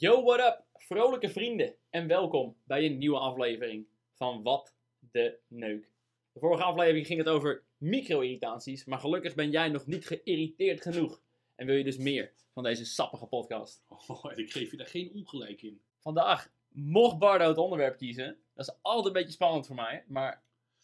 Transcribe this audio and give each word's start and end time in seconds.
Yo, 0.00 0.22
what 0.22 0.40
up, 0.40 0.64
vrolijke 0.72 1.28
vrienden 1.28 1.74
en 1.90 2.06
welkom 2.06 2.56
bij 2.64 2.84
een 2.84 2.98
nieuwe 2.98 3.18
aflevering 3.18 3.86
van 4.12 4.42
Wat 4.42 4.74
de 4.98 5.38
Neuk. 5.48 5.90
De 6.32 6.40
vorige 6.40 6.62
aflevering 6.62 7.06
ging 7.06 7.18
het 7.18 7.28
over 7.28 7.62
micro-irritaties, 7.76 8.84
maar 8.84 8.98
gelukkig 8.98 9.34
ben 9.34 9.50
jij 9.50 9.68
nog 9.68 9.86
niet 9.86 10.06
geïrriteerd 10.06 10.82
genoeg. 10.82 11.22
En 11.54 11.66
wil 11.66 11.74
je 11.76 11.84
dus 11.84 11.96
meer 11.96 12.32
van 12.52 12.62
deze 12.62 12.84
sappige 12.84 13.26
podcast. 13.26 13.84
Oh, 13.88 14.24
ik 14.34 14.52
geef 14.52 14.70
je 14.70 14.76
daar 14.76 14.86
geen 14.86 15.10
ongelijk 15.14 15.62
in. 15.62 15.80
Vandaag 15.98 16.50
mocht 16.68 17.18
Bardo 17.18 17.48
het 17.48 17.58
onderwerp 17.58 17.96
kiezen. 17.96 18.38
Dat 18.54 18.68
is 18.68 18.74
altijd 18.82 19.06
een 19.06 19.12
beetje 19.12 19.32
spannend 19.32 19.66
voor 19.66 19.76
mij, 19.76 20.04
maar 20.06 20.42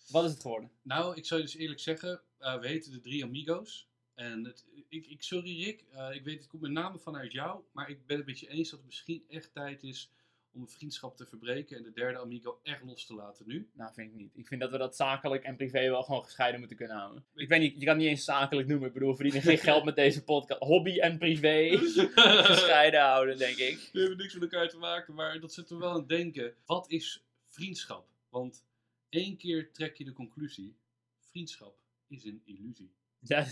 wat 0.09 0.25
is 0.25 0.31
het 0.31 0.41
geworden? 0.41 0.71
Nou, 0.83 1.17
ik 1.17 1.27
zou 1.27 1.41
je 1.41 1.47
dus 1.47 1.57
eerlijk 1.57 1.81
zeggen, 1.81 2.21
uh, 2.41 2.61
we 2.61 2.67
heten 2.67 2.93
de 2.93 3.01
drie 3.01 3.25
Amigos. 3.25 3.89
En 4.17 4.45
het, 4.45 4.65
ik, 4.89 5.07
ik, 5.07 5.23
sorry 5.23 5.65
Rick, 5.65 5.85
uh, 5.95 6.09
ik 6.15 6.25
weet 6.25 6.39
het 6.39 6.47
komt 6.47 6.63
met 6.63 6.71
name 6.71 6.99
vanuit 6.99 7.33
jou, 7.33 7.63
maar 7.73 7.91
ik 7.91 8.07
ben 8.07 8.17
het 8.17 8.27
met 8.27 8.39
je 8.39 8.49
eens 8.49 8.71
dat 8.71 8.79
het 8.79 8.89
misschien 8.89 9.25
echt 9.29 9.53
tijd 9.53 9.83
is 9.83 10.11
om 10.57 10.63
een 10.63 10.69
vriendschap 10.69 11.17
te 11.17 11.27
verbreken 11.27 11.77
en 11.77 11.83
de 11.83 11.93
derde 11.93 12.19
amigo 12.19 12.61
echt 12.63 12.83
los 12.83 13.07
te 13.07 13.15
laten 13.15 13.47
nu. 13.47 13.69
Nou, 13.73 13.93
vind 13.93 14.11
ik 14.11 14.17
niet. 14.17 14.31
Ik 14.35 14.47
vind 14.47 14.61
dat 14.61 14.71
we 14.71 14.79
dat 14.79 14.97
zakelijk 14.97 15.45
en 15.45 15.57
privé 15.57 15.89
wel 15.89 16.03
gewoon 16.03 16.25
gescheiden 16.25 16.59
moeten 16.59 16.77
kunnen 16.77 16.97
houden. 16.97 17.25
Ik 17.35 17.49
weet 17.49 17.61
niet, 17.61 17.73
je 17.73 17.85
kan 17.85 17.95
het 17.95 18.03
niet 18.03 18.09
eens 18.09 18.25
zakelijk 18.25 18.69
noemen. 18.69 18.89
Ik 18.89 18.95
bedoel, 18.95 19.11
we 19.11 19.17
verdienen 19.17 19.43
geen 19.43 19.59
geld 19.59 19.85
met 19.85 19.97
deze 19.97 20.25
podcast. 20.25 20.61
Hobby 20.61 20.99
en 20.99 21.19
privé 21.19 21.79
gescheiden 22.51 23.01
houden, 23.01 23.39
denk 23.39 23.57
ik. 23.57 23.89
We 23.93 23.99
hebben 23.99 24.19
niks 24.19 24.35
met 24.35 24.43
elkaar 24.43 24.69
te 24.69 24.79
maken, 24.79 25.15
maar 25.15 25.41
dat 25.41 25.53
zit 25.53 25.69
we 25.69 25.77
wel 25.77 25.91
aan 25.91 25.97
het 25.97 26.09
denken. 26.09 26.55
Wat 26.67 26.91
is 26.91 27.25
vriendschap? 27.47 28.09
Want 28.29 28.65
één 29.09 29.37
keer 29.37 29.73
trek 29.73 29.97
je 29.97 30.05
de 30.05 30.13
conclusie, 30.13 30.77
vriendschap 31.19 31.79
is 32.09 32.25
een 32.25 32.43
illusie. 32.45 32.91
Ja. 33.21 33.47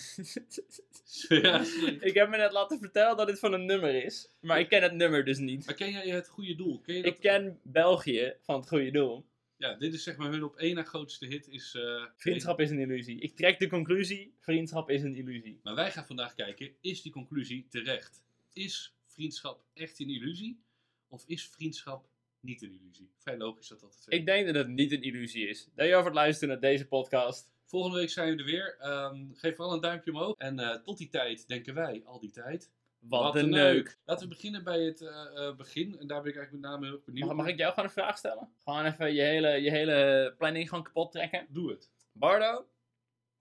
ja 1.28 1.64
ik 2.08 2.14
heb 2.14 2.28
me 2.28 2.36
net 2.36 2.52
laten 2.52 2.78
vertellen 2.78 3.16
dat 3.16 3.26
dit 3.26 3.38
van 3.38 3.52
een 3.52 3.66
nummer 3.66 4.04
is. 4.04 4.28
Maar 4.40 4.60
ik 4.60 4.68
ken 4.68 4.82
het 4.82 4.94
nummer 4.94 5.24
dus 5.24 5.38
niet. 5.38 5.66
Maar 5.66 5.74
ken 5.74 5.90
jij 5.90 6.08
het 6.08 6.28
goede 6.28 6.54
doel? 6.54 6.80
Ken 6.80 6.94
je 6.94 7.02
dat... 7.02 7.14
Ik 7.14 7.20
ken 7.20 7.60
België 7.62 8.34
van 8.42 8.56
het 8.60 8.68
goede 8.68 8.90
doel. 8.90 9.26
Ja, 9.56 9.74
dit 9.74 9.94
is 9.94 10.02
zeg 10.02 10.16
maar 10.16 10.30
hun 10.30 10.44
op 10.44 10.56
één 10.56 10.74
na 10.74 10.82
grootste 10.82 11.26
hit 11.26 11.48
is... 11.48 11.74
Uh, 11.74 12.06
vriendschap 12.16 12.60
is 12.60 12.70
een 12.70 12.78
illusie. 12.78 13.20
Ik 13.20 13.36
trek 13.36 13.58
de 13.58 13.68
conclusie, 13.68 14.34
vriendschap 14.40 14.90
is 14.90 15.02
een 15.02 15.16
illusie. 15.16 15.60
Maar 15.62 15.74
wij 15.74 15.90
gaan 15.90 16.06
vandaag 16.06 16.34
kijken, 16.34 16.72
is 16.80 17.02
die 17.02 17.12
conclusie 17.12 17.66
terecht? 17.68 18.24
Is 18.52 18.94
vriendschap 19.06 19.64
echt 19.74 20.00
een 20.00 20.10
illusie? 20.10 20.60
Of 21.08 21.24
is 21.26 21.48
vriendschap 21.48 22.08
niet 22.40 22.62
een 22.62 22.72
illusie? 22.80 23.10
Vrij 23.18 23.36
logisch 23.36 23.68
dat 23.68 23.80
dat 23.80 23.94
het 23.94 24.14
Ik 24.14 24.26
denk 24.26 24.46
dat 24.46 24.54
het 24.54 24.68
niet 24.68 24.92
een 24.92 25.02
illusie 25.02 25.48
is. 25.48 25.64
Dankjewel 25.64 25.96
voor 25.98 26.10
het 26.10 26.14
luisteren 26.14 26.48
naar 26.48 26.70
deze 26.70 26.86
podcast. 26.86 27.53
Volgende 27.64 27.98
week 27.98 28.10
zijn 28.10 28.36
we 28.36 28.38
er 28.38 28.44
weer. 28.44 28.78
Um, 28.82 29.30
geef 29.34 29.56
vooral 29.56 29.74
een 29.74 29.80
duimpje 29.80 30.10
omhoog. 30.10 30.36
En 30.36 30.60
uh, 30.60 30.74
tot 30.74 30.98
die 30.98 31.08
tijd 31.08 31.48
denken 31.48 31.74
wij, 31.74 32.02
al 32.04 32.20
die 32.20 32.30
tijd. 32.30 32.70
Wat, 32.98 33.22
Wat 33.22 33.36
een 33.36 33.50
neuk. 33.50 33.98
Laten 34.04 34.28
we 34.28 34.34
beginnen 34.34 34.64
bij 34.64 34.80
het 34.80 35.00
uh, 35.00 35.08
uh, 35.34 35.54
begin. 35.56 35.98
En 35.98 36.06
daar 36.06 36.22
ben 36.22 36.30
ik 36.30 36.36
eigenlijk 36.36 36.52
met 36.52 36.60
name 36.60 36.86
heel 36.86 37.02
benieuwd 37.04 37.26
mag, 37.26 37.36
mag 37.36 37.46
ik 37.46 37.58
jou 37.58 37.70
gewoon 37.70 37.88
een 37.88 37.94
vraag 37.94 38.18
stellen? 38.18 38.48
Gewoon 38.64 38.84
even 38.84 39.14
je 39.14 39.22
hele, 39.22 39.48
je 39.48 39.70
hele 39.70 40.34
planning 40.38 40.68
gewoon 40.68 40.84
kapot 40.84 41.12
trekken. 41.12 41.46
Doe 41.50 41.70
het. 41.70 41.90
Bardo, 42.12 42.66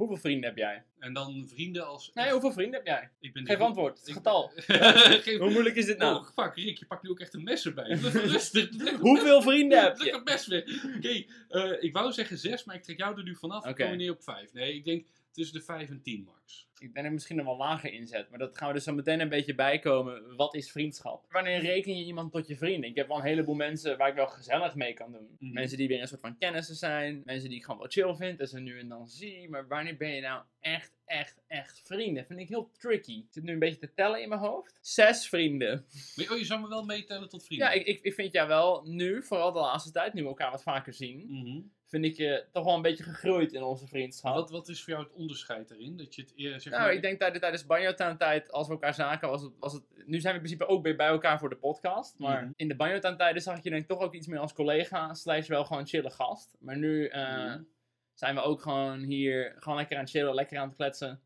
Hoeveel 0.04 0.22
vrienden 0.22 0.50
heb 0.50 0.58
jij? 0.58 0.84
En 1.00 1.14
dan 1.14 1.48
vrienden 1.48 1.88
als... 1.88 2.12
Nee, 2.14 2.32
hoeveel 2.32 2.52
vrienden 2.52 2.73
heb 2.73 2.86
jij? 2.86 3.09
Ik 3.20 3.34
ben 3.34 3.46
Geef 3.46 3.59
antwoord, 3.59 4.00
het 4.00 4.12
getal. 4.12 4.52
Hoe 5.40 5.50
moeilijk 5.50 5.76
is 5.76 5.86
dit 5.86 5.98
nou? 5.98 6.16
Oh, 6.16 6.28
fuck, 6.36 6.56
Rick, 6.56 6.78
je 6.78 6.86
pakt 6.86 7.04
nu 7.04 7.09
ook 7.09 7.20
echt 7.20 7.34
een 7.34 7.44
mes 7.44 7.66
erbij. 7.66 7.90
Rustig. 7.90 8.70
hoeveel 9.00 9.42
vrienden 9.52 9.81
heb 9.81 9.98
je? 9.98 10.04
Leg 10.04 10.14
het 10.14 10.24
mes. 10.24 10.48
Oké, 10.48 10.98
okay, 10.98 11.28
uh, 11.50 11.84
ik 11.84 11.94
wou 11.94 12.12
zeggen 12.12 12.38
zes, 12.38 12.64
maar 12.64 12.76
ik 12.76 12.84
trek 12.84 12.98
jou 12.98 13.18
er 13.18 13.24
nu 13.24 13.36
vanaf. 13.36 13.58
Okay. 13.58 13.72
Ik 13.72 13.90
kom 13.92 13.98
neer 13.98 14.12
op 14.12 14.24
vijf. 14.24 14.54
Nee, 14.54 14.74
ik 14.74 14.86
denk 14.86 15.06
tussen 15.34 15.59
de 15.59 15.66
5 15.66 15.89
en 15.89 16.02
10 16.02 16.23
max. 16.23 16.67
Ik 16.80 16.94
ben 16.94 17.06
er 17.06 17.12
misschien 17.12 17.36
nog 17.36 17.45
wel 17.45 17.58
lager 17.58 17.94
inzet, 17.94 18.30
maar 18.30 18.39
dat 18.39 18.58
gaan 18.58 18.67
we 18.67 18.73
dus 18.73 18.84
zo 18.84 18.94
meteen 18.94 19.20
een 19.20 19.30
beetje 19.30 19.56
bijkomen. 19.56 20.36
Wat 20.36 20.56
is 20.56 20.72
vriendschap? 20.72 21.25
Wanneer 21.30 21.59
reken 21.59 21.98
je 21.98 22.03
iemand 22.03 22.31
tot 22.31 22.48
je 22.48 22.58
vrienden? 22.58 22.90
Ik 22.90 22.95
heb 22.95 23.08
wel 23.08 23.17
een 23.17 23.23
heleboel 23.23 23.56
mensen 23.56 23.98
waar 23.98 24.09
ik 24.09 24.16
wel 24.16 24.28
gezellig 24.28 24.75
mee 24.75 24.94
kan 24.94 25.12
doen. 25.12 25.36
Mm. 25.40 25.53
Mensen 25.53 25.78
die 25.78 25.88
weer 25.88 26.02
een 26.02 26.08
soort 26.08 26.22
van 26.22 26.38
kennissen 26.38 26.75
zijn. 26.75 27.22
Mensen 27.25 27.50
die 27.50 27.58
ik 27.58 27.64
gewoon 27.64 27.80
wel 27.80 27.90
chill 27.90 28.16
vind 28.16 28.40
en 28.40 28.48
ze 28.48 28.59
nu 28.59 28.80
en 28.80 28.88
dan 28.88 29.08
zie. 29.08 29.50
Maar 29.50 29.67
wanneer 29.67 29.98
ben 29.98 30.09
je 30.09 30.22
nou 30.22 30.44
echt, 30.59 30.91
echt, 31.06 31.41
echt 31.47 31.81
vrienden? 31.86 32.25
Vind 32.25 32.40
ik 32.40 32.47
heel 32.47 32.69
tricky. 32.78 33.18
Ik 33.18 33.28
zit 33.30 33.44
nu 33.44 33.53
een 33.53 33.59
beetje 33.59 33.80
te 33.80 33.94
tellen 33.94 34.22
in 34.22 34.30
mijn 34.30 34.41
hoofd. 34.41 34.80
Zes 34.81 35.28
vrienden. 35.28 35.86
Maar, 36.16 36.31
oh, 36.31 36.38
je 36.38 36.46
zou 36.46 36.62
me 36.62 36.68
wel 36.68 36.84
meetellen 36.84 37.30
tot 37.30 37.46
vrienden? 37.46 37.68
Ja, 37.68 37.74
ik, 37.74 37.86
ik, 37.86 38.02
ik 38.02 38.13
vind 38.13 38.34
jou 38.34 38.47
wel 38.47 38.84
nu, 38.86 39.24
vooral 39.24 39.52
de 39.52 39.59
laatste 39.59 39.91
tijd, 39.91 40.13
nu 40.13 40.22
we 40.22 40.28
elkaar 40.28 40.52
wat 40.52 40.63
vaker 40.63 40.94
zien. 40.94 41.25
Mm 41.28 41.46
-hmm 41.46 41.72
vind 41.94 42.06
ik 42.06 42.16
je 42.16 42.46
toch 42.52 42.64
wel 42.66 42.76
een 42.76 42.81
beetje 42.81 43.04
gegroeid 43.04 43.54
in 43.54 43.64
onze 43.64 43.88
vriendschap. 43.88 44.34
Wat, 44.34 44.50
wat 44.50 44.68
is 44.68 44.84
voor 44.84 44.94
jou 44.94 45.06
het 45.06 45.14
onderscheid 45.14 45.70
daarin? 45.70 45.98
Dat 45.98 46.16
je 46.16 46.22
het 46.22 46.66
nou, 46.66 46.92
ik 46.92 47.02
denk 47.02 47.20
tijdens, 47.20 47.40
tijdens 47.40 47.66
banjo 47.66 47.94
tijd, 48.18 48.52
als 48.52 48.68
we 48.68 48.74
elkaar 48.74 48.94
zagen, 48.94 49.30
was 49.30 49.42
het, 49.42 49.52
was 49.59 49.74
het... 49.74 49.84
Nu 50.06 50.20
zijn 50.20 50.34
we 50.34 50.40
in 50.40 50.46
principe 50.46 50.66
ook 50.66 50.84
weer 50.84 50.96
bij 50.96 51.08
elkaar 51.08 51.40
voor 51.40 51.50
de 51.50 51.56
podcast. 51.56 52.20
Maar 52.20 52.44
mm. 52.44 52.54
in 52.56 52.68
de 52.68 52.76
banjo 52.76 53.00
tijden 53.00 53.42
zag 53.42 53.58
ik 53.58 53.64
je 53.64 53.70
denk 53.70 53.81
ik 53.81 53.88
toch 53.88 54.00
ook 54.00 54.14
iets 54.14 54.28
meer 54.28 54.40
als 54.40 54.54
collega. 54.54 55.14
Slash 55.14 55.48
wel 55.48 55.66
gewoon 55.66 55.88
chille 55.88 56.09
gast. 56.09 56.56
Maar 56.59 56.78
nu 56.78 57.09
uh, 57.09 57.56
mm. 57.56 57.68
zijn 58.14 58.36
we 58.36 58.42
ook 58.42 58.62
gewoon 58.62 59.00
hier, 59.00 59.56
gewoon 59.58 59.78
lekker 59.78 59.96
aan 59.98 60.04
het 60.04 60.12
chillen, 60.12 60.34
lekker 60.34 60.58
aan 60.58 60.68
het 60.68 60.75
kletsen. 60.75 61.22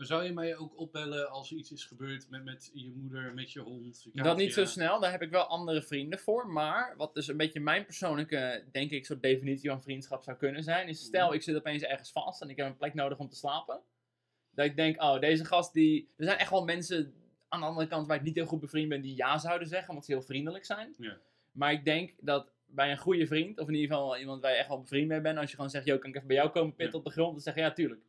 Maar 0.00 0.08
zou 0.08 0.24
je 0.24 0.32
mij 0.32 0.56
ook 0.56 0.78
opbellen 0.78 1.30
als 1.30 1.50
er 1.50 1.56
iets 1.56 1.72
is 1.72 1.84
gebeurd 1.84 2.30
met, 2.30 2.44
met 2.44 2.70
je 2.74 2.92
moeder, 2.96 3.34
met 3.34 3.52
je 3.52 3.60
hond? 3.60 4.08
Je 4.12 4.22
dat 4.22 4.36
niet 4.36 4.52
zo 4.52 4.64
snel, 4.64 5.00
daar 5.00 5.10
heb 5.10 5.22
ik 5.22 5.30
wel 5.30 5.42
andere 5.42 5.82
vrienden 5.82 6.18
voor. 6.18 6.48
Maar 6.48 6.94
wat 6.96 7.14
dus 7.14 7.28
een 7.28 7.36
beetje 7.36 7.60
mijn 7.60 7.84
persoonlijke, 7.84 8.64
denk 8.72 8.90
ik, 8.90 9.06
soort 9.06 9.22
definitie 9.22 9.70
van 9.70 9.82
vriendschap 9.82 10.22
zou 10.22 10.36
kunnen 10.36 10.62
zijn, 10.62 10.88
is 10.88 11.00
stel 11.00 11.26
mhm. 11.26 11.34
ik 11.34 11.42
zit 11.42 11.56
opeens 11.56 11.82
ergens 11.82 12.12
vast 12.12 12.42
en 12.42 12.48
ik 12.48 12.56
heb 12.56 12.66
een 12.66 12.76
plek 12.76 12.94
nodig 12.94 13.18
om 13.18 13.28
te 13.28 13.36
slapen. 13.36 13.80
Dat 14.50 14.64
ik 14.64 14.76
denk, 14.76 15.02
oh, 15.02 15.20
deze 15.20 15.44
gast 15.44 15.72
die. 15.72 16.08
Er 16.16 16.24
zijn 16.24 16.38
echt 16.38 16.50
wel 16.50 16.64
mensen 16.64 17.14
aan 17.48 17.60
de 17.60 17.66
andere 17.66 17.86
kant 17.86 18.06
waar 18.06 18.16
ik 18.16 18.22
niet 18.22 18.34
heel 18.34 18.46
goed 18.46 18.60
bevriend 18.60 18.88
ben 18.88 19.00
die 19.00 19.16
ja 19.16 19.38
zouden 19.38 19.68
zeggen, 19.68 19.88
omdat 19.88 20.04
ze 20.04 20.12
heel 20.12 20.22
vriendelijk 20.22 20.64
zijn. 20.64 20.94
Ja. 20.98 21.16
Maar 21.52 21.72
ik 21.72 21.84
denk 21.84 22.12
dat 22.20 22.52
bij 22.66 22.90
een 22.90 22.98
goede 22.98 23.26
vriend, 23.26 23.58
of 23.58 23.68
in 23.68 23.74
ieder 23.74 23.96
geval 23.96 24.18
iemand 24.18 24.42
waar 24.42 24.50
je 24.50 24.56
echt 24.56 24.68
wel 24.68 24.80
bevriend 24.80 25.08
mee 25.08 25.20
bent, 25.20 25.38
als 25.38 25.50
je 25.50 25.56
gewoon 25.56 25.70
zegt, 25.70 25.84
yo, 25.86 25.98
kan 25.98 26.10
ik 26.10 26.16
even 26.16 26.28
bij 26.28 26.36
jou 26.36 26.50
komen 26.50 26.74
pitten 26.74 26.98
op 26.98 27.04
de 27.04 27.10
grond? 27.10 27.32
Dan 27.32 27.40
zeg 27.40 27.54
je 27.54 27.60
ja, 27.60 27.72
tuurlijk 27.72 28.00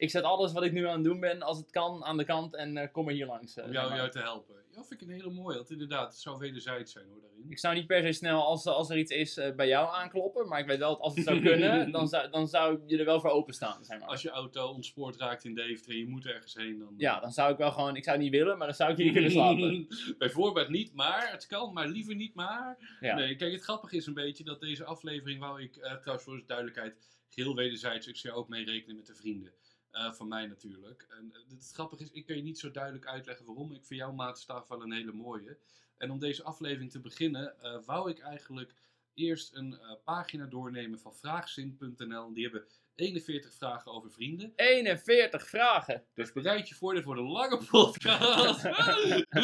ik 0.00 0.10
zet 0.10 0.22
alles 0.22 0.52
wat 0.52 0.62
ik 0.62 0.72
nu 0.72 0.86
aan 0.86 0.94
het 0.94 1.04
doen 1.04 1.20
ben, 1.20 1.42
als 1.42 1.58
het 1.58 1.70
kan, 1.70 2.04
aan 2.04 2.16
de 2.16 2.24
kant 2.24 2.54
en 2.54 2.76
uh, 2.76 2.82
kom 2.92 3.08
er 3.08 3.14
hier 3.14 3.26
langs. 3.26 3.56
Uh, 3.56 3.64
Om 3.64 3.72
jou, 3.72 3.94
jou, 3.94 4.10
te 4.10 4.18
helpen. 4.18 4.54
Ja, 4.70 4.84
vind 4.84 5.00
ik 5.00 5.08
een 5.08 5.14
hele 5.14 5.30
mooie. 5.30 5.56
Want 5.56 5.70
inderdaad, 5.70 6.12
het 6.12 6.20
zou 6.20 6.38
wederzijds 6.38 6.92
zijn 6.92 7.06
hoor, 7.08 7.20
daarin. 7.20 7.44
Ik 7.48 7.58
zou 7.58 7.74
niet 7.74 7.86
per 7.86 8.02
se 8.02 8.12
snel, 8.12 8.42
als, 8.42 8.66
als 8.66 8.90
er 8.90 8.98
iets 8.98 9.10
is, 9.10 9.38
uh, 9.38 9.54
bij 9.54 9.66
jou 9.66 9.94
aankloppen. 9.94 10.48
Maar 10.48 10.60
ik 10.60 10.66
weet 10.66 10.78
wel 10.78 10.90
dat 10.90 11.00
als 11.00 11.14
het 11.14 11.24
zou 11.24 11.40
kunnen, 11.40 11.90
dan, 11.92 12.08
zou, 12.08 12.30
dan 12.30 12.48
zou 12.48 12.80
je 12.86 12.98
er 12.98 13.04
wel 13.04 13.20
voor 13.20 13.30
openstaan. 13.30 13.84
Zeg 13.84 13.98
maar. 13.98 14.08
Als 14.08 14.22
je 14.22 14.30
auto 14.30 14.68
ontspoord 14.68 15.16
raakt 15.16 15.44
in 15.44 15.54
Deventer 15.54 15.90
en 15.90 15.98
je 15.98 16.06
moet 16.06 16.26
ergens 16.26 16.54
heen, 16.54 16.78
dan... 16.78 16.94
Ja, 16.96 17.20
dan 17.20 17.32
zou 17.32 17.52
ik 17.52 17.58
wel 17.58 17.72
gewoon, 17.72 17.96
ik 17.96 18.04
zou 18.04 18.16
het 18.16 18.24
niet 18.24 18.34
willen, 18.34 18.58
maar 18.58 18.66
dan 18.66 18.76
zou 18.76 18.90
ik 18.90 18.96
hier 18.96 19.12
kunnen 19.12 19.30
slapen. 19.30 19.86
Bijvoorbeeld 20.18 20.68
niet, 20.68 20.94
maar 20.94 21.30
het 21.30 21.46
kan, 21.46 21.72
maar 21.72 21.88
liever 21.88 22.14
niet, 22.14 22.34
maar... 22.34 22.96
Ja. 23.00 23.14
Nee, 23.14 23.36
kijk, 23.36 23.52
het 23.52 23.62
grappige 23.62 23.96
is 23.96 24.06
een 24.06 24.14
beetje 24.14 24.44
dat 24.44 24.60
deze 24.60 24.84
aflevering 24.84 25.40
wou 25.40 25.62
ik, 25.62 25.72
trouwens 25.72 26.24
voor 26.24 26.36
de 26.36 26.44
duidelijkheid, 26.46 26.94
geheel 27.28 27.54
wederzijds, 27.54 28.06
ik 28.06 28.16
zou 28.16 28.34
ook 28.34 28.48
mee 28.48 28.64
rekenen 28.64 28.96
met 28.96 29.06
de 29.06 29.14
vrienden. 29.14 29.52
Uh, 29.92 30.12
van 30.12 30.28
mij 30.28 30.46
natuurlijk. 30.46 31.06
En 31.10 31.32
uh, 31.32 31.56
het 31.56 31.70
grappige 31.72 32.02
is, 32.02 32.10
ik 32.10 32.26
kan 32.26 32.36
je 32.36 32.42
niet 32.42 32.58
zo 32.58 32.70
duidelijk 32.70 33.06
uitleggen 33.06 33.46
waarom. 33.46 33.72
Ik 33.72 33.84
vind 33.84 34.00
jouw 34.00 34.12
maatstaf 34.12 34.68
wel 34.68 34.82
een 34.82 34.92
hele 34.92 35.12
mooie. 35.12 35.58
En 35.96 36.10
om 36.10 36.18
deze 36.18 36.42
aflevering 36.42 36.90
te 36.90 37.00
beginnen, 37.00 37.54
uh, 37.62 37.76
wou 37.84 38.10
ik 38.10 38.18
eigenlijk 38.18 38.74
eerst 39.14 39.54
een 39.54 39.78
pagina 40.04 40.46
doornemen 40.46 40.98
van 40.98 41.14
vraagzin.nl. 41.14 42.32
Die 42.32 42.42
hebben 42.42 42.64
41 42.94 43.54
vragen 43.54 43.92
over 43.92 44.10
vrienden. 44.10 44.52
41 44.56 45.48
vragen! 45.48 46.04
Dus 46.14 46.32
bereid 46.32 46.68
je 46.68 46.74
voor 46.74 47.02
voor 47.02 47.14
de 47.14 47.22
lange 47.22 47.64
podcast. 47.70 48.64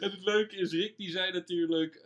En 0.04 0.10
het 0.10 0.24
leuke 0.24 0.56
is, 0.56 0.72
Rick 0.72 0.96
die 0.96 1.10
zei 1.10 1.32
natuurlijk, 1.32 2.02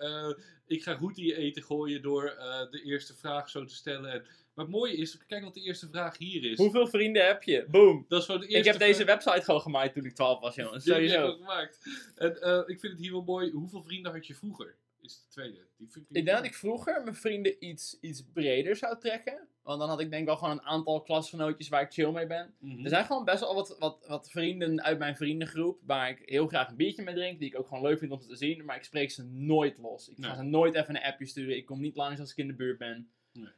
ik 0.66 0.82
ga 0.82 0.94
goed 0.94 1.19
in 1.19 1.25
je 1.25 1.37
eten 1.37 1.62
gooien 1.62 2.03
door 2.03 2.22
de 2.71 2.82
eerste 2.84 3.15
vraag 3.15 3.50
zo 3.50 3.65
te 3.65 3.75
stellen. 3.75 4.12
En 4.12 4.25
maar 4.55 4.65
het 4.65 4.75
mooie 4.75 4.97
is, 4.97 5.19
kijk 5.27 5.44
wat 5.44 5.55
de 5.55 5.60
eerste 5.60 5.88
vraag 5.88 6.19
hier 6.19 6.50
is. 6.50 6.56
Hoeveel 6.56 6.87
vrienden 6.87 7.27
heb 7.27 7.43
je? 7.43 7.66
Boom. 7.71 8.04
Dat 8.09 8.21
is 8.21 8.27
gewoon 8.27 8.41
de 8.41 8.47
eerste 8.47 8.71
ik 8.71 8.78
heb 8.78 8.88
deze 8.88 9.04
website 9.04 9.43
gewoon 9.43 9.60
gemaakt 9.60 9.94
toen 9.94 10.04
ik 10.04 10.15
12 10.15 10.41
was, 10.41 10.54
jongens. 10.54 10.84
Sowieso. 10.84 11.28
Ik 11.28 11.37
gemaakt. 11.37 11.78
En 12.15 12.37
uh, 12.41 12.59
ik 12.66 12.81
vind 12.81 12.93
het 12.93 12.99
hier 12.99 13.12
wel 13.12 13.22
mooi. 13.22 13.50
Hoeveel 13.50 13.83
vrienden 13.83 14.12
had 14.12 14.27
je 14.27 14.34
vroeger? 14.34 14.77
Is 15.00 15.18
de 15.18 15.27
tweede. 15.28 15.66
Die 15.77 15.91
vind 15.91 16.04
ik, 16.10 16.16
ik 16.16 16.24
denk 16.24 16.36
dat 16.36 16.47
ik 16.47 16.54
vroeger 16.54 17.03
mijn 17.03 17.16
vrienden 17.16 17.65
iets, 17.65 17.98
iets 18.01 18.22
breder 18.33 18.77
zou 18.77 19.01
trekken. 19.01 19.48
Want 19.65 19.81
dan 19.81 19.89
had 19.89 20.01
ik 20.01 20.11
denk 20.11 20.27
wel 20.27 20.37
gewoon 20.37 20.59
een 20.59 20.65
aantal 20.65 21.03
klasgenootjes 21.03 21.69
waar 21.69 21.83
ik 21.83 21.93
chill 21.93 22.11
mee 22.11 22.27
ben. 22.27 22.55
Mm 22.59 22.71
-hmm. 22.71 22.84
Er 22.84 22.91
zijn 22.91 23.05
gewoon 23.05 23.25
best 23.25 23.41
wel 23.41 23.55
wat, 23.55 23.77
wat, 23.78 24.07
wat 24.07 24.31
vrienden 24.31 24.83
uit 24.83 24.99
mijn 24.99 25.16
vriendengroep 25.16 25.81
waar 25.87 26.11
ik 26.11 26.22
heel 26.25 26.47
graag 26.47 26.69
een 26.69 26.77
biertje 26.77 27.03
mee 27.03 27.15
drink. 27.15 27.39
Die 27.39 27.49
ik 27.49 27.59
ook 27.59 27.69
gewoon 27.69 27.83
leuk 27.83 27.99
vind 27.99 28.13
om 28.13 28.19
te 28.19 28.37
zien. 28.37 28.65
Maar 28.65 28.77
ik 28.77 28.84
spreek 28.84 29.11
ze 29.11 29.25
nooit 29.25 29.78
los. 29.78 30.09
Ik 30.09 30.16
ga 30.21 30.37
ze 30.37 30.43
nooit 30.43 30.75
even 30.75 30.97
een 30.97 31.03
appje 31.03 31.27
sturen. 31.27 31.57
Ik 31.57 31.66
kom 31.66 31.81
niet 31.81 31.97
langs 31.97 32.21
als 32.21 32.31
ik 32.31 32.37
in 32.37 32.47
de 32.47 32.55
buurt 32.55 32.78
ben. 32.78 33.09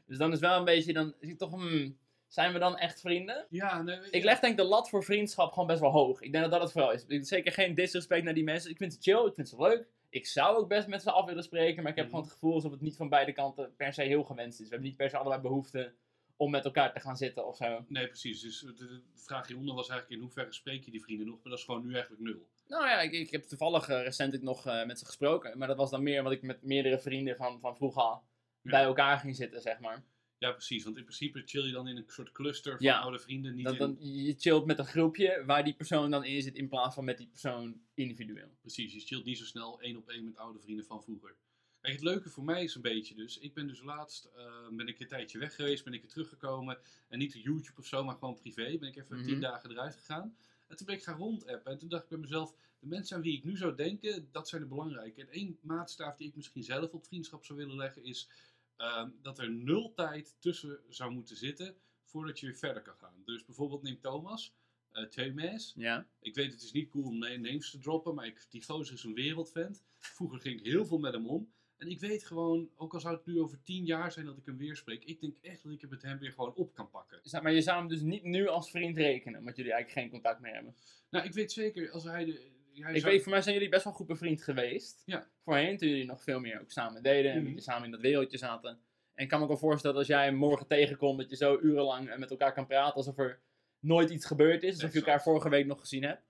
Dus 0.07 0.19
dan 0.19 0.33
is 0.33 0.41
wel 0.41 0.59
een 0.59 0.65
beetje, 0.65 0.93
dan 0.93 1.15
is 1.21 1.29
ik 1.29 1.39
toch, 1.39 1.51
hmm, 1.51 1.99
zijn 2.27 2.53
we 2.53 2.59
dan 2.59 2.77
echt 2.77 3.01
vrienden? 3.01 3.47
Ja, 3.51 3.83
nee, 3.83 3.99
Ik 4.11 4.25
leg 4.25 4.41
denk 4.41 4.57
de 4.57 4.65
lat 4.65 4.89
voor 4.89 5.05
vriendschap 5.05 5.53
gewoon 5.53 5.67
best 5.69 5.81
wel 5.81 5.91
hoog. 5.91 6.21
Ik 6.21 6.33
denk 6.33 6.45
dat 6.45 6.53
dat 6.53 6.63
het 6.63 6.73
vooral 6.73 6.93
is. 6.93 7.29
Zeker 7.29 7.53
geen 7.53 7.75
disrespect 7.75 8.25
naar 8.25 8.35
die 8.35 8.45
mensen. 8.45 8.71
Ik 8.71 8.77
vind 8.77 8.93
ze 8.93 8.99
chill, 9.01 9.27
ik 9.27 9.35
vind 9.35 9.49
ze 9.49 9.57
leuk. 9.57 9.87
Ik 10.09 10.27
zou 10.27 10.57
ook 10.57 10.69
best 10.69 10.89
met 10.89 11.03
ze 11.03 11.11
af 11.11 11.27
willen 11.27 11.43
spreken, 11.43 11.83
maar 11.83 11.93
ik 11.93 11.99
heb 11.99 12.07
mhm. 12.07 12.15
gewoon 12.15 12.25
het 12.25 12.35
gevoel 12.35 12.55
alsof 12.55 12.71
het 12.71 12.81
niet 12.81 12.97
van 12.97 13.09
beide 13.09 13.33
kanten 13.33 13.75
per 13.77 13.93
se 13.93 14.03
heel 14.03 14.25
gewenst 14.25 14.61
is. 14.61 14.65
We 14.65 14.71
hebben 14.71 14.89
niet 14.89 14.97
per 14.97 15.11
se 15.11 15.17
allebei 15.17 15.41
behoefte 15.41 15.95
om 16.37 16.51
met 16.51 16.65
elkaar 16.65 16.93
te 16.93 17.01
gaan 17.01 17.17
zitten 17.17 17.47
of 17.47 17.57
zo. 17.57 17.85
Nee, 17.89 18.07
precies. 18.07 18.41
Dus 18.41 18.61
de, 18.61 19.01
vraag 19.15 19.47
hieronder 19.47 19.75
was 19.75 19.89
eigenlijk 19.89 20.21
in 20.21 20.27
hoeverre 20.27 20.53
spreek 20.53 20.85
je 20.85 20.91
die 20.91 21.03
vrienden 21.03 21.27
nog, 21.27 21.35
maar 21.35 21.51
dat 21.51 21.59
is 21.59 21.65
gewoon 21.65 21.87
nu 21.87 21.93
eigenlijk 21.93 22.23
nul. 22.23 22.47
Nou 22.69 22.87
ja, 22.87 23.01
ik, 23.01 23.13
ik 23.13 23.31
heb 23.31 23.43
toevallig 23.43 23.89
uh, 23.89 24.03
recentelijk 24.03 24.45
nog 24.45 24.65
met 24.65 24.99
ze 24.99 25.05
gesproken. 25.05 25.59
Maar 25.59 25.69
dat 25.69 25.77
was 25.77 25.91
dan 25.91 26.03
meer 26.03 26.19
omdat 26.19 26.33
ik 26.33 26.43
met 26.43 26.63
meerdere 26.63 26.99
vrienden 26.99 27.37
van, 27.37 27.61
van 27.61 27.77
vroeger 27.77 28.19
bij 28.63 28.83
elkaar 28.83 29.19
ging 29.19 29.37
zitten, 29.37 29.61
zeg 29.61 29.81
maar. 29.81 30.05
Ja, 30.39 30.53
precies. 30.53 30.85
Want 30.85 30.97
in 30.97 31.03
principe 31.03 31.43
chill 31.45 31.67
je 31.67 31.73
dan 31.73 31.89
in 31.89 31.97
een 31.97 32.05
soort 32.07 32.33
cluster 32.33 32.73
van 32.77 32.87
ja. 32.87 32.99
oude 32.99 33.19
vrienden. 33.19 33.55
Niet 33.55 33.65
dan, 33.65 33.77
dan, 33.77 33.97
je 34.01 34.35
chillt 34.39 34.67
met 34.67 34.79
een 34.79 34.87
groepje 34.87 35.43
waar 35.47 35.65
die 35.65 35.75
persoon 35.75 36.11
dan 36.11 36.25
in 36.25 36.43
zit 36.43 36.55
in 36.55 36.69
plaats 36.69 36.95
van 36.95 37.05
met 37.05 37.19
die 37.19 37.27
persoon 37.27 37.81
individueel. 37.95 38.57
Precies, 38.61 38.93
je 38.93 39.01
chillt 39.01 39.25
niet 39.25 39.39
zo 39.39 39.45
snel 39.45 39.81
één 39.81 39.97
op 39.97 40.09
één 40.09 40.25
met 40.25 40.37
oude 40.37 40.59
vrienden 40.59 40.85
van 40.85 41.03
vroeger. 41.03 41.35
Kijk, 41.81 41.95
het 41.95 42.05
leuke 42.05 42.29
voor 42.29 42.45
mij 42.45 42.63
is 42.65 42.75
een 42.75 42.83
beetje 42.83 43.15
dus, 43.15 43.39
ik 43.39 43.55
ben 43.55 43.67
dus 43.67 43.83
laatst, 43.83 44.29
uh, 44.37 44.77
ben 44.77 44.87
ik 44.87 45.01
een 45.01 45.07
tijdje 45.07 45.39
weg 45.39 45.55
geweest, 45.55 45.85
ben 45.85 45.93
ik 45.93 46.01
weer 46.01 46.11
teruggekomen. 46.11 46.79
En 47.09 47.19
niet 47.19 47.37
op 47.37 47.43
YouTube 47.43 47.81
of 47.81 47.87
zo, 47.87 48.05
maar 48.05 48.15
gewoon 48.15 48.35
privé. 48.35 48.77
Ben 48.79 48.89
ik 48.89 48.97
even 48.97 49.23
tien 49.23 49.31
mhm. 49.33 49.41
dagen 49.41 49.71
eruit 49.71 49.95
gegaan. 49.95 50.37
En 50.69 50.77
toen 50.77 50.87
ben 50.87 50.95
ik 50.95 51.03
gaan 51.03 51.19
rondappen. 51.19 51.73
En 51.73 51.79
toen 51.79 51.89
dacht 51.89 52.03
ik 52.03 52.09
bij 52.09 52.19
mezelf, 52.19 52.55
de 52.79 52.87
mensen 52.87 53.17
aan 53.17 53.23
wie 53.23 53.37
ik 53.37 53.45
nu 53.45 53.57
zou 53.57 53.75
denken, 53.75 54.29
dat 54.33 54.49
zijn 54.49 54.63
de 54.63 54.69
belangrijke. 54.69 55.21
En 55.21 55.29
één 55.29 55.59
maatstaaf 55.61 56.17
die 56.17 56.29
ik 56.29 56.37
misschien 56.37 56.63
zelf 56.63 56.93
op 56.93 57.07
vriendschap 57.07 57.45
zou 57.45 57.59
willen 57.59 57.77
leggen 57.77 58.05
is 58.05 58.29
Ehm, 58.77 59.11
dat 59.23 59.39
er 59.39 59.51
nul 59.51 59.93
tijd 59.95 60.37
tussen 60.39 60.81
zou 60.89 61.13
moeten 61.13 61.37
zitten 61.37 61.77
voordat 62.05 62.41
je 62.41 62.47
weer 62.47 62.57
verder 62.57 62.83
kan 62.83 62.97
gaan. 62.97 63.23
Dus 63.25 63.45
bijvoorbeeld 63.45 63.83
neem 63.83 64.01
Thomas, 64.01 64.55
uh. 64.93 65.59
Ja. 65.75 66.07
Ik 66.21 66.35
weet 66.35 66.53
het 66.53 66.63
is 66.63 66.73
niet 66.73 66.91
cool 66.91 67.05
om 67.05 67.19
names 67.19 67.71
te 67.71 67.79
droppen, 67.79 68.15
maar 68.15 68.27
ik, 68.27 68.47
die 68.51 68.65
gozer 68.65 68.95
is 68.95 69.05
een 69.05 69.15
wereldvent. 69.15 69.83
Vroeger 69.99 70.41
ging 70.41 70.59
ik 70.59 70.67
heel 70.67 70.87
veel 70.87 70.99
met 70.99 71.13
hem 71.13 71.27
om. 71.27 71.53
En 71.77 71.89
ik 71.89 72.01
weet 72.01 72.25
gewoon, 72.25 72.71
ook 72.77 72.95
al 72.95 73.01
zou 73.01 73.17
het 73.17 73.27
nu 73.27 73.41
over 73.41 73.63
tien 73.63 73.85
jaar 73.85 74.13
zijn 74.13 74.27
dat 74.27 74.37
ik 74.37 74.47
hem 74.47 74.57
weer 74.57 74.77
spreek, 74.77 75.05
ik 75.05 75.21
denk 75.21 75.37
echt 75.37 75.63
dat 75.63 75.73
ik 75.73 75.81
het 75.81 75.91
met 75.91 76.03
hem 76.03 76.19
weer 76.19 76.33
gewoon 76.33 76.55
op 76.55 76.75
kan 76.75 76.91
pakken. 76.91 77.21
Maar 77.43 77.53
je 77.53 77.63
zou 77.63 77.79
hem 77.79 77.89
dus 77.89 78.01
niet 78.01 78.23
nu 78.23 78.49
als 78.49 78.71
vriend 78.71 78.97
rekenen, 78.97 79.39
omdat 79.39 79.57
jullie 79.57 79.73
eigenlijk 79.73 80.03
geen 80.03 80.11
contact 80.11 80.41
meer 80.41 80.55
hebben? 80.55 80.75
Nou, 81.11 81.25
ik 81.25 81.33
weet 81.33 81.53
zeker, 81.53 81.91
als 81.91 82.05
hij 82.05 82.25
de, 82.25 82.51
ik 82.77 83.03
weet, 83.03 83.23
voor 83.23 83.33
mij 83.33 83.43
zijn 83.43 83.55
jullie 83.55 83.71
best 83.71 83.85
wel 83.85 83.93
goed 83.93 84.07
bevriend 84.07 84.43
geweest. 84.43 85.03
Ja. 85.05 85.27
Voorheen, 85.45 85.77
toen 85.77 85.89
jullie 85.89 86.05
nog 86.05 86.23
veel 86.23 86.41
meer 86.41 86.61
ook 86.61 86.71
samen 86.71 87.03
deden 87.03 87.33
en 87.33 87.43
mm 87.43 87.59
samen 87.59 87.85
in 87.85 87.91
dat 87.91 88.01
wereldje 88.01 88.39
zaten. 88.39 88.79
En 89.15 89.23
ik 89.25 89.29
kan 89.29 89.39
me 89.39 89.45
ook 89.45 89.51
wel 89.51 89.61
voorstellen 89.61 89.97
dat 89.97 90.07
als 90.07 90.17
jij 90.17 90.25
hem 90.25 90.35
morgen 90.35 90.67
tegenkomt, 90.67 91.19
dat 91.19 91.31
je 91.31 91.37
zo 91.37 91.59
urenlang 91.63 92.17
met 92.17 92.31
elkaar 92.31 92.53
kan 92.53 92.67
praten 92.67 92.95
alsof 92.95 93.19
er 93.19 93.41
nooit 93.81 94.11
iets 94.11 94.27
gebeurd 94.27 94.63
is. 94.63 94.75
Alsof 94.75 94.93
je 94.93 94.99
elkaar 94.99 95.23
vorige 95.23 95.49
week 95.49 95.67
nog 95.67 95.81
gezien 95.81 96.03
hebt. 96.03 96.23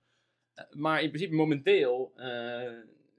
Eh, 0.53 0.65
maar 0.71 1.01
in 1.01 1.09
principe 1.09 1.35
momenteel 1.35 2.13
uh, 2.15 2.23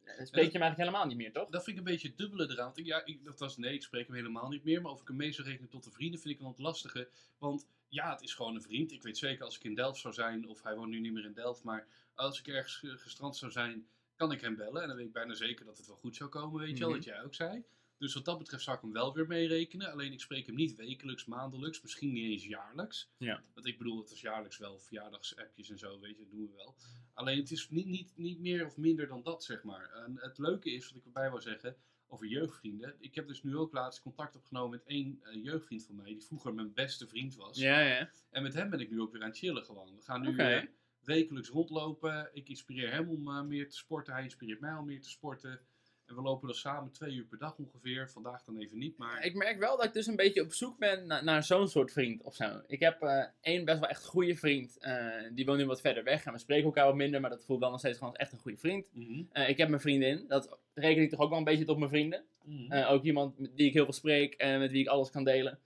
spreek 0.05 0.45
je 0.45 0.59
hem 0.59 0.63
eigenlijk 0.63 0.77
helemaal 0.77 1.07
niet 1.07 1.17
meer, 1.17 1.33
toch? 1.33 1.49
Dat 1.49 1.65
vind 1.65 1.77
ik 1.79 1.87
een 1.87 1.93
beetje 1.93 2.15
dubbele 2.15 2.51
eraan. 2.51 2.73
Ja, 2.75 3.05
ik, 3.05 3.25
dat 3.25 3.39
was 3.39 3.57
nee, 3.57 3.75
ik 3.75 3.83
spreek 3.83 4.07
hem 4.07 4.17
helemaal 4.17 4.49
niet 4.49 4.65
meer. 4.65 4.83
Maar 4.83 4.93
of 4.93 5.01
ik 5.01 5.09
hem 5.09 5.17
mee 5.17 5.33
zou 5.33 5.49
rekenen 5.49 5.71
tot 5.71 5.87
een 5.87 5.93
vrienden 5.93 6.21
vind 6.21 6.35
ik 6.35 6.41
een 6.41 6.47
wat 6.47 6.59
lastige. 6.59 7.09
Want 7.39 7.67
ja, 7.89 8.11
het 8.11 8.23
is 8.23 8.35
gewoon 8.35 8.55
een 8.55 8.63
vriend. 8.63 8.93
Ik 8.93 9.03
weet 9.03 9.19
zeker 9.19 9.45
als 9.45 9.57
ik 9.57 9.65
in 9.65 9.75
Delft 9.75 10.01
zou 10.01 10.15
zijn, 10.15 10.49
of 10.49 10.63
hij 10.63 10.75
woont 10.75 10.91
nu 10.91 11.01
niet 11.01 11.13
meer 11.13 11.25
in 11.25 11.33
Delft, 11.33 11.63
maar 11.63 11.87
als 12.19 12.39
ik 12.39 12.49
ergens 12.49 12.83
gestrand 13.01 13.37
zou 13.37 13.53
zijn, 13.53 13.89
kan 14.17 14.33
ik 14.33 14.41
hem 14.41 14.57
bellen. 14.57 14.83
En 14.83 14.89
dan 14.89 14.97
weet 14.97 15.07
ik 15.07 15.13
bijna 15.13 15.35
zeker 15.35 15.65
dat 15.65 15.77
het 15.77 15.87
wel 15.87 15.97
goed 15.97 16.17
zou 16.17 16.31
komen, 16.31 16.61
weet 16.61 16.79
je 16.79 16.79
wel, 16.79 16.89
mhm. 16.89 16.99
dat 16.99 17.07
jij 17.07 17.23
ook 17.23 17.35
zei. 17.35 17.65
Dus 17.99 18.15
wat 18.15 18.25
dat 18.25 18.39
betreft 18.39 18.63
zou 18.63 18.77
ik 18.77 18.83
hem 18.83 18.93
wel 18.93 19.15
weer 19.15 19.27
meerekenen. 19.27 19.93
Alleen 19.93 20.13
ik 20.13 20.21
spreek 20.21 20.47
hem 20.47 20.55
niet 20.55 20.77
wekelijks, 20.77 21.25
maandelijks, 21.25 21.83
misschien 21.83 22.13
niet 22.13 22.31
eens 22.31 22.47
jaarlijks. 22.47 23.11
Ja. 23.17 23.43
Want 23.55 23.67
ik 23.67 23.79
bedoel, 23.79 23.99
het 23.99 24.11
is 24.11 24.21
jaarlijks 24.21 24.59
wel 24.59 24.79
verjaardagsappjes 24.79 25.71
en 25.71 25.79
zo, 25.79 26.01
weet 26.01 26.17
je, 26.17 26.23
dat 26.23 26.31
doen 26.31 26.47
we 26.47 26.57
wel. 26.57 26.77
Alleen 27.15 27.39
het 27.39 27.51
is 27.51 27.69
niet, 27.71 27.87
niet, 27.87 28.13
niet 28.17 28.41
meer 28.41 28.67
of 28.67 28.77
minder 28.77 29.07
dan 29.07 29.23
dat, 29.23 29.45
zeg 29.45 29.63
maar. 29.63 29.91
En 29.91 30.19
het 30.21 30.39
leuke 30.39 30.71
is, 30.71 30.89
wat 30.89 30.97
ik 30.97 31.05
erbij 31.05 31.31
wil 31.31 31.41
zeggen, 31.41 31.77
over 32.09 32.27
jeugdvrienden. 32.27 32.95
Ik 32.99 33.15
heb 33.15 33.27
dus 33.27 33.43
nu 33.43 33.57
ook 33.57 33.73
laatst 33.73 34.03
contact 34.03 34.37
opgenomen 34.37 34.71
met 34.71 34.85
één 34.85 35.23
uh, 35.25 35.45
jeugdvriend 35.45 35.85
van 35.85 35.97
mij, 35.97 36.13
die 36.13 36.25
vroeger 36.25 36.55
mijn 36.55 36.73
beste 36.73 37.07
vriend 37.07 37.35
was. 37.35 37.59
Ja, 37.59 37.81
ja. 37.81 38.11
En 38.31 38.43
met 38.43 38.55
hem 38.55 38.71
ben 38.71 38.81
ik 38.81 38.91
nu 38.91 39.01
ook 39.01 39.13
weer 39.13 39.23
aan 39.23 39.29
het 39.29 39.39
chillen 39.39 39.65
gewoon. 39.65 39.95
We 39.95 40.03
gaan 40.03 40.21
nu 40.21 40.29
okay. 40.29 40.63
uh, 40.63 40.69
wekelijks 41.09 41.49
rondlopen. 41.49 42.31
Ik 42.33 42.49
inspireer 42.49 42.93
hem 42.93 43.09
om 43.09 43.29
uh, 43.29 43.43
meer 43.43 43.69
te 43.69 43.77
sporten. 43.77 44.13
Hij 44.15 44.23
inspireert 44.23 44.61
mij 44.61 44.75
om 44.75 44.87
meer 44.87 45.01
te 45.01 45.09
sporten. 45.09 45.61
En 46.07 46.15
we 46.15 46.23
lopen 46.23 46.49
dan 46.49 46.57
samen 46.57 46.93
twee 46.93 47.15
uur 47.15 47.25
per 47.25 47.39
dag 47.39 47.59
ongeveer. 47.59 48.11
Vandaag 48.11 48.45
dan 48.45 48.59
even 48.59 48.79
niet, 48.79 48.99
maar... 48.99 49.25
Ik 49.25 49.35
merk 49.35 49.59
wel 49.59 49.77
dat 49.77 49.87
ik 49.87 49.93
dus 49.93 50.07
een 50.07 50.17
beetje 50.17 50.43
op 50.43 50.53
zoek 50.53 50.79
ben 50.79 51.07
naar, 51.07 51.25
naar 51.25 51.45
zo'n 51.45 51.69
soort 51.69 51.93
vriend 51.93 52.23
of 52.23 52.35
zo. 52.35 52.61
Ik 52.67 52.81
heb 52.81 53.03
uh, 53.03 53.25
één 53.41 53.65
best 53.65 53.79
wel 53.79 53.89
echt 53.89 54.05
goede 54.05 54.37
vriend. 54.37 54.77
Uh, 54.81 55.07
die 55.33 55.47
woont 55.47 55.59
nu 55.59 55.67
wat 55.67 55.81
verder 55.81 56.05
weg 56.05 56.25
en 56.25 56.33
we 56.33 56.39
spreken 56.39 56.65
elkaar 56.65 56.87
wat 56.87 56.95
minder. 56.95 57.21
Maar 57.21 57.31
dat 57.31 57.45
voelt 57.45 57.61
wel 57.61 57.71
nog 57.71 57.79
steeds 57.79 57.99
gewoon 57.99 58.17
echt 58.17 58.33
een 58.33 58.39
goede 58.39 58.59
vriend. 58.59 58.91
Mm 58.93 59.29
ik 59.33 59.57
heb 59.57 59.69
mijn 59.69 59.81
vriendin. 59.81 60.25
Dat 60.29 60.59
reken 60.75 61.03
ik 61.03 61.11
toch 61.11 61.21
ook 61.21 61.29
wel 61.29 61.39
een 61.39 61.45
beetje 61.45 61.65
tot 61.65 61.79
mijn 61.79 61.91
vrienden. 61.91 62.25
Mm 62.45 62.73
ook 62.73 63.03
iemand 63.03 63.37
die 63.57 63.67
ik 63.67 63.73
heel 63.73 63.85
veel 63.85 63.93
spreek 63.93 64.35
en 64.35 64.59
met 64.59 64.71
wie 64.71 64.81
ik 64.81 64.89
alles 64.89 65.11
kan 65.11 65.25
delen. 65.25 65.59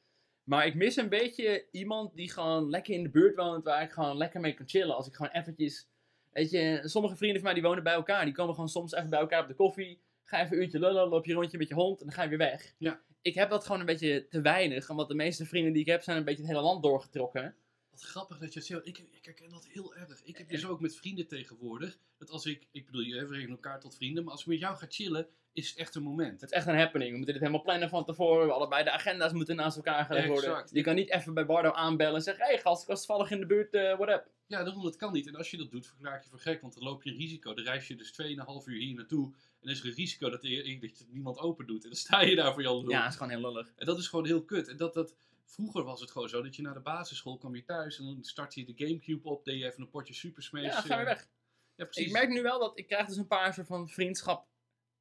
Maar 0.44 0.67
ik 0.67 0.75
mis 0.75 0.97
een 0.97 1.09
beetje 1.09 1.67
iemand 1.71 2.15
die 2.17 2.31
gewoon 2.31 2.71
lekker 2.71 2.94
in 2.94 3.03
de 3.03 3.11
buurt 3.11 3.37
woont. 3.37 3.65
Waar 3.65 3.83
ik 3.83 3.93
gewoon 3.93 4.17
lekker 4.17 4.41
mee 4.41 4.55
kan 4.55 4.69
chillen. 4.69 4.97
Als 4.97 5.06
ik 5.06 5.15
gewoon 5.15 5.33
eventjes... 5.33 5.89
Weet 6.31 6.50
je, 6.50 6.81
sommige 6.85 7.17
vrienden 7.17 7.41
van 7.41 7.50
mij 7.50 7.61
die 7.61 7.69
wonen 7.69 7.85
bij 7.85 7.93
elkaar. 7.93 8.25
Die 8.25 8.35
komen 8.35 8.55
gewoon 8.55 8.69
soms 8.69 8.93
even 8.93 9.11
bij 9.11 9.21
elkaar 9.21 9.43
op 9.43 9.49
de 9.49 9.55
koffie 9.55 10.00
Ga 10.33 10.41
even 10.41 10.56
een 10.56 10.62
uurtje 10.62 10.79
lullen, 10.79 11.09
loop 11.09 11.25
je 11.25 11.33
rondje 11.33 11.59
met 11.59 11.69
je 11.69 11.75
hond 11.75 12.00
en 12.00 12.06
dan 12.06 12.15
ga 12.15 12.23
je 12.23 12.29
weer 12.29 12.39
weg. 12.39 12.75
Ja. 12.79 13.00
Ik 13.23 13.35
heb 13.35 13.50
dat 13.50 13.65
gewoon 13.65 13.81
een 13.81 13.87
beetje 13.87 14.27
te 14.29 14.41
weinig, 14.41 14.91
omdat 14.91 15.09
de 15.09 15.15
meeste 15.15 15.47
vrienden 15.47 15.73
die 15.73 15.83
ik 15.83 15.89
heb 15.89 16.03
zijn 16.03 16.17
een 16.17 16.25
beetje 16.25 16.43
het 16.43 16.50
hele 16.50 16.62
land 16.62 16.83
doorgetrokken. 16.83 17.55
Wat 17.91 18.00
grappig 18.00 18.39
dat 18.39 18.53
je 18.53 18.59
het 18.59 18.69
zegt. 18.69 18.87
Ik, 18.87 18.99
ik 18.99 19.25
herken 19.25 19.50
dat 19.50 19.67
heel 19.67 19.94
erg. 19.94 20.23
Ik 20.25 20.37
heb 20.37 20.49
dus 20.49 20.67
ook 20.67 20.81
met 20.81 20.97
vrienden 20.97 21.27
tegenwoordig. 21.27 21.99
Dat 22.19 22.31
als 22.31 22.47
ik, 22.47 22.67
ik 22.71 22.87
bedoel, 22.87 23.00
je 23.00 23.27
rekenen 23.27 23.50
elkaar 23.50 23.81
tot 23.81 23.97
vrienden, 23.97 24.25
maar 24.25 24.33
als 24.33 24.43
ik 24.43 24.49
met 24.49 24.59
jou 24.59 24.77
ga 24.77 24.87
chillen, 24.89 25.29
is 25.52 25.69
het 25.69 25.78
echt 25.78 25.94
een 25.94 26.02
moment. 26.02 26.40
Het 26.40 26.50
is 26.50 26.56
echt 26.56 26.66
een 26.66 26.76
happening. 26.76 27.10
We 27.10 27.16
moeten 27.16 27.34
dit 27.34 27.43
helemaal 27.43 27.64
plannen 27.64 27.88
van 27.88 28.04
tevoren. 28.04 28.46
We 28.46 28.52
allebei 28.52 28.84
de 28.84 28.90
agenda's 28.90 29.32
moeten 29.32 29.56
naast 29.56 29.76
elkaar 29.76 30.04
gaan 30.04 30.26
worden. 30.26 30.66
Je 30.70 30.82
kan 30.82 30.94
niet 30.94 31.10
even 31.10 31.34
bij 31.34 31.46
Bardo 31.46 31.70
aanbellen 31.70 32.14
en 32.14 32.22
zeggen: 32.22 32.44
Hé 32.44 32.50
hey, 32.50 32.60
gast, 32.60 32.82
ik 32.82 32.88
was 32.88 33.06
toevallig 33.06 33.31
in 33.31 33.40
de 33.40 33.46
buurt, 33.46 33.75
uh, 33.75 33.96
what 33.96 34.08
up? 34.08 34.31
Ja, 34.46 34.64
daarom, 34.64 34.82
dat 34.82 34.96
kan 34.96 35.12
niet. 35.12 35.26
En 35.26 35.37
als 35.37 35.50
je 35.50 35.56
dat 35.56 35.70
doet, 35.70 35.87
verklaar 35.87 36.20
je 36.22 36.28
voor 36.28 36.38
gek, 36.38 36.60
want 36.60 36.75
dan 36.75 36.82
loop 36.82 37.02
je 37.02 37.10
een 37.10 37.16
risico. 37.16 37.54
Dan 37.54 37.64
reis 37.64 37.88
je 37.88 37.96
dus 37.96 38.12
2,5 38.22 38.26
uur 38.64 38.78
hier 38.78 38.94
naartoe 38.94 39.32
en 39.60 39.69
er 39.69 39.70
is 39.70 39.82
een 39.82 39.93
risico 39.93 40.31
dat, 40.31 40.44
er, 40.44 40.81
dat 40.81 41.06
niemand 41.08 41.38
open 41.38 41.66
doet. 41.66 41.82
En 41.82 41.88
dan 41.88 41.98
sta 41.98 42.20
je 42.20 42.37
daar 42.37 42.52
voor 42.52 42.62
je 42.62 42.84
Ja, 42.88 43.02
dat 43.02 43.10
is 43.10 43.16
gewoon 43.16 43.32
heel 43.32 43.52
lullig. 43.52 43.72
En 43.76 43.87
dat 43.87 43.98
is 43.98 44.08
gewoon 44.08 44.26
heel 44.26 44.44
kut. 44.44 44.69
En 44.69 44.76
dat, 44.76 44.94
dat, 44.94 45.14
vroeger 45.44 45.84
was 45.84 46.00
het 46.00 46.10
gewoon 46.10 46.28
zo 46.28 46.43
dat 46.43 46.56
je 46.56 46.62
na 46.62 46.72
de 46.72 46.81
basisschool 46.81 47.38
kwam 47.38 47.55
je 47.55 47.64
thuis 47.64 47.98
en 47.98 48.05
dan 48.05 48.19
startte 48.20 48.60
je 48.60 48.75
de 48.75 48.87
Gamecube 48.87 49.28
op, 49.28 49.44
deed 49.44 49.58
je 49.58 49.66
even 49.66 49.81
een 49.81 49.90
potje 49.90 50.14
Super 50.14 50.43
Smash. 50.43 50.62
Ja, 50.62 50.81
ga 50.81 50.98
je 50.98 51.05
weg. 51.05 51.28
Ja, 51.76 51.84
precies. 51.84 52.06
Ik 52.06 52.12
merk 52.12 52.28
nu 52.28 52.43
wel 52.43 52.58
dat 52.58 52.78
ik 52.78 52.87
krijg 52.87 53.06
dus 53.06 53.16
een 53.16 53.26
paar 53.26 53.55
soort 53.55 53.66
van 53.66 53.88
vriendschap 53.88 54.46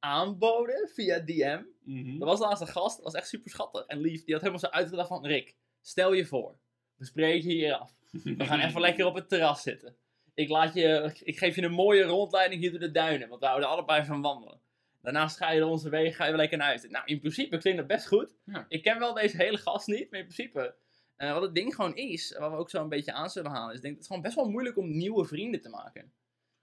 aanboden 0.02 0.88
via 0.94 1.18
DM. 1.18 1.62
Mm 1.84 2.18
Dat 2.18 2.28
was 2.28 2.40
laatst 2.40 2.60
een 2.60 2.68
gast, 2.68 2.96
dat 2.96 3.04
was 3.04 3.14
echt 3.14 3.28
super 3.28 3.50
schattig 3.50 3.86
en 3.86 4.00
lief. 4.00 4.24
Die 4.24 4.34
had 4.34 4.42
helemaal 4.42 4.64
zo 4.64 4.76
uitgedacht 4.76 5.08
van, 5.08 5.26
Rick, 5.26 5.56
stel 5.80 6.12
je 6.12 6.26
voor, 6.26 6.58
we 6.96 7.04
spreken 7.04 7.50
hier 7.50 7.74
af. 7.74 7.94
We 8.10 8.44
gaan 8.44 8.60
even 8.60 8.80
lekker 8.80 9.06
op 9.06 9.14
het 9.14 9.28
terras 9.28 9.62
zitten. 9.62 9.96
Ik, 10.34 10.48
laat 10.48 10.74
je, 10.74 11.12
ik 11.24 11.38
geef 11.38 11.54
je 11.54 11.62
een 11.62 11.72
mooie 11.72 12.02
rondleiding 12.02 12.60
hier 12.60 12.70
door 12.70 12.80
de 12.80 12.90
duinen, 12.90 13.28
want 13.28 13.40
we 13.40 13.46
houden 13.46 13.68
allebei 13.68 14.04
van 14.04 14.22
wandelen. 14.22 14.60
Daarnaast 15.02 15.36
ga 15.36 15.50
je 15.50 15.66
onze 15.66 15.88
wegen, 15.88 16.14
ga 16.14 16.26
je 16.26 16.36
lekker 16.36 16.58
naar 16.58 16.66
huis. 16.66 16.88
Nou, 16.88 17.04
in 17.06 17.20
principe 17.20 17.58
klinkt 17.58 17.78
dat 17.78 17.88
best 17.88 18.06
goed. 18.06 18.28
Ja. 18.44 18.66
Ik 18.68 18.82
ken 18.82 18.98
wel 18.98 19.14
deze 19.14 19.36
hele 19.36 19.58
gast 19.58 19.86
niet, 19.86 20.10
maar 20.10 20.20
in 20.20 20.26
principe... 20.26 20.74
Uh, 21.18 21.32
wat 21.32 21.42
het 21.42 21.54
ding 21.54 21.74
gewoon 21.74 21.96
is, 21.96 22.36
wat 22.38 22.50
we 22.50 22.56
ook 22.56 22.70
zo 22.70 22.82
een 22.82 22.88
beetje 22.88 23.12
aan 23.12 23.30
zullen 23.30 23.50
halen, 23.50 23.74
is 23.74 23.80
denk, 23.80 23.92
het 23.92 24.02
is 24.02 24.06
gewoon 24.06 24.22
best 24.22 24.34
wel 24.34 24.50
moeilijk 24.50 24.76
om 24.76 24.96
nieuwe 24.96 25.24
vrienden 25.24 25.60
te 25.60 25.68
maken. 25.68 26.12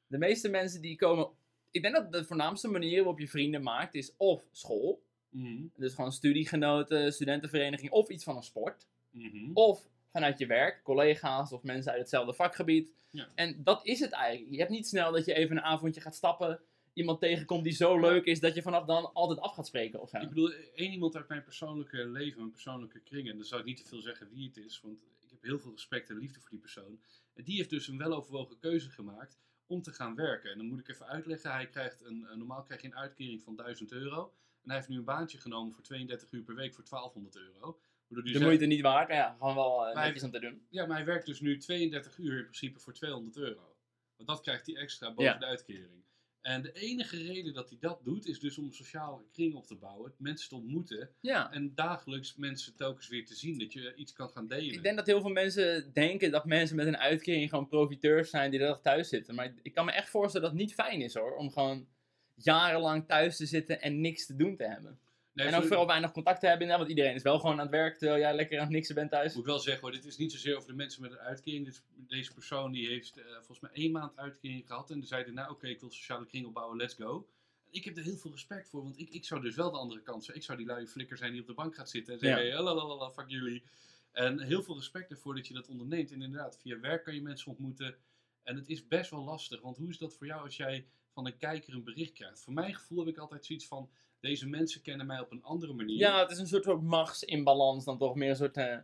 De 0.08 0.18
meeste 0.18 0.50
mensen 0.50 0.82
die 0.82 0.96
komen... 0.96 1.30
Ik 1.72 1.82
denk 1.82 1.96
dat 1.96 2.12
de 2.12 2.26
voornaamste 2.26 2.68
manier 2.68 2.98
waarop 2.98 3.20
je 3.20 3.28
vrienden 3.28 3.64
maakt, 3.64 3.96
is 3.96 4.14
of 4.18 4.48
school. 4.52 5.04
Mhm. 5.30 5.68
Dus 5.76 5.94
gewoon 5.94 6.12
studiegenoten, 6.12 7.14
studentenvereniging 7.14 7.92
of 7.92 8.10
iets 8.10 8.24
van 8.24 8.36
een 8.36 8.44
sport. 8.44 8.88
Mhm. 9.12 9.52
Of 9.54 9.88
vanuit 10.12 10.40
je 10.40 10.46
werk, 10.46 10.84
collega's 10.84 11.52
of 11.52 11.64
mensen 11.64 11.92
uit 11.92 12.02
hetzelfde 12.02 12.34
vakgebied. 12.34 12.94
Ja. 13.12 13.30
En 13.36 13.64
dat 13.64 13.86
is 13.86 14.00
het 14.00 14.12
eigenlijk. 14.12 14.52
Je 14.52 14.60
hebt 14.60 14.72
niet 14.72 14.88
snel 14.88 15.12
dat 15.12 15.26
je 15.26 15.34
even 15.34 15.58
een 15.58 15.64
avondje 15.64 16.02
gaat 16.02 16.16
stappen, 16.16 16.60
iemand 16.94 17.20
tegenkomt 17.20 17.64
die 17.64 17.74
zo 17.74 18.00
leuk 18.00 18.26
is 18.26 18.40
dat 18.40 18.56
je 18.56 18.62
vanaf 18.62 18.86
dan 18.86 19.14
altijd 19.14 19.40
af 19.40 19.54
gaat 19.54 19.68
spreken 19.68 20.02
of 20.02 20.10
zo. 20.10 20.18
Ik 20.18 20.30
bedoel, 20.30 20.52
één 20.74 20.92
iemand 20.92 21.16
uit 21.16 21.28
mijn 21.28 21.44
persoonlijke 21.44 22.08
leven, 22.08 22.40
mijn 22.40 22.52
persoonlijke 22.52 23.00
kring, 23.00 23.30
en 23.30 23.36
dan 23.36 23.46
zou 23.46 23.62
ik 23.62 23.68
niet 23.68 23.78
te 23.78 23.86
veel 23.86 24.02
zeggen 24.02 24.30
wie 24.30 24.48
het 24.48 24.58
is, 24.58 24.82
want 24.82 24.98
ik 25.20 25.30
heb 25.30 25.42
heel 25.42 25.60
veel 25.60 25.72
respect 25.72 26.10
en 26.10 26.18
liefde 26.18 26.40
voor 26.40 26.50
die 26.50 26.60
persoon. 26.60 27.00
En 27.34 27.44
die 27.44 27.56
heeft 27.56 27.70
dus 27.70 27.88
een 27.88 27.98
weloverwogen 27.98 28.60
keuze 28.60 28.90
gemaakt 28.90 29.38
om 29.70 29.82
te 29.82 29.94
gaan 29.94 30.16
werken. 30.16 30.52
En 30.52 30.58
dan 30.58 30.68
moet 30.68 30.80
ik 30.80 30.88
even 30.88 31.08
uitleggen, 31.08 31.52
hij 31.52 31.68
krijgt 31.68 32.02
een, 32.06 32.28
normaal 32.36 32.64
krijg 32.64 32.82
je 32.82 32.88
een 32.88 32.98
uitkering 32.98 33.42
van 33.42 33.56
1000 33.56 33.92
euro. 33.92 34.34
En 34.62 34.70
hij 34.70 34.76
heeft 34.76 34.90
nu 34.90 34.98
een 34.98 35.04
baantje 35.04 35.38
genomen 35.38 35.74
voor 35.74 35.84
32 35.84 36.32
uur 36.32 36.44
per 36.44 36.56
week 36.56 36.74
voor 36.74 36.84
1200 36.90 37.36
euro 37.36 37.80
de 38.10 38.40
moeite 38.40 38.66
niet 38.66 38.82
waard, 38.82 39.10
ja, 39.10 39.36
gewoon 39.40 39.56
wel 39.56 39.90
uh, 39.90 39.96
netjes 39.96 40.24
om 40.24 40.32
te 40.32 40.40
doen. 40.40 40.66
Ja, 40.70 40.86
maar 40.86 40.98
hij 40.98 41.06
werkt 41.06 41.26
dus 41.26 41.40
nu 41.40 41.58
32 41.58 42.18
uur 42.18 42.38
in 42.38 42.44
principe 42.44 42.80
voor 42.80 42.94
200 42.94 43.38
euro. 43.38 43.76
Want 44.16 44.30
dat 44.30 44.42
krijgt 44.42 44.66
hij 44.66 44.76
extra 44.76 45.14
boven 45.14 45.40
de 45.40 45.46
uitkering. 45.46 46.04
En 46.42 46.62
de 46.62 46.72
enige 46.72 47.18
reden 47.18 47.54
dat 47.54 47.70
hij 47.70 47.78
dat 47.82 48.00
doet, 48.04 48.26
is 48.26 48.40
dus 48.40 48.58
om 48.58 48.66
een 48.66 48.74
sociale 48.74 49.22
kring 49.32 49.54
op 49.56 49.68
te 49.68 49.76
bouwen, 49.76 50.14
mensen 50.18 50.50
te 50.50 50.56
ontmoeten 50.56 51.10
ja. 51.20 51.52
en 51.52 51.76
dagelijks 51.76 52.36
mensen 52.36 52.76
telkens 52.76 53.08
weer 53.08 53.26
te 53.26 53.36
zien, 53.36 53.60
dat 53.60 53.74
je 53.74 53.96
iets 53.96 54.14
kan 54.14 54.30
gaan 54.30 54.48
delen. 54.48 54.74
Ik 54.74 54.84
denk 54.84 54.96
dat 54.96 55.06
heel 55.06 55.22
veel 55.22 55.30
mensen 55.30 55.94
denken 55.94 56.32
dat 56.32 56.46
mensen 56.46 56.76
met 56.76 56.88
een 56.88 56.98
uitkering 56.98 57.50
gewoon 57.50 57.68
profiteurs 57.68 58.30
zijn 58.30 58.52
die 58.52 58.60
er 58.60 58.82
thuis 58.82 59.10
zitten. 59.10 59.36
Maar 59.36 59.54
ik 59.62 59.74
kan 59.74 59.86
me 59.86 59.92
echt 59.92 60.10
voorstellen 60.10 60.50
dat 60.50 60.58
het 60.58 60.68
niet 60.68 60.74
fijn 60.74 61.02
is 61.02 61.14
hoor, 61.14 61.36
om 61.36 61.52
gewoon 61.52 61.88
jarenlang 62.36 63.08
thuis 63.08 63.38
te 63.38 63.46
zitten 63.46 63.82
en 63.82 64.02
niks 64.02 64.26
te 64.26 64.36
doen 64.36 64.56
te 64.56 64.64
hebben. 64.64 65.00
En 65.48 65.56
ook 65.56 65.66
vooral 65.66 65.88
weinig 65.88 66.12
contact 66.12 66.40
te 66.40 66.48
hebben, 66.48 66.68
want 66.68 66.90
iedereen 66.90 67.16
is 67.16 67.22
wel 67.22 67.40
gewoon 67.40 67.56
aan 67.56 67.62
het 67.62 67.70
werk, 67.70 67.98
terwijl 67.98 68.20
jij 68.20 68.36
lekker 68.36 68.58
aan 68.58 68.64
het 68.64 68.74
niksen 68.74 68.96
bent 68.96 69.12
thuis. 69.12 69.34
Moet 69.34 69.44
ik 69.44 69.50
wel 69.50 69.60
zeggen 69.60 69.82
hoor, 69.82 69.92
dit 69.92 70.06
is 70.06 70.18
niet 70.18 70.32
zozeer 70.32 70.56
over 70.56 70.68
de 70.68 70.76
mensen 70.76 71.02
met 71.02 71.12
een 71.12 71.20
uitkering. 71.20 71.66
Dit, 71.66 71.84
deze 71.96 72.34
persoon 72.34 72.72
die 72.72 72.88
heeft 72.88 73.18
uh, 73.18 73.26
volgens 73.32 73.60
mij 73.60 73.72
één 73.74 73.92
maand 73.92 74.18
uitkering 74.18 74.68
gehad 74.68 74.90
en 74.90 75.04
zei 75.04 75.32
nou 75.32 75.52
oké, 75.52 75.68
ik 75.68 75.80
wil 75.80 75.92
sociale 75.92 76.26
kring 76.26 76.46
opbouwen, 76.46 76.78
let's 76.78 76.94
go. 76.94 77.28
Ik 77.70 77.84
heb 77.84 77.98
er 77.98 78.04
heel 78.04 78.18
veel 78.18 78.32
respect 78.32 78.70
voor, 78.70 78.84
want 78.84 79.00
ik, 79.00 79.10
ik 79.10 79.26
zou 79.26 79.42
dus 79.42 79.56
wel 79.56 79.72
de 79.72 79.78
andere 79.78 80.02
kant 80.02 80.26
zijn. 80.26 80.38
Ik 80.38 80.44
zou 80.44 80.58
die 80.58 80.68
luie 80.68 80.88
flikker 80.88 81.18
zijn 81.18 81.32
die 81.32 81.42
op 81.42 81.48
de 81.48 81.54
bank 81.54 81.76
gaat 81.76 81.90
zitten 81.90 82.14
en 82.14 82.20
zeggen, 82.20 82.46
ja. 82.46 82.64
hey, 82.64 83.12
fuck 83.12 83.30
jullie. 83.30 83.64
En 84.12 84.40
heel 84.40 84.64
veel 84.64 84.76
respect 84.76 85.12
ervoor 85.12 85.36
dat 85.36 85.48
je 85.48 85.54
dat 85.54 85.68
onderneemt. 85.68 86.12
En 86.12 86.22
inderdaad, 86.22 86.60
via 86.62 86.80
werk 86.80 87.04
kan 87.04 87.16
je 87.16 87.22
mensen 87.22 87.52
ontmoeten. 87.52 87.96
En 88.44 88.56
het 88.56 88.70
is 88.70 88.88
best 88.88 89.12
wel 89.12 89.24
lastig, 89.24 89.62
want 89.62 89.78
hoe 89.78 89.90
is 89.90 89.98
dat 89.98 90.14
voor 90.14 90.28
jou 90.28 90.44
als 90.44 90.58
jij 90.58 90.88
van 91.10 91.26
een 91.26 91.38
kijker 91.38 91.74
een 91.74 91.84
bericht 91.84 92.14
krijgt? 92.14 92.42
Voor 92.42 92.54
mijn 92.54 92.76
gevoel 92.76 93.00
heb 93.00 93.08
ik 93.08 93.18
altijd 93.18 93.46
zoiets 93.46 93.68
van, 93.68 93.90
deze 94.20 94.48
mensen 94.48 94.82
kennen 94.82 95.06
mij 95.06 95.20
op 95.20 95.32
een 95.32 95.44
andere 95.44 95.74
manier. 95.74 95.98
Ja, 95.98 96.20
het 96.20 96.32
is 96.32 96.38
een 96.38 96.48
soort 96.48 96.66
van 96.66 96.86
machtsinbalans 96.86 97.86
dan 97.86 97.98
toch 97.98 98.16
meer 98.16 98.30
een 98.30 98.36
soort, 98.36 98.58
uh, 98.58 98.78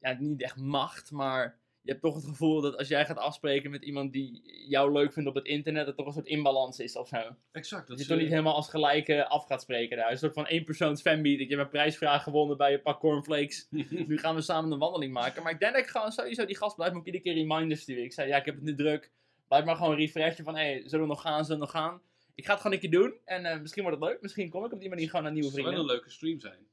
ja, 0.00 0.16
niet 0.18 0.42
echt 0.42 0.56
macht, 0.56 1.10
maar 1.10 1.58
je 1.86 1.92
hebt 1.92 2.04
toch 2.04 2.14
het 2.14 2.24
gevoel 2.24 2.60
dat 2.60 2.76
als 2.76 2.88
jij 2.88 3.06
gaat 3.06 3.18
afspreken 3.18 3.70
met 3.70 3.82
iemand 3.82 4.12
die 4.12 4.42
jou 4.68 4.92
leuk 4.92 5.12
vindt 5.12 5.28
op 5.28 5.34
het 5.34 5.44
internet, 5.44 5.86
dat 5.86 5.96
toch 5.96 6.06
een 6.06 6.12
soort 6.12 6.26
inbalans 6.26 6.78
is 6.78 6.96
of 6.96 7.08
zo. 7.08 7.36
Exact. 7.52 7.88
Dat, 7.88 7.98
je 7.98 8.06
toch 8.06 8.18
niet 8.18 8.28
helemaal 8.28 8.54
als 8.54 8.70
gelijke 8.70 9.28
af 9.28 9.46
gaat 9.46 9.62
spreken 9.62 9.96
daar. 9.96 10.10
Een 10.10 10.18
soort 10.18 10.34
van 10.34 10.46
één 10.46 10.64
persoons 10.64 11.00
fanmeet. 11.00 11.40
Ik 11.40 11.50
heb 11.50 11.58
een 11.58 11.68
prijsvraag 11.68 12.22
gewonnen 12.22 12.56
bij 12.56 12.72
een 12.72 12.82
pak 12.82 13.00
cornflakes. 13.00 13.66
nu 14.08 14.18
gaan 14.18 14.34
we 14.34 14.40
samen 14.40 14.72
een 14.72 14.78
wandeling 14.78 15.12
maken. 15.12 15.42
Maar 15.42 15.52
ik 15.52 15.60
denk 15.60 15.72
dat 15.72 15.82
ik 15.82 15.88
gewoon 15.88 16.12
sowieso 16.12 16.44
die 16.44 16.56
gast 16.56 16.76
blijf 16.76 16.92
me 16.92 16.98
ook 16.98 17.06
iedere 17.06 17.24
keer 17.24 17.34
reminders 17.34 17.80
sturen. 17.80 18.04
Ik 18.04 18.12
zei, 18.12 18.28
ja, 18.28 18.36
ik 18.36 18.44
heb 18.44 18.54
het 18.54 18.64
nu 18.64 18.74
druk. 18.74 19.12
Blijf 19.48 19.64
maar 19.64 19.76
gewoon 19.76 19.96
refreshen 19.96 20.44
van, 20.44 20.56
hé, 20.56 20.64
hey, 20.64 20.82
zullen 20.84 21.04
we 21.04 21.10
nog 21.10 21.20
gaan, 21.20 21.44
zullen 21.44 21.60
we 21.60 21.66
nog 21.72 21.74
gaan? 21.74 22.00
Ik 22.36 22.44
ga 22.44 22.52
het 22.52 22.60
gewoon 22.60 22.76
een 22.76 22.82
keer 22.82 23.00
doen. 23.00 23.14
En 23.24 23.44
uh, 23.44 23.60
misschien 23.60 23.82
wordt 23.82 24.00
het 24.00 24.08
leuk. 24.08 24.22
Misschien 24.22 24.50
kom 24.50 24.64
ik 24.64 24.72
op 24.72 24.80
die 24.80 24.88
manier 24.88 25.06
gewoon 25.06 25.22
naar 25.22 25.32
nieuwe 25.32 25.50
vrienden. 25.50 25.72
Het 25.72 25.80
zou 25.80 25.86
wel 25.86 25.94
een 25.94 26.00
leuke 26.00 26.16
stream 26.16 26.40
zijn. 26.40 26.66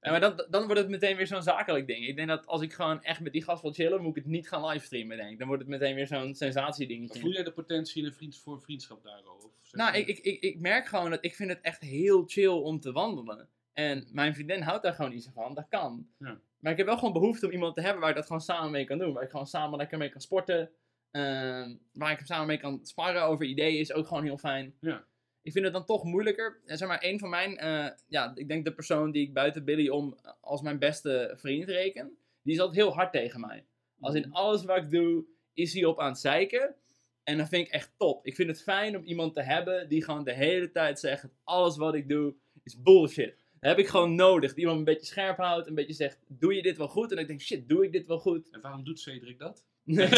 Ja, 0.00 0.10
maar 0.10 0.20
dan, 0.20 0.46
dan 0.50 0.64
wordt 0.64 0.80
het 0.80 0.90
meteen 0.90 1.16
weer 1.16 1.26
zo'n 1.26 1.42
zakelijk 1.42 1.86
ding. 1.86 2.06
Ik 2.06 2.16
denk 2.16 2.28
dat 2.28 2.46
als 2.46 2.62
ik 2.62 2.72
gewoon 2.72 3.02
echt 3.02 3.20
met 3.20 3.32
die 3.32 3.42
gast 3.42 3.62
wil 3.62 3.72
chillen, 3.72 4.02
moet 4.02 4.16
ik 4.16 4.22
het 4.22 4.32
niet 4.32 4.48
gaan 4.48 4.64
livestreamen, 4.64 5.16
denk 5.16 5.30
ik. 5.30 5.38
Dan 5.38 5.46
wordt 5.46 5.62
het 5.62 5.70
meteen 5.70 5.94
weer 5.94 6.06
zo'n 6.06 6.34
sensatiedingetje. 6.34 7.20
Voel 7.20 7.32
jij 7.32 7.42
de 7.42 7.52
potentie 7.52 8.02
in 8.02 8.08
een 8.08 8.14
vriend, 8.14 8.38
voor 8.38 8.60
vriendschap 8.60 9.02
daarover? 9.02 9.50
Nou, 9.72 9.96
ik, 9.96 10.06
ik, 10.06 10.18
ik, 10.18 10.42
ik 10.42 10.60
merk 10.60 10.86
gewoon 10.86 11.10
dat 11.10 11.24
ik 11.24 11.34
vind 11.34 11.50
het 11.50 11.60
echt 11.60 11.80
heel 11.80 12.24
chill 12.26 12.48
om 12.48 12.80
te 12.80 12.92
wandelen. 12.92 13.48
En 13.72 14.08
mijn 14.12 14.34
vriendin 14.34 14.62
houdt 14.62 14.82
daar 14.82 14.94
gewoon 14.94 15.10
niet 15.10 15.24
zo 15.24 15.30
van. 15.34 15.54
Dat 15.54 15.68
kan. 15.68 16.06
Ja. 16.18 16.40
Maar 16.58 16.72
ik 16.72 16.78
heb 16.78 16.86
wel 16.86 16.98
gewoon 16.98 17.12
behoefte 17.12 17.46
om 17.46 17.52
iemand 17.52 17.74
te 17.74 17.80
hebben 17.80 18.00
waar 18.00 18.10
ik 18.10 18.16
dat 18.16 18.26
gewoon 18.26 18.40
samen 18.40 18.70
mee 18.70 18.84
kan 18.84 18.98
doen. 18.98 19.12
Waar 19.12 19.22
ik 19.22 19.30
gewoon 19.30 19.46
samen 19.46 19.78
lekker 19.78 19.98
mee 19.98 20.08
kan 20.08 20.20
sporten. 20.20 20.70
Uh, 21.16 21.66
waar 21.92 22.12
ik 22.12 22.20
samen 22.24 22.46
mee 22.46 22.58
kan 22.58 22.80
sparren 22.82 23.22
over 23.22 23.44
ideeën 23.44 23.78
is 23.78 23.92
ook 23.92 24.06
gewoon 24.06 24.24
heel 24.24 24.38
fijn. 24.38 24.74
Ja 24.80 25.04
ik 25.44 25.52
vind 25.52 25.64
het 25.64 25.74
dan 25.74 25.84
toch 25.84 26.04
moeilijker. 26.04 26.60
En 26.66 26.78
zeg 26.78 26.88
maar, 26.88 27.04
een 27.04 27.18
van 27.18 27.28
mijn, 27.28 27.64
uh, 27.64 27.90
ja, 28.08 28.32
ik 28.34 28.48
denk 28.48 28.64
de 28.64 28.74
persoon 28.74 29.10
die 29.10 29.26
ik 29.26 29.34
buiten 29.34 29.64
Billy 29.64 29.88
om 29.88 30.18
als 30.40 30.62
mijn 30.62 30.78
beste 30.78 31.34
vriend 31.36 31.68
reken, 31.68 32.16
die 32.42 32.54
is 32.54 32.60
altijd 32.60 32.78
heel 32.78 32.94
hard 32.94 33.12
tegen 33.12 33.40
mij. 33.40 33.64
Als 34.00 34.14
in 34.14 34.28
mhm. 34.28 34.32
alles 34.32 34.64
wat 34.64 34.76
ik 34.76 34.90
doe, 34.90 35.24
is 35.52 35.72
hij 35.72 35.84
op 35.84 36.00
aan 36.00 36.10
het 36.10 36.18
zeiken. 36.18 36.74
En 37.22 37.38
dat 37.38 37.48
vind 37.48 37.66
ik 37.66 37.72
echt 37.72 37.92
top. 37.96 38.26
Ik 38.26 38.34
vind 38.34 38.48
het 38.48 38.62
fijn 38.62 38.96
om 38.96 39.04
iemand 39.04 39.34
te 39.34 39.42
hebben 39.42 39.88
die 39.88 40.04
gewoon 40.04 40.24
de 40.24 40.32
hele 40.32 40.70
tijd 40.70 41.00
zegt: 41.00 41.28
alles 41.44 41.76
wat 41.76 41.94
ik 41.94 42.08
doe 42.08 42.34
is 42.62 42.82
bullshit. 42.82 43.36
Dat 43.60 43.70
heb 43.70 43.78
ik 43.78 43.88
gewoon 43.88 44.14
nodig. 44.14 44.50
Die 44.50 44.60
iemand 44.60 44.78
een 44.78 44.84
beetje 44.84 45.06
scherp 45.06 45.36
houdt, 45.36 45.66
een 45.66 45.74
beetje 45.74 45.92
zegt: 45.92 46.18
doe 46.26 46.54
je 46.54 46.62
dit 46.62 46.76
wel 46.76 46.88
goed? 46.88 47.12
En 47.12 47.18
ik 47.18 47.26
denk: 47.26 47.40
shit, 47.40 47.68
doe 47.68 47.84
ik 47.84 47.92
dit 47.92 48.06
wel 48.06 48.18
goed? 48.18 48.50
En 48.50 48.60
waarom 48.60 48.84
doet 48.84 49.00
Cedric 49.00 49.38
dat? 49.38 49.64
Nee, 49.94 50.08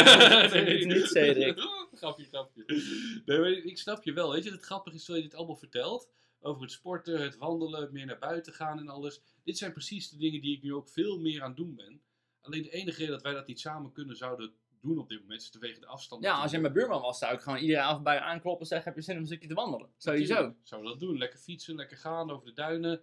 nee, 0.64 0.86
niet 0.86 1.06
Cedric. 1.06 1.58
grapje, 1.92 2.24
grapje. 2.24 2.64
Nee, 3.24 3.62
ik 3.62 3.78
snap 3.78 4.02
je 4.04 4.12
wel. 4.12 4.32
Weet 4.32 4.44
je, 4.44 4.50
het 4.50 4.64
grappige 4.64 4.96
is 4.96 5.04
dat 5.04 5.16
je 5.16 5.22
dit 5.22 5.34
allemaal 5.34 5.56
vertelt. 5.56 6.08
Over 6.40 6.62
het 6.62 6.72
sporten, 6.72 7.22
het 7.22 7.36
wandelen, 7.36 7.92
meer 7.92 8.06
naar 8.06 8.18
buiten 8.18 8.52
gaan 8.52 8.78
en 8.78 8.88
alles. 8.88 9.20
Dit 9.44 9.58
zijn 9.58 9.72
precies 9.72 10.08
de 10.08 10.16
dingen 10.16 10.40
die 10.40 10.56
ik 10.56 10.62
nu 10.62 10.74
ook 10.74 10.88
veel 10.88 11.18
meer 11.18 11.42
aan 11.42 11.48
het 11.48 11.56
doen 11.56 11.74
ben. 11.74 12.00
Alleen 12.40 12.62
de 12.62 12.70
enige 12.70 12.98
reden 12.98 13.12
dat 13.12 13.22
wij 13.22 13.32
dat 13.32 13.46
niet 13.46 13.60
samen 13.60 13.92
kunnen 13.92 14.16
zouden 14.16 14.54
doen 14.80 14.98
op 14.98 15.08
dit 15.08 15.20
moment 15.20 15.40
is 15.40 15.48
vanwege 15.48 15.80
de 15.80 15.86
afstand. 15.86 16.24
Ja, 16.24 16.40
als 16.40 16.50
je 16.50 16.58
mijn 16.58 16.72
buurman 16.72 17.00
was, 17.00 17.18
zou 17.18 17.34
ik 17.34 17.40
gewoon 17.40 17.58
iedere 17.58 17.80
avond 17.80 18.04
bij 18.04 18.14
je 18.14 18.20
aankloppen 18.20 18.60
en 18.60 18.66
zeggen: 18.66 18.88
Heb 18.88 18.96
je 18.96 19.04
zin 19.04 19.14
om 19.14 19.20
een 19.20 19.26
stukje 19.26 19.48
te 19.48 19.54
wandelen? 19.54 19.90
Sowieso. 19.96 20.54
Zou 20.62 20.84
dat 20.84 21.00
doen? 21.00 21.18
Lekker 21.18 21.38
fietsen, 21.38 21.74
lekker 21.74 21.96
gaan 21.96 22.30
over 22.30 22.46
de 22.46 22.52
duinen 22.52 23.00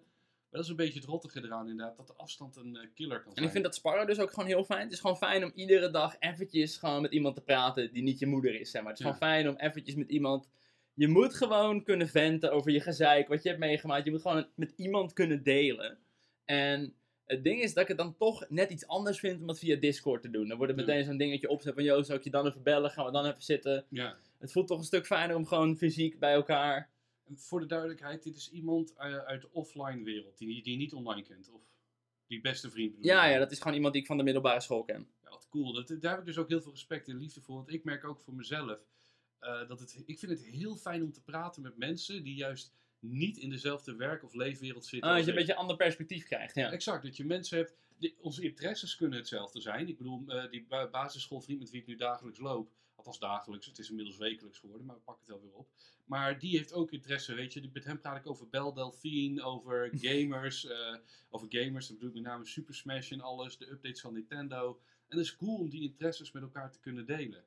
dat 0.53 0.63
is 0.63 0.69
een 0.69 0.75
beetje 0.75 0.99
het 0.99 1.09
rottige 1.09 1.43
eraan 1.43 1.69
inderdaad, 1.69 1.97
dat 1.97 2.07
de 2.07 2.13
afstand 2.15 2.55
een 2.55 2.75
eh, 2.75 2.87
killer 2.93 3.17
kan 3.17 3.25
zijn. 3.25 3.35
En 3.37 3.43
ik 3.43 3.51
vind 3.51 3.63
dat 3.63 3.75
sparren 3.75 4.07
dus 4.07 4.19
ook 4.19 4.29
gewoon 4.29 4.49
heel 4.49 4.63
fijn. 4.63 4.83
Het 4.83 4.91
is 4.91 4.99
gewoon 4.99 5.17
fijn 5.17 5.43
om 5.43 5.51
iedere 5.55 5.89
dag 5.89 6.15
eventjes 6.19 6.77
gewoon 6.77 7.01
met 7.01 7.11
iemand 7.11 7.35
te 7.35 7.41
praten 7.41 7.93
die 7.93 8.03
niet 8.03 8.19
je 8.19 8.25
moeder 8.25 8.59
is, 8.59 8.71
zeg 8.71 8.81
maar. 8.81 8.91
Het 8.91 8.99
is 8.99 9.05
gewoon 9.05 9.21
fijn 9.21 9.49
om 9.49 9.55
eventjes 9.55 9.95
met 9.95 10.09
iemand... 10.09 10.49
Je 10.93 11.07
moet 11.07 11.33
gewoon 11.33 11.83
kunnen 11.83 12.07
venten 12.07 12.51
over 12.51 12.71
je 12.71 12.79
gezeik, 12.79 13.27
wat 13.27 13.43
je 13.43 13.49
hebt 13.49 13.61
meegemaakt. 13.61 14.05
Je 14.05 14.11
moet 14.11 14.21
gewoon 14.21 14.47
met 14.55 14.73
iemand 14.75 15.13
kunnen 15.13 15.43
delen. 15.43 15.97
En 16.45 16.93
het 17.25 17.43
ding 17.43 17.61
is 17.61 17.73
dat 17.73 17.83
ik 17.83 17.89
het 17.89 17.97
dan 17.97 18.17
toch 18.17 18.45
net 18.49 18.69
iets 18.69 18.87
anders 18.87 19.19
vind 19.19 19.41
om 19.41 19.47
het 19.47 19.59
via 19.59 19.75
Discord 19.75 20.21
te 20.21 20.29
doen. 20.29 20.47
Dan 20.47 20.57
wordt 20.57 20.77
het 20.77 20.85
meteen 20.85 21.05
zo'n 21.05 21.17
dingetje 21.17 21.49
opzet 21.49 21.73
van, 21.73 21.83
joh, 21.83 22.03
zou 22.03 22.17
ik 22.17 22.23
je 22.23 22.29
dan 22.29 22.47
even 22.47 22.63
bellen? 22.63 22.91
Gaan 22.91 23.05
we 23.05 23.11
dan 23.11 23.25
even 23.25 23.41
zitten? 23.41 23.85
Ja. 23.89 24.15
Het 24.39 24.51
voelt 24.51 24.67
toch 24.67 24.77
een 24.77 24.83
stuk 24.83 25.05
fijner 25.05 25.35
om 25.35 25.45
gewoon 25.45 25.75
fysiek 25.75 26.19
bij 26.19 26.33
elkaar 26.33 26.89
voor 27.37 27.59
de 27.59 27.65
duidelijkheid, 27.65 28.23
dit 28.23 28.35
is 28.35 28.51
iemand 28.51 28.93
eh, 28.93 29.17
uit 29.17 29.41
de 29.41 29.51
offline 29.51 30.03
wereld, 30.03 30.37
die, 30.37 30.63
die 30.63 30.71
je 30.71 30.77
niet 30.77 30.93
online 30.93 31.23
kent. 31.23 31.49
Of 31.51 31.61
die 32.27 32.41
beste 32.41 32.69
vriend 32.69 32.95
Ja, 33.01 33.25
ja, 33.25 33.39
dat 33.39 33.51
is 33.51 33.57
gewoon 33.57 33.73
iemand 33.73 33.93
die 33.93 34.01
ik 34.01 34.07
van 34.07 34.17
de 34.17 34.23
middelbare 34.23 34.61
school 34.61 34.83
ken. 34.83 35.07
Ja, 35.23 35.29
wat 35.29 35.47
cool. 35.49 35.73
Dat, 35.73 35.87
daar 35.87 36.11
heb 36.11 36.19
ik 36.19 36.25
dus 36.25 36.37
ook 36.37 36.49
heel 36.49 36.61
veel 36.61 36.71
respect 36.71 37.07
en 37.07 37.17
liefde 37.17 37.41
voor. 37.41 37.55
Want 37.55 37.73
ik 37.73 37.83
merk 37.83 38.03
ook 38.03 38.19
voor 38.19 38.33
mezelf, 38.33 38.79
uh, 39.41 39.67
dat 39.67 39.79
het, 39.79 40.03
ik 40.05 40.19
vind 40.19 40.31
het 40.31 40.43
heel 40.43 40.75
fijn 40.75 41.03
om 41.03 41.11
te 41.11 41.23
praten 41.23 41.61
met 41.61 41.77
mensen 41.77 42.23
die 42.23 42.35
juist 42.35 42.73
niet 42.99 43.37
in 43.37 43.49
dezelfde 43.49 43.95
werk- 43.95 44.23
of 44.23 44.33
leefwereld 44.33 44.85
zitten. 44.85 45.09
Ah, 45.09 45.15
dat 45.15 45.25
je 45.25 45.31
een 45.31 45.37
beetje 45.37 45.51
een 45.51 45.57
ander 45.57 45.75
perspectief 45.75 46.25
krijgt, 46.25 46.55
ja. 46.55 46.71
Exact, 46.71 47.03
dat 47.03 47.17
je 47.17 47.25
mensen 47.25 47.57
hebt, 47.57 47.73
die, 47.97 48.15
onze 48.19 48.41
interesses 48.41 48.95
kunnen 48.95 49.17
hetzelfde 49.17 49.61
zijn. 49.61 49.87
Ik 49.87 49.97
bedoel, 49.97 50.23
uh, 50.27 50.49
die 50.51 50.65
basisschoolvriend 50.91 51.59
met 51.59 51.69
wie 51.69 51.81
ik 51.81 51.87
nu 51.87 51.95
dagelijks 51.95 52.39
loop, 52.39 52.71
althans 53.05 53.31
dagelijks, 53.31 53.65
het 53.65 53.79
is 53.79 53.89
inmiddels 53.89 54.17
wekelijks 54.17 54.59
geworden, 54.59 54.85
maar 54.85 54.95
we 54.95 55.01
pakken 55.01 55.23
het 55.25 55.33
wel 55.33 55.41
weer 55.41 55.53
op. 55.53 55.69
Maar 56.05 56.39
die 56.39 56.57
heeft 56.57 56.73
ook 56.73 56.91
interesse, 56.91 57.33
weet 57.33 57.53
je. 57.53 57.69
Met 57.73 57.83
hem 57.83 57.99
praat 57.99 58.17
ik 58.17 58.27
over 58.27 58.49
Bel 58.49 58.73
Delphine, 58.73 59.43
over 59.43 59.89
gamers. 60.05 60.65
uh, 60.65 60.95
over 61.29 61.47
gamers, 61.49 61.87
dat 61.87 61.95
bedoel 61.95 62.09
ik 62.09 62.21
met 62.21 62.31
name 62.31 62.45
Super 62.45 62.75
Smash 62.75 63.11
en 63.11 63.21
alles. 63.21 63.57
De 63.57 63.69
updates 63.71 64.01
van 64.01 64.13
Nintendo. 64.13 64.79
En 65.07 65.17
het 65.17 65.25
is 65.25 65.35
cool 65.35 65.57
om 65.57 65.69
die 65.69 65.81
interesses 65.81 66.31
met 66.31 66.43
elkaar 66.43 66.71
te 66.71 66.79
kunnen 66.79 67.05
delen. 67.05 67.45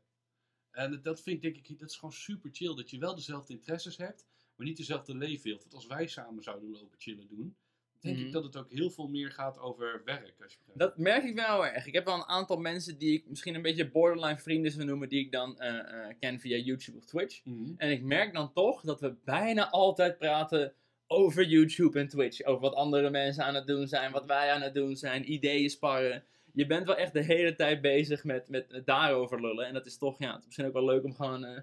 En 0.71 1.03
dat 1.03 1.23
vind 1.23 1.37
ik, 1.37 1.43
denk 1.43 1.69
ik, 1.69 1.79
dat 1.79 1.91
is 1.91 1.97
gewoon 1.97 2.15
super 2.15 2.51
chill. 2.53 2.75
Dat 2.75 2.91
je 2.91 2.99
wel 2.99 3.15
dezelfde 3.15 3.53
interesses 3.53 3.97
hebt, 3.97 4.27
maar 4.57 4.67
niet 4.67 4.77
dezelfde 4.77 5.15
leefwereld. 5.15 5.63
Want 5.63 5.75
als 5.75 5.87
wij 5.87 6.07
samen 6.07 6.43
zouden 6.43 6.71
lopen 6.71 6.99
chillen 6.99 7.29
doen, 7.29 7.57
denk 8.01 8.17
ik 8.17 8.23
mhm. 8.23 8.33
dat 8.33 8.45
het 8.45 8.57
ook 8.57 8.71
heel 8.71 8.91
veel 8.91 9.09
meer 9.09 9.31
gaat 9.31 9.59
over 9.59 10.03
werk. 10.05 10.35
Als 10.43 10.53
je 10.53 10.59
dat 10.75 10.99
merk 10.99 11.25
ik 11.25 11.35
wel 11.35 11.67
erg. 11.67 11.87
Ik 11.87 11.95
heb 11.95 12.05
wel 12.05 12.15
een 12.15 12.29
aantal 12.29 12.57
mensen 12.57 12.99
die 12.99 13.13
ik 13.13 13.29
misschien 13.29 13.55
een 13.55 13.63
beetje 13.63 13.91
borderline 13.91 14.39
vrienden 14.39 14.73
zou 14.73 14.85
noemen, 14.85 15.09
die 15.09 15.25
ik 15.25 15.33
dan 15.33 15.57
uh, 15.59 15.67
uh, 15.69 16.07
ken 16.21 16.41
via 16.41 16.57
YouTube 16.57 16.99
of 16.99 17.05
Twitch. 17.05 17.45
Mhm. 17.45 17.73
En 17.77 17.91
ik 17.91 18.03
merk 18.03 18.33
dan 18.33 18.53
toch 18.53 18.81
dat 18.81 19.01
we 19.01 19.15
bijna 19.25 19.71
altijd 19.71 20.19
praten 20.19 20.75
over 21.07 21.45
YouTube 21.45 21.99
en 21.99 22.09
Twitch. 22.09 22.45
Over 22.45 22.61
wat 22.61 22.75
andere 22.75 23.11
mensen 23.11 23.45
aan 23.45 23.55
het 23.55 23.67
doen 23.67 23.89
zijn, 23.89 24.13
wat 24.13 24.27
wij 24.27 24.53
aan 24.53 24.63
het 24.63 24.75
doen 24.75 24.97
zijn, 24.97 25.33
ideeën 25.33 25.71
sparren 25.71 26.25
je 26.57 26.67
bent 26.67 26.87
wel 26.87 26.97
echt 26.97 27.13
de 27.13 27.23
hele 27.23 27.55
tijd 27.55 27.81
bezig 27.81 28.25
met, 28.25 28.49
met, 28.49 28.83
daarover 28.85 29.41
lullen. 29.41 29.67
En 29.67 29.75
dat 29.75 29.87
is 29.87 29.99
toch, 29.99 30.19
ja, 30.19 30.31
het 30.31 30.39
is 30.39 30.45
misschien 30.45 30.67
ook 30.67 30.73
wel 30.73 30.85
leuk 30.85 31.05
om 31.05 31.15
gewoon... 31.15 31.45
Uh... 31.45 31.59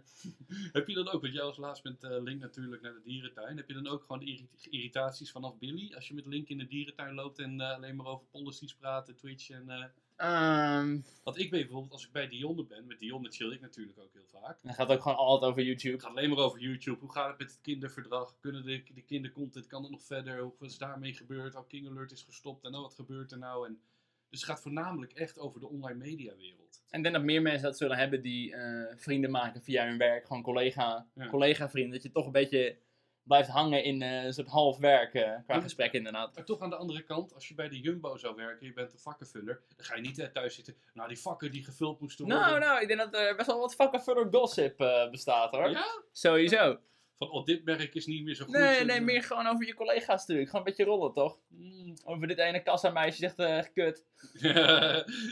heb 0.72 0.88
je 0.88 0.94
dan 0.94 1.10
ook, 1.10 1.22
want 1.22 1.34
jij 1.34 1.44
als 1.44 1.58
laatst 1.58 1.84
met 1.84 2.04
uh, 2.04 2.22
Link 2.22 2.42
natuurlijk 2.42 2.82
naar 2.82 2.94
de 2.94 3.02
dierentuin. 3.04 3.58
Heb 3.58 3.68
je 3.68 3.74
dan 3.74 3.88
ook 3.88 4.02
gewoon 4.02 4.20
de 4.20 4.46
irritaties 4.70 5.32
vanaf 5.32 5.58
Billy? 5.58 5.94
Als 5.96 6.08
je 6.08 6.14
met 6.14 6.26
Link 6.26 6.48
in 6.48 6.58
de 6.58 6.68
dierentuin 6.68 7.14
loopt 7.14 7.40
en 7.40 7.60
uh, 7.60 7.76
alleen 7.76 7.96
maar 7.96 8.06
over 8.06 8.26
policies 8.32 8.76
praat, 8.76 9.14
Twitch 9.18 9.50
en... 9.50 9.92
Um... 10.18 11.04
Want 11.24 11.40
ik 11.40 11.52
weet 11.52 11.62
bijvoorbeeld, 11.62 11.92
als 11.92 12.06
ik 12.06 12.12
bij 12.12 12.28
Dionne 12.28 12.66
ben, 12.66 12.88
met 12.88 13.00
Dionne 13.00 13.32
chill 13.32 13.52
ik 13.52 13.62
natuurlijk 13.62 14.00
ook 14.00 14.14
heel 14.14 14.42
vaak. 14.42 14.60
Dan 14.62 14.74
gaat 14.74 14.88
het 14.88 14.98
ook 14.98 15.04
gewoon 15.04 15.18
altijd 15.18 15.52
over 15.52 15.64
YouTube. 15.64 15.94
Het 15.94 16.04
gaat 16.04 16.12
alleen 16.12 16.30
maar 16.30 16.38
over 16.38 16.60
YouTube. 16.60 17.00
Hoe 17.00 17.12
gaat 17.12 17.30
het 17.30 17.38
met 17.38 17.52
het 17.52 17.62
kinderverdrag? 17.62 18.36
Kunnen 18.40 18.66
de, 18.66 18.84
de 18.94 19.02
kindercontent, 19.02 19.68
kan 19.68 19.82
het 19.82 19.92
nog 19.92 20.04
verder? 20.04 20.40
Hoe 20.40 20.54
is 20.60 20.78
daarmee 20.78 21.14
gebeurd? 21.14 21.56
Oh, 21.56 21.68
King 21.68 21.88
Alert 21.88 22.12
is 22.12 22.24
gestopt 22.24 22.64
en 22.64 22.76
oh, 22.76 22.82
wat 22.82 22.94
gebeurt 22.94 23.32
er 23.32 23.38
nou? 23.38 23.68
En 23.68 23.80
dus 24.34 24.42
het 24.42 24.52
gaat 24.52 24.62
voornamelijk 24.62 25.14
echt 25.14 25.40
over 25.40 25.60
de 25.60 25.68
online 25.68 25.98
mediawereld. 26.00 26.84
En 26.90 26.98
ik 26.98 27.04
denk 27.04 27.16
dat 27.16 27.24
meer 27.24 27.42
mensen 27.42 27.64
dat 27.64 27.78
zullen 27.78 27.98
hebben 27.98 28.22
die 28.22 28.56
uh, 28.56 28.86
vrienden 28.96 29.32
maken 29.32 29.62
via 29.62 29.86
hun 29.86 29.98
werk. 29.98 30.26
Gewoon 30.26 30.44
collega, 30.44 31.08
collega 31.30 31.70
vrienden. 31.70 31.94
Dat 31.94 32.04
je 32.04 32.12
toch 32.12 32.26
een 32.26 32.32
beetje 32.32 32.78
blijft 33.24 33.50
hangen 33.50 33.84
in 33.84 34.02
uh, 34.02 34.24
een 34.24 34.34
soort 34.34 34.48
half 34.48 34.78
werk 34.78 35.14
uh, 35.14 35.32
qua 35.46 35.62
gesprek 35.62 35.94
inderdaad. 35.94 36.36
Maar 36.36 36.46
toch 36.46 36.62
aan 36.62 36.70
de 36.70 36.76
andere 36.76 37.04
kant, 37.04 37.34
als 37.34 37.48
je 37.48 37.54
bij 37.54 37.70
de 37.70 37.80
Jumbo 37.80 38.18
zou 38.18 38.36
werken, 38.36 38.66
je 38.66 38.74
bent 38.74 38.94
een 38.94 39.00
vakkenvuller, 39.00 39.64
dan 39.76 39.86
ga 39.86 39.96
je 39.96 40.02
niet 40.02 40.30
thuis 40.34 40.56
zitten, 40.56 40.76
nou 40.94 41.08
die 41.08 41.20
vakken 41.20 41.52
die 41.52 41.64
gevuld 41.64 42.00
moesten 42.00 42.26
worden. 42.26 42.44
Nou, 42.44 42.60
nou, 42.60 42.82
ik 42.82 42.88
denk 42.88 43.00
dat 43.00 43.16
er 43.16 43.36
best 43.36 43.48
wel 43.48 43.60
wat 43.60 43.76
vakkenvuller 43.76 44.28
gossip 44.32 44.78
bestaat 45.12 45.52
hoor. 45.52 45.70
Ja? 45.70 45.86
Sowieso 46.12 46.80
van 47.28 47.40
oh, 47.40 47.46
dit 47.46 47.64
merk 47.64 47.96
is 47.96 48.06
niet 48.06 48.24
meer 48.24 48.36
zo 48.36 48.46
goed. 48.46 48.54
Nee, 48.54 48.86
nee, 48.86 49.02
meer 49.02 49.24
gewoon 49.24 49.48
over 49.48 49.66
je 49.66 49.74
collega's 49.74 50.20
natuurlijk. 50.20 50.50
Gewoon 50.50 50.66
een 50.66 50.74
beetje 50.74 50.92
rollen, 50.92 51.14
toch? 51.14 51.40
Mm, 51.48 51.94
over 52.06 52.28
dit 52.28 52.38
ene 52.38 52.64
kassameisje 52.64 53.18
zegt 53.18 53.40
uh, 53.40 53.62
kut. 53.74 54.06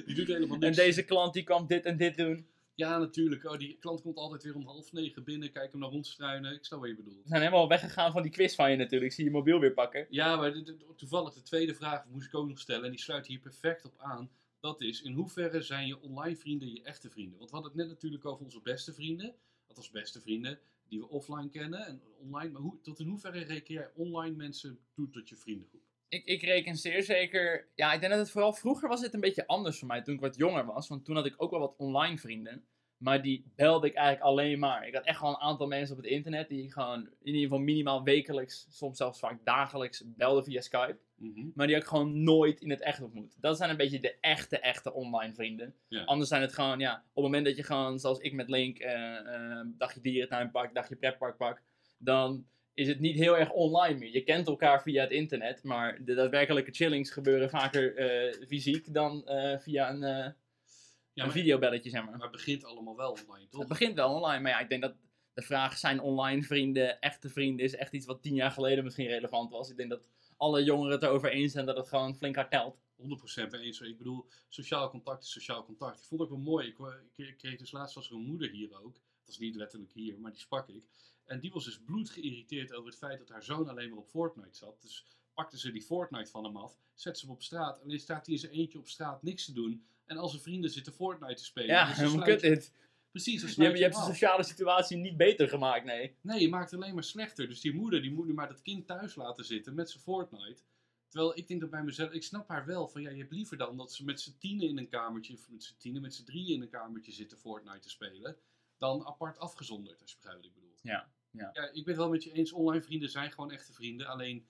die 0.05 0.15
doet 0.15 0.27
helemaal 0.27 0.57
niks. 0.57 0.77
En 0.77 0.85
deze 0.85 1.05
klant 1.05 1.33
die 1.33 1.43
kan 1.43 1.67
dit 1.67 1.85
en 1.85 1.97
dit 1.97 2.17
doen. 2.17 2.47
Ja, 2.75 2.97
natuurlijk. 2.97 3.45
Oh, 3.45 3.57
die 3.57 3.77
klant 3.79 4.01
komt 4.01 4.17
altijd 4.17 4.43
weer 4.43 4.55
om 4.55 4.65
half 4.65 4.91
negen 4.91 5.23
binnen, 5.23 5.51
kijk 5.51 5.71
hem 5.71 5.81
naar 5.81 5.89
rondstruinen. 5.89 6.53
Ik 6.53 6.65
snap 6.65 6.79
wat 6.79 6.89
je 6.89 6.95
bedoelt. 6.95 7.23
We 7.23 7.27
zijn 7.27 7.41
helemaal 7.41 7.67
weggegaan 7.67 8.11
van 8.11 8.21
die 8.21 8.31
quiz 8.31 8.55
van 8.55 8.71
je 8.71 8.77
natuurlijk. 8.77 9.11
Ik 9.11 9.17
zie 9.17 9.25
je 9.25 9.31
mobiel 9.31 9.59
weer 9.59 9.73
pakken. 9.73 10.07
Ja, 10.09 10.35
maar 10.35 10.53
toevallig 10.95 11.33
de 11.33 11.41
tweede 11.41 11.75
vraag 11.75 12.05
moest 12.05 12.27
ik 12.27 12.35
ook 12.35 12.47
nog 12.47 12.59
stellen. 12.59 12.83
En 12.83 12.91
die 12.91 12.99
sluit 12.99 13.27
hier 13.27 13.39
perfect 13.39 13.85
op 13.85 13.93
aan. 13.97 14.29
Dat 14.59 14.81
is, 14.81 15.01
in 15.01 15.13
hoeverre 15.13 15.61
zijn 15.61 15.87
je 15.87 16.01
online 16.01 16.35
vrienden 16.35 16.73
je 16.73 16.81
echte 16.81 17.09
vrienden? 17.09 17.37
Want 17.37 17.49
we 17.49 17.55
hadden 17.55 17.73
het 17.73 17.81
net 17.81 17.89
natuurlijk 17.89 18.25
over 18.25 18.43
onze 18.43 18.61
beste 18.61 18.93
vrienden. 18.93 19.35
Althans 19.67 19.91
beste 19.91 20.21
vrienden 20.21 20.59
die 20.91 20.99
we 20.99 21.09
offline 21.09 21.49
kennen 21.49 21.85
en 21.85 22.01
online. 22.19 22.49
Maar 22.51 22.61
hoe, 22.61 22.81
tot 22.81 22.99
in 22.99 23.07
hoeverre 23.07 23.43
reken 23.43 23.73
jij 23.73 23.89
online 23.95 24.35
mensen 24.35 24.79
toe 24.93 25.09
tot 25.09 25.29
je 25.29 25.35
vriendengroep? 25.35 25.81
Ik, 26.07 26.25
ik 26.25 26.41
reken 26.41 26.75
zeer 26.75 27.03
zeker. 27.03 27.67
Ja, 27.75 27.93
ik 27.93 27.99
denk 27.99 28.11
dat 28.11 28.21
het 28.21 28.31
vooral 28.31 28.53
vroeger 28.53 28.89
was 28.89 29.01
het 29.01 29.13
een 29.13 29.19
beetje 29.19 29.47
anders 29.47 29.79
voor 29.79 29.87
mij 29.87 30.01
toen 30.01 30.13
ik 30.13 30.19
wat 30.19 30.35
jonger 30.35 30.65
was. 30.65 30.87
Want 30.87 31.05
toen 31.05 31.15
had 31.15 31.25
ik 31.25 31.33
ook 31.37 31.51
wel 31.51 31.59
wat 31.59 31.75
online 31.77 32.17
vrienden. 32.17 32.65
Maar 33.01 33.21
die 33.21 33.51
belde 33.55 33.87
ik 33.87 33.93
eigenlijk 33.93 34.25
alleen 34.25 34.59
maar. 34.59 34.87
Ik 34.87 34.93
had 34.93 35.03
echt 35.03 35.17
gewoon 35.17 35.33
een 35.33 35.39
aantal 35.39 35.67
mensen 35.67 35.95
op 35.95 36.01
het 36.01 36.11
internet 36.11 36.49
die 36.49 36.63
ik 36.63 36.71
gewoon 36.71 36.99
in 36.99 37.33
ieder 37.33 37.41
geval 37.41 37.59
minimaal 37.59 38.03
wekelijks, 38.03 38.67
soms 38.69 38.97
zelfs 38.97 39.19
vaak 39.19 39.45
dagelijks 39.45 40.03
belde 40.05 40.43
via 40.43 40.61
Skype. 40.61 40.97
Mhm. 41.15 41.47
Maar 41.55 41.65
die 41.65 41.75
heb 41.75 41.83
ik 41.83 41.89
gewoon 41.89 42.23
nooit 42.23 42.61
in 42.61 42.69
het 42.69 42.81
echt 42.81 43.01
ontmoet. 43.01 43.41
Dat 43.41 43.57
zijn 43.57 43.69
een 43.69 43.77
beetje 43.77 43.99
de 43.99 44.15
echte, 44.19 44.59
echte 44.59 44.93
online 44.93 45.33
vrienden. 45.33 45.73
Anders 46.05 46.29
zijn 46.29 46.41
het 46.41 46.53
gewoon, 46.53 46.79
ja, 46.79 46.95
op 46.95 47.01
het 47.13 47.23
moment 47.23 47.45
dat 47.45 47.55
je 47.55 47.63
gewoon, 47.63 47.99
zoals 47.99 48.19
ik 48.19 48.33
met 48.33 48.49
Link, 48.49 48.79
uh, 48.79 48.89
uh, 48.89 49.59
dagje 49.77 50.01
dierentuin 50.01 50.51
pak, 50.51 50.73
dagje 50.73 50.95
pretpark 50.95 51.37
pak, 51.37 51.61
dan 51.97 52.45
is 52.73 52.87
het 52.87 52.99
niet 52.99 53.15
heel 53.15 53.37
erg 53.37 53.51
online 53.51 53.99
meer. 53.99 54.11
Je 54.11 54.23
kent 54.23 54.47
elkaar 54.47 54.81
via 54.81 55.01
het 55.01 55.11
internet, 55.11 55.63
maar 55.63 56.03
de 56.03 56.13
daadwerkelijke 56.13 56.71
chillings 56.71 57.11
gebeuren 57.11 57.49
vaker 57.49 57.97
uh, 57.97 58.47
fysiek 58.47 58.93
dan 58.93 59.23
via 59.59 59.89
een, 59.89 60.35
ja, 61.13 61.25
een 61.25 61.31
videobelletje, 61.31 61.89
zeg 61.89 62.01
maar. 62.03 62.11
Maar 62.11 62.21
het 62.21 62.31
begint 62.31 62.63
allemaal 62.63 62.95
wel 62.95 63.11
online, 63.11 63.47
toch? 63.49 63.59
Het 63.59 63.69
begint 63.69 63.95
wel 63.95 64.13
online, 64.13 64.41
maar 64.41 64.51
ja, 64.51 64.59
ik 64.59 64.69
denk 64.69 64.81
dat 64.81 64.95
de 65.33 65.41
vraag 65.41 65.77
zijn 65.77 65.99
online 65.99 66.43
vrienden 66.43 66.99
echte 66.99 67.29
vrienden 67.29 67.65
is 67.65 67.75
echt 67.75 67.93
iets 67.93 68.05
wat 68.05 68.21
tien 68.21 68.33
jaar 68.33 68.51
geleden 68.51 68.83
misschien 68.83 69.07
relevant 69.07 69.51
was. 69.51 69.69
Ik 69.69 69.77
denk 69.77 69.89
dat 69.89 70.09
alle 70.37 70.63
jongeren 70.63 70.91
het 70.91 71.03
erover 71.03 71.31
eens 71.31 71.51
zijn 71.51 71.65
dat 71.65 71.77
het 71.77 71.87
gewoon 71.87 72.15
flink 72.15 72.35
hard 72.35 72.51
telt. 72.51 72.79
100% 73.01 73.03
mee 73.49 73.61
eens. 73.61 73.81
Ik 73.81 73.97
bedoel, 73.97 74.25
sociaal 74.47 74.89
contact 74.89 75.23
is 75.23 75.31
sociaal 75.31 75.65
contact. 75.65 75.99
Ik 75.99 76.05
vond 76.05 76.21
het 76.21 76.29
ook 76.29 76.35
wel 76.35 76.45
mooi. 76.45 76.67
Ik, 76.67 76.77
ik 77.15 77.37
kreeg 77.37 77.57
dus 77.57 77.71
laatst 77.71 77.95
als 77.95 78.11
een 78.11 78.21
moeder 78.21 78.49
hier 78.49 78.83
ook. 78.83 78.93
Dat 78.93 79.33
is 79.33 79.37
niet 79.37 79.55
letterlijk 79.55 79.91
hier, 79.91 80.19
maar 80.19 80.31
die 80.31 80.39
sprak 80.39 80.67
ik. 80.67 80.83
En 81.25 81.39
die 81.39 81.51
was 81.51 81.65
dus 81.65 81.81
bloed 81.81 82.09
geïrriteerd 82.09 82.73
over 82.73 82.89
het 82.89 82.97
feit 82.97 83.19
dat 83.19 83.29
haar 83.29 83.43
zoon 83.43 83.67
alleen 83.67 83.89
maar 83.89 83.97
op 83.97 84.09
Fortnite 84.09 84.57
zat. 84.57 84.81
Dus 84.81 85.05
pakte 85.33 85.59
ze 85.59 85.71
die 85.71 85.81
Fortnite 85.81 86.31
van 86.31 86.43
hem 86.43 86.57
af, 86.57 86.77
zette 86.93 87.19
ze 87.19 87.25
hem 87.25 87.35
op 87.35 87.43
straat. 87.43 87.81
En 87.81 87.89
dan 87.89 87.99
staat 87.99 88.25
hij 88.25 88.35
in 88.35 88.41
zijn 88.41 88.51
eentje 88.51 88.79
op 88.79 88.87
straat 88.87 89.23
niks 89.23 89.45
te 89.45 89.53
doen. 89.53 89.85
En 90.11 90.17
al 90.17 90.29
zijn 90.29 90.41
vrienden 90.41 90.69
zitten 90.69 90.93
Fortnite 90.93 91.33
te 91.33 91.43
spelen. 91.43 91.69
Ja, 91.69 91.93
dus 91.93 92.15
kut 92.23 92.39
dit. 92.39 92.73
Precies. 93.11 93.55
Je, 93.55 93.63
je, 93.63 93.77
je 93.77 93.83
hebt 93.83 93.95
de 93.95 94.01
sociale 94.01 94.43
situatie 94.43 94.97
niet 94.97 95.17
beter 95.17 95.49
gemaakt, 95.49 95.85
nee. 95.85 96.15
Nee, 96.21 96.41
je 96.41 96.49
maakt 96.49 96.71
het 96.71 96.81
alleen 96.81 96.93
maar 96.93 97.03
slechter. 97.03 97.47
Dus 97.47 97.61
die 97.61 97.73
moeder 97.73 98.01
die 98.01 98.11
moet 98.11 98.25
nu 98.25 98.33
maar 98.33 98.47
dat 98.47 98.61
kind 98.61 98.87
thuis 98.87 99.15
laten 99.15 99.45
zitten 99.45 99.73
met 99.73 99.89
zijn 99.89 100.03
Fortnite. 100.03 100.61
Terwijl 101.07 101.37
ik 101.37 101.47
denk 101.47 101.61
dat 101.61 101.69
bij 101.69 101.83
mezelf, 101.83 102.11
ik 102.11 102.23
snap 102.23 102.47
haar 102.47 102.65
wel 102.65 102.87
van 102.87 103.01
ja, 103.01 103.09
je 103.09 103.17
hebt 103.17 103.31
liever 103.31 103.57
dan 103.57 103.77
dat 103.77 103.93
ze 103.93 104.03
met 104.03 104.21
z'n 104.21 104.37
tienen 104.39 104.67
in 104.67 104.77
een 104.77 104.89
kamertje, 104.89 105.33
of 105.33 105.49
met 105.49 105.63
z'n 105.63 105.77
tienen, 105.77 106.01
met 106.01 106.15
z'n 106.15 106.23
drieën 106.23 106.55
in 106.55 106.61
een 106.61 106.69
kamertje 106.69 107.11
zitten 107.11 107.37
Fortnite 107.37 107.79
te 107.79 107.89
spelen, 107.89 108.37
dan 108.77 109.05
apart 109.05 109.37
afgezonderd, 109.37 110.01
als 110.01 110.11
je 110.11 110.17
begrijpt 110.17 110.41
wat 110.41 110.49
ik 110.49 110.55
bedoel. 110.55 110.77
Ja, 110.81 111.11
ja. 111.31 111.49
ja, 111.53 111.63
ik 111.63 111.83
ben 111.83 111.93
het 111.93 111.97
wel 111.97 112.09
met 112.09 112.23
je 112.23 112.31
eens, 112.31 112.51
online 112.51 112.83
vrienden 112.83 113.09
zijn 113.09 113.31
gewoon 113.31 113.51
echte 113.51 113.73
vrienden. 113.73 114.07
Alleen 114.07 114.47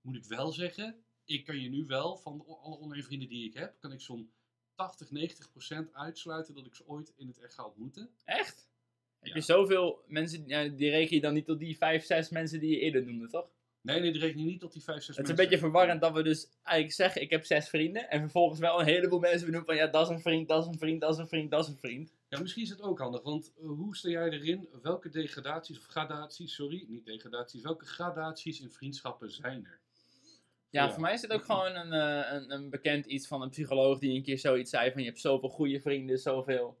moet 0.00 0.16
ik 0.16 0.24
wel 0.24 0.52
zeggen, 0.52 1.04
ik 1.24 1.44
kan 1.44 1.60
je 1.60 1.68
nu 1.68 1.86
wel, 1.86 2.16
van 2.16 2.44
alle 2.46 2.76
online 2.76 3.02
vrienden 3.02 3.28
die 3.28 3.46
ik 3.46 3.54
heb, 3.54 3.80
kan 3.80 3.92
ik 3.92 4.00
zo'n 4.00 4.32
80, 4.78 5.10
90 5.10 5.50
procent 5.50 5.94
uitsluiten 5.94 6.54
dat 6.54 6.66
ik 6.66 6.74
ze 6.74 6.86
ooit 6.86 7.12
in 7.16 7.26
het 7.26 7.38
echt 7.38 7.54
ga 7.54 7.64
ontmoeten. 7.64 8.10
Echt? 8.24 8.68
Heb 9.20 9.34
je 9.34 9.40
zoveel 9.40 10.04
mensen, 10.06 10.44
ja, 10.46 10.68
die 10.68 10.90
reken 10.90 11.14
je 11.14 11.22
dan 11.22 11.34
niet 11.34 11.44
tot 11.44 11.58
die 11.58 11.76
5, 11.76 12.04
6 12.04 12.28
mensen 12.28 12.60
die 12.60 12.70
je 12.70 12.78
eerder 12.78 13.04
noemde, 13.04 13.28
toch? 13.28 13.50
Nee, 13.80 14.00
nee, 14.00 14.12
die 14.12 14.20
reken 14.20 14.38
je 14.40 14.46
niet 14.46 14.60
tot 14.60 14.72
die 14.72 14.82
5, 14.82 15.02
6 15.02 15.06
mensen. 15.06 15.24
Het 15.24 15.32
is 15.32 15.44
een 15.44 15.50
beetje 15.50 15.66
verwarrend 15.66 16.00
dat 16.00 16.12
we 16.12 16.22
dus 16.22 16.48
eigenlijk 16.62 16.96
zeggen, 16.96 17.22
ik 17.22 17.30
heb 17.30 17.44
6 17.44 17.68
vrienden. 17.68 18.10
En 18.10 18.20
vervolgens 18.20 18.60
wel 18.60 18.80
een 18.80 18.86
heleboel 18.86 19.18
mensen 19.18 19.46
benoemen 19.46 19.66
van, 19.66 19.76
ja, 19.76 19.86
dat 19.86 20.08
is 20.08 20.14
een 20.16 20.20
vriend, 20.20 20.48
dat 20.48 20.62
is 20.62 20.68
een 20.68 20.78
vriend, 20.78 21.00
dat 21.00 21.12
is 21.12 21.18
een 21.18 21.28
vriend, 21.28 21.50
dat 21.50 21.64
is 21.64 21.70
een 21.70 21.78
vriend. 21.78 22.12
Ja, 22.28 22.40
misschien 22.40 22.62
is 22.62 22.70
het 22.70 22.82
ook 22.82 22.98
handig, 22.98 23.22
want 23.22 23.52
uh, 23.58 23.68
hoe 23.68 23.96
sta 23.96 24.08
jij 24.08 24.30
erin? 24.30 24.68
Welke 24.82 25.08
degradaties, 25.08 25.78
of 25.78 25.84
gradaties, 25.84 26.54
sorry, 26.54 26.84
niet 26.88 27.04
degradaties, 27.04 27.62
welke 27.62 27.86
gradaties 27.86 28.60
in 28.60 28.70
vriendschappen 28.70 29.30
zijn 29.30 29.64
er? 29.64 29.80
Ja, 30.70 30.90
voor 30.90 31.00
mij 31.00 31.12
is 31.12 31.22
het 31.22 31.32
ook 31.32 31.44
gewoon 31.44 31.74
een, 31.74 31.92
uh, 31.92 32.32
een, 32.32 32.52
een, 32.52 32.70
bekend 32.70 33.06
iets 33.06 33.26
van 33.26 33.42
een 33.42 33.48
psycholoog 33.48 33.98
die 33.98 34.14
een 34.14 34.22
keer 34.22 34.38
zoiets 34.38 34.70
zei 34.70 34.92
van 34.92 35.00
je 35.00 35.08
hebt 35.08 35.20
zoveel 35.20 35.48
goede 35.48 35.80
vrienden, 35.80 36.18
zoveel 36.18 36.78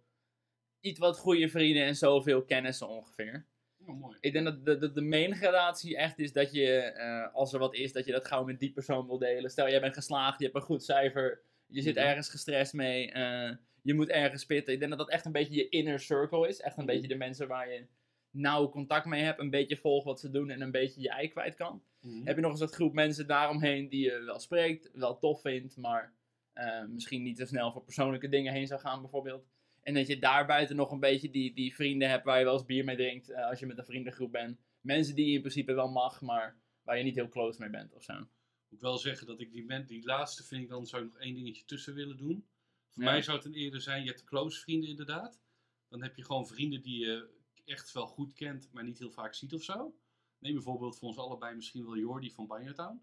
iets 0.80 0.98
wat 0.98 1.18
goede 1.18 1.48
vrienden 1.48 1.84
en 1.84 1.96
zoveel 1.96 2.42
kennissen 2.42 2.88
ongeveer. 2.88 3.46
Oh, 3.86 4.00
mooi. 4.00 4.16
Ik 4.20 4.32
denk 4.32 4.44
dat 4.44 4.64
de, 4.64 4.78
de, 4.78 4.92
de 4.92 5.00
main 5.00 5.34
gradatie 5.34 5.96
echt 5.96 6.18
is 6.18 6.32
dat 6.32 6.52
je, 6.52 6.94
uh, 6.96 7.34
als 7.34 7.52
er 7.52 7.58
wat 7.58 7.74
is, 7.74 7.92
dat 7.92 8.04
je 8.04 8.12
dat 8.12 8.26
gauw 8.26 8.44
met 8.44 8.60
die 8.60 8.72
persoon 8.72 9.06
wil 9.06 9.18
delen. 9.18 9.50
Stel, 9.50 9.68
jij 9.68 9.80
bent 9.80 9.94
geslaagd, 9.94 10.38
je 10.38 10.44
hebt 10.44 10.56
een 10.56 10.62
goed 10.62 10.84
cijfer, 10.84 11.40
je 11.66 11.82
zit 11.82 11.94
mhm. 11.94 12.04
ergens 12.04 12.28
gestrest 12.28 12.72
mee, 12.72 13.14
uh, 13.14 13.50
je 13.82 13.94
moet 13.94 14.08
ergens 14.08 14.42
spitten. 14.42 14.72
Ik 14.72 14.78
denk 14.78 14.90
dat 14.90 15.00
dat 15.00 15.10
echt 15.10 15.26
een 15.26 15.32
beetje 15.32 15.54
je 15.54 15.68
inner 15.68 16.00
circle 16.00 16.48
is. 16.48 16.60
Echt 16.60 16.76
een 16.76 16.84
mhm. 16.84 16.92
beetje 16.92 17.08
de 17.08 17.16
mensen 17.16 17.48
waar 17.48 17.72
je 17.72 17.86
nauw 18.30 18.68
contact 18.68 19.06
mee 19.06 19.22
hebt, 19.22 19.40
een 19.40 19.50
beetje 19.50 19.76
volgt 19.76 20.04
wat 20.04 20.20
ze 20.20 20.30
doen 20.30 20.50
en 20.50 20.60
een 20.60 20.70
beetje 20.70 21.00
je 21.00 21.10
ei 21.10 21.28
kwijt 21.28 21.54
kan. 21.54 21.82
Mhm. 22.00 22.26
Heb 22.26 22.36
je 22.36 22.42
nog 22.42 22.50
eens 22.50 22.60
een 22.60 22.68
groep 22.68 22.92
mensen 22.92 23.26
daaromheen 23.26 23.88
die 23.88 24.04
je 24.04 24.22
wel 24.24 24.38
spreekt, 24.38 24.90
wel 24.92 25.18
tof 25.18 25.40
vindt, 25.40 25.76
maar 25.76 26.14
uh, 26.54 26.84
misschien 26.84 27.22
niet 27.22 27.36
te 27.36 27.46
snel 27.46 27.72
voor 27.72 27.82
persoonlijke 27.82 28.28
dingen 28.28 28.52
heen 28.52 28.66
zou 28.66 28.80
gaan 28.80 29.00
bijvoorbeeld. 29.00 29.46
En 29.82 29.94
dat 29.94 30.06
je 30.06 30.18
daarbuiten 30.18 30.76
nog 30.76 30.90
een 30.90 31.00
beetje 31.00 31.30
die, 31.30 31.54
die 31.54 31.74
vrienden 31.74 32.08
hebt 32.08 32.24
waar 32.24 32.38
je 32.38 32.44
wel 32.44 32.54
eens 32.54 32.64
bier 32.64 32.84
mee 32.84 32.96
drinkt 32.96 33.30
uh, 33.30 33.48
als 33.48 33.58
je 33.58 33.66
met 33.66 33.78
een 33.78 33.84
vriendengroep 33.84 34.32
bent. 34.32 34.60
Mensen 34.80 35.14
die 35.14 35.26
je 35.26 35.34
in 35.34 35.40
principe 35.40 35.72
wel 35.72 35.88
mag, 35.88 36.20
maar 36.20 36.56
waar 36.82 36.98
je 36.98 37.04
niet 37.04 37.14
heel 37.14 37.28
close 37.28 37.60
mee 37.60 37.70
bent 37.70 37.94
of 37.94 38.02
zo. 38.02 38.12
Ik 38.12 38.74
moet 38.74 38.80
wel 38.80 38.98
zeggen 38.98 39.26
dat 39.26 39.40
ik 39.40 39.52
die, 39.52 39.84
die 39.84 40.04
laatste 40.04 40.44
vind 40.44 40.62
ik 40.62 40.68
dan 40.68 40.86
zou 40.86 41.04
ik 41.04 41.12
nog 41.12 41.20
één 41.20 41.34
dingetje 41.34 41.64
tussen 41.64 41.94
willen 41.94 42.16
doen. 42.16 42.46
Voor 42.90 43.04
mij 43.04 43.22
zou 43.22 43.36
het 43.36 43.46
een 43.46 43.54
eerder 43.54 43.80
zijn, 43.80 44.02
je 44.02 44.08
hebt 44.08 44.24
close 44.24 44.60
vrienden 44.60 44.90
inderdaad. 44.90 45.40
Dan 45.88 46.02
heb 46.02 46.16
je 46.16 46.24
gewoon 46.24 46.46
vrienden 46.46 46.82
die 46.82 46.98
je 46.98 47.28
echt 47.64 47.92
wel 47.92 48.06
goed 48.06 48.32
kent, 48.32 48.68
maar 48.72 48.84
niet 48.84 48.98
heel 48.98 49.10
vaak 49.10 49.34
ziet 49.34 49.54
of 49.54 49.62
zo. 49.62 49.94
Neem 50.38 50.52
bijvoorbeeld 50.52 50.98
voor 50.98 51.08
ons 51.08 51.18
allebei 51.18 51.54
misschien 51.54 51.84
wel 51.84 51.96
Jordi 51.96 52.30
van 52.30 52.46
Banjertown. 52.46 53.00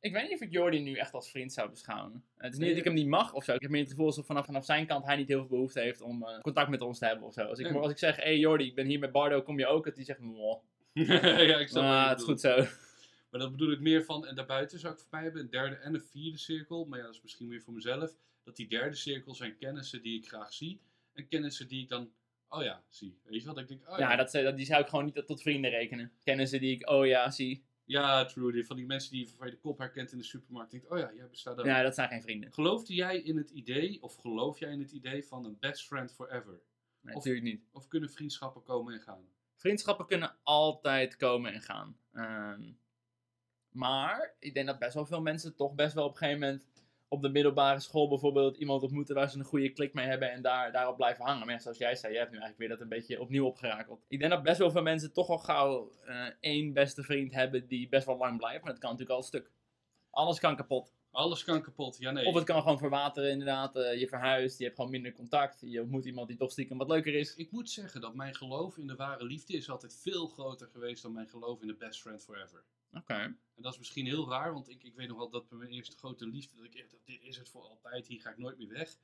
Ik 0.00 0.12
weet 0.12 0.22
niet 0.22 0.34
of 0.34 0.40
ik 0.40 0.52
Jordi 0.52 0.80
nu 0.80 0.94
echt 0.94 1.14
als 1.14 1.30
vriend 1.30 1.52
zou 1.52 1.70
beschouwen. 1.70 2.24
Het 2.36 2.52
is 2.52 2.58
niet 2.58 2.68
dat 2.68 2.78
ik 2.78 2.84
hem 2.84 2.94
niet 2.94 3.06
mag 3.06 3.32
of 3.32 3.44
zo. 3.44 3.54
Ik 3.54 3.60
heb 3.60 3.70
meer 3.70 3.80
het 3.80 3.90
gevoel 3.90 4.06
alsof 4.06 4.26
vanaf, 4.26 4.46
vanaf 4.46 4.64
zijn 4.64 4.86
kant 4.86 5.04
hij 5.04 5.16
niet 5.16 5.28
heel 5.28 5.38
veel 5.38 5.48
behoefte 5.48 5.80
heeft 5.80 6.00
om 6.00 6.22
uh, 6.22 6.40
contact 6.40 6.70
met 6.70 6.80
ons 6.80 6.98
te 6.98 7.06
hebben 7.06 7.26
of 7.26 7.32
zo. 7.32 7.42
Als 7.42 7.58
ik, 7.58 7.74
als 7.74 7.90
ik 7.90 7.98
zeg, 7.98 8.16
hé 8.16 8.22
hey 8.22 8.38
Jordi, 8.38 8.66
ik 8.66 8.74
ben 8.74 8.86
hier 8.86 8.98
met 8.98 9.12
Bardo, 9.12 9.42
kom 9.42 9.58
je 9.58 9.66
ook? 9.66 9.84
Dat 9.84 9.94
hij 9.94 10.04
zegt, 10.04 10.18
moh. 10.18 10.62
ja, 10.92 11.58
ik 11.58 11.68
snap 11.68 11.82
ah, 11.82 12.08
het 12.08 12.18
is 12.18 12.24
goed 12.24 12.40
zo. 12.40 12.56
Maar 13.30 13.40
dat 13.40 13.50
bedoel 13.50 13.72
ik 13.72 13.80
meer 13.80 14.04
van, 14.04 14.26
en 14.26 14.34
daarbuiten 14.34 14.78
zou 14.78 14.92
ik 14.92 14.98
voor 14.98 15.08
mij 15.10 15.22
hebben 15.22 15.40
een 15.40 15.50
derde 15.50 15.76
en 15.76 15.94
een 15.94 16.02
vierde 16.02 16.38
cirkel. 16.38 16.84
Maar 16.84 16.98
ja, 16.98 17.04
dat 17.04 17.14
is 17.14 17.22
misschien 17.22 17.48
meer 17.48 17.62
voor 17.62 17.74
mezelf. 17.74 18.16
Dat 18.44 18.56
die 18.56 18.68
derde 18.68 18.96
cirkel 18.96 19.34
zijn 19.34 19.56
kennissen 19.56 20.02
die 20.02 20.18
ik 20.18 20.28
graag 20.28 20.52
zie. 20.52 20.80
En 21.12 21.28
kennissen 21.28 21.68
die 21.68 21.82
ik 21.82 21.88
dan 21.88 22.12
oh 22.52 22.62
ja, 22.62 22.82
zie. 22.88 23.18
Weet 23.24 23.40
je 23.40 23.46
wat? 23.46 23.58
Ik 23.58 23.68
denk, 23.68 23.88
oh 23.88 23.98
ja. 23.98 24.10
Ja, 24.10 24.16
dat, 24.16 24.30
dat, 24.30 24.56
die 24.56 24.66
zou 24.66 24.82
ik 24.82 24.88
gewoon 24.88 25.04
niet 25.04 25.26
tot 25.26 25.42
vrienden 25.42 25.70
rekenen. 25.70 26.12
Kennen 26.24 26.48
ze 26.48 26.58
die 26.58 26.74
ik, 26.74 26.90
oh 26.90 27.06
ja, 27.06 27.30
zie. 27.30 27.64
Ja, 27.84 28.24
true. 28.24 28.64
Van 28.64 28.76
die 28.76 28.86
mensen 28.86 29.10
die 29.10 29.28
van 29.28 29.46
je 29.46 29.52
de 29.52 29.58
kop 29.58 29.78
herkent 29.78 30.12
in 30.12 30.18
de 30.18 30.24
supermarkt. 30.24 30.70
Denkt, 30.70 30.90
oh 30.90 30.98
ja, 30.98 31.12
jij 31.14 31.28
bestaat 31.28 31.58
ook. 31.58 31.66
Ja, 31.66 31.82
dat 31.82 31.94
zijn 31.94 32.08
geen 32.08 32.22
vrienden. 32.22 32.52
Geloofde 32.52 32.94
jij 32.94 33.18
in 33.18 33.36
het 33.36 33.50
idee, 33.50 34.02
of 34.02 34.14
geloof 34.14 34.58
jij 34.58 34.70
in 34.70 34.80
het 34.80 34.92
idee 34.92 35.24
van 35.24 35.44
een 35.44 35.56
best 35.60 35.86
friend 35.86 36.12
forever? 36.14 36.60
Nee, 37.00 37.14
natuurlijk 37.14 37.44
niet. 37.44 37.68
Of 37.72 37.88
kunnen 37.88 38.10
vriendschappen 38.10 38.62
komen 38.62 38.94
en 38.94 39.00
gaan? 39.00 39.28
Vriendschappen 39.56 40.06
kunnen 40.06 40.36
altijd 40.42 41.16
komen 41.16 41.52
en 41.52 41.62
gaan. 41.62 41.96
Ehm, 42.12 42.72
maar 43.68 44.34
ik 44.38 44.54
denk 44.54 44.66
dat 44.66 44.78
best 44.78 44.94
wel 44.94 45.06
veel 45.06 45.22
mensen 45.22 45.56
toch 45.56 45.74
best 45.74 45.94
wel 45.94 46.04
op 46.04 46.10
een 46.10 46.16
gegeven 46.16 46.40
moment 46.40 46.70
op 47.12 47.22
de 47.22 47.28
middelbare 47.28 47.80
school 47.80 48.08
bijvoorbeeld 48.08 48.56
iemand 48.56 48.82
ontmoeten 48.82 49.14
waar 49.14 49.30
ze 49.30 49.38
een 49.38 49.44
goede 49.44 49.72
klik 49.72 49.94
mee 49.94 50.06
hebben 50.06 50.32
en 50.32 50.42
daar, 50.42 50.72
daarop 50.72 50.96
blijven 50.96 51.24
hangen. 51.24 51.46
Maar 51.46 51.60
zoals 51.60 51.78
jij 51.78 51.94
zei, 51.94 52.12
jij 52.12 52.20
hebt 52.20 52.32
nu 52.32 52.38
eigenlijk 52.38 52.68
weer 52.68 52.78
dat 52.78 52.80
een 52.80 52.98
beetje 52.98 53.20
opnieuw 53.20 53.46
opgerakeld. 53.46 54.04
Ik 54.08 54.18
denk 54.18 54.30
dat 54.30 54.42
best 54.42 54.58
wel 54.58 54.70
veel 54.70 54.82
mensen 54.82 55.12
toch 55.12 55.28
al 55.28 55.38
gauw 55.38 55.92
uh, 56.06 56.26
één 56.40 56.72
beste 56.72 57.02
vriend 57.02 57.32
hebben 57.32 57.66
die 57.68 57.88
best 57.88 58.06
wel 58.06 58.16
lang 58.16 58.36
blijft. 58.36 58.62
Maar 58.62 58.72
dat 58.72 58.80
kan 58.80 58.90
natuurlijk 58.90 59.18
al 59.18 59.22
een 59.24 59.28
stuk. 59.28 59.50
Alles 60.10 60.40
kan 60.40 60.56
kapot. 60.56 60.92
Alles 61.12 61.44
kan 61.44 61.62
kapot, 61.62 61.96
ja 61.98 62.10
nee. 62.10 62.26
Of 62.26 62.34
het 62.34 62.44
kan 62.44 62.62
gewoon 62.62 62.78
verwateren 62.78 63.30
inderdaad. 63.30 63.76
Uh, 63.76 64.00
je 64.00 64.08
verhuist, 64.08 64.58
je 64.58 64.64
hebt 64.64 64.76
gewoon 64.76 64.90
minder 64.90 65.12
contact. 65.12 65.60
Je 65.60 65.80
ontmoet 65.80 66.04
iemand 66.04 66.28
die 66.28 66.36
toch 66.36 66.50
stiekem 66.50 66.78
wat 66.78 66.88
leuker 66.88 67.14
is. 67.14 67.34
Ik 67.34 67.50
moet 67.50 67.70
zeggen 67.70 68.00
dat 68.00 68.14
mijn 68.14 68.34
geloof 68.34 68.78
in 68.78 68.86
de 68.86 68.96
ware 68.96 69.24
liefde 69.24 69.52
is 69.52 69.70
altijd 69.70 69.96
veel 69.96 70.26
groter 70.26 70.68
geweest 70.68 71.02
dan 71.02 71.12
mijn 71.12 71.28
geloof 71.28 71.60
in 71.60 71.66
de 71.66 71.74
best 71.74 72.00
friend 72.00 72.22
forever. 72.22 72.64
Oké. 72.92 73.14
En 73.14 73.62
dat 73.62 73.72
is 73.72 73.78
misschien 73.78 74.06
heel 74.06 74.28
raar, 74.28 74.52
want 74.52 74.68
ik, 74.68 74.82
ik 74.82 74.94
weet 74.94 75.08
nog 75.08 75.16
wel 75.16 75.30
dat 75.30 75.48
bij 75.48 75.58
mijn 75.58 75.70
eerste 75.70 75.96
grote 75.96 76.26
liefde, 76.26 76.56
dat 76.56 76.64
ik 76.64 76.74
echt 76.74 76.90
dacht, 76.90 77.06
dit 77.06 77.22
is 77.22 77.36
het 77.36 77.48
voor 77.48 77.62
altijd, 77.62 78.06
hier 78.06 78.20
ga 78.20 78.30
ik 78.30 78.38
nooit 78.38 78.58
meer 78.58 78.68
weg. 78.68 78.96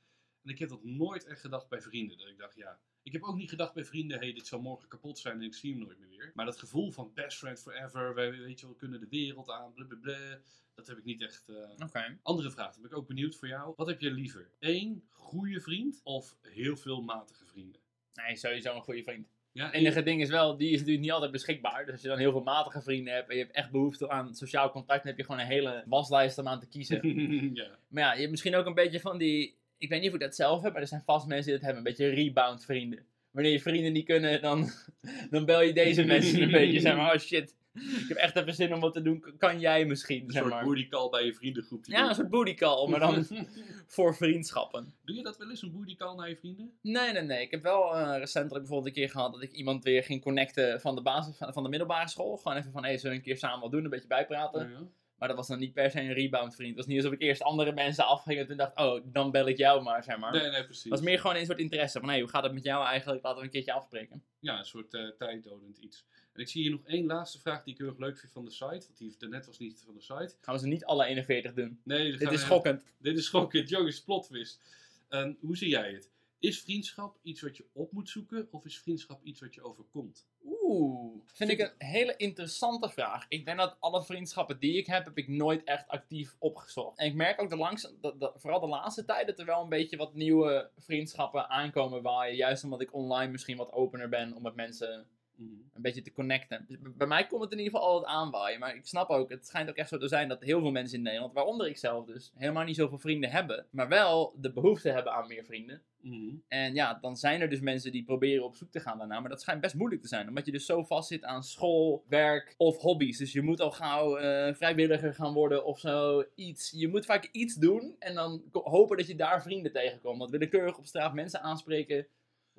En 0.43 0.49
ik 0.49 0.59
heb 0.59 0.69
dat 0.69 0.83
nooit 0.83 1.25
echt 1.25 1.41
gedacht 1.41 1.69
bij 1.69 1.81
vrienden. 1.81 2.17
Dat 2.17 2.27
ik 2.27 2.37
dacht, 2.37 2.55
ja, 2.55 2.79
ik 3.03 3.11
heb 3.11 3.23
ook 3.23 3.35
niet 3.35 3.49
gedacht 3.49 3.73
bij 3.73 3.85
vrienden, 3.85 4.19
hey, 4.19 4.33
dit 4.33 4.47
zal 4.47 4.61
morgen 4.61 4.87
kapot 4.87 5.19
zijn 5.19 5.35
en 5.35 5.43
ik 5.43 5.53
zie 5.53 5.71
hem 5.71 5.81
nooit 5.81 5.99
meer 5.99 6.09
weer. 6.09 6.31
Maar 6.33 6.45
dat 6.45 6.57
gevoel 6.57 6.91
van 6.91 7.11
best 7.13 7.37
friend 7.37 7.59
forever, 7.59 8.13
wij, 8.13 8.31
weet 8.31 8.59
je 8.59 8.65
wel, 8.65 8.75
kunnen 8.75 8.99
de 8.99 9.07
wereld 9.09 9.49
aan, 9.49 9.73
blablabla, 9.73 10.39
dat 10.79 10.87
heb 10.87 10.97
ik 10.97 11.05
niet 11.05 11.21
echt... 11.21 11.49
Uh... 11.49 11.85
Oké. 11.85 12.17
Andere 12.21 12.51
vraag, 12.51 12.71
dan 12.71 12.81
ben 12.81 12.91
ik 12.91 12.97
ook 12.97 13.07
benieuwd 13.07 13.35
voor 13.35 13.47
jou. 13.47 13.73
Wat 13.75 13.87
heb 13.87 13.99
je 13.99 14.11
liever? 14.11 14.49
Eén 14.59 15.03
goede 15.09 15.59
vriend 15.59 16.01
of 16.03 16.35
heel 16.41 16.77
veel 16.77 17.01
matige 17.01 17.45
vrienden? 17.45 17.81
Nee, 18.13 18.35
sowieso 18.35 18.75
een 18.75 18.81
goede 18.81 19.03
vriend. 19.03 19.27
Ja, 19.51 19.65
het 19.65 19.73
enige 19.73 20.03
ding 20.03 20.21
is 20.21 20.29
wel, 20.29 20.57
die 20.57 20.69
is 20.69 20.77
natuurlijk 20.77 21.01
niet 21.01 21.11
altijd 21.11 21.31
beschikbaar. 21.31 21.85
Dus 21.85 21.93
als 21.93 22.01
je 22.01 22.07
dan 22.07 22.17
heel 22.17 22.31
veel 22.31 22.43
matige 22.43 22.81
vrienden 22.81 23.13
hebt 23.13 23.29
en 23.29 23.35
je 23.35 23.43
hebt 23.43 23.55
echt 23.55 23.71
behoefte 23.71 24.09
aan 24.09 24.35
sociaal 24.35 24.71
contact, 24.71 25.03
dan 25.03 25.07
heb 25.07 25.17
je 25.17 25.25
gewoon 25.25 25.41
een 25.41 25.51
hele 25.51 25.83
waslijst 25.85 26.37
om 26.37 26.47
aan 26.47 26.59
te 26.59 26.67
kiezen. 26.67 27.07
ja. 27.53 27.77
Maar 27.87 28.03
ja, 28.03 28.13
je 28.13 28.19
hebt 28.19 28.31
misschien 28.31 28.55
ook 28.55 28.65
een 28.65 28.73
beetje 28.73 28.99
van 28.99 29.17
die, 29.17 29.57
ik 29.77 29.89
weet 29.89 29.99
niet 29.99 30.09
of 30.09 30.15
ik 30.15 30.21
dat 30.21 30.35
zelf 30.35 30.61
heb, 30.61 30.71
maar 30.73 30.81
er 30.81 30.87
zijn 30.87 31.03
vast 31.05 31.27
mensen 31.27 31.45
die 31.45 31.53
dat 31.53 31.63
hebben, 31.63 31.85
een 31.85 31.95
beetje 31.95 32.23
rebound 32.23 32.65
vrienden. 32.65 33.05
Wanneer 33.31 33.51
je 33.51 33.59
vrienden 33.59 33.93
niet 33.93 34.05
kunnen, 34.05 34.41
dan, 34.41 34.69
dan 35.31 35.45
bel 35.45 35.61
je 35.61 35.73
deze 35.73 36.03
mensen 36.03 36.41
een 36.41 36.51
beetje, 36.51 36.79
zeg 36.79 36.95
maar, 36.95 37.13
oh 37.13 37.19
shit, 37.19 37.55
ik 38.01 38.05
heb 38.07 38.17
echt 38.17 38.35
even 38.35 38.53
zin 38.53 38.73
om 38.73 38.79
wat 38.79 38.93
te 38.93 39.01
doen. 39.01 39.23
Kan 39.37 39.59
jij 39.59 39.85
misschien? 39.85 40.23
Een 40.23 40.31
soort 40.31 40.63
booty 40.63 40.87
call 40.87 41.09
bij 41.09 41.25
je 41.25 41.33
vriendengroepje. 41.33 41.91
Ja, 41.91 42.09
een 42.09 42.15
soort 42.15 42.29
booty 42.29 42.53
call, 42.53 42.89
maar 42.89 42.99
dan 42.99 43.27
voor 43.87 44.15
vriendschappen. 44.15 44.93
Doe 45.05 45.15
je 45.15 45.23
dat 45.23 45.37
wel 45.37 45.49
eens, 45.49 45.61
een 45.61 45.71
booty 45.71 45.95
call 45.95 46.15
naar 46.15 46.29
je 46.29 46.35
vrienden? 46.35 46.71
Nee, 46.81 47.11
nee, 47.11 47.21
nee. 47.21 47.41
Ik 47.41 47.51
heb 47.51 47.61
wel 47.63 47.95
uh, 47.95 48.17
recentelijk 48.17 48.59
bijvoorbeeld 48.59 48.85
een 48.85 49.01
keer 49.01 49.09
gehad 49.09 49.33
dat 49.33 49.41
ik 49.41 49.51
iemand 49.51 49.83
weer 49.83 50.03
ging 50.03 50.21
connecten 50.21 50.81
van 50.81 50.95
de 50.95 51.01
basis 51.01 51.35
van 51.37 51.63
de 51.63 51.69
middelbare 51.69 52.09
school. 52.09 52.37
Gewoon 52.37 52.57
even 52.57 52.71
van, 52.71 52.81
hé, 52.81 52.89
hey, 52.89 52.97
zullen 52.97 53.11
we 53.11 53.17
een 53.17 53.27
keer 53.27 53.37
samen 53.37 53.59
wat 53.59 53.71
doen? 53.71 53.83
Een 53.83 53.89
beetje 53.89 54.07
bijpraten. 54.07 54.69
Ja, 54.69 54.77
Maar 55.17 55.27
dat 55.27 55.37
was 55.37 55.47
dan 55.47 55.59
niet 55.59 55.73
per 55.73 55.91
se 55.91 56.01
een 56.01 56.13
rebound 56.13 56.55
vriend. 56.55 56.69
Het 56.69 56.77
was 56.77 56.87
niet 56.87 56.97
alsof 56.97 57.13
ik 57.13 57.21
eerst 57.21 57.41
andere 57.41 57.73
mensen 57.73 58.05
afging 58.05 58.39
en 58.39 58.47
toen 58.47 58.57
dacht, 58.57 58.77
oh, 58.77 59.01
dan 59.05 59.31
bel 59.31 59.47
ik 59.47 59.57
jou 59.57 59.83
maar, 59.83 60.03
zeg 60.03 60.17
maar. 60.17 60.31
Nee, 60.31 60.49
nee, 60.49 60.65
precies. 60.65 60.83
Het 60.83 60.93
was 60.93 61.01
meer 61.01 61.19
gewoon 61.19 61.35
een 61.35 61.45
soort 61.45 61.59
interesse 61.59 61.99
van, 61.99 62.07
hé, 62.07 62.13
hey, 62.13 62.23
hoe 62.23 62.31
gaat 62.31 62.43
het 62.43 62.53
met 62.53 62.63
jou 62.63 62.85
eigenlijk? 62.85 63.23
Laten 63.23 63.39
we 63.39 63.45
een 63.45 63.51
keertje 63.51 63.73
afspreken. 63.73 64.23
Ja, 64.39 64.57
een 64.57 64.65
soort 64.65 64.93
uh, 64.93 65.09
tijddodend 65.17 65.77
iets. 65.77 66.05
En 66.39 66.45
ik 66.45 66.51
zie 66.51 66.61
hier 66.61 66.71
nog 66.71 66.85
één 66.85 67.05
laatste 67.05 67.39
vraag 67.39 67.63
die 67.63 67.73
ik 67.73 67.79
heel 67.79 67.87
erg 67.87 67.97
leuk 67.97 68.17
vind 68.17 68.31
van 68.31 68.45
de 68.45 68.51
site. 68.51 68.85
Want 68.87 68.97
die 68.97 69.27
net 69.29 69.45
was 69.45 69.59
niet 69.59 69.81
van 69.85 69.93
de 69.93 70.01
site. 70.01 70.35
Gaan 70.41 70.53
we 70.53 70.59
ze 70.59 70.67
niet 70.67 70.85
alle 70.85 71.05
41 71.05 71.53
doen? 71.53 71.79
Nee, 71.83 72.17
dit 72.17 72.31
is 72.31 72.41
schokkend. 72.41 72.83
Dit 72.97 73.17
is 73.17 73.25
schokkend. 73.25 73.69
Jongens, 73.69 74.03
plotwist. 74.03 74.61
Um, 75.09 75.37
hoe 75.39 75.57
zie 75.57 75.69
jij 75.69 75.91
het? 75.91 76.09
Is 76.39 76.61
vriendschap 76.61 77.17
iets 77.21 77.41
wat 77.41 77.57
je 77.57 77.65
op 77.73 77.91
moet 77.91 78.09
zoeken? 78.09 78.47
Of 78.51 78.65
is 78.65 78.79
vriendschap 78.79 79.23
iets 79.23 79.39
wat 79.39 79.53
je 79.53 79.63
overkomt? 79.63 80.27
Oeh, 80.43 81.21
vind 81.25 81.49
ik 81.49 81.59
een 81.59 81.87
hele 81.87 82.15
interessante 82.17 82.89
vraag. 82.89 83.25
Ik 83.29 83.45
denk 83.45 83.57
dat 83.57 83.77
alle 83.79 84.03
vriendschappen 84.03 84.59
die 84.59 84.77
ik 84.77 84.87
heb, 84.87 85.05
heb 85.05 85.17
ik 85.17 85.27
nooit 85.27 85.63
echt 85.63 85.87
actief 85.87 86.35
opgezocht. 86.37 86.97
En 86.97 87.05
ik 87.05 87.15
merk 87.15 87.41
ook 87.41 87.49
de 87.49 87.57
langs, 87.57 87.93
dat, 88.01 88.33
vooral 88.35 88.59
de 88.59 88.67
laatste 88.67 89.05
tijd 89.05 89.27
dat 89.27 89.39
er 89.39 89.45
wel 89.45 89.61
een 89.61 89.69
beetje 89.69 89.97
wat 89.97 90.13
nieuwe 90.13 90.69
vriendschappen 90.77 91.49
aankomen 91.49 92.01
waar 92.01 92.29
je, 92.29 92.35
juist 92.35 92.63
omdat 92.63 92.81
ik 92.81 92.93
online 92.93 93.31
misschien 93.31 93.57
wat 93.57 93.71
opener 93.71 94.09
ben 94.09 94.33
om 94.33 94.41
met 94.41 94.55
mensen 94.55 95.07
Mhm. 95.39 95.51
Een 95.73 95.81
beetje 95.81 96.01
te 96.01 96.11
connecten. 96.11 96.65
Dus 96.67 96.77
bij 96.97 97.07
mij 97.07 97.27
komt 97.27 97.41
het 97.41 97.51
in 97.51 97.57
ieder 97.57 97.73
geval 97.73 97.87
altijd 97.87 98.11
aanwaaien. 98.11 98.59
Maar 98.59 98.75
ik 98.75 98.85
snap 98.85 99.09
ook, 99.09 99.29
het 99.29 99.47
schijnt 99.47 99.69
ook 99.69 99.75
echt 99.75 99.89
zo 99.89 99.97
te 99.97 100.07
zijn 100.07 100.27
dat 100.27 100.41
heel 100.41 100.59
veel 100.59 100.71
mensen 100.71 100.97
in 100.97 101.03
Nederland, 101.03 101.33
waaronder 101.33 101.67
ik 101.67 101.77
zelf 101.77 102.05
dus, 102.05 102.31
helemaal 102.35 102.63
niet 102.63 102.75
zoveel 102.75 102.97
vrienden 102.97 103.29
hebben. 103.29 103.65
Maar 103.69 103.87
wel 103.87 104.33
de 104.35 104.51
behoefte 104.51 104.89
hebben 104.89 105.13
aan 105.13 105.27
meer 105.27 105.45
vrienden. 105.45 105.81
Mhm. 106.01 106.35
En 106.47 106.73
ja, 106.73 106.97
dan 107.01 107.17
zijn 107.17 107.41
er 107.41 107.49
dus 107.49 107.59
mensen 107.59 107.91
die 107.91 108.03
proberen 108.03 108.43
op 108.43 108.55
zoek 108.55 108.71
te 108.71 108.79
gaan 108.79 108.97
daarna. 108.97 109.19
Maar 109.19 109.29
dat 109.29 109.41
schijnt 109.41 109.61
best 109.61 109.75
moeilijk 109.75 110.01
te 110.01 110.07
zijn. 110.07 110.27
Omdat 110.27 110.45
je 110.45 110.51
dus 110.51 110.65
zo 110.65 110.83
vast 110.83 111.07
zit 111.07 111.23
aan 111.23 111.43
school, 111.43 112.03
werk 112.07 112.53
of 112.57 112.77
hobby's. 112.77 113.17
Dus 113.17 113.31
je 113.31 113.41
moet 113.41 113.59
al 113.59 113.71
gauw 113.71 114.19
uh, 114.19 114.53
vrijwilliger 114.53 115.13
gaan 115.13 115.33
worden 115.33 115.65
of 115.65 115.79
zo. 115.79 116.23
Iets. 116.35 116.71
Je 116.75 116.87
moet 116.87 117.05
vaak 117.05 117.29
iets 117.31 117.55
doen 117.55 117.95
en 117.99 118.13
dan 118.13 118.43
hopen 118.51 118.97
dat 118.97 119.07
je 119.07 119.15
daar 119.15 119.41
vrienden 119.41 119.71
tegenkomt. 119.71 120.19
Dat 120.19 120.29
willekeurig 120.29 120.77
op 120.77 120.85
straat 120.85 121.13
mensen 121.13 121.41
aanspreken 121.41 122.07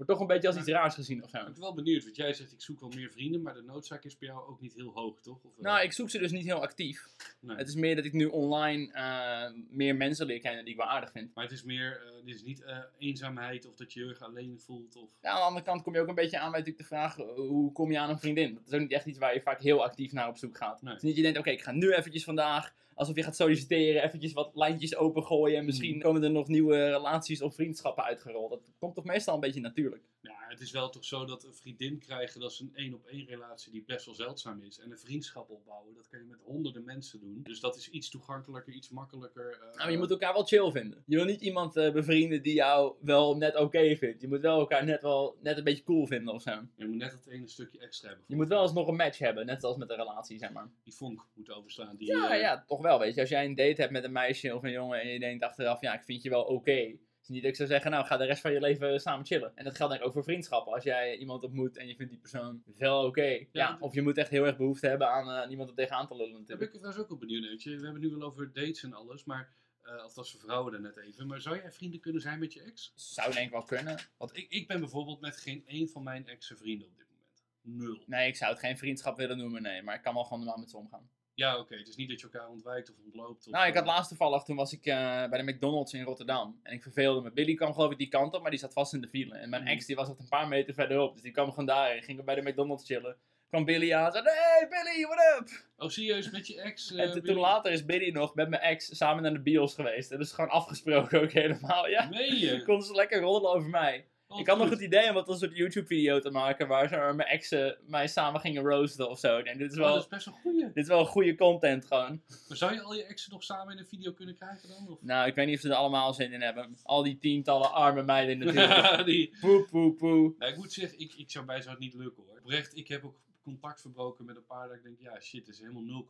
wordt 0.07 0.21
toch 0.21 0.21
een 0.21 0.35
beetje 0.35 0.49
als 0.49 0.57
iets 0.57 0.69
raars 0.69 0.95
gezien 0.95 1.23
of 1.23 1.31
zo. 1.31 1.39
Ik 1.39 1.45
ben 1.45 1.61
wel 1.61 1.75
benieuwd, 1.75 2.05
want 2.05 2.17
jij 2.17 2.33
zegt 2.33 2.53
ik 2.53 2.61
zoek 2.61 2.81
wel 2.81 2.89
meer 2.89 3.11
vrienden, 3.11 3.43
maar 3.43 3.55
de 3.55 3.63
noodzaak 3.63 4.05
is 4.05 4.19
bij 4.19 4.29
jou 4.29 4.49
ook 4.49 4.61
niet 4.61 4.75
heel 4.75 4.91
hoog, 4.95 5.21
toch? 5.21 5.45
Of, 5.45 5.53
nou, 5.59 5.83
ik 5.83 5.93
zoek 5.93 6.11
ze 6.11 6.19
dus 6.19 6.31
niet 6.31 6.45
heel 6.45 6.63
actief. 6.63 7.09
Nee. 7.41 7.57
Het 7.57 7.69
is 7.69 7.75
meer 7.75 7.97
dat 7.97 8.05
ik 8.05 8.13
nu 8.13 8.25
online 8.25 8.93
uh, 8.95 9.61
meer 9.71 9.97
mensen 9.97 10.27
leer 10.27 10.41
kennen 10.41 10.65
die 10.65 10.73
ik 10.73 10.79
wel 10.79 10.89
aardig 10.89 11.11
vind. 11.11 11.35
Maar 11.35 11.45
het 11.45 11.53
is 11.53 11.63
meer, 11.63 12.03
uh, 12.05 12.25
dit 12.25 12.35
is 12.35 12.43
niet 12.43 12.65
eenzaamheid 12.99 13.67
of 13.67 13.77
dat 13.77 13.93
je 13.93 14.01
je 14.01 14.09
erg 14.09 14.23
alleen 14.23 14.61
voelt? 14.61 14.97
Of... 14.97 15.11
Ja, 15.23 15.31
aan 15.31 15.37
de 15.37 15.43
andere 15.43 15.65
kant 15.65 15.83
kom 15.83 15.95
je 15.95 16.01
ook 16.01 16.09
een 16.09 16.15
beetje 16.15 16.39
aan 16.39 16.51
bij 16.51 16.61
natuurlijk 16.61 16.89
de 16.89 16.95
vraag, 16.95 17.17
hoe 17.37 17.73
kom 17.73 17.93
je 17.93 17.99
aan 17.99 18.11
een 18.11 18.19
vriendin? 18.19 18.55
Dat 18.55 18.67
is 18.67 18.73
ook 18.73 18.81
niet 18.81 18.93
echt 18.93 19.07
iets 19.07 19.19
waar 19.19 19.35
je 19.35 19.43
vaak 19.43 19.61
heel 19.61 19.83
actief 19.83 20.13
naar 20.13 20.29
op 20.29 20.37
zoek 20.37 20.57
gaat. 20.57 20.83
Nee. 20.83 20.93
Het 20.93 21.03
is 21.03 21.09
niet 21.09 21.17
je 21.17 21.23
denkt, 21.23 21.39
oké, 21.39 21.51
ik 21.51 21.63
ga 21.63 21.73
nu 21.73 21.93
eventjes 21.93 22.25
vandaag 22.25 22.73
alsof 23.01 23.17
je 23.17 23.23
gaat 23.23 23.37
solliciteren, 23.37 24.03
eventjes 24.03 24.33
wat 24.33 24.51
lijntjes 24.55 24.97
opengooien 24.97 25.59
en 25.59 25.65
misschien 25.65 25.93
hmm. 25.93 26.01
komen 26.01 26.23
er 26.23 26.31
nog 26.31 26.49
nieuwe 26.49 26.91
relaties 26.91 27.43
of 27.43 27.55
vriendschappen 27.55 28.05
uitgerold. 28.05 28.51
Dat 28.51 28.61
komt 28.79 28.95
toch 28.95 29.05
meestal 29.05 29.35
een 29.35 29.41
beetje 29.41 29.61
natuurlijk. 29.61 30.03
Ja, 30.23 30.35
het 30.49 30.61
is 30.61 30.71
wel 30.71 30.89
toch 30.89 31.05
zo 31.05 31.25
dat 31.25 31.45
een 31.45 31.55
vriendin 31.55 31.99
krijgen, 31.99 32.41
dat 32.41 32.51
is 32.51 32.61
een 32.61 32.71
één 32.75 32.95
op 32.95 33.07
één 33.07 33.27
relatie 33.27 33.73
die 33.73 33.85
best 33.87 34.07
wel 34.07 34.15
zeldzaam 34.15 34.63
is. 34.63 34.79
En 34.79 34.91
een 34.91 34.99
vriendschap 34.99 35.51
opbouwen, 35.51 35.95
dat 35.95 36.09
kan 36.09 36.19
je 36.19 36.25
met 36.25 36.39
honderden 36.45 36.85
mensen 36.85 37.21
doen. 37.21 37.41
Dus 37.43 37.61
dat 37.61 37.77
is 37.77 37.91
iets 37.91 38.11
toegankelijker, 38.11 38.73
iets 38.73 38.91
makkelijker. 38.91 39.61
Uh, 39.71 39.79
nou, 39.79 39.91
je 39.91 39.99
moet 39.99 40.11
elkaar 40.11 40.33
wel 40.33 40.45
chill 40.45 40.71
vinden. 40.71 41.03
Je 41.07 41.17
wil 41.17 41.25
niet 41.25 41.41
iemand 41.41 41.77
uh, 41.77 41.93
bevrienden 41.93 42.43
die 42.43 42.55
jou 42.55 42.95
wel 43.01 43.37
net 43.37 43.57
oké 43.57 43.97
vindt. 43.97 44.21
Je 44.21 44.29
moet 44.29 44.41
wel 44.41 44.59
elkaar 44.59 44.85
net 44.85 45.03
wel 45.03 45.37
net 45.43 45.59
een 45.59 45.65
beetje 45.65 45.85
cool 45.85 46.07
vinden 46.07 46.35
of 46.35 46.43
zo. 46.43 46.51
Je 46.77 46.87
moet 46.87 46.97
net 46.97 47.11
dat 47.11 47.27
ene 47.27 47.49
stukje 47.49 47.79
extra 47.79 48.09
hebben. 48.09 48.25
Je 48.29 48.37
moet 48.37 48.49
wel 48.49 48.63
eens 48.63 48.73
nog 48.73 48.89
een 48.89 48.97
match 48.97 49.19
hebben, 49.19 49.47
net 49.47 49.61
zoals 49.61 49.77
met 49.77 49.91
een 49.91 49.97
relatie, 49.97 50.39
zeg 50.39 50.53
maar. 50.53 50.71
Die 50.85 50.95
vonk 50.95 51.27
moet 51.35 51.51
overslaan. 51.51 51.97
Die, 51.97 52.07
ja, 52.07 52.35
uh, 52.35 52.41
ja, 52.41 52.65
toch 52.67 52.83
wel, 52.83 52.90
weet 52.99 53.15
je. 53.15 53.21
Als 53.21 53.31
jij 53.31 53.45
een 53.45 53.55
date 53.55 53.81
hebt 53.81 53.93
met 53.93 54.05
een 54.05 54.13
meisje 54.13 54.55
of 54.55 54.63
een 54.63 54.71
jongen 54.71 55.01
en 55.01 55.09
je 55.09 55.19
denkt 55.19 55.45
achteraf, 55.45 55.81
ja, 55.81 55.95
ik 55.95 56.05
vind 56.05 56.23
je 56.23 56.31
wel 56.31 56.43
oké 56.43 56.99
niet 57.31 57.43
dat 57.43 57.51
ik 57.51 57.57
zou 57.57 57.69
zeggen, 57.69 57.91
nou 57.91 58.07
ga 58.07 58.17
de 58.17 58.25
rest 58.25 58.41
van 58.41 58.53
je 58.53 58.61
leven 58.61 59.01
samen 59.01 59.27
chillen. 59.27 59.53
En 59.55 59.65
dat 59.65 59.77
geldt 59.77 59.93
denk 59.93 60.05
ik 60.05 60.09
ook 60.09 60.15
voor 60.15 60.25
vriendschappen. 60.25 60.73
Als 60.73 60.85
jij 60.85 61.17
iemand 61.17 61.43
ontmoet 61.43 61.77
en 61.77 61.87
je 61.87 61.97
vindt 61.97 62.13
die 62.13 62.21
persoon 62.21 62.63
wel 62.77 63.05
oké. 63.05 63.47
ja, 63.53 63.77
of 63.81 63.95
je 63.95 64.03
moet 64.03 64.19
echt 64.19 64.31
heel 64.31 64.47
erg 64.47 64.57
behoefte 64.57 64.89
hebben 64.89 65.09
aan 65.09 65.45
uh, 65.45 65.51
iemand 65.51 65.69
er 65.69 65.75
tegenaan 65.75 66.07
te 66.07 66.17
lullen 66.17 66.33
natuurlijk. 66.33 66.49
Daar 66.49 66.59
ben 66.59 66.67
ik 66.69 66.75
trouwens 66.75 67.03
ook 67.03 67.09
wel 67.09 67.19
benieuwd 67.19 67.43
naar. 67.43 67.79
We 67.79 67.85
hebben 67.85 68.01
nu 68.01 68.09
wel 68.09 68.29
over 68.29 68.53
dates 68.53 68.83
en 68.83 68.93
alles, 68.93 69.25
maar... 69.25 69.59
Uh, 69.85 70.03
althans 70.03 70.31
voor 70.31 70.41
vrouwen 70.41 70.75
er 70.75 70.81
net 70.81 70.97
even. 70.97 71.27
Maar 71.27 71.41
zou 71.41 71.57
jij 71.57 71.73
vrienden 71.73 72.01
kunnen 72.01 72.21
zijn 72.21 72.39
met 72.39 72.53
je 72.53 72.63
ex? 72.63 72.93
Zou 72.95 73.33
denk 73.33 73.47
ik 73.47 73.53
wel 73.53 73.63
kunnen. 73.63 73.99
Want 74.19 74.37
ik, 74.37 74.51
ik 74.51 74.69
ben 74.69 74.81
bijvoorbeeld 74.81 75.21
met 75.21 75.37
geen 75.37 75.63
één 75.67 75.89
van 75.89 76.03
mijn 76.03 76.27
exen 76.27 76.57
vrienden 76.57 76.89
op 76.89 76.97
dit 76.97 77.07
moment. 77.09 77.43
Nul. 77.63 78.03
Nee, 78.07 78.29
ik 78.29 78.37
zou 78.37 78.51
het 78.51 78.61
geen 78.61 78.79
vriendschap 78.79 79.17
willen 79.17 79.37
noemen, 79.37 79.63
nee. 79.63 79.83
Maar 79.83 79.95
ik 79.95 80.03
kan 80.03 80.15
wel 80.15 80.23
gewoon 80.23 80.39
normaal 80.39 80.59
met 80.59 80.71
ze 80.71 80.77
omgaan. 80.77 81.11
Ja, 81.41 81.59
oké. 81.59 81.77
Het 81.77 81.89
is 81.89 81.97
niet 81.97 82.09
dat 82.09 82.21
je 82.21 82.29
elkaar 82.33 82.49
ontwijkt 82.49 82.91
of 82.91 82.97
ontloopt. 83.05 83.47
Of, 83.47 83.53
nou, 83.53 83.67
ik 83.67 83.75
had 83.75 83.87
laatst 83.87 84.09
toevallig, 84.09 84.43
toen 84.43 84.57
was 84.57 84.73
ik 84.73 84.87
uh, 84.87 84.95
bij 85.29 85.43
de 85.43 85.53
McDonald's 85.53 85.93
in 85.93 86.03
Rotterdam. 86.03 86.61
En 86.63 86.73
ik 86.73 86.83
verveelde 86.83 87.21
me. 87.21 87.33
Billy 87.33 87.55
kwam 87.55 87.73
geloof 87.73 87.91
ik 87.91 87.99
die 87.99 88.09
kant 88.09 88.35
op, 88.35 88.43
maar 88.43 88.51
die 88.51 88.61
zat 88.61 88.73
vast 88.73 88.93
in 88.93 89.01
de 89.01 89.09
file. 89.09 89.35
En 89.35 89.51
mijn 89.51 89.63
mhm. 89.63 89.73
ex 89.73 89.87
die 89.87 89.97
was 89.97 90.09
echt 90.09 90.19
een 90.19 90.29
paar 90.29 90.49
meter 90.49 90.75
verderop. 90.75 91.13
Dus 91.13 91.23
die 91.23 91.33
kwam 91.33 91.49
gewoon 91.49 91.67
daarheen. 91.67 92.03
Ging 92.03 92.25
bij 92.25 92.35
de 92.35 92.51
McDonald's 92.51 92.87
chillen. 92.87 93.17
Kwam 93.49 93.65
Billy 93.65 93.93
aan 93.93 94.07
en 94.07 94.13
zei, 94.13 94.25
hey 94.25 94.69
Billy, 94.69 95.07
what 95.07 95.41
up? 95.41 95.49
Oh, 95.77 95.89
serieus, 95.89 96.31
met 96.31 96.47
je 96.47 96.61
ex? 96.61 96.91
Uh, 96.91 97.01
en 97.15 97.23
toen 97.23 97.37
later 97.37 97.73
is 97.73 97.85
Billy 97.85 98.11
nog 98.11 98.35
met 98.35 98.49
mijn 98.49 98.63
ex 98.63 98.97
samen 98.97 99.23
naar 99.23 99.33
de 99.33 99.43
bios 99.43 99.75
geweest. 99.75 100.11
En 100.11 100.19
dat 100.19 100.27
is 100.27 100.33
gewoon 100.33 100.51
afgesproken 100.51 101.23
ook 101.23 101.33
helemaal, 101.33 101.89
ja. 101.89 102.09
Meen 102.09 102.39
je? 102.39 102.63
Konden 102.67 102.87
ze 102.87 102.95
lekker 102.95 103.21
rollen 103.21 103.51
over 103.51 103.69
mij. 103.69 104.07
Oh, 104.31 104.41
ik 104.41 104.47
had 104.47 104.59
nog 104.59 104.71
het 104.71 104.81
idee 104.81 105.09
om 105.09 105.15
wat 105.15 105.29
een 105.29 105.39
soort 105.39 105.57
YouTube-video 105.57 106.21
te 106.21 106.31
maken 106.31 106.69
waar 106.69 106.89
ze 106.89 107.13
mijn 107.17 107.29
exen 107.29 107.79
mij 107.87 108.07
samen 108.07 108.41
gingen 108.41 108.63
roosten 108.63 109.11
of 109.11 109.19
zo. 109.19 109.43
Denk, 109.43 109.59
dit 109.59 109.71
is 109.71 109.79
oh, 109.79 109.85
wel, 109.85 109.95
dat 109.95 110.03
is 110.03 110.09
best 110.09 110.25
wel 110.25 110.35
goeie. 110.35 110.65
Dit 110.65 110.77
is 110.77 110.89
wel 110.89 111.05
goede 111.05 111.35
content 111.35 111.85
gewoon. 111.87 112.23
Maar 112.49 112.57
zou 112.57 112.75
je 112.75 112.83
al 112.83 112.95
je 112.95 113.05
exen 113.05 113.33
nog 113.33 113.45
samen 113.45 113.73
in 113.73 113.79
een 113.79 113.87
video 113.87 114.13
kunnen 114.13 114.35
krijgen 114.35 114.69
dan? 114.69 114.89
Of? 114.89 115.03
Nou, 115.03 115.29
ik 115.29 115.35
weet 115.35 115.47
niet 115.47 115.55
of 115.55 115.61
ze 115.61 115.69
er 115.69 115.75
allemaal 115.75 116.15
zin 116.15 116.33
in 116.33 116.41
hebben. 116.41 116.77
Al 116.83 117.03
die 117.03 117.19
tientallen 117.19 117.73
arme 117.73 118.03
meiden 118.03 118.39
natuurlijk. 118.47 119.05
die... 119.05 119.37
Poe, 119.41 119.67
poe, 119.71 119.93
poe. 119.93 120.35
ik 120.39 120.57
moet 120.57 120.73
zeggen, 120.73 120.99
ik, 120.99 121.15
ik 121.15 121.31
zou 121.31 121.45
bij 121.45 121.61
zou 121.61 121.71
het 121.71 121.81
niet 121.81 121.95
lukken 121.95 122.23
hoor. 122.27 122.39
Oprecht, 122.39 122.77
ik 122.77 122.89
heb 122.89 123.05
ook 123.05 123.21
contact 123.43 123.81
verbroken 123.81 124.25
met 124.25 124.37
een 124.37 124.47
paar 124.47 124.69
dat 124.69 124.77
ik 124.77 124.83
denk, 124.83 125.01
ja 125.01 125.21
shit, 125.21 125.47
het 125.47 125.55
is 125.55 125.61
helemaal 125.61 126.05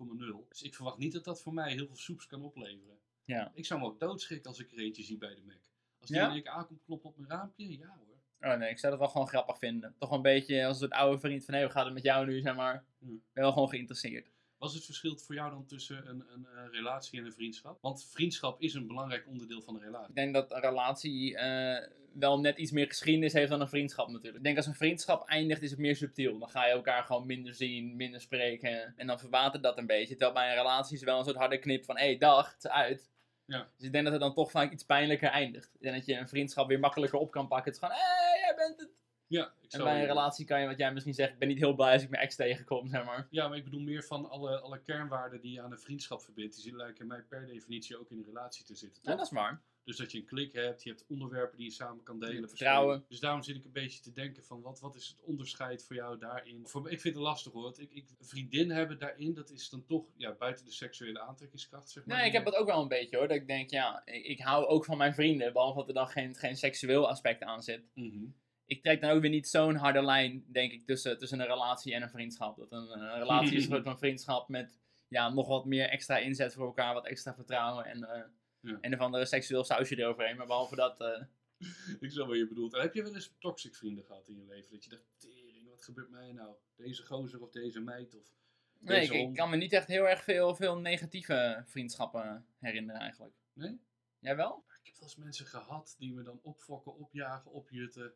0,0. 0.44 0.48
Dus 0.48 0.62
ik 0.62 0.74
verwacht 0.74 0.98
niet 0.98 1.12
dat 1.12 1.24
dat 1.24 1.42
voor 1.42 1.54
mij 1.54 1.72
heel 1.72 1.86
veel 1.86 1.96
soeps 1.96 2.26
kan 2.26 2.42
opleveren. 2.42 2.98
Ja. 3.24 3.50
Ik 3.54 3.66
zou 3.66 3.80
me 3.80 3.86
ook 3.86 4.00
doodschikken 4.00 4.48
als 4.48 4.58
ik 4.58 4.72
er 4.72 4.78
eentje 4.78 5.02
zie 5.02 5.18
bij 5.18 5.34
de 5.34 5.42
Mac. 5.46 5.60
Als 6.00 6.08
die 6.08 6.18
ja? 6.18 6.26
in 6.26 6.32
één 6.32 6.42
keer 6.42 6.52
aankomt 6.52 6.82
kloppen 6.84 7.10
op 7.10 7.16
mijn 7.16 7.30
raampje, 7.30 7.78
ja 7.78 7.98
hoor. 8.06 8.09
Oh 8.40 8.54
nee, 8.54 8.70
ik 8.70 8.78
zou 8.78 8.92
dat 8.92 9.00
wel 9.00 9.10
gewoon 9.10 9.28
grappig 9.28 9.58
vinden. 9.58 9.94
Toch 9.98 10.10
een 10.10 10.22
beetje 10.22 10.66
als 10.66 10.80
een 10.80 10.88
soort 10.88 11.00
oude 11.00 11.18
vriend 11.18 11.44
van, 11.44 11.54
hé, 11.54 11.62
hoe 11.62 11.70
gaat 11.70 11.84
het 11.84 11.94
met 11.94 12.02
jou 12.02 12.26
nu, 12.26 12.40
zeg 12.40 12.54
maar. 12.54 12.84
Hm. 12.98 13.06
Ben 13.06 13.42
wel 13.42 13.52
gewoon 13.52 13.68
geïnteresseerd. 13.68 14.30
Wat 14.58 14.68
is 14.68 14.74
het 14.74 14.84
verschil 14.84 15.16
voor 15.16 15.34
jou 15.34 15.50
dan 15.50 15.66
tussen 15.66 16.08
een, 16.08 16.24
een, 16.32 16.46
een, 16.56 16.70
relatie 16.70 17.18
en 17.18 17.24
een 17.24 17.32
vriendschap? 17.32 17.78
Want 17.80 18.04
vriendschap 18.04 18.60
is 18.60 18.74
een 18.74 18.86
belangrijk 18.86 19.26
onderdeel 19.26 19.62
van 19.62 19.74
de 19.74 19.80
relatie. 19.80 20.08
Ik 20.08 20.14
denk 20.14 20.34
dat 20.34 20.52
een 20.52 20.60
relatie 20.60 21.32
uh, 21.32 21.78
wel 22.12 22.40
net 22.40 22.58
iets 22.58 22.70
meer 22.70 22.86
geschiedenis 22.86 23.32
heeft 23.32 23.50
dan 23.50 23.60
een 23.60 23.68
vriendschap 23.68 24.08
natuurlijk. 24.08 24.36
Ik 24.36 24.42
denk 24.42 24.56
als 24.56 24.66
een 24.66 24.74
vriendschap 24.74 25.28
eindigt 25.28 25.62
is 25.62 25.70
het 25.70 25.78
meer 25.78 25.96
subtiel. 25.96 26.38
Dan 26.38 26.48
ga 26.48 26.66
je 26.66 26.72
elkaar 26.72 27.04
gewoon 27.04 27.26
minder 27.26 27.54
zien, 27.54 27.96
minder 27.96 28.20
spreken. 28.20 28.94
En 28.96 29.06
dan 29.06 29.18
verwatert 29.18 29.62
dat 29.62 29.78
een 29.78 29.86
beetje. 29.86 30.16
Terwijl 30.16 30.32
bij 30.32 30.48
een 30.48 30.56
relatie 30.56 30.96
is 30.96 31.02
wel 31.02 31.18
een 31.18 31.24
soort 31.24 31.36
harde 31.36 31.58
knip 31.58 31.84
van, 31.84 31.96
hé, 31.96 32.04
hey, 32.04 32.18
dag, 32.18 32.52
het 32.54 32.64
is 32.64 32.70
uit. 32.70 33.10
Ja. 33.44 33.68
Dus 33.76 33.86
ik 33.86 33.92
denk 33.92 34.04
dat 34.04 34.12
het 34.12 34.22
dan 34.22 34.34
toch 34.34 34.50
vaak 34.50 34.72
iets 34.72 34.84
pijnlijker 34.84 35.28
eindigt. 35.28 35.70
Ik 35.74 35.80
denk 35.80 35.94
dat 35.94 36.06
je 36.06 36.16
een 36.16 36.28
vriendschap 36.28 36.68
weer 36.68 36.78
makkelijker 36.78 37.18
op 37.18 37.30
kan 37.30 37.48
pakken. 37.48 37.72
Het 37.72 37.82
is 37.82 37.88
gewoon, 37.88 38.02
hé, 38.02 38.24
hey, 38.24 38.29
bent 38.66 38.80
het. 38.80 38.98
Ja, 39.26 39.54
ik 39.60 39.72
en 39.72 39.84
bij 39.84 40.00
een 40.00 40.06
relatie 40.06 40.46
kan 40.46 40.60
je, 40.60 40.66
wat 40.66 40.78
jij 40.78 40.92
misschien 40.92 41.14
zegt, 41.14 41.32
ik 41.32 41.38
ben 41.38 41.48
niet 41.48 41.58
heel 41.58 41.74
blij 41.74 41.92
als 41.92 42.02
ik 42.02 42.10
mijn 42.10 42.22
ex 42.22 42.36
tegenkom, 42.36 42.88
zeg 42.88 43.04
maar. 43.04 43.26
Ja, 43.30 43.48
maar 43.48 43.56
ik 43.56 43.64
bedoel 43.64 43.80
meer 43.80 44.04
van 44.04 44.30
alle, 44.30 44.60
alle 44.60 44.82
kernwaarden 44.82 45.40
die 45.40 45.52
je 45.52 45.62
aan 45.62 45.72
een 45.72 45.78
vriendschap 45.78 46.22
verbindt. 46.22 46.62
Die 46.62 46.76
lijken 46.76 47.06
mij 47.06 47.22
per 47.22 47.46
definitie 47.46 47.98
ook 47.98 48.10
in 48.10 48.18
een 48.18 48.24
relatie 48.24 48.64
te 48.64 48.74
zitten. 48.74 49.02
Toch? 49.02 49.12
Ja, 49.12 49.18
dat 49.18 49.26
is 49.26 49.32
waar. 49.32 49.62
Dus 49.84 49.96
dat 49.96 50.12
je 50.12 50.18
een 50.18 50.24
klik 50.24 50.52
hebt, 50.52 50.82
je 50.82 50.90
hebt 50.90 51.04
onderwerpen 51.08 51.56
die 51.56 51.66
je 51.66 51.72
samen 51.72 52.04
kan 52.04 52.20
delen. 52.20 52.48
Vertrouwen. 52.48 53.04
Dus 53.08 53.20
daarom 53.20 53.42
zit 53.42 53.56
ik 53.56 53.64
een 53.64 53.72
beetje 53.72 54.00
te 54.00 54.12
denken 54.12 54.44
van 54.44 54.60
wat, 54.60 54.80
wat 54.80 54.96
is 54.96 55.08
het 55.08 55.22
onderscheid 55.22 55.84
voor 55.84 55.96
jou 55.96 56.18
daarin? 56.18 56.66
Voor, 56.66 56.90
ik 56.90 57.00
vind 57.00 57.14
het 57.14 57.24
lastig 57.24 57.52
hoor. 57.52 57.74
Ik, 57.78 57.92
ik, 57.92 58.08
vriendin 58.20 58.70
hebben 58.70 58.98
daarin, 58.98 59.34
dat 59.34 59.50
is 59.50 59.68
dan 59.68 59.86
toch 59.86 60.04
ja, 60.16 60.32
buiten 60.32 60.64
de 60.64 60.72
seksuele 60.72 61.20
aantrekkingskracht. 61.20 61.90
Zeg 61.90 62.06
maar. 62.06 62.16
Nee, 62.16 62.26
ik 62.26 62.32
heb 62.32 62.44
dat 62.44 62.54
ook 62.54 62.66
wel 62.66 62.82
een 62.82 62.88
beetje 62.88 63.16
hoor. 63.16 63.28
Dat 63.28 63.36
ik 63.36 63.46
denk, 63.46 63.70
ja, 63.70 64.02
ik, 64.04 64.24
ik 64.24 64.40
hou 64.40 64.66
ook 64.66 64.84
van 64.84 64.96
mijn 64.96 65.14
vrienden. 65.14 65.52
Behalve 65.52 65.78
dat 65.78 65.88
er 65.88 65.94
dan 65.94 66.08
geen, 66.08 66.34
geen 66.34 66.56
seksueel 66.56 67.08
aspect 67.08 67.42
aan 67.42 67.62
zit. 67.62 67.82
Mm 67.94 68.34
ik 68.70 68.82
trek 68.82 69.00
dan 69.00 69.10
ook 69.10 69.20
weer 69.20 69.30
niet 69.30 69.48
zo'n 69.48 69.74
harde 69.74 70.02
lijn, 70.02 70.44
denk 70.46 70.72
ik, 70.72 70.86
tussen, 70.86 71.18
tussen 71.18 71.40
een 71.40 71.46
relatie 71.46 71.94
en 71.94 72.02
een 72.02 72.10
vriendschap. 72.10 72.56
Dat 72.56 72.72
een, 72.72 72.90
een 72.90 73.18
relatie 73.18 73.56
is 73.56 73.62
een 73.64 73.70
soort 73.70 73.84
van 73.84 73.98
vriendschap 73.98 74.48
met 74.48 74.78
ja, 75.08 75.28
nog 75.28 75.48
wat 75.48 75.64
meer 75.64 75.88
extra 75.88 76.18
inzet 76.18 76.54
voor 76.54 76.66
elkaar, 76.66 76.94
wat 76.94 77.06
extra 77.06 77.34
vertrouwen 77.34 77.84
en, 77.84 77.98
uh, 77.98 78.08
ja. 78.08 78.26
en 78.60 78.78
een 78.80 78.94
of 78.94 79.00
andere 79.00 79.24
seksueel 79.24 79.64
sausje 79.64 79.98
eroverheen. 79.98 80.36
Maar 80.36 80.46
behalve 80.46 80.76
dat... 80.76 81.00
Uh... 81.00 81.22
ik 82.00 82.10
snap 82.10 82.26
wat 82.26 82.36
je 82.36 82.48
bedoelt. 82.48 82.76
heb 82.76 82.94
je 82.94 83.02
wel 83.02 83.14
eens 83.14 83.34
toxic 83.38 83.74
vrienden 83.74 84.04
gehad 84.04 84.28
in 84.28 84.36
je 84.36 84.44
leven? 84.44 84.70
Dat 84.70 84.84
je 84.84 84.90
dacht, 84.90 85.04
tering, 85.16 85.68
wat 85.68 85.84
gebeurt 85.84 86.10
mij 86.10 86.32
nou? 86.32 86.54
Deze 86.76 87.06
gozer 87.06 87.42
of 87.42 87.50
deze 87.50 87.80
meid 87.80 88.14
of... 88.14 88.34
Nee, 88.78 89.04
ik, 89.04 89.12
ik, 89.12 89.34
kan 89.34 89.50
me 89.50 89.56
niet 89.56 89.72
echt 89.72 89.86
heel 89.86 90.08
erg 90.08 90.22
veel, 90.22 90.54
veel 90.54 90.78
negatieve 90.78 91.62
vriendschappen 91.66 92.46
herinneren 92.58 93.00
eigenlijk. 93.00 93.34
Nee? 93.52 93.80
Jij 94.18 94.36
wel? 94.36 94.64
Ik 94.82 94.86
heb 94.86 94.94
wel 94.94 95.08
eens 95.08 95.16
mensen 95.16 95.46
gehad 95.46 95.94
die 95.98 96.12
me 96.12 96.22
dan 96.22 96.40
opfokken, 96.42 96.96
opjagen, 96.96 97.50
opjutten. 97.50 98.14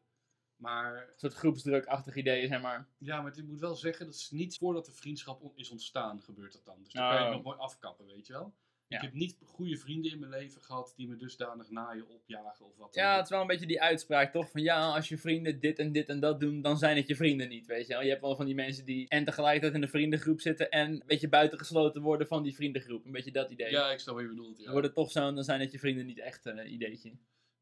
Maar... 0.65 0.97
Een 0.97 1.19
soort 1.19 1.35
groepsdrukachtig 1.35 2.17
idee, 2.17 2.47
zeg 2.47 2.63
maar. 2.63 2.89
Ja, 2.99 3.23
maar 3.23 3.39
ik 3.39 3.45
moet 3.45 3.61
wel 3.61 3.75
zeggen, 3.75 4.07
dat 4.07 4.15
is 4.15 4.31
niet 4.31 4.59
voordat 4.59 4.87
de 4.87 4.93
vriendschap 4.93 5.53
is 5.55 5.71
ontstaan, 5.71 6.23
gebeurt 6.23 6.53
dat 6.53 6.65
dan. 6.65 6.83
Dus 6.83 6.93
dan 6.93 7.09
kan 7.09 7.13
je 7.13 7.19
het 7.19 7.29
oh. 7.29 7.35
nog 7.35 7.45
mooi 7.45 7.59
afkappen, 7.59 8.07
weet 8.07 8.27
je 8.27 8.33
wel. 8.33 8.55
Ik 8.89 9.01
heb 9.01 9.13
niet 9.13 9.37
goede 9.45 9.77
vrienden 9.77 10.13
in 10.13 10.19
mijn 10.19 10.31
leven 10.31 10.63
gehad 10.63 10.93
die 10.97 11.09
me 11.09 11.17
dusdanig 11.17 11.71
naaien, 11.71 12.09
opjagen 12.09 12.67
of 12.67 12.77
wat. 12.77 12.95
Ja, 12.95 13.15
het 13.15 13.25
is 13.25 13.31
wel 13.31 13.41
een 13.41 13.47
beetje 13.47 13.67
die 13.67 13.83
uitspraak 13.83 14.33
toch? 14.33 14.51
Van 14.51 14.63
ja, 14.63 14.95
als 14.95 15.09
je 15.09 15.19
vrienden 15.19 15.61
dit 15.61 15.79
en 15.79 15.93
dit 15.93 16.09
en 16.09 16.21
dat 16.21 16.41
doen, 16.41 16.63
dan 16.63 16.79
zijn 16.79 16.97
het 16.97 17.09
je 17.09 17.17
vrienden 17.17 17.49
niet, 17.49 17.67
weet 17.67 17.87
je 17.87 17.93
wel. 17.93 18.03
Je 18.03 18.09
hebt 18.09 18.21
wel 18.21 18.37
van 18.37 18.47
die 18.47 18.55
mensen 18.55 18.85
die 18.85 19.09
en 19.09 19.25
tegelijkertijd 19.25 19.75
in 19.75 19.81
de 19.81 19.89
vriendengroep 19.89 20.41
zitten 20.41 20.71
en 20.71 20.91
een 20.91 21.03
beetje 21.07 21.29
buitengesloten 21.29 22.03
worden 22.03 22.27
van 22.27 22.43
die 22.43 22.55
vriendengroep. 22.55 23.05
Een 23.05 23.13
beetje 23.13 23.33
dat 23.33 23.51
idee. 23.51 23.71
Ja, 23.71 23.91
ik 23.91 23.99
snap 23.99 24.15
wat 24.15 24.25
je 24.25 24.31
bedoelt. 24.31 24.59
Ja. 24.59 24.71
Worden 24.71 24.93
toch 24.93 25.11
zo, 25.11 25.35
dan 25.35 25.45
zijn 25.45 25.61
het 25.61 25.73
je 25.73 25.79
vrienden 25.79 26.07
niet 26.07 26.19
echt 26.19 26.47
een 26.47 26.59
uh, 26.59 26.73
ideetje. 26.73 27.13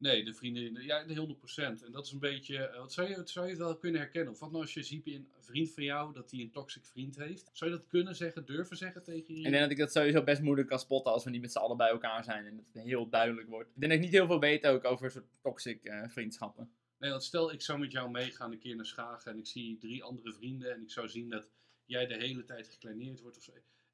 Nee, 0.03 0.23
de 0.23 0.33
vrienden, 0.33 0.83
ja, 0.83 1.03
de 1.03 1.35
100%. 1.81 1.83
En 1.85 1.91
dat 1.91 2.05
is 2.05 2.11
een 2.11 2.19
beetje, 2.19 2.57
eh, 2.57 2.79
wat 2.79 2.93
zou 2.93 3.09
je, 3.09 3.15
wat 3.15 3.29
zou 3.29 3.47
je 3.47 3.55
wel 3.55 3.77
kunnen 3.77 4.01
herkennen? 4.01 4.33
Of 4.33 4.39
wat 4.39 4.51
nou 4.51 4.61
als 4.61 4.73
je 4.73 4.83
ziet 4.83 5.07
een 5.07 5.27
vriend 5.39 5.71
van 5.71 5.83
jou 5.83 6.13
dat 6.13 6.31
hij 6.31 6.39
een 6.39 6.51
toxic 6.51 6.85
vriend 6.85 7.15
heeft? 7.15 7.49
Zou 7.53 7.71
je 7.71 7.77
dat 7.77 7.87
kunnen 7.87 8.15
zeggen, 8.15 8.45
durven 8.45 8.77
zeggen 8.77 9.03
tegen 9.03 9.33
je? 9.33 9.45
Ik 9.45 9.49
denk 9.49 9.61
dat 9.61 9.71
ik 9.71 9.77
dat 9.77 9.91
sowieso 9.91 10.23
best 10.23 10.41
moeilijk 10.41 10.67
kan 10.67 10.79
spotten 10.79 11.11
als 11.11 11.23
we 11.23 11.29
niet 11.29 11.41
met 11.41 11.51
z'n 11.51 11.57
allen 11.57 11.77
bij 11.77 11.89
elkaar 11.89 12.23
zijn 12.23 12.45
en 12.45 12.57
het 12.57 12.83
heel 12.83 13.09
duidelijk 13.09 13.49
wordt. 13.49 13.69
Ik 13.69 13.79
denk 13.79 13.91
dat 13.91 14.01
ik 14.01 14.05
niet 14.05 14.17
heel 14.17 14.27
veel 14.27 14.39
weet 14.39 14.65
ook 14.65 14.83
over 14.83 15.11
soort 15.11 15.25
toxic 15.41 15.79
uh, 15.83 16.07
vriendschappen. 16.07 16.71
Nee, 16.97 17.09
want 17.09 17.23
stel 17.23 17.51
ik 17.51 17.61
zou 17.61 17.79
met 17.79 17.91
jou 17.91 18.11
meegaan 18.11 18.51
een 18.51 18.59
keer 18.59 18.75
naar 18.75 18.85
Schagen 18.85 19.31
en 19.31 19.37
ik 19.37 19.47
zie 19.47 19.77
drie 19.77 20.03
andere 20.03 20.33
vrienden 20.33 20.73
en 20.73 20.81
ik 20.81 20.91
zou 20.91 21.09
zien 21.09 21.29
dat 21.29 21.45
jij 21.85 22.05
de 22.07 22.17
hele 22.17 22.43
tijd 22.43 22.67
gekleineerd 22.67 23.21
wordt 23.21 23.37
of 23.37 23.43
zo. 23.43 23.51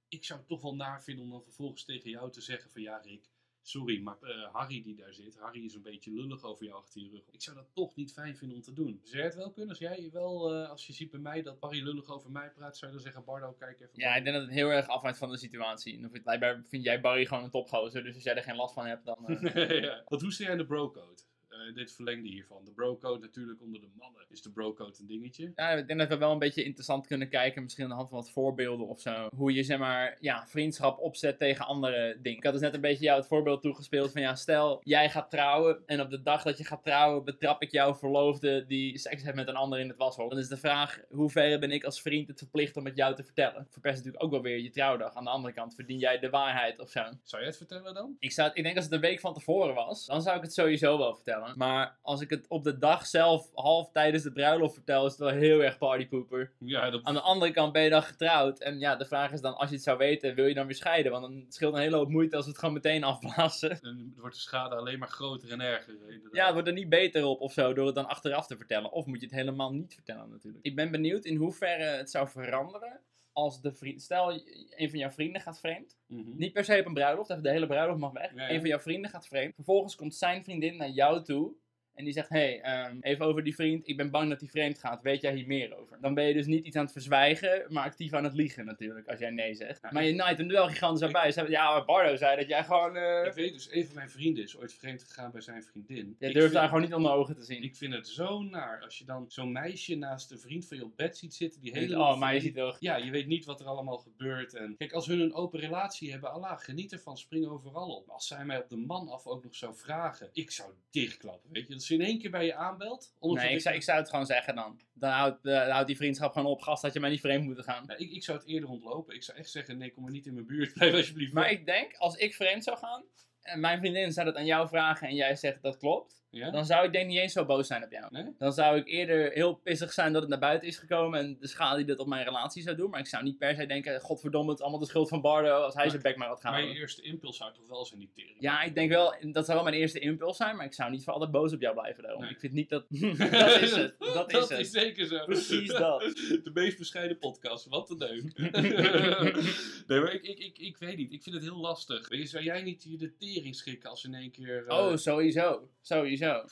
Ik 0.08 0.26
zou 0.26 0.39
het 0.39 0.48
toch 0.48 0.62
wel 0.62 0.76
naar 0.76 1.04
vinden 1.04 1.24
om 1.24 1.32
dan 1.32 1.43
vervolgens 1.43 1.86
tegen 1.86 2.10
jou 2.10 2.32
te 2.32 2.41
zeggen 2.41 2.72
van 2.72 2.82
ja 2.82 2.98
Rick, 2.98 3.30
Sorry, 3.62 4.02
maar 4.02 4.17
uh, 4.22 4.54
Harry 4.54 4.82
die 4.82 4.95
daar 4.95 5.13
zit, 5.13 5.38
Harry 5.39 5.65
is 5.65 5.74
een 5.74 5.82
beetje 5.82 6.12
lullig 6.12 6.43
over 6.43 6.65
jou 6.65 6.78
achter 6.78 7.02
je 7.02 7.10
rug. 7.10 7.30
Ik 7.32 7.41
zou 7.41 7.56
dat 7.56 7.67
toch 7.74 7.95
niet 7.95 8.13
fijn 8.13 8.38
vinden 8.38 8.58
om 8.58 8.63
te 8.63 8.74
doen. 8.74 9.00
Zou 9.04 9.17
jij 9.17 9.26
het 9.26 9.36
wel 9.36 9.52
kunnen? 9.52 9.69
Als 9.69 9.80
jij 9.80 10.10
wel, 10.13 10.62
uh, 10.62 10.69
als 10.69 10.88
je 10.88 10.93
ziet 10.93 11.12
bij 11.12 11.19
mij 11.19 11.41
dat 11.41 11.58
Harry 11.60 11.84
lullig 11.84 12.10
over 12.10 12.32
mij 12.32 12.52
praat, 12.52 12.78
zou 12.78 12.91
je 12.91 12.98
dan 12.98 13.06
zeggen, 13.06 13.24
Bardo, 13.24 13.52
kijk 13.52 13.80
even. 13.80 13.89
Ja, 13.93 14.15
ik 14.15 14.24
denk 14.24 14.36
dat 14.36 14.45
het 14.45 14.56
heel 14.56 14.69
erg 14.69 14.88
afhangt 14.88 15.17
van 15.17 15.30
de 15.30 15.38
situatie. 15.38 16.06
Of 16.06 16.22
blijkbaar 16.24 16.63
vind 16.67 16.84
jij 16.84 17.02
Barry 17.02 17.26
gewoon 17.26 17.43
een 17.43 17.50
topgozer, 17.50 18.04
dus 18.04 18.15
als 18.15 18.24
jij 18.24 18.36
er 18.36 18.43
geen 18.43 18.56
last 18.56 18.74
van 18.74 18.86
hebt, 18.86 19.06
dan... 19.06 19.26
Uh... 19.28 19.82
ja. 19.82 20.04
Wat, 20.08 20.22
hoe 20.22 20.32
sta 20.32 20.43
jij 20.43 20.52
in 20.52 20.58
de 20.58 20.65
bro-code? 20.65 21.22
Uh, 21.69 21.75
dit 21.75 21.93
verlengde 21.93 22.29
hiervan. 22.29 22.65
De 22.65 22.71
brocode 22.71 23.19
natuurlijk 23.19 23.62
onder 23.62 23.82
de 23.82 23.89
mannen 23.97 24.25
is 24.29 24.41
de 24.41 24.51
brocode 24.51 24.95
een 24.99 25.08
dingetje. 25.08 25.51
Ja, 25.55 25.69
ik 25.69 25.88
denk 25.88 25.99
dat 25.99 26.08
we 26.08 26.17
wel 26.17 26.32
een 26.32 26.39
beetje 26.39 26.63
interessant 26.63 27.08
kunnen 27.08 27.29
kijken, 27.29 27.63
misschien 27.63 27.84
aan 27.84 27.89
de 27.89 27.95
hand 27.95 28.10
van 28.10 28.17
wat 28.17 28.32
voorbeelden 28.32 28.88
of 28.88 29.01
zo. 29.01 29.27
Hoe 29.36 29.53
je 29.53 29.63
zeg 29.63 29.77
maar, 29.77 30.17
ja, 30.19 30.47
vriendschap 30.47 30.99
opzet 30.99 31.38
tegen 31.38 31.65
andere 31.65 32.17
dingen. 32.21 32.38
Ik 32.38 32.43
had 32.43 32.53
dus 32.53 32.62
net 32.62 32.73
een 32.73 32.82
beetje 32.82 33.03
jou 33.03 33.17
het 33.17 33.27
voorbeeld 33.27 33.62
toegespeeld 33.62 34.12
van 34.12 34.21
ja, 34.21 34.36
stel 34.36 34.82
jij 34.84 35.10
gaat 35.10 35.29
trouwen 35.29 35.84
en 35.86 36.01
op 36.01 36.10
de 36.10 36.21
dag 36.21 36.43
dat 36.43 36.58
je 36.58 36.63
gaat 36.63 36.84
trouwen 36.84 37.23
betrap 37.23 37.62
ik 37.62 37.71
jouw 37.71 37.95
verloofde 37.95 38.65
die 38.67 38.97
seks 38.97 39.23
heeft 39.23 39.36
met 39.36 39.47
een 39.47 39.55
ander 39.55 39.79
in 39.79 39.88
het 39.88 39.97
washok. 39.97 40.29
Dan 40.29 40.39
is 40.39 40.47
de 40.47 40.58
vraag, 40.58 40.99
hoe 41.10 41.29
ver 41.29 41.60
ben 41.60 41.71
ik 41.71 41.84
als 41.84 42.01
vriend 42.01 42.27
het 42.27 42.38
verplicht 42.38 42.77
om 42.77 42.86
het 42.86 42.95
jou 42.95 43.15
te 43.15 43.23
vertellen? 43.23 43.67
Verpest 43.69 43.95
natuurlijk 43.97 44.23
ook 44.23 44.32
wel 44.32 44.41
weer 44.41 44.60
je 44.60 44.69
trouwdag. 44.69 45.15
Aan 45.15 45.23
de 45.23 45.29
andere 45.29 45.53
kant 45.53 45.75
verdien 45.75 45.97
jij 45.97 46.19
de 46.19 46.29
waarheid 46.29 46.79
of 46.79 46.89
zo. 46.89 47.03
Zou 47.23 47.41
je 47.41 47.47
het 47.47 47.58
vertellen 47.58 47.93
dan? 47.93 48.15
Ik, 48.19 48.32
zou, 48.32 48.51
ik 48.53 48.63
denk 48.63 48.75
als 48.75 48.86
het 48.86 48.93
een 48.93 48.99
week 48.99 49.19
van 49.19 49.34
tevoren 49.34 49.75
was, 49.75 50.05
dan 50.05 50.21
zou 50.21 50.38
ik 50.38 50.41
het 50.41 50.53
sowieso 50.53 50.97
wel 50.97 51.15
vertellen. 51.15 51.53
Maar 51.60 51.98
als 52.02 52.22
ik 52.22 52.30
het 52.30 52.45
op 52.48 52.63
de 52.63 52.78
dag 52.78 53.06
zelf 53.06 53.50
half 53.54 53.91
tijdens 53.91 54.24
de 54.24 54.32
bruiloft 54.32 54.74
vertel, 54.74 55.06
is 55.06 55.12
het 55.12 55.19
wel 55.19 55.30
heel 55.30 55.63
erg 55.63 55.78
partypooper. 55.78 56.52
Ja, 56.58 56.89
dat... 56.89 57.04
Aan 57.04 57.13
de 57.13 57.22
andere 57.22 57.52
kant 57.52 57.74
ben 57.74 57.84
je 57.84 57.89
dan 57.89 58.04
getrouwd. 58.04 58.60
En 58.60 58.80
ja, 58.80 58.95
de 58.95 59.06
vraag 59.06 59.32
is 59.32 59.41
dan, 59.41 59.58
als 59.58 59.69
je 59.69 59.76
het 59.76 59.84
zou 59.84 59.98
weten, 59.98 60.36
wil 60.36 60.45
je 60.45 60.54
dan 60.54 60.65
weer 60.65 60.76
scheiden? 60.76 61.12
Want 61.12 61.24
dan 61.24 61.45
scheelt 61.50 61.74
een 61.74 61.80
hele 61.80 61.95
hoop 61.95 62.10
moeite 62.10 62.36
als 62.36 62.45
we 62.45 62.52
het 62.52 62.60
gewoon 62.60 62.74
meteen 62.74 63.04
afblazen. 63.04 63.78
Dan 63.82 64.13
wordt 64.17 64.36
de 64.36 64.41
schade 64.41 64.76
alleen 64.76 65.00
maar 65.00 65.08
groter 65.08 65.52
en 65.52 65.62
erger. 65.62 65.93
Inderdaad. 65.93 66.36
Ja, 66.36 66.43
het 66.43 66.54
wordt 66.54 66.67
er 66.67 66.74
niet 66.74 66.89
beter 66.89 67.26
op 67.26 67.41
of 67.41 67.54
zo 67.54 67.74
door 67.74 67.86
het 67.86 67.95
dan 67.95 68.08
achteraf 68.08 68.48
te 68.48 68.58
vertellen. 68.58 68.91
Of 68.91 69.06
moet 69.06 69.19
je 69.19 69.26
het 69.26 69.36
helemaal 69.36 69.74
niet 69.74 69.93
vertellen 69.93 70.30
natuurlijk. 70.30 70.65
Ik 70.65 70.76
ben 70.76 70.91
benieuwd 70.91 71.26
in 71.26 71.36
hoeverre 71.36 71.84
het 71.84 72.10
zou 72.10 72.30
veranderen 72.30 73.00
als 73.39 73.62
de 73.62 73.73
vriend, 73.73 74.02
stel 74.02 74.32
een 74.69 74.89
van 74.89 74.99
jouw 74.99 75.12
vrienden 75.12 75.41
gaat 75.41 75.60
vreemd. 75.60 75.97
Mhm. 76.08 76.38
Niet 76.38 76.54
per 76.54 76.63
se 76.63 76.80
op 76.80 76.86
een 76.86 76.93
bruiloft, 76.93 77.30
even 77.30 77.43
de 77.43 77.49
hele 77.49 77.67
bruiloft 77.67 77.99
mag 77.99 78.12
weg. 78.12 78.36
Ja, 78.36 78.49
Een 78.49 78.60
van 78.60 78.69
jouw 78.69 78.80
vrienden 78.80 79.12
gaat 79.12 79.28
vreemd. 79.28 79.56
Vervolgens 79.56 79.95
komt 79.95 80.15
zijn 80.15 80.43
vriendin 80.43 80.78
naar 80.78 80.89
jou 80.89 81.23
toe 81.23 81.54
en 81.99 82.05
die 82.05 82.13
zegt, 82.13 82.29
hey, 82.29 82.85
um, 82.89 82.97
even 83.01 83.25
over 83.25 83.43
die 83.43 83.55
vriend, 83.55 83.88
ik 83.88 83.97
ben 83.97 84.12
bang 84.12 84.29
dat 84.29 84.39
hij 84.39 84.49
vreemd 84.49 84.79
gaat, 84.79 85.01
weet 85.01 85.21
jij 85.21 85.35
hier 85.35 85.47
meer 85.47 85.77
over? 85.77 85.97
Dan 86.01 86.13
ben 86.13 86.27
je 86.27 86.33
dus 86.33 86.45
niet 86.45 86.65
iets 86.65 86.75
aan 86.75 86.83
het 86.83 86.91
verzwijgen, 86.91 87.65
maar 87.67 87.83
actief 87.83 88.13
aan 88.13 88.23
het 88.23 88.33
liegen 88.33 88.65
natuurlijk, 88.65 89.07
als 89.07 89.19
jij 89.19 89.29
nee 89.29 89.55
zegt. 89.55 89.91
maar 89.91 90.03
je 90.03 90.13
naait 90.13 90.38
hem 90.38 90.47
wel 90.47 90.67
gigantisch 90.67 91.01
erbij. 91.01 91.33
bij. 91.35 91.49
Ja, 91.49 91.71
maar 91.71 91.85
Bardo 91.85 92.15
zei 92.15 92.35
dat 92.35 92.47
jij 92.47 92.63
gewoon... 92.63 92.95
Uh... 92.95 93.25
Ik 93.25 93.33
weet 93.33 93.53
dus, 93.53 93.71
een 93.71 93.85
van 93.85 93.95
mijn 93.95 94.09
vrienden 94.09 94.43
is 94.43 94.57
ooit 94.57 94.73
vreemd 94.73 95.03
gegaan 95.03 95.31
bij 95.31 95.41
zijn 95.41 95.63
vriendin. 95.63 96.15
Je 96.19 96.33
durft 96.33 96.53
daar 96.53 96.67
gewoon 96.67 96.81
niet 96.81 96.93
onder 96.93 97.12
ogen 97.12 97.35
te 97.35 97.43
zien. 97.43 97.63
Ik 97.63 97.75
vind 97.75 97.93
het 97.93 98.07
zo 98.07 98.43
naar, 98.43 98.81
als 98.83 98.97
je 98.97 99.05
dan 99.05 99.25
zo'n 99.27 99.51
meisje 99.51 99.95
naast 99.95 100.31
een 100.31 100.39
vriend 100.39 100.67
van 100.67 100.77
je 100.77 100.83
op 100.83 100.97
bed 100.97 101.17
ziet 101.17 101.33
zitten, 101.33 101.62
die 101.62 101.71
hele... 101.71 101.99
Oh, 101.99 102.19
maar 102.19 102.33
je 102.33 102.39
ziet 102.39 102.55
wel... 102.55 102.75
Ja, 102.79 102.95
je 102.95 103.12
weet 103.12 103.27
niet 103.27 103.45
wat 103.45 103.59
er 103.59 103.65
allemaal 103.65 103.97
gebeurt. 103.97 104.53
En 104.53 104.75
kijk, 104.77 104.91
als 104.91 105.07
hun 105.07 105.19
een 105.19 105.33
open 105.33 105.59
relatie 105.59 106.12
hebben, 106.12 106.31
Allah, 106.31 106.59
geniet 106.59 106.91
ervan, 106.91 107.17
spring 107.17 107.47
overal 107.47 107.95
op. 107.95 108.09
Als 108.09 108.27
zij 108.27 108.45
mij 108.45 108.57
op 108.57 108.69
de 108.69 108.77
man 108.77 109.09
af 109.09 109.25
ook 109.25 109.43
nog 109.43 109.55
zou 109.55 109.75
vragen, 109.75 110.29
ik 110.33 110.51
zou 110.51 110.71
dichtklappen, 110.89 111.51
weet 111.51 111.67
je. 111.67 111.73
Dat 111.73 111.88
ze 111.89 111.95
in 112.04 112.10
één 112.10 112.19
keer 112.19 112.32
bij 112.32 112.45
je 112.45 112.56
aanbelt? 112.56 113.15
Nee, 113.19 113.54
ik 113.54 113.62
zou, 113.62 113.75
ik 113.75 113.84
zou 113.84 113.99
het 113.99 114.10
gewoon 114.10 114.25
zeggen 114.25 114.56
dan. 114.56 114.82
Dan 114.93 115.12
houdt, 115.12 115.45
uh, 115.45 115.69
houdt 115.69 115.88
die 115.88 115.95
vriendschap 115.95 116.32
gewoon 116.32 116.52
op, 116.52 116.62
gast, 116.62 116.82
dat 116.82 116.93
je 116.93 116.99
mij 116.99 117.10
niet 117.10 117.19
vreemd 117.19 117.43
moet 117.43 117.63
gaan. 117.63 117.89
ik, 117.97 118.12
ik 118.12 118.23
zou 118.23 118.38
het 118.38 118.47
eerder 118.47 118.69
ontlopen. 118.69 119.15
Ik 119.15 119.23
zou 119.23 119.38
echt 119.38 119.49
zeggen, 119.49 119.78
nee, 119.78 119.91
kom 119.91 120.04
maar 120.04 120.12
niet 120.12 120.25
in 120.25 120.34
mijn 120.34 120.45
buurt, 120.45 120.73
blijf 120.78 120.93
alsjeblieft. 120.93 121.34
Maar 121.34 121.52
ik 121.52 121.65
denk, 121.65 121.95
als 121.95 122.15
ik 122.15 122.36
vreemd 122.36 122.63
zou 122.63 122.78
gaan, 122.78 123.04
en 123.41 123.60
mijn 123.60 123.80
vriendin 123.80 124.12
zou 124.12 124.25
dat 124.25 124.36
aan 124.36 124.45
jou 124.45 124.67
vragen 124.67 125.08
en 125.08 125.15
jij 125.15 125.36
zegt 125.36 125.62
dat 125.62 125.78
klopt, 125.78 126.18
ja? 126.32 126.52
Dan 126.52 126.65
zou 126.65 126.86
ik 126.86 126.92
denk 126.92 127.08
niet 127.08 127.18
eens 127.18 127.34
zo 127.34 127.46
boos 127.46 127.68
zijn 127.68 127.84
op 127.84 127.92
jou. 127.92 128.06
Nee? 128.10 128.34
Dan 128.38 128.54
zou 128.54 128.78
ik 128.78 128.88
eerder 128.88 129.32
heel 129.32 129.54
pissig 129.54 129.94
zijn 129.94 130.13
dat 130.13 130.22
het 130.22 130.30
naar 130.30 130.39
buiten 130.39 130.68
is 130.68 130.78
gekomen 130.78 131.20
en 131.20 131.38
de 131.39 131.48
schade 131.48 131.78
die 131.78 131.86
dat 131.86 132.00
op 132.00 132.08
mijn 132.08 132.24
relatie 132.24 132.63
zou 132.63 132.76
doen. 132.76 132.89
Maar 132.89 133.00
ik 133.00 133.08
zou 133.08 133.24
niet 133.24 133.38
per 133.38 133.56
se 133.56 133.65
denken, 133.65 134.02
godverdomme, 134.02 134.50
het 134.50 134.58
is 134.58 134.63
allemaal 134.63 134.82
de 134.82 134.88
schuld 134.89 135.10
van 135.10 135.22
Bardo 135.22 135.62
als 135.62 135.74
hij 135.74 135.89
zijn 135.89 136.02
bek 136.02 136.18
maar 136.18 136.28
had 136.28 136.42
gaan 136.42 136.52
Mijn 136.52 136.68
eerste 136.68 137.02
impuls 137.02 137.38
zou 137.38 137.54
toch 137.54 137.68
wel 137.68 137.86
zijn 137.86 138.00
die 138.00 138.12
tering. 138.15 138.36
Ja, 138.39 138.62
ik 138.62 138.76
denk 138.76 138.89
wel, 138.89 139.15
dat 139.32 139.46
zou 139.46 139.58
wel 139.58 139.63
mijn 139.63 139.82
eerste 139.82 140.00
impuls 140.00 140.38
zijn, 140.38 140.56
maar 140.56 140.65
ik 140.65 140.74
zou 140.74 140.92
niet 140.92 141.04
voor 141.04 141.13
altijd 141.13 141.32
boos 141.32 141.54
op 141.54 141.62
jou 141.62 141.74
blijven. 141.74 142.20
Nee. 142.20 142.30
Ik 142.30 142.39
vind 142.39 142.54
niet 142.54 142.70
dat... 142.70 142.86
dat 142.89 143.62
is 143.62 143.76
het. 143.76 143.96
Dat, 144.00 144.34
is, 144.34 144.50
het. 144.50 144.60
is 144.60 144.72
zeker 144.72 145.06
zo. 145.06 145.26
Precies 145.26 145.68
dat. 145.68 146.02
De 146.44 146.52
meest 146.54 146.78
bescheiden 146.78 147.18
podcast, 147.18 147.65
wat 147.65 147.89
een 147.89 147.98
deun. 147.98 148.34
nee, 149.88 150.00
maar 150.00 150.13
ik, 150.13 150.24
ik, 150.24 150.39
ik, 150.39 150.58
ik 150.58 150.78
weet 150.78 150.98
niet, 150.98 151.12
ik 151.12 151.24
vind 151.24 151.36
het 151.36 151.44
heel 151.44 151.60
lastig. 151.60 152.08
Zou 152.10 152.44
jij 152.44 152.62
niet 152.62 152.84
je 152.84 152.98
de 152.98 153.15
tering 153.15 153.56
schikken 153.56 153.89
als 153.89 154.04
in 154.04 154.13
één 154.13 154.32
keer... 154.32 154.65
Uh... 154.68 154.78
Oh, 154.78 154.96
sowieso. 154.96 155.70
Sowieso 155.82 156.18
sowieso. 156.19 156.47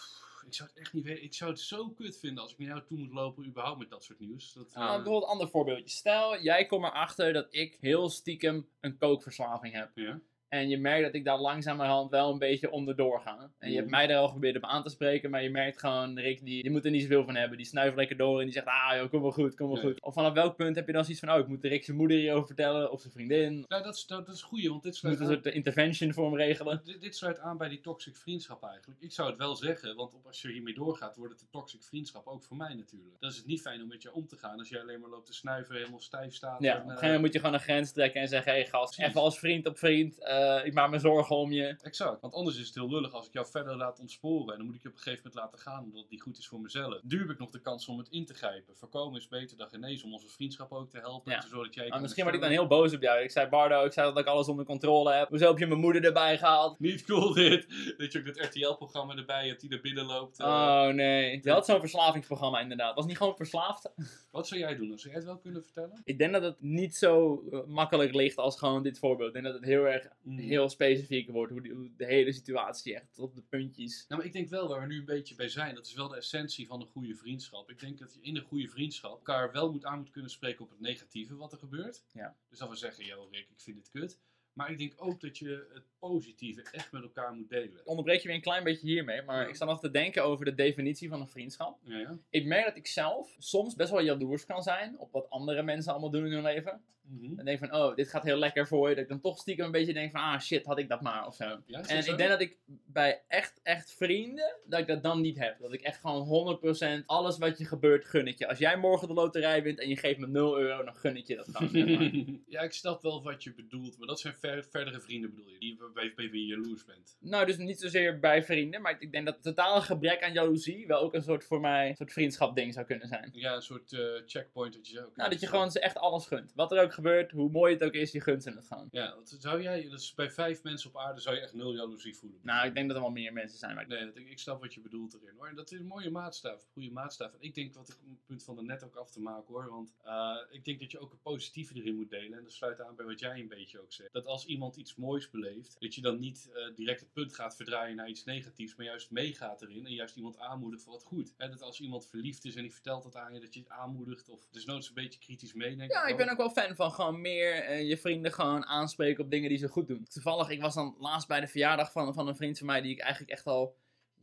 Ik 0.47 0.53
zou 0.53 0.69
het 0.69 0.77
echt 0.77 0.93
niet 0.93 1.03
weten. 1.03 1.23
Ik 1.23 1.33
zou 1.33 1.51
het 1.51 1.59
zo 1.59 1.89
kut 1.89 2.19
vinden 2.19 2.43
als 2.43 2.51
ik 2.51 2.57
naar 2.57 2.67
jou 2.67 2.83
toe 2.85 2.97
moet 2.97 3.13
lopen, 3.13 3.45
überhaupt 3.45 3.79
met 3.79 3.89
dat 3.89 4.03
soort 4.03 4.19
nieuws. 4.19 4.53
Dat, 4.53 4.67
uh... 4.67 4.73
bijvoorbeeld 4.73 5.23
een 5.23 5.29
ander 5.29 5.49
voorbeeldje. 5.49 5.89
Stel, 5.89 6.41
jij 6.41 6.65
komt 6.65 6.85
erachter 6.85 7.33
dat 7.33 7.47
ik 7.49 7.77
heel 7.79 8.09
stiekem 8.09 8.67
een 8.79 8.97
kookverslaving 8.97 9.73
heb. 9.73 9.91
Ja. 9.95 10.19
En 10.49 10.69
je 10.69 10.77
merkt 10.77 11.03
dat 11.03 11.13
ik 11.13 11.25
daar 11.25 11.39
langzamerhand 11.39 12.11
wel 12.11 12.31
een 12.31 12.39
beetje 12.39 12.71
onderdoor 12.71 13.21
ga. 13.21 13.51
En 13.59 13.69
je 13.69 13.75
hebt 13.75 13.87
mhm. 13.87 13.95
mij 13.95 14.07
daar 14.07 14.17
al 14.17 14.25
geprobeerd 14.25 14.55
op 14.55 14.63
aan 14.63 14.83
te 14.83 14.89
spreken, 14.89 15.29
maar 15.29 15.43
je 15.43 15.49
merkt 15.49 15.79
gewoon, 15.79 16.19
Rick, 16.19 16.45
die, 16.45 16.61
die 16.61 16.71
moet 16.71 16.85
er 16.85 16.91
niet 16.91 17.01
zoveel 17.01 17.25
van 17.25 17.35
hebben. 17.35 17.57
Die 17.57 17.65
snuift 17.65 17.95
lekker 17.95 18.17
door 18.17 18.39
en 18.39 18.45
die 18.45 18.53
zegt, 18.53 18.65
ah 18.65 18.95
joh, 18.95 19.09
kom 19.09 19.21
wel 19.21 19.31
goed, 19.31 19.55
kom 19.55 19.67
wel 19.67 19.81
goed. 19.81 20.01
Of 20.01 20.13
vanaf 20.13 20.33
welk 20.33 20.55
punt 20.55 20.75
heb 20.75 20.87
je 20.87 20.93
dan 20.93 21.03
zoiets 21.03 21.19
van, 21.23 21.33
oh, 21.33 21.39
ik 21.39 21.47
moet 21.47 21.63
Rick 21.63 21.83
zijn 21.83 21.97
moeder 21.97 22.17
hierover 22.17 22.45
vertellen, 22.45 22.91
of 22.91 23.01
zijn 23.01 23.13
vriendin. 23.13 23.65
Ja, 23.67 23.81
dat 23.81 23.95
is, 23.95 24.05
dat, 24.05 24.27
is 24.27 24.41
goed, 24.41 24.67
want 24.67 24.83
dit 24.83 24.95
sluit 24.95 25.19
Moet 25.19 25.29
een 25.29 25.33
soort 25.33 25.55
intervention 25.55 26.13
voor 26.13 26.25
hem 26.25 26.35
regelen. 26.35 26.81
Dit, 26.83 27.01
dit, 27.01 27.15
sluit 27.15 27.39
aan 27.39 27.57
bij 27.57 27.69
die 27.69 27.81
toxic 27.81 28.15
vriendschap 28.15 28.63
eigenlijk. 28.63 29.01
Ik 29.01 29.11
zou 29.11 29.29
het 29.29 29.37
wel 29.37 29.55
zeggen, 29.55 29.95
want 29.95 30.11
als 30.25 30.41
je 30.41 30.51
hiermee 30.51 30.73
doorgaat, 30.73 31.15
wordt 31.15 31.33
het 31.33 31.41
een 31.41 31.49
toxic 31.51 31.83
vriendschap, 31.83 32.27
ook 32.27 32.43
voor 32.43 32.57
mij 32.57 32.73
natuurlijk. 32.73 33.15
Dan 33.19 33.29
is 33.29 33.37
het 33.37 33.45
niet 33.45 33.61
fijn 33.61 33.81
om 33.81 33.87
met 33.87 34.01
je 34.01 34.13
om 34.13 34.27
te 34.27 34.35
gaan 34.35 34.59
als 34.59 34.69
jij 34.69 34.81
alleen 34.81 34.99
maar 34.99 35.09
loopt 35.09 35.25
te 35.25 35.33
snuiven, 35.33 35.75
helemaal 35.75 35.99
stijf 35.99 36.33
staat. 36.33 36.61
Ja, 36.61 36.73
op 36.73 36.77
een 36.77 36.83
gegeven 36.83 37.05
moment 37.05 37.21
moet 37.21 37.33
je 37.33 37.39
gewoon 37.39 37.53
een 37.53 37.59
grens 37.59 37.91
trekken 37.91 38.21
en 38.21 38.27
zeggen, 38.27 38.51
hé 38.51 38.57
hey, 38.57 38.67
gast, 38.67 38.99
even 38.99 39.21
als 39.21 39.39
vriend 39.39 39.65
op 39.65 39.77
vriend, 39.77 40.19
uh, 40.19 40.36
uh, 40.37 40.65
ik 40.65 40.73
maak 40.73 40.89
me 40.89 40.99
zorgen 40.99 41.35
om 41.35 41.51
je. 41.51 41.75
Exact, 41.81 42.21
want 42.21 42.33
anders 42.33 42.57
is 42.57 42.65
het 42.65 42.75
heel 42.75 42.89
lullig 42.89 43.13
als 43.13 43.27
ik 43.27 43.33
jou 43.33 43.47
verder 43.47 43.75
laat 43.75 43.99
ontsporen. 43.99 44.51
En 44.51 44.57
dan 44.57 44.65
moet 44.65 44.75
ik 44.75 44.81
je 44.81 44.87
op 44.87 44.95
een 44.95 45.01
gegeven 45.01 45.23
moment 45.25 45.43
laten 45.43 45.59
gaan, 45.59 45.83
omdat 45.83 46.01
het 46.01 46.11
niet 46.11 46.21
goed 46.21 46.37
is 46.37 46.47
voor 46.47 46.59
mezelf. 46.59 46.99
Nu 47.03 47.19
heb 47.19 47.29
ik 47.29 47.39
nog 47.39 47.49
de 47.49 47.61
kans 47.61 47.87
om 47.87 47.97
het 47.97 48.09
in 48.09 48.25
te 48.25 48.33
grijpen. 48.33 48.75
Voorkomen 48.77 49.19
is 49.19 49.27
beter 49.27 49.57
dan 49.57 49.69
genezen, 49.69 50.05
om 50.05 50.13
onze 50.13 50.29
vriendschap 50.29 50.71
ook 50.71 50.89
te 50.89 50.99
helpen. 50.99 51.31
Ja. 51.31 51.41
Zodat 51.41 51.73
jij 51.73 51.89
maar 51.89 52.01
misschien 52.01 52.23
word 52.23 52.35
ik 52.35 52.41
dan 52.41 52.49
heel 52.49 52.67
boos 52.67 52.93
op 52.93 53.01
jou. 53.01 53.19
Ik 53.19 53.31
zei, 53.31 53.47
Bardo, 53.47 53.85
ik 53.85 53.93
zei 53.93 54.07
dat 54.07 54.17
ik 54.17 54.25
alles 54.25 54.47
onder 54.47 54.65
controle 54.65 55.13
heb. 55.13 55.29
Hoezo 55.29 55.47
heb 55.47 55.57
je 55.57 55.67
mijn 55.67 55.79
moeder 55.79 56.03
erbij 56.03 56.37
gehaald? 56.37 56.79
Niet 56.79 57.05
cool 57.05 57.33
dit. 57.33 57.67
Dat 57.97 58.11
je 58.11 58.19
ook 58.19 58.25
dat 58.25 58.45
RTL-programma 58.45 59.15
erbij 59.15 59.47
hebt 59.47 59.61
die 59.61 59.69
er 59.69 59.81
binnen 59.81 60.05
loopt. 60.05 60.39
Uh, 60.39 60.47
oh 60.47 60.87
nee. 60.87 61.39
Je 61.43 61.51
had 61.51 61.65
zo'n 61.65 61.79
verslavingsprogramma 61.79 62.59
inderdaad. 62.59 62.95
Was 62.95 63.05
niet 63.05 63.17
gewoon 63.17 63.35
verslaafd? 63.35 63.91
Wat 64.31 64.47
zou 64.47 64.59
jij 64.59 64.75
doen? 64.75 64.87
Zou 64.87 65.01
jij 65.01 65.13
het 65.13 65.25
wel 65.25 65.37
kunnen 65.37 65.63
vertellen? 65.63 66.01
Ik 66.03 66.17
denk 66.17 66.33
dat 66.33 66.43
het 66.43 66.61
niet 66.61 66.95
zo 66.95 67.43
eh, 67.51 67.59
makkelijk 67.65 68.13
ligt 68.13 68.37
als 68.37 68.57
gewoon 68.57 68.83
dit 68.83 68.99
voorbeeld. 68.99 69.27
Ik 69.27 69.33
denk 69.33 69.45
dat 69.45 69.55
het 69.55 69.63
heel 69.63 69.83
erg. 69.83 70.07
Heel 70.35 70.69
specifiek 70.69 71.29
wordt. 71.29 71.51
Hoe, 71.51 71.69
hoe, 71.69 71.91
de 71.97 72.05
hele 72.05 72.31
situatie 72.31 72.95
echt 72.95 73.19
op 73.19 73.35
de 73.35 73.41
puntjes. 73.41 74.05
Nou, 74.07 74.21
maar 74.21 74.29
ik 74.29 74.35
denk 74.35 74.49
wel 74.49 74.67
waar 74.67 74.81
we 74.81 74.87
nu 74.87 74.99
een 74.99 75.05
beetje 75.05 75.35
bij 75.35 75.49
zijn. 75.49 75.75
Dat 75.75 75.85
is 75.85 75.93
wel 75.93 76.07
de 76.07 76.15
essentie 76.15 76.67
van 76.67 76.81
een 76.81 76.87
goede 76.87 77.15
vriendschap. 77.15 77.69
Ik 77.69 77.79
denk 77.79 77.97
dat 77.97 78.13
je 78.13 78.21
in 78.21 78.35
een 78.35 78.41
goede 78.41 78.67
vriendschap 78.67 79.11
elkaar 79.11 79.51
wel 79.51 79.71
moet 79.71 79.85
aan 79.85 79.97
moet 79.97 80.11
kunnen 80.11 80.31
spreken 80.31 80.63
op 80.63 80.69
het 80.69 80.79
negatieve 80.79 81.35
wat 81.35 81.51
er 81.51 81.57
gebeurt. 81.57 82.03
Ja. 82.13 82.35
Dus 82.49 82.59
dat 82.59 82.69
we 82.69 82.75
zeggen, 82.75 83.05
yo 83.05 83.27
Rick, 83.31 83.49
ik 83.49 83.59
vind 83.59 83.77
het 83.77 83.89
kut. 83.91 84.19
Maar 84.57 84.71
ik 84.71 84.77
denk 84.77 84.93
ook 84.95 85.21
dat 85.21 85.37
je 85.37 85.67
het 85.73 85.83
positieve 85.99 86.65
echt 86.71 86.91
met 86.91 87.03
elkaar 87.03 87.33
moet 87.33 87.49
delen. 87.49 87.79
Ik 87.79 87.87
onderbreek 87.87 88.21
je 88.21 88.27
weer 88.27 88.35
een 88.35 88.41
klein 88.41 88.63
beetje 88.63 88.87
hiermee, 88.87 89.21
maar 89.21 89.49
ik 89.49 89.55
sta 89.55 89.65
nog 89.65 89.79
te 89.79 89.91
denken 89.91 90.23
over 90.23 90.45
de 90.45 90.55
definitie 90.55 91.09
van 91.09 91.21
een 91.21 91.27
vriendschap. 91.27 91.79
Ja, 91.83 91.97
ja. 91.97 92.17
Ik 92.29 92.45
merk 92.45 92.65
dat 92.65 92.75
ik 92.75 92.87
zelf 92.87 93.35
soms 93.39 93.75
best 93.75 93.91
wel 93.91 94.01
jaloers 94.01 94.45
kan 94.45 94.63
zijn 94.63 94.99
op 94.99 95.11
wat 95.11 95.29
andere 95.29 95.63
mensen 95.63 95.91
allemaal 95.91 96.09
doen 96.09 96.25
in 96.25 96.31
hun 96.31 96.43
leven. 96.43 96.81
Mm 97.07 97.39
En 97.39 97.45
denk 97.45 97.59
van, 97.59 97.73
oh, 97.73 97.95
dit 97.95 98.09
gaat 98.09 98.23
heel 98.23 98.37
lekker 98.37 98.67
voor 98.67 98.89
je. 98.89 98.95
Dat 98.95 99.03
ik 99.03 99.09
dan 99.09 99.19
toch 99.19 99.37
stiekem 99.37 99.65
een 99.65 99.71
beetje 99.71 99.93
denk 99.93 100.11
van, 100.11 100.21
ah 100.21 100.39
shit, 100.39 100.65
had 100.65 100.79
ik 100.79 100.89
dat 100.89 101.01
maar 101.01 101.27
of 101.27 101.35
zo. 101.35 101.43
en 101.67 101.97
ik 101.97 102.17
denk 102.17 102.29
dat 102.29 102.41
ik 102.41 102.57
bij 102.85 103.21
echt, 103.27 103.59
echt 103.63 103.93
vrienden, 103.93 104.55
dat 104.65 104.79
ik 104.79 104.87
dat 104.87 105.03
dan 105.03 105.21
niet 105.21 105.39
heb. 105.39 105.59
Dat 105.59 105.73
ik 105.73 105.81
echt 105.81 105.99
gewoon 105.99 106.59
100% 107.01 107.05
alles 107.05 107.37
wat 107.37 107.57
je 107.57 107.65
gebeurt, 107.65 108.05
gun 108.05 108.27
ik 108.27 108.37
je. 108.37 108.47
Als 108.47 108.57
jij 108.57 108.77
morgen 108.77 109.07
de 109.07 109.13
loterij 109.13 109.63
wint 109.63 109.79
en 109.79 109.89
je 109.89 109.97
geeft 109.97 110.19
me 110.19 110.27
0 110.27 110.59
euro, 110.59 110.83
dan 110.83 110.95
gun 110.95 111.17
ik 111.17 111.27
je 111.27 111.35
dat 111.35 111.47
gewoon. 111.51 112.41
ja, 112.47 112.61
ik 112.61 112.73
snap 112.73 113.01
wel 113.01 113.23
wat 113.23 113.43
je 113.43 113.53
bedoelt. 113.53 113.97
Maar 113.97 114.07
dat 114.07 114.19
zijn 114.19 114.35
ver, 114.35 114.63
verdere 114.63 115.01
vrienden 115.01 115.29
bedoel 115.29 115.49
je, 115.49 115.59
die 115.59 115.77
bij, 115.93 116.13
bij 116.15 116.29
wie 116.29 116.41
je 116.41 116.55
jaloers 116.55 116.85
bent. 116.85 117.17
Nou, 117.19 117.45
dus 117.45 117.57
niet 117.57 117.79
zozeer 117.79 118.19
bij 118.19 118.43
vrienden. 118.43 118.81
Maar 118.81 118.95
ik 118.99 119.11
denk 119.11 119.25
dat 119.25 119.33
het 119.33 119.43
totale 119.43 119.81
gebrek 119.81 120.23
aan 120.23 120.33
jaloezie 120.33 120.87
wel 120.87 120.99
ook 120.99 121.13
een 121.13 121.23
soort 121.23 121.43
voor 121.43 121.59
mij, 121.59 121.89
een 121.89 121.95
soort 121.95 122.13
vriendschap 122.13 122.55
ding 122.55 122.73
zou 122.73 122.85
kunnen 122.85 123.07
zijn. 123.07 123.29
Ja, 123.33 123.55
een 123.55 123.61
soort 123.61 123.91
uh, 123.91 124.21
checkpoint 124.25 124.73
dat 124.73 124.87
je 124.87 125.05
ook... 125.05 125.15
Nou, 125.15 125.29
dat 125.29 125.39
je 125.39 125.47
gewoon 125.47 125.71
ze 125.71 125.79
echt 125.79 125.97
alles 125.97 126.25
gunt. 126.25 126.51
Wat 126.55 126.71
er 126.71 126.81
ook 126.81 126.93
gebeurt, 126.97 127.31
hoe 127.31 127.49
mooi 127.49 127.73
het 127.73 127.83
ook 127.83 127.93
is, 127.93 128.11
je 128.11 128.21
gunt 128.21 128.43
ze 128.43 128.51
het 128.51 128.65
gaan. 128.65 128.87
Ja, 128.91 129.15
zou 129.23 129.61
jij, 129.61 129.89
dus 129.89 130.13
bij 130.13 130.31
vijf 130.31 130.63
mensen 130.63 130.89
op 130.89 130.97
aarde 130.97 131.21
zou 131.21 131.35
je 131.35 131.41
echt 131.41 131.53
nul 131.53 131.73
jaloezie 131.73 132.15
voelen? 132.15 132.39
Nou, 132.43 132.67
ik 132.67 132.73
denk 132.73 132.87
dat 132.87 132.95
er 132.95 133.03
wel 133.03 133.11
meer 133.11 133.33
mensen 133.33 133.59
zijn. 133.59 133.75
Maar... 133.75 133.87
Nee, 133.87 134.05
dat, 134.05 134.15
ik 134.15 134.39
snap 134.39 134.61
wat 134.61 134.73
je 134.73 134.81
bedoelt 134.81 135.13
erin 135.13 135.35
hoor. 135.37 135.47
En 135.47 135.55
dat 135.55 135.71
is 135.71 135.79
een 135.79 135.85
mooie 135.85 136.09
maatstaf, 136.09 136.67
goede 136.73 136.91
maatstaf. 136.91 137.33
En 137.33 137.41
ik 137.41 137.55
denk 137.55 137.73
wat 137.73 137.89
ik 137.89 137.95
om 138.03 138.09
het 138.11 138.25
punt 138.25 138.43
van 138.43 138.55
de 138.55 138.63
net 138.63 138.83
ook 138.83 138.95
af 138.95 139.11
te 139.11 139.21
maken 139.21 139.53
hoor. 139.53 139.69
Want 139.69 139.93
uh, 140.05 140.37
ik 140.49 140.65
denk 140.65 140.79
dat 140.79 140.91
je 140.91 140.99
ook 140.99 141.11
een 141.11 141.21
positieve 141.21 141.73
erin 141.75 141.95
moet 141.95 142.09
delen. 142.09 142.37
En 142.37 142.43
dat 142.43 142.53
sluit 142.53 142.81
aan 142.81 142.95
bij 142.95 143.05
wat 143.05 143.19
jij 143.19 143.39
een 143.39 143.47
beetje 143.47 143.81
ook 143.81 143.93
zegt. 143.93 144.13
Dat 144.13 144.25
als 144.25 144.45
iemand 144.45 144.75
iets 144.75 144.95
moois 144.95 145.29
beleeft, 145.29 145.75
dat 145.79 145.95
je 145.95 146.01
dan 146.01 146.19
niet 146.19 146.49
uh, 146.49 146.75
direct 146.75 146.99
het 146.99 147.13
punt 147.13 147.33
gaat 147.33 147.55
verdraaien 147.55 147.95
naar 147.95 148.09
iets 148.09 148.23
negatiefs, 148.23 148.75
maar 148.75 148.85
juist 148.85 149.11
meegaat 149.11 149.61
erin 149.61 149.85
en 149.85 149.93
juist 149.93 150.15
iemand 150.15 150.39
aanmoedigt 150.39 150.83
voor 150.83 150.93
wat 150.93 151.03
goed. 151.03 151.33
He, 151.37 151.49
dat 151.49 151.61
als 151.61 151.79
iemand 151.79 152.07
verliefd 152.07 152.45
is 152.45 152.55
en 152.55 152.61
die 152.61 152.73
vertelt 152.73 153.03
dat 153.03 153.15
aan 153.15 153.33
je, 153.33 153.39
dat 153.39 153.53
je 153.53 153.59
het 153.59 153.69
aanmoedigt 153.69 154.29
of 154.29 154.47
desnoods 154.51 154.87
een 154.87 154.93
beetje 154.93 155.19
kritisch 155.19 155.53
meeneemt. 155.53 155.91
Ja, 155.91 156.05
ik 156.05 156.17
ben 156.17 156.29
ook 156.29 156.37
wel 156.37 156.49
fan 156.49 156.75
van 156.75 156.86
gewoon 156.89 157.21
meer 157.21 157.69
uh, 157.69 157.89
je 157.89 157.97
vrienden 157.97 158.33
gewoon 158.33 158.65
aanspreken 158.65 159.23
op 159.23 159.31
dingen 159.31 159.49
die 159.49 159.57
ze 159.57 159.67
goed 159.67 159.87
doen. 159.87 160.07
Toevallig, 160.09 160.49
ik 160.49 160.61
was 160.61 160.73
dan 160.73 160.95
laatst 160.99 161.27
bij 161.27 161.39
de 161.39 161.47
verjaardag 161.47 161.91
van, 161.91 162.13
van 162.13 162.27
een 162.27 162.35
vriend 162.35 162.57
van 162.57 162.67
mij 162.67 162.81
die 162.81 162.91
ik 162.91 162.99
eigenlijk 162.99 163.31
echt 163.31 163.45
al 163.45 163.75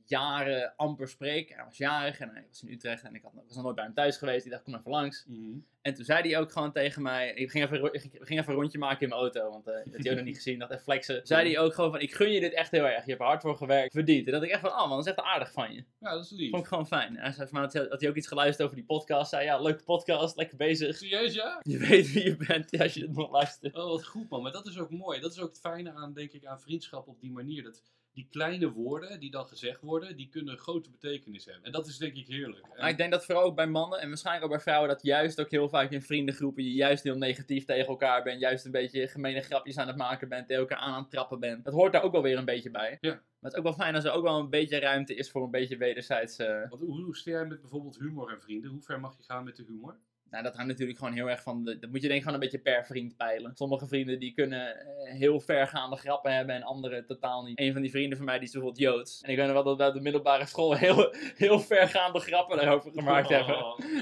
jaren 0.04 0.72
amper 0.76 1.08
spreek. 1.08 1.48
Hij 1.54 1.64
was 1.64 1.76
jarig 1.76 2.20
en 2.20 2.30
hij 2.32 2.44
was 2.48 2.62
in 2.62 2.72
Utrecht 2.72 3.02
en 3.02 3.14
ik 3.14 3.22
had, 3.22 3.32
was 3.34 3.54
nog 3.54 3.64
nooit 3.64 3.76
bij 3.76 3.84
hem 3.84 3.94
thuis 3.94 4.16
geweest. 4.16 4.42
Die 4.42 4.52
dacht, 4.52 4.64
kom 4.64 4.74
even 4.74 4.90
langs. 4.90 5.24
Mm 5.28 5.66
En 5.80 5.94
toen 5.94 6.04
zei 6.04 6.28
hij 6.28 6.40
ook 6.40 6.52
gewoon 6.52 6.72
tegen 6.72 7.02
mij, 7.02 7.34
ik 7.34 7.50
ging 7.50 7.64
even, 7.64 7.94
ik 7.94 8.00
ging 8.00 8.40
even 8.40 8.52
een 8.52 8.58
rondje 8.58 8.78
maken 8.78 9.00
in 9.00 9.08
mijn 9.08 9.20
auto, 9.20 9.50
want 9.50 9.68
uh, 9.68 9.74
dat 9.74 9.84
had 9.84 10.02
hij 10.02 10.10
ook 10.10 10.16
nog 10.16 10.26
niet 10.26 10.36
gezien, 10.36 10.58
dat 10.58 10.70
even 10.70 10.82
flexen. 10.82 11.26
Zei 11.26 11.52
hij 11.52 11.58
ook 11.58 11.74
gewoon 11.74 11.90
van, 11.90 12.00
ik 12.00 12.14
gun 12.14 12.30
je 12.30 12.40
dit 12.40 12.52
echt 12.52 12.70
heel 12.70 12.84
erg. 12.84 13.04
Je 13.04 13.10
hebt 13.10 13.20
er 13.20 13.26
hard 13.26 13.42
voor 13.42 13.56
gewerkt, 13.56 13.92
verdiend. 13.92 14.26
En 14.26 14.32
dat 14.32 14.42
ik 14.42 14.50
echt 14.50 14.60
van, 14.60 14.70
oh 14.70 14.88
man, 14.88 14.96
dat 14.96 15.06
is 15.06 15.12
echt 15.12 15.20
aardig 15.20 15.52
van 15.52 15.72
je. 15.72 15.84
Ja, 15.98 16.14
dat 16.14 16.24
is 16.24 16.30
lief. 16.30 16.50
Vond 16.50 16.62
ik 16.62 16.68
gewoon 16.68 16.86
fijn. 16.86 17.16
En 17.16 17.22
hij 17.22 17.32
zei 17.32 17.48
van 17.48 17.60
mij 17.60 17.86
dat 17.88 18.00
hij 18.00 18.08
ook 18.10 18.16
iets 18.16 18.28
geluisterd 18.28 18.62
over 18.62 18.76
die 18.76 18.86
podcast. 18.86 19.30
Zei, 19.30 19.44
ja, 19.44 19.60
leuke 19.60 19.84
podcast, 19.84 20.36
lekker 20.36 20.56
bezig. 20.56 20.96
Serieus, 20.96 21.34
ja? 21.34 21.60
Je 21.62 21.78
weet 21.78 22.12
wie 22.12 22.24
je 22.24 22.36
bent 22.36 22.70
ja, 22.70 22.82
als 22.82 22.94
je 22.94 23.00
het 23.00 23.16
nog 23.16 23.30
luistert. 23.30 23.76
Oh, 23.76 23.84
wat 23.84 24.06
goed 24.06 24.28
man. 24.28 24.42
Maar 24.42 24.52
dat 24.52 24.66
is 24.66 24.78
ook 24.78 24.90
mooi. 24.90 25.20
Dat 25.20 25.32
is 25.32 25.40
ook 25.40 25.48
het 25.48 25.60
fijne 25.60 25.92
aan, 25.92 26.12
denk 26.12 26.32
ik, 26.32 26.44
aan 26.44 26.60
vriendschap 26.60 27.08
op 27.08 27.20
die 27.20 27.32
manier. 27.32 27.62
Dat 27.62 27.82
die 28.14 28.26
kleine 28.30 28.72
woorden 28.72 29.20
die 29.20 29.30
dan 29.30 29.46
gezegd 29.46 29.80
worden, 29.80 30.16
die 30.16 30.28
kunnen 30.28 30.58
grote 30.58 30.90
betekenis 30.90 31.44
hebben. 31.44 31.64
En 31.64 31.72
dat 31.72 31.86
is 31.86 31.98
denk 31.98 32.14
ik 32.14 32.26
heerlijk. 32.26 32.66
Maar 32.78 32.88
ik 32.88 32.96
denk 32.96 33.12
dat 33.12 33.24
vooral 33.24 33.44
ook 33.44 33.56
bij 33.56 33.66
mannen 33.66 34.00
en 34.00 34.08
waarschijnlijk 34.08 34.44
ook 34.44 34.50
bij 34.50 34.60
vrouwen, 34.60 34.88
dat 34.88 35.02
juist 35.02 35.40
ook 35.40 35.50
heel 35.50 35.68
vaak 35.68 35.90
in 35.90 36.02
vriendengroepen 36.02 36.64
je 36.64 36.72
juist 36.72 37.02
heel 37.02 37.16
negatief 37.16 37.64
tegen 37.64 37.86
elkaar 37.86 38.22
bent. 38.22 38.40
Juist 38.40 38.64
een 38.64 38.70
beetje 38.70 39.08
gemene 39.08 39.40
grapjes 39.40 39.78
aan 39.78 39.86
het 39.86 39.96
maken 39.96 40.28
bent, 40.28 40.46
tegen 40.46 40.62
elkaar 40.62 40.78
aan 40.78 41.02
het 41.02 41.10
trappen 41.10 41.40
bent. 41.40 41.64
Dat 41.64 41.74
hoort 41.74 41.92
daar 41.92 42.02
ook 42.02 42.12
wel 42.12 42.22
weer 42.22 42.38
een 42.38 42.44
beetje 42.44 42.70
bij. 42.70 42.98
Ja. 43.00 43.10
Maar 43.10 43.22
het 43.40 43.52
is 43.52 43.58
ook 43.58 43.64
wel 43.64 43.84
fijn 43.84 43.94
als 43.94 44.04
er 44.04 44.12
ook 44.12 44.22
wel 44.22 44.38
een 44.38 44.50
beetje 44.50 44.78
ruimte 44.78 45.14
is 45.14 45.30
voor 45.30 45.44
een 45.44 45.50
beetje 45.50 45.76
wederzijds... 45.76 46.38
Uh... 46.38 46.68
Want 46.68 46.82
hoe, 46.82 47.04
hoe 47.04 47.20
jij 47.24 47.46
met 47.46 47.60
bijvoorbeeld 47.60 47.98
humor 47.98 48.30
en 48.30 48.40
vrienden? 48.40 48.70
Hoe 48.70 48.82
ver 48.82 49.00
mag 49.00 49.16
je 49.16 49.22
gaan 49.22 49.44
met 49.44 49.56
de 49.56 49.64
humor? 49.66 49.96
Nou, 50.34 50.46
dat 50.46 50.54
hangt 50.54 50.70
natuurlijk 50.70 50.98
gewoon 50.98 51.14
heel 51.14 51.30
erg 51.30 51.42
van. 51.42 51.64
De, 51.64 51.78
dat 51.78 51.90
moet 51.90 52.02
je 52.02 52.08
denk 52.08 52.18
ik 52.18 52.26
gewoon 52.26 52.34
een 52.34 52.50
beetje 52.50 52.58
per 52.58 52.86
vriend 52.86 53.16
peilen. 53.16 53.52
Sommige 53.54 53.86
vrienden 53.86 54.18
die 54.18 54.34
kunnen 54.34 54.76
uh, 54.76 55.12
heel 55.12 55.40
vergaande 55.40 55.96
grappen 55.96 56.34
hebben 56.34 56.54
en 56.54 56.62
andere 56.62 57.04
totaal 57.04 57.42
niet. 57.42 57.60
Een 57.60 57.72
van 57.72 57.82
die 57.82 57.90
vrienden 57.90 58.16
van 58.16 58.26
mij 58.26 58.38
die 58.38 58.46
is 58.46 58.52
bijvoorbeeld 58.52 58.82
Joods. 58.82 59.20
En 59.20 59.30
ik 59.30 59.36
weet 59.36 59.46
nog 59.46 59.54
wel 59.54 59.64
dat 59.64 59.78
we 59.78 59.86
op 59.86 59.94
de 59.94 60.00
middelbare 60.00 60.46
school 60.46 60.74
heel, 60.84 61.14
heel 61.36 61.60
vergaande 61.60 62.18
grappen 62.18 62.56
daarover 62.56 62.92
gemaakt 62.92 63.30
oh. 63.30 63.36
hebben. 63.36 63.56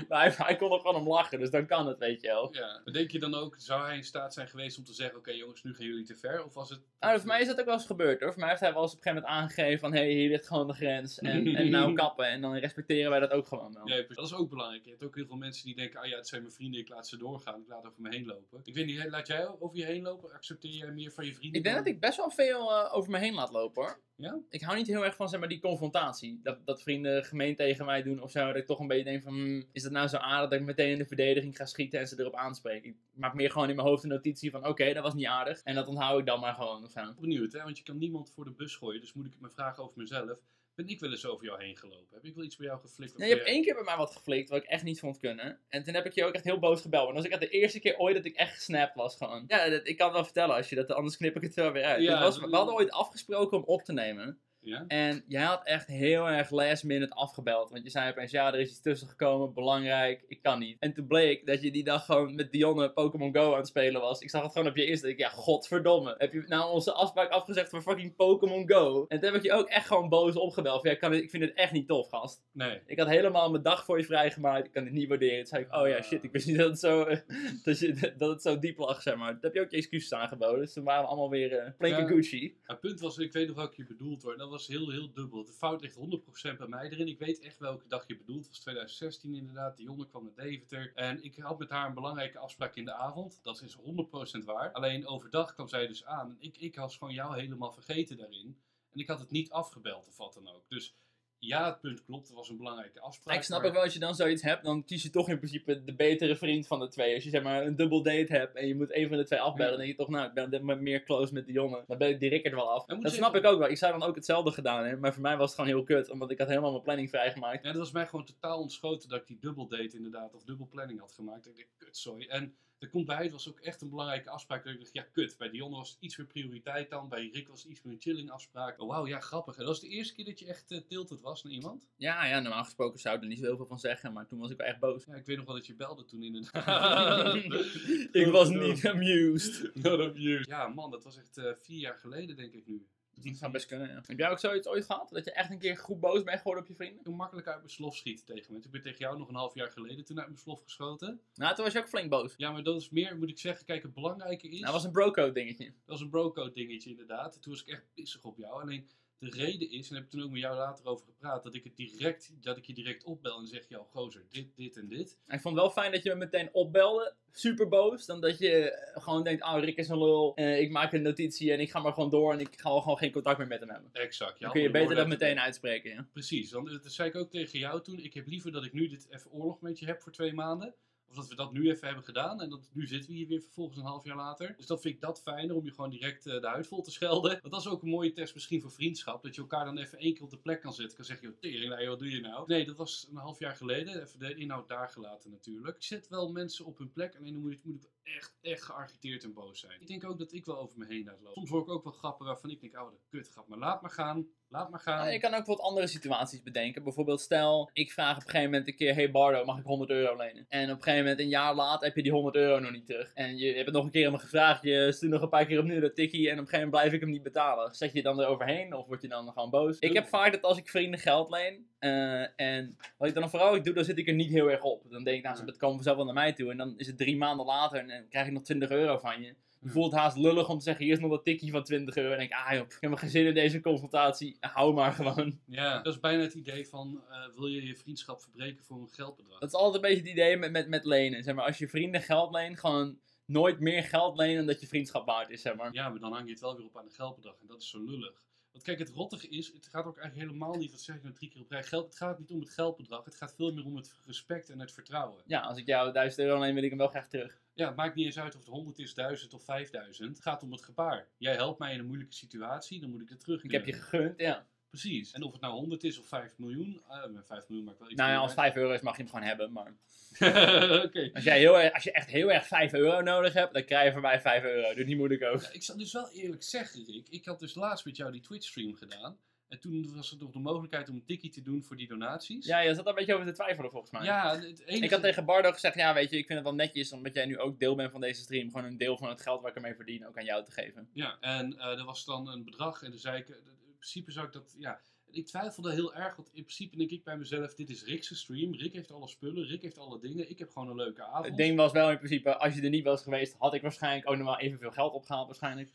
Maar 0.08 0.22
hij, 0.22 0.46
hij, 0.46 0.56
kon 0.56 0.72
er 0.72 0.80
gewoon 0.80 0.96
om 0.96 1.08
lachen, 1.08 1.38
dus 1.38 1.50
dan 1.50 1.66
kan 1.66 1.86
het, 1.86 1.98
weet 1.98 2.20
je 2.20 2.28
wel. 2.28 2.54
Ja. 2.54 2.80
Maar 2.84 2.94
denk 2.94 3.10
je 3.10 3.18
dan 3.18 3.34
ook, 3.34 3.54
zou 3.58 3.84
hij 3.84 3.96
in 3.96 4.04
staat 4.04 4.34
zijn 4.34 4.48
geweest 4.48 4.78
om 4.78 4.84
te 4.84 4.94
zeggen: 4.94 5.18
Oké 5.18 5.30
jongens, 5.30 5.62
nu 5.62 5.74
gaan 5.74 5.86
jullie 5.86 6.04
te 6.04 6.16
ver? 6.16 6.44
Of 6.44 6.54
was 6.54 6.70
het. 6.70 6.80
Nou, 7.00 7.18
voor 7.18 7.28
mij 7.28 7.40
is 7.40 7.46
dat 7.46 7.60
ook 7.60 7.66
wel 7.66 7.74
eens 7.74 7.86
gebeurd 7.86 8.20
hoor. 8.20 8.30
Voor 8.30 8.40
mij 8.40 8.48
heeft 8.48 8.60
hij 8.60 8.72
wel 8.72 8.82
eens 8.82 8.92
op 8.92 8.98
een 8.98 9.02
gegeven 9.02 9.28
moment 9.28 9.42
aangegeven 9.42 9.78
van: 9.78 9.92
hé, 9.92 9.98
hey, 9.98 10.10
hier 10.10 10.28
ligt 10.28 10.46
gewoon 10.46 10.66
de 10.66 10.72
grens. 10.72 11.18
En, 11.18 11.56
en 11.56 11.70
nou 11.70 11.94
kappen. 12.02 12.26
En 12.26 12.40
dan 12.40 12.54
respecteren 12.54 13.10
wij 13.10 13.20
dat 13.20 13.30
ook 13.30 13.46
gewoon 13.46 13.72
wel. 13.72 13.88
Ja, 13.88 14.04
dat 14.08 14.26
is 14.26 14.34
ook 14.34 14.48
belangrijk. 14.48 14.84
Je 14.84 14.90
hebt 14.90 15.04
ook 15.04 15.14
heel 15.14 15.26
veel 15.26 15.36
mensen 15.36 15.64
die 15.64 15.76
denken: 15.76 16.00
Ah 16.00 16.06
ja, 16.06 16.21
het 16.22 16.30
zijn 16.30 16.42
mijn 16.42 16.54
vrienden, 16.54 16.80
ik 16.80 16.88
laat 16.88 17.08
ze 17.08 17.16
doorgaan. 17.16 17.60
Ik 17.60 17.68
laat 17.68 17.86
over 17.86 18.02
me 18.02 18.08
heen 18.08 18.26
lopen. 18.26 18.60
Ik 18.64 18.74
weet 18.74 18.86
niet, 18.86 19.04
laat 19.08 19.26
jij 19.26 19.48
over 19.58 19.76
je 19.76 19.84
heen 19.84 20.02
lopen? 20.02 20.32
Accepteer 20.32 20.70
jij 20.70 20.90
meer 20.90 21.12
van 21.12 21.24
je 21.24 21.34
vrienden? 21.34 21.58
Ik 21.58 21.64
denk 21.64 21.76
dat 21.76 21.86
ik 21.86 22.00
best 22.00 22.16
wel 22.16 22.30
veel 22.30 22.70
uh, 22.70 22.94
over 22.94 23.10
me 23.10 23.18
heen 23.18 23.34
laat 23.34 23.50
lopen 23.50 23.82
hoor. 23.82 24.00
Ja? 24.16 24.38
Ik 24.48 24.62
hou 24.62 24.76
niet 24.76 24.86
heel 24.86 25.04
erg 25.04 25.16
van 25.16 25.28
zeg 25.28 25.40
maar, 25.40 25.48
die 25.48 25.60
confrontatie. 25.60 26.40
Dat, 26.42 26.66
dat 26.66 26.82
vrienden 26.82 27.24
gemeen 27.24 27.56
tegen 27.56 27.84
mij 27.84 28.02
doen 28.02 28.20
of 28.20 28.30
zo. 28.30 28.46
Dat 28.46 28.56
ik 28.56 28.66
toch 28.66 28.80
een 28.80 28.86
beetje 28.86 29.04
denk 29.04 29.22
van, 29.22 29.32
hmm, 29.32 29.64
is 29.72 29.82
dat 29.82 29.92
nou 29.92 30.08
zo 30.08 30.16
aardig 30.16 30.50
dat 30.50 30.60
ik 30.60 30.66
meteen 30.66 30.90
in 30.90 30.98
de 30.98 31.06
verdediging 31.06 31.56
ga 31.56 31.66
schieten 31.66 32.00
en 32.00 32.08
ze 32.08 32.20
erop 32.20 32.34
aanspreken? 32.34 32.90
Ik 32.90 32.96
maak 33.12 33.34
meer 33.34 33.50
gewoon 33.50 33.68
in 33.68 33.76
mijn 33.76 33.88
hoofd 33.88 34.02
een 34.02 34.08
notitie 34.08 34.50
van, 34.50 34.66
oké, 34.66 34.92
dat 34.92 35.02
was 35.02 35.14
niet 35.14 35.26
aardig. 35.26 35.62
En 35.62 35.74
dat 35.74 35.88
onthoud 35.88 36.18
ik 36.18 36.26
dan 36.26 36.40
maar 36.40 36.54
gewoon. 36.54 36.84
Of 36.84 36.90
zo. 36.90 37.14
Benieuwd 37.20 37.52
hè, 37.52 37.62
want 37.62 37.78
je 37.78 37.84
kan 37.84 37.98
niemand 37.98 38.30
voor 38.30 38.44
de 38.44 38.50
bus 38.50 38.76
gooien. 38.76 39.00
Dus 39.00 39.12
moet 39.12 39.26
ik 39.26 39.32
me 39.38 39.50
vragen 39.50 39.82
over 39.82 39.98
mezelf 39.98 40.38
ben 40.74 40.88
ik 40.88 41.00
wel 41.00 41.10
eens 41.10 41.26
over 41.26 41.44
jou 41.44 41.62
heen 41.62 41.76
gelopen? 41.76 42.14
Heb 42.14 42.24
ik 42.24 42.34
wel 42.34 42.44
iets 42.44 42.56
bij 42.56 42.66
jou 42.66 42.80
geflikt? 42.80 43.18
Nee, 43.18 43.28
je 43.28 43.34
hebt 43.34 43.46
één 43.46 43.62
keer 43.62 43.74
bij 43.74 43.82
mij 43.82 43.96
wat 43.96 44.16
geflikt, 44.16 44.48
wat 44.48 44.62
ik 44.62 44.68
echt 44.68 44.82
niet 44.82 45.00
vond 45.00 45.18
kunnen. 45.18 45.60
En 45.68 45.82
toen 45.84 45.94
heb 45.94 46.06
ik 46.06 46.12
je 46.12 46.24
ook 46.24 46.34
echt 46.34 46.44
heel 46.44 46.58
boos 46.58 46.80
gebeld. 46.80 47.08
En 47.08 47.14
dat 47.14 47.22
was 47.22 47.32
ik 47.32 47.40
de 47.40 47.48
eerste 47.48 47.80
keer 47.80 47.98
ooit 47.98 48.14
dat 48.14 48.24
ik 48.24 48.36
echt 48.36 48.54
gesnapt 48.54 48.94
was 48.94 49.16
gewoon. 49.16 49.44
Ja, 49.46 49.68
dat, 49.68 49.88
ik 49.88 49.96
kan 49.96 50.12
wel 50.12 50.24
vertellen 50.24 50.56
als 50.56 50.68
je 50.68 50.76
dat, 50.76 50.92
anders 50.92 51.16
knip 51.16 51.36
ik 51.36 51.42
het 51.42 51.54
wel 51.54 51.72
weer 51.72 51.84
uit. 51.84 52.02
Ja, 52.02 52.20
was, 52.20 52.38
we 52.38 52.56
hadden 52.56 52.74
ooit 52.74 52.90
afgesproken 52.90 53.56
om 53.58 53.64
op 53.64 53.82
te 53.82 53.92
nemen. 53.92 54.40
Ja? 54.62 54.84
En 54.88 55.24
jij 55.28 55.42
had 55.42 55.64
echt 55.64 55.86
heel 55.86 56.28
erg 56.28 56.50
last 56.50 56.84
minute 56.84 57.14
afgebeld. 57.14 57.70
Want 57.70 57.84
je 57.84 57.90
zei 57.90 58.10
opeens, 58.10 58.30
ja, 58.30 58.52
er 58.52 58.60
is 58.60 58.68
iets 58.68 58.80
tussen 58.80 59.08
gekomen, 59.08 59.54
belangrijk, 59.54 60.24
ik 60.28 60.42
kan 60.42 60.58
niet. 60.58 60.76
En 60.78 60.92
toen 60.92 61.06
bleek 61.06 61.46
dat 61.46 61.62
je 61.62 61.70
die 61.70 61.84
dag 61.84 62.04
gewoon 62.04 62.34
met 62.34 62.52
Dionne 62.52 62.92
Pokémon 62.92 63.34
Go 63.34 63.52
aan 63.52 63.58
het 63.58 63.66
spelen 63.66 64.00
was. 64.00 64.20
Ik 64.20 64.30
zag 64.30 64.42
het 64.42 64.52
gewoon 64.52 64.68
op 64.68 64.76
je 64.76 64.86
Insta. 64.86 65.08
Ik 65.08 65.18
ja, 65.18 65.28
godverdomme. 65.28 66.14
Heb 66.18 66.32
je 66.32 66.44
nou 66.46 66.72
onze 66.72 66.92
afspraak 66.92 67.30
afgezegd 67.30 67.70
voor 67.70 67.82
fucking 67.82 68.16
Pokémon 68.16 68.68
Go? 68.68 69.04
En 69.08 69.20
toen 69.20 69.28
heb 69.32 69.38
ik 69.38 69.42
je 69.42 69.52
ook 69.52 69.68
echt 69.68 69.86
gewoon 69.86 70.08
boos 70.08 70.34
opgebeld. 70.34 70.82
Ja, 70.82 70.94
kan 70.94 71.14
ik 71.14 71.30
vind 71.30 71.42
het 71.42 71.54
echt 71.54 71.72
niet 71.72 71.88
tof, 71.88 72.08
gast. 72.08 72.42
Nee. 72.52 72.80
Ik 72.86 72.98
had 72.98 73.08
helemaal 73.08 73.50
mijn 73.50 73.62
dag 73.62 73.84
voor 73.84 73.98
je 73.98 74.04
vrijgemaakt. 74.04 74.66
Ik 74.66 74.72
kan 74.72 74.84
het 74.84 74.92
niet 74.92 75.08
waarderen. 75.08 75.38
Toen 75.38 75.46
zei 75.46 75.62
ik, 75.62 75.74
oh 75.74 75.88
ja, 75.88 76.02
shit, 76.02 76.24
ik 76.24 76.32
wist 76.32 76.46
niet 76.46 76.56
dat 76.56 76.68
het 76.68 76.78
zo, 76.78 77.04
dat, 77.64 77.78
je, 77.78 78.14
dat 78.18 78.30
het 78.30 78.42
zo 78.42 78.58
diep 78.58 78.78
lag, 78.78 79.02
zeg 79.02 79.16
maar. 79.16 79.30
Toen 79.32 79.40
heb 79.40 79.54
je 79.54 79.60
ook 79.60 79.70
je 79.70 79.76
excuses 79.76 80.12
aangeboden. 80.12 80.60
Dus 80.60 80.72
toen 80.72 80.84
waren 80.84 81.02
we 81.02 81.08
allemaal 81.08 81.30
weer 81.30 81.74
uh, 81.78 81.88
ja, 81.88 82.06
Gucci. 82.06 82.56
Het 82.62 82.80
punt 82.80 83.00
was, 83.00 83.18
ik 83.18 83.32
weet 83.32 83.46
nog 83.46 83.56
welke 83.56 83.74
je 83.76 83.86
bedoeld 83.86 84.22
hoor. 84.22 84.36
Dat 84.36 84.50
was 84.52 84.66
heel, 84.66 84.90
heel 84.90 85.12
dubbel. 85.12 85.44
De 85.44 85.52
fout 85.52 85.80
ligt 85.80 85.96
100% 85.96 86.56
bij 86.56 86.66
mij 86.66 86.90
erin. 86.90 87.08
Ik 87.08 87.18
weet 87.18 87.40
echt 87.40 87.58
welke 87.58 87.88
dag 87.88 88.06
je 88.06 88.16
bedoelt. 88.16 88.44
Het 88.44 88.48
was 88.48 88.58
2016 88.58 89.34
inderdaad. 89.34 89.76
Dionne 89.76 90.06
kwam 90.06 90.24
naar 90.24 90.44
Deventer. 90.44 90.92
En 90.94 91.24
ik 91.24 91.36
had 91.36 91.58
met 91.58 91.70
haar 91.70 91.86
een 91.86 91.94
belangrijke 91.94 92.38
afspraak 92.38 92.74
in 92.74 92.84
de 92.84 92.92
avond. 92.92 93.40
Dat 93.42 93.62
is 93.62 93.76
100% 93.76 94.44
waar. 94.44 94.72
Alleen 94.72 95.06
overdag 95.06 95.54
kwam 95.54 95.68
zij 95.68 95.86
dus 95.86 96.04
aan. 96.04 96.30
En 96.30 96.36
ik, 96.40 96.56
ik 96.56 96.76
was 96.76 96.96
gewoon 96.96 97.14
jou 97.14 97.40
helemaal 97.40 97.72
vergeten 97.72 98.16
daarin. 98.16 98.58
En 98.92 99.00
ik 99.00 99.08
had 99.08 99.18
het 99.18 99.30
niet 99.30 99.50
afgebeld 99.50 100.08
of 100.08 100.16
wat 100.16 100.34
dan 100.34 100.48
ook. 100.48 100.68
Dus 100.68 100.96
ja, 101.44 101.66
het 101.66 101.80
punt 101.80 102.04
klopt. 102.04 102.26
Het 102.26 102.36
was 102.36 102.48
een 102.48 102.56
belangrijke 102.56 103.00
afspraak. 103.00 103.36
Ik 103.36 103.42
snap 103.42 103.58
maar- 103.58 103.68
ook 103.68 103.74
wel, 103.74 103.82
als 103.82 103.92
je 103.92 103.98
dan 103.98 104.14
zoiets 104.14 104.42
hebt, 104.42 104.64
dan 104.64 104.84
kies 104.84 105.02
je 105.02 105.10
toch 105.10 105.28
in 105.28 105.36
principe 105.38 105.84
de 105.84 105.94
betere 105.94 106.36
vriend 106.36 106.66
van 106.66 106.80
de 106.80 106.88
twee. 106.88 107.14
Als 107.14 107.24
je 107.24 107.30
zeg 107.30 107.42
maar 107.42 107.66
een 107.66 107.76
double 107.76 108.02
date 108.02 108.32
hebt 108.32 108.56
en 108.56 108.66
je 108.66 108.74
moet 108.74 108.94
een 108.94 109.08
van 109.08 109.16
de 109.16 109.24
twee 109.24 109.40
afbellen, 109.40 109.70
Ja. 109.70 109.76
dan 109.76 109.86
denk 109.86 109.98
je 109.98 110.04
toch, 110.04 110.08
nou, 110.34 110.50
ik 110.50 110.64
ben 110.64 110.82
meer 110.82 111.02
close 111.02 111.32
met 111.32 111.44
die 111.44 111.54
jongen. 111.54 111.84
Dan 111.86 111.98
ben 111.98 112.08
ik 112.08 112.20
die 112.20 112.28
Rickert 112.28 112.54
wel 112.54 112.70
af. 112.70 112.84
Dat 112.86 113.12
snap 113.12 113.34
ik 113.34 113.44
ook 113.44 113.58
wel. 113.58 113.68
Ik 113.68 113.76
zou 113.76 113.98
dan 113.98 114.08
ook 114.08 114.14
hetzelfde 114.14 114.50
gedaan 114.50 114.82
hebben, 114.82 115.00
maar 115.00 115.12
voor 115.12 115.22
mij 115.22 115.36
was 115.36 115.46
het 115.46 115.54
gewoon 115.60 115.70
heel 115.76 115.84
kut, 115.84 116.10
omdat 116.10 116.30
ik 116.30 116.38
had 116.38 116.48
helemaal 116.48 116.70
mijn 116.70 116.82
planning 116.82 117.08
vrijgemaakt. 117.08 117.62
Ja, 117.64 117.68
dat 117.70 117.80
was 117.80 117.92
mij 117.92 118.06
gewoon 118.06 118.24
totaal 118.24 118.60
ontschoten 118.60 119.08
dat 119.08 119.20
ik 119.20 119.26
die 119.26 119.38
dubbel 119.40 119.68
date 119.68 119.96
inderdaad, 119.96 120.34
of 120.34 120.42
dubbel 120.44 120.68
planning 120.70 121.00
had 121.00 121.12
gemaakt. 121.12 121.46
Ik 121.46 121.56
dacht, 121.56 121.68
kut, 121.76 121.96
sorry. 121.96 122.26
En 122.28 122.54
er 122.82 122.88
komt 122.88 123.06
bij, 123.06 123.22
het 123.22 123.32
was 123.32 123.48
ook 123.48 123.60
echt 123.60 123.82
een 123.82 123.88
belangrijke 123.88 124.30
afspraak. 124.30 124.64
Dat 124.64 124.72
ik 124.72 124.78
dacht, 124.78 124.92
ja, 124.92 125.02
kut. 125.02 125.38
Bij 125.38 125.50
Dionne 125.50 125.76
was 125.76 125.90
het 125.90 126.00
iets 126.00 126.16
meer 126.16 126.26
prioriteit 126.26 126.90
dan. 126.90 127.08
Bij 127.08 127.30
Rick 127.32 127.48
was 127.48 127.62
het 127.62 127.70
iets 127.70 127.82
meer 127.82 127.94
een 127.94 128.00
chilling 128.00 128.30
afspraak. 128.30 128.80
Oh, 128.80 128.88
wauw, 128.88 129.06
ja, 129.06 129.20
grappig. 129.20 129.54
En 129.54 129.58
dat 129.58 129.68
was 129.68 129.80
de 129.80 129.88
eerste 129.88 130.14
keer 130.14 130.24
dat 130.24 130.38
je 130.38 130.46
echt 130.46 130.70
uh, 130.70 130.80
tilted 130.88 131.20
was 131.20 131.42
naar 131.42 131.52
iemand? 131.52 131.88
Ja, 131.96 132.26
ja, 132.26 132.40
normaal 132.40 132.64
gesproken 132.64 133.00
zou 133.00 133.16
ik 133.16 133.22
er 133.22 133.28
niet 133.28 133.38
zo 133.38 133.44
heel 133.44 133.56
veel 133.56 133.66
van 133.66 133.78
zeggen, 133.78 134.12
maar 134.12 134.26
toen 134.26 134.38
was 134.38 134.50
ik 134.50 134.56
wel 134.56 134.66
echt 134.66 134.78
boos. 134.78 135.04
Ja, 135.04 135.14
ik 135.14 135.26
weet 135.26 135.36
nog 135.36 135.46
wel 135.46 135.54
dat 135.54 135.66
je 135.66 135.74
belde 135.74 136.04
toen 136.04 136.22
inderdaad. 136.22 137.34
ik 138.22 138.28
was 138.30 138.48
niet 138.48 138.86
amused. 138.86 139.70
Not 139.82 140.00
amused. 140.00 140.46
Ja, 140.46 140.68
man, 140.68 140.90
dat 140.90 141.04
was 141.04 141.18
echt 141.18 141.38
uh, 141.38 141.52
vier 141.54 141.78
jaar 141.78 141.98
geleden, 141.98 142.36
denk 142.36 142.52
ik 142.52 142.66
nu. 142.66 142.86
Dat 143.14 143.36
zou 143.36 143.52
best 143.52 143.66
kunnen, 143.66 143.88
ja. 143.88 144.02
Heb 144.06 144.18
jij 144.18 144.30
ook 144.30 144.38
zoiets 144.38 144.66
ooit 144.66 144.84
gehad? 144.84 145.08
Dat 145.10 145.24
je 145.24 145.32
echt 145.32 145.50
een 145.50 145.58
keer 145.58 145.76
goed 145.76 146.00
boos 146.00 146.22
bent 146.22 146.38
geworden 146.38 146.62
op 146.62 146.68
je 146.68 146.74
vrienden? 146.74 147.02
Toen 147.04 147.16
makkelijk 147.16 147.46
uit 147.46 147.58
mijn 147.58 147.70
slof 147.70 147.96
schieten 147.96 148.24
tegen 148.24 148.52
me. 148.52 148.58
Ik 148.58 148.70
ben 148.70 148.82
tegen 148.82 148.98
jou 148.98 149.18
nog 149.18 149.28
een 149.28 149.34
half 149.34 149.54
jaar 149.54 149.70
geleden 149.70 150.04
toen 150.04 150.18
uit 150.18 150.26
mijn 150.26 150.40
slof 150.40 150.62
geschoten. 150.62 151.20
Nou, 151.34 151.54
toen 151.54 151.64
was 151.64 151.72
je 151.72 151.78
ook 151.78 151.88
flink 151.88 152.10
boos. 152.10 152.34
Ja, 152.36 152.50
maar 152.52 152.62
dat 152.62 152.80
is 152.80 152.90
meer, 152.90 153.16
moet 153.16 153.28
ik 153.28 153.38
zeggen, 153.38 153.66
kijk, 153.66 153.82
het 153.82 153.94
belangrijke 153.94 154.48
is... 154.48 154.52
Nou, 154.52 154.64
dat 154.64 154.72
was 154.72 154.84
een 154.84 154.90
brocode 154.90 155.32
dingetje. 155.32 155.64
Dat 155.64 155.74
was 155.84 156.00
een 156.00 156.08
brocode 156.08 156.52
dingetje 156.52 156.90
inderdaad. 156.90 157.42
Toen 157.42 157.52
was 157.52 157.62
ik 157.62 157.68
echt 157.68 157.84
pissig 157.94 158.24
op 158.24 158.38
jou. 158.38 158.62
Alleen 158.62 158.88
de 159.22 159.30
reden 159.30 159.70
is, 159.70 159.88
en 159.88 159.94
heb 159.94 160.04
ik 160.04 160.10
toen 160.10 160.22
ook 160.22 160.30
met 160.30 160.40
jou 160.40 160.56
later 160.56 160.86
over 160.86 161.06
gepraat, 161.06 161.42
dat 161.42 161.54
ik, 161.54 161.64
het 161.64 161.76
direct, 161.76 162.32
dat 162.40 162.56
ik 162.56 162.64
je 162.64 162.74
direct 162.74 163.04
opbel 163.04 163.38
en 163.38 163.46
zeg, 163.46 163.68
jou 163.68 163.84
gozer, 163.90 164.24
dit, 164.28 164.56
dit 164.56 164.76
en 164.76 164.88
dit. 164.88 165.18
Ik 165.26 165.40
vond 165.40 165.54
het 165.54 165.64
wel 165.64 165.70
fijn 165.70 165.92
dat 165.92 166.02
je 166.02 166.10
me 166.10 166.16
meteen 166.16 166.48
opbelde, 166.52 167.14
super 167.32 167.68
boos, 167.68 168.06
dan 168.06 168.20
dat 168.20 168.38
je 168.38 168.78
gewoon 168.94 169.24
denkt, 169.24 169.42
oh 169.42 169.58
Rick 169.60 169.76
is 169.76 169.88
een 169.88 169.98
lul, 169.98 170.32
uh, 170.34 170.60
ik 170.60 170.70
maak 170.70 170.92
een 170.92 171.02
notitie 171.02 171.52
en 171.52 171.60
ik 171.60 171.70
ga 171.70 171.80
maar 171.80 171.92
gewoon 171.92 172.10
door 172.10 172.32
en 172.32 172.40
ik 172.40 172.60
ga 172.60 172.80
gewoon 172.80 172.98
geen 172.98 173.12
contact 173.12 173.38
meer 173.38 173.46
met 173.46 173.60
hem 173.60 173.70
hebben. 173.70 173.90
Exact. 173.92 174.38
Ja, 174.38 174.44
dan 174.44 174.52
kun 174.52 174.62
je 174.62 174.70
beter 174.70 174.96
dat 174.96 175.08
meteen 175.08 175.38
uitspreken, 175.38 175.90
ja. 175.90 176.08
Precies, 176.12 176.52
want 176.52 176.82
dat 176.82 176.92
zei 176.92 177.08
ik 177.08 177.16
ook 177.16 177.30
tegen 177.30 177.58
jou 177.58 177.82
toen, 177.82 177.98
ik 177.98 178.14
heb 178.14 178.26
liever 178.26 178.52
dat 178.52 178.64
ik 178.64 178.72
nu 178.72 178.88
dit 178.88 179.06
even 179.10 179.30
oorlog 179.30 179.60
met 179.60 179.78
je 179.78 179.86
heb 179.86 180.00
voor 180.00 180.12
twee 180.12 180.32
maanden, 180.32 180.74
of 181.12 181.18
dat 181.18 181.28
we 181.28 181.34
dat 181.34 181.52
nu 181.52 181.70
even 181.70 181.86
hebben 181.86 182.04
gedaan. 182.04 182.40
En 182.40 182.50
dat, 182.50 182.70
nu 182.72 182.86
zitten 182.86 183.10
we 183.10 183.16
hier 183.16 183.26
weer 183.26 183.40
vervolgens 183.40 183.78
een 183.78 183.84
half 183.84 184.04
jaar 184.04 184.16
later. 184.16 184.54
Dus 184.56 184.66
dat 184.66 184.80
vind 184.80 184.94
ik 184.94 185.00
dat 185.00 185.22
fijner 185.22 185.56
om 185.56 185.64
je 185.64 185.70
gewoon 185.70 185.90
direct 185.90 186.26
uh, 186.26 186.40
de 186.40 186.46
huid 186.46 186.66
vol 186.66 186.82
te 186.82 186.90
schelden. 186.90 187.30
Want 187.30 187.52
dat 187.52 187.60
is 187.60 187.68
ook 187.68 187.82
een 187.82 187.88
mooie 187.88 188.12
test 188.12 188.34
misschien 188.34 188.60
voor 188.60 188.70
vriendschap. 188.70 189.22
Dat 189.22 189.34
je 189.34 189.40
elkaar 189.40 189.64
dan 189.64 189.78
even 189.78 189.98
één 189.98 190.14
keer 190.14 190.22
op 190.22 190.30
de 190.30 190.38
plek 190.38 190.60
kan 190.60 190.74
zetten. 190.74 190.96
Kan 190.96 191.04
zeggen, 191.04 191.28
joh, 191.28 191.38
tering, 191.38 191.88
wat 191.88 191.98
doe 191.98 192.10
je 192.10 192.20
nou? 192.20 192.46
Nee, 192.46 192.64
dat 192.64 192.76
was 192.76 193.08
een 193.10 193.16
half 193.16 193.38
jaar 193.38 193.56
geleden. 193.56 194.02
Even 194.02 194.18
de 194.18 194.34
inhoud 194.34 194.68
daar 194.68 194.88
gelaten 194.88 195.30
natuurlijk. 195.30 195.76
Ik 195.76 195.82
zet 195.82 196.08
wel 196.08 196.32
mensen 196.32 196.64
op 196.64 196.78
hun 196.78 196.92
plek. 196.92 197.16
Alleen 197.16 197.32
dan 197.32 197.42
moet 197.42 197.52
ik, 197.52 197.64
moet 197.64 197.84
ik 197.84 197.90
echt, 198.02 198.36
echt 198.40 198.62
geagiteerd 198.62 199.24
en 199.24 199.32
boos 199.32 199.60
zijn. 199.60 199.80
Ik 199.80 199.86
denk 199.86 200.04
ook 200.04 200.18
dat 200.18 200.32
ik 200.32 200.44
wel 200.44 200.58
over 200.58 200.78
me 200.78 200.86
heen 200.86 201.10
uitloop. 201.10 201.34
Soms 201.34 201.50
hoor 201.50 201.62
ik 201.62 201.68
ook 201.68 201.84
wel 201.84 201.92
grappen 201.92 202.26
waarvan 202.26 202.50
ik 202.50 202.60
denk, 202.60 202.72
dat 202.72 203.06
kut 203.08 203.28
grap. 203.28 203.48
Maar 203.48 203.58
laat 203.58 203.82
maar 203.82 203.90
gaan. 203.90 204.26
Laat 204.52 204.70
maar 204.70 204.80
gaan. 204.80 205.06
Ja, 205.06 205.12
je 205.12 205.20
kan 205.20 205.34
ook 205.34 205.46
wat 205.46 205.60
andere 205.60 205.86
situaties 205.86 206.42
bedenken. 206.42 206.82
Bijvoorbeeld 206.82 207.20
stel, 207.20 207.70
ik 207.72 207.92
vraag 207.92 208.16
op 208.16 208.22
een 208.22 208.30
gegeven 208.30 208.50
moment 208.50 208.68
een 208.68 208.76
keer, 208.76 208.94
hey 208.94 209.10
Bardo, 209.10 209.44
mag 209.44 209.58
ik 209.58 209.64
100 209.64 209.90
euro 209.90 210.16
lenen? 210.16 210.46
En 210.48 210.70
op 210.70 210.76
een 210.76 210.82
gegeven 210.82 211.02
moment, 211.02 211.20
een 211.20 211.28
jaar 211.28 211.54
later, 211.54 211.86
heb 211.86 211.96
je 211.96 212.02
die 212.02 212.12
100 212.12 212.36
euro 212.36 212.58
nog 212.58 212.70
niet 212.70 212.86
terug. 212.86 213.10
En 213.14 213.36
je 213.38 213.52
hebt 213.52 213.66
het 213.66 213.74
nog 213.74 213.84
een 213.84 213.90
keer 213.90 214.06
aan 214.06 214.12
me 214.12 214.18
gevraagd, 214.18 214.62
je 214.62 214.92
stuurt 214.92 215.12
nog 215.12 215.22
een 215.22 215.28
paar 215.28 215.46
keer 215.46 215.58
opnieuw 215.58 215.80
dat 215.80 215.94
tikkie 215.94 216.26
en 216.26 216.32
op 216.32 216.38
een 216.38 216.44
gegeven 216.44 216.64
moment 216.64 216.80
blijf 216.80 216.92
ik 216.92 217.00
hem 217.00 217.10
niet 217.10 217.22
betalen. 217.22 217.74
Zet 217.74 217.92
je 217.92 218.02
dan 218.02 218.20
eroverheen 218.20 218.74
of 218.74 218.86
word 218.86 219.02
je 219.02 219.08
dan 219.08 219.32
gewoon 219.32 219.50
boos? 219.50 219.78
Ik 219.78 219.92
heb 219.92 220.06
vaak 220.06 220.32
dat 220.32 220.42
als 220.42 220.58
ik 220.58 220.68
vrienden 220.68 221.00
geld 221.00 221.30
leen, 221.30 221.66
uh, 221.80 222.40
en 222.40 222.76
wat 222.98 223.08
ik 223.08 223.14
dan 223.14 223.30
vooral 223.30 223.54
ik 223.54 223.64
doe, 223.64 223.74
dan 223.74 223.84
zit 223.84 223.98
ik 223.98 224.08
er 224.08 224.14
niet 224.14 224.30
heel 224.30 224.50
erg 224.50 224.62
op. 224.62 224.90
Dan 224.90 225.04
denk 225.04 225.16
ik, 225.16 225.24
nou, 225.24 225.36
ze 225.36 225.44
komen 225.44 225.74
vanzelf 225.74 225.96
wel 225.96 226.04
naar 226.04 226.14
mij 226.14 226.32
toe 226.32 226.50
en 226.50 226.56
dan 226.56 226.74
is 226.76 226.86
het 226.86 226.96
drie 226.96 227.16
maanden 227.16 227.46
later 227.46 227.78
en 227.78 227.88
dan 227.88 228.08
krijg 228.08 228.26
ik 228.26 228.32
nog 228.32 228.42
20 228.42 228.70
euro 228.70 228.98
van 228.98 229.22
je. 229.22 229.34
Je 229.62 229.68
voelt 229.68 229.92
haast 229.92 230.16
lullig 230.16 230.48
om 230.48 230.58
te 230.58 230.64
zeggen, 230.64 230.84
hier 230.84 230.94
is 230.94 231.00
nog 231.00 231.12
een 231.12 231.22
tikkie 231.22 231.50
van 231.50 231.62
20 231.62 231.96
euro. 231.96 232.10
En 232.12 232.18
denk 232.18 232.30
ik, 232.30 232.36
ah 232.36 232.52
joh, 232.52 232.66
ik 232.66 232.76
heb 232.80 232.94
geen 232.94 233.10
zin 233.10 233.26
in 233.26 233.34
deze 233.34 233.60
confrontatie. 233.60 234.36
Hou 234.40 234.74
maar 234.74 234.92
gewoon. 234.92 235.40
Ja, 235.46 235.82
dat 235.82 235.94
is 235.94 236.00
bijna 236.00 236.22
het 236.22 236.34
idee 236.34 236.68
van, 236.68 237.02
uh, 237.10 237.36
wil 237.36 237.46
je 237.46 237.66
je 237.66 237.76
vriendschap 237.76 238.20
verbreken 238.22 238.64
voor 238.64 238.80
een 238.80 238.88
geldbedrag? 238.88 239.40
Dat 239.40 239.48
is 239.48 239.54
altijd 239.54 239.74
een 239.74 239.88
beetje 239.90 240.02
het 240.02 240.12
idee 240.12 240.36
met, 240.36 240.52
met, 240.52 240.68
met 240.68 240.84
lenen. 240.84 241.22
Zeg 241.22 241.34
maar, 241.34 241.44
als 241.44 241.58
je 241.58 241.68
vrienden 241.68 242.02
geld 242.02 242.32
leent, 242.34 242.60
gewoon 242.60 242.98
nooit 243.26 243.60
meer 243.60 243.82
geld 243.82 244.16
lenen 244.16 244.36
dan 244.36 244.46
dat 244.46 244.60
je 244.60 244.66
vriendschap 244.66 245.06
waard 245.06 245.30
is, 245.30 245.42
zeg 245.42 245.56
maar. 245.56 245.72
Ja, 245.72 245.88
maar 245.88 246.00
dan 246.00 246.12
hang 246.12 246.24
je 246.24 246.30
het 246.30 246.40
wel 246.40 246.56
weer 246.56 246.66
op 246.66 246.76
aan 246.76 246.84
een 246.84 246.90
geldbedrag. 246.90 247.34
En 247.40 247.46
dat 247.46 247.62
is 247.62 247.70
zo 247.70 247.84
lullig. 247.84 248.24
Want 248.52 248.64
kijk, 248.64 248.78
het 248.78 248.90
rottige 248.90 249.28
is, 249.28 249.52
het 249.52 249.66
gaat 249.66 249.84
ook 249.84 249.98
eigenlijk 249.98 250.28
helemaal 250.28 250.54
niet, 250.58 250.70
wat 250.70 250.80
zeg 250.80 250.96
ik 250.96 251.02
nou 251.02 251.14
drie 251.14 251.30
keer 251.30 251.40
op 251.40 251.50
rij, 251.50 251.62
geld, 251.62 251.84
het 251.84 251.96
gaat 251.96 252.18
niet 252.18 252.30
om 252.30 252.40
het 252.40 252.50
geldbedrag, 252.50 253.04
het 253.04 253.14
gaat 253.14 253.34
veel 253.34 253.52
meer 253.52 253.64
om 253.64 253.76
het 253.76 253.94
respect 254.06 254.50
en 254.50 254.60
het 254.60 254.72
vertrouwen. 254.72 255.22
Ja, 255.26 255.40
als 255.40 255.58
ik 255.58 255.66
jou 255.66 255.92
1000 255.92 256.26
euro 256.26 256.40
leen, 256.40 256.54
wil 256.54 256.62
ik 256.62 256.68
hem 256.68 256.78
wel 256.78 256.88
graag 256.88 257.08
terug. 257.08 257.40
Ja, 257.54 257.66
het 257.66 257.76
maakt 257.76 257.94
niet 257.94 258.06
eens 258.06 258.18
uit 258.18 258.34
of 258.34 258.40
het 258.40 258.48
100 258.48 258.78
is, 258.78 258.94
1000 258.94 259.34
of 259.34 259.44
5000. 259.44 260.08
Het 260.08 260.22
gaat 260.22 260.42
om 260.42 260.52
het 260.52 260.62
gebaar. 260.62 261.08
Jij 261.16 261.34
helpt 261.34 261.58
mij 261.58 261.72
in 261.72 261.78
een 261.78 261.86
moeilijke 261.86 262.14
situatie, 262.14 262.80
dan 262.80 262.90
moet 262.90 263.00
ik 263.00 263.08
het 263.08 263.20
terug. 263.20 263.44
Ik 263.44 263.50
heb 263.50 263.66
je 263.66 263.72
gegund, 263.72 264.18
ja. 264.18 264.46
Precies. 264.72 265.12
En 265.12 265.22
of 265.22 265.32
het 265.32 265.40
nou 265.40 265.54
100 265.54 265.84
is 265.84 265.98
of 265.98 266.06
5 266.06 266.38
miljoen, 266.38 266.82
uh, 266.88 267.06
met 267.06 267.26
5 267.26 267.48
miljoen 267.48 267.66
maakt 267.66 267.78
wel 267.78 267.88
iets 267.88 267.98
Nou 268.00 268.10
ja, 268.10 268.16
als 268.16 268.34
5 268.34 268.56
euro 268.56 268.72
is 268.72 268.80
mag 268.80 268.96
je 268.96 269.02
hem 269.02 269.10
gewoon 269.10 269.26
hebben, 269.26 269.52
maar... 269.52 269.74
okay. 270.84 271.10
als, 271.14 271.24
jij 271.24 271.38
heel 271.38 271.60
erg, 271.60 271.74
als 271.74 271.82
je 271.82 271.92
echt 271.92 272.10
heel 272.10 272.32
erg 272.32 272.46
5 272.46 272.72
euro 272.72 273.00
nodig 273.00 273.32
hebt, 273.32 273.52
dan 273.52 273.64
krijg 273.64 273.86
je 273.86 273.92
van 273.92 274.02
mij 274.02 274.20
5 274.20 274.44
euro. 274.44 274.74
Doe 274.74 274.84
niet 274.84 274.96
moeilijk 274.96 275.22
ook. 275.22 275.40
Ja, 275.40 275.52
ik 275.52 275.62
zal 275.62 275.76
dus 275.76 275.92
wel 275.92 276.10
eerlijk 276.10 276.42
zeggen, 276.42 276.84
Rick. 276.86 277.08
Ik 277.08 277.24
had 277.24 277.38
dus 277.38 277.54
laatst 277.54 277.84
met 277.84 277.96
jou 277.96 278.12
die 278.12 278.20
Twitch 278.20 278.46
stream 278.46 278.74
gedaan. 278.74 279.18
En 279.52 279.60
toen 279.60 279.94
was 279.94 280.10
er 280.10 280.18
nog 280.18 280.30
de 280.30 280.38
mogelijkheid 280.38 280.88
om 280.88 280.94
een 280.94 281.04
tikkie 281.04 281.30
te 281.30 281.42
doen 281.42 281.64
voor 281.64 281.76
die 281.76 281.88
donaties. 281.88 282.46
Ja, 282.46 282.58
je 282.58 282.74
zat 282.74 282.84
daar 282.84 282.86
een 282.86 282.94
beetje 282.94 283.14
over 283.14 283.26
te 283.26 283.32
twijfelen 283.32 283.70
volgens 283.70 283.92
mij. 283.92 284.04
Ja, 284.04 284.38
het 284.38 284.62
enige... 284.66 284.84
Ik 284.84 284.90
had 284.90 285.00
tegen 285.00 285.24
Bardo 285.24 285.52
gezegd, 285.52 285.74
ja 285.74 285.94
weet 285.94 286.10
je, 286.10 286.16
ik 286.16 286.26
vind 286.26 286.38
het 286.38 286.48
wel 286.48 286.56
netjes 286.56 286.92
omdat 286.92 287.14
jij 287.14 287.26
nu 287.26 287.38
ook 287.38 287.58
deel 287.58 287.74
bent 287.74 287.90
van 287.90 288.00
deze 288.00 288.22
stream. 288.22 288.50
Gewoon 288.50 288.64
een 288.66 288.76
deel 288.76 288.98
van 288.98 289.08
het 289.08 289.20
geld 289.20 289.40
waar 289.40 289.50
ik 289.50 289.56
ermee 289.56 289.74
verdien 289.74 290.06
ook 290.06 290.18
aan 290.18 290.24
jou 290.24 290.44
te 290.44 290.50
geven. 290.50 290.88
Ja, 290.92 291.16
en 291.20 291.54
uh, 291.54 291.78
er 291.78 291.84
was 291.84 292.04
dan 292.04 292.28
een 292.28 292.44
bedrag 292.44 292.82
en 292.82 292.90
toen 292.90 292.98
zei 292.98 293.18
ik, 293.18 293.28
in 293.28 293.76
principe 293.76 294.12
zou 294.12 294.26
ik 294.26 294.32
dat, 294.32 294.54
ja... 294.58 294.80
Ik 295.10 295.26
twijfelde 295.26 295.72
heel 295.72 295.94
erg, 295.94 296.16
want 296.16 296.28
in 296.28 296.42
principe 296.42 296.76
denk 296.76 296.90
ik 296.90 297.04
bij 297.04 297.16
mezelf, 297.16 297.54
dit 297.54 297.70
is 297.70 297.84
Rick's 297.84 298.16
stream. 298.18 298.54
Rick 298.54 298.72
heeft 298.72 298.92
alle 298.92 299.08
spullen, 299.08 299.46
Rick 299.46 299.62
heeft 299.62 299.78
alle 299.78 300.00
dingen. 300.00 300.30
Ik 300.30 300.38
heb 300.38 300.50
gewoon 300.52 300.68
een 300.68 300.76
leuke 300.76 301.02
avond. 301.02 301.26
Het 301.26 301.36
ding 301.36 301.56
was 301.56 301.72
wel 301.72 301.90
in 301.90 301.96
principe, 301.96 302.36
als 302.36 302.54
je 302.54 302.62
er 302.62 302.70
niet 302.70 302.84
was 302.84 303.02
geweest, 303.02 303.34
had 303.38 303.54
ik 303.54 303.62
waarschijnlijk 303.62 304.10
ook 304.10 304.16
nog 304.16 304.26
wel 304.26 304.38
evenveel 304.38 304.70
geld 304.70 304.92
opgehaald 304.92 305.26
waarschijnlijk. 305.26 305.72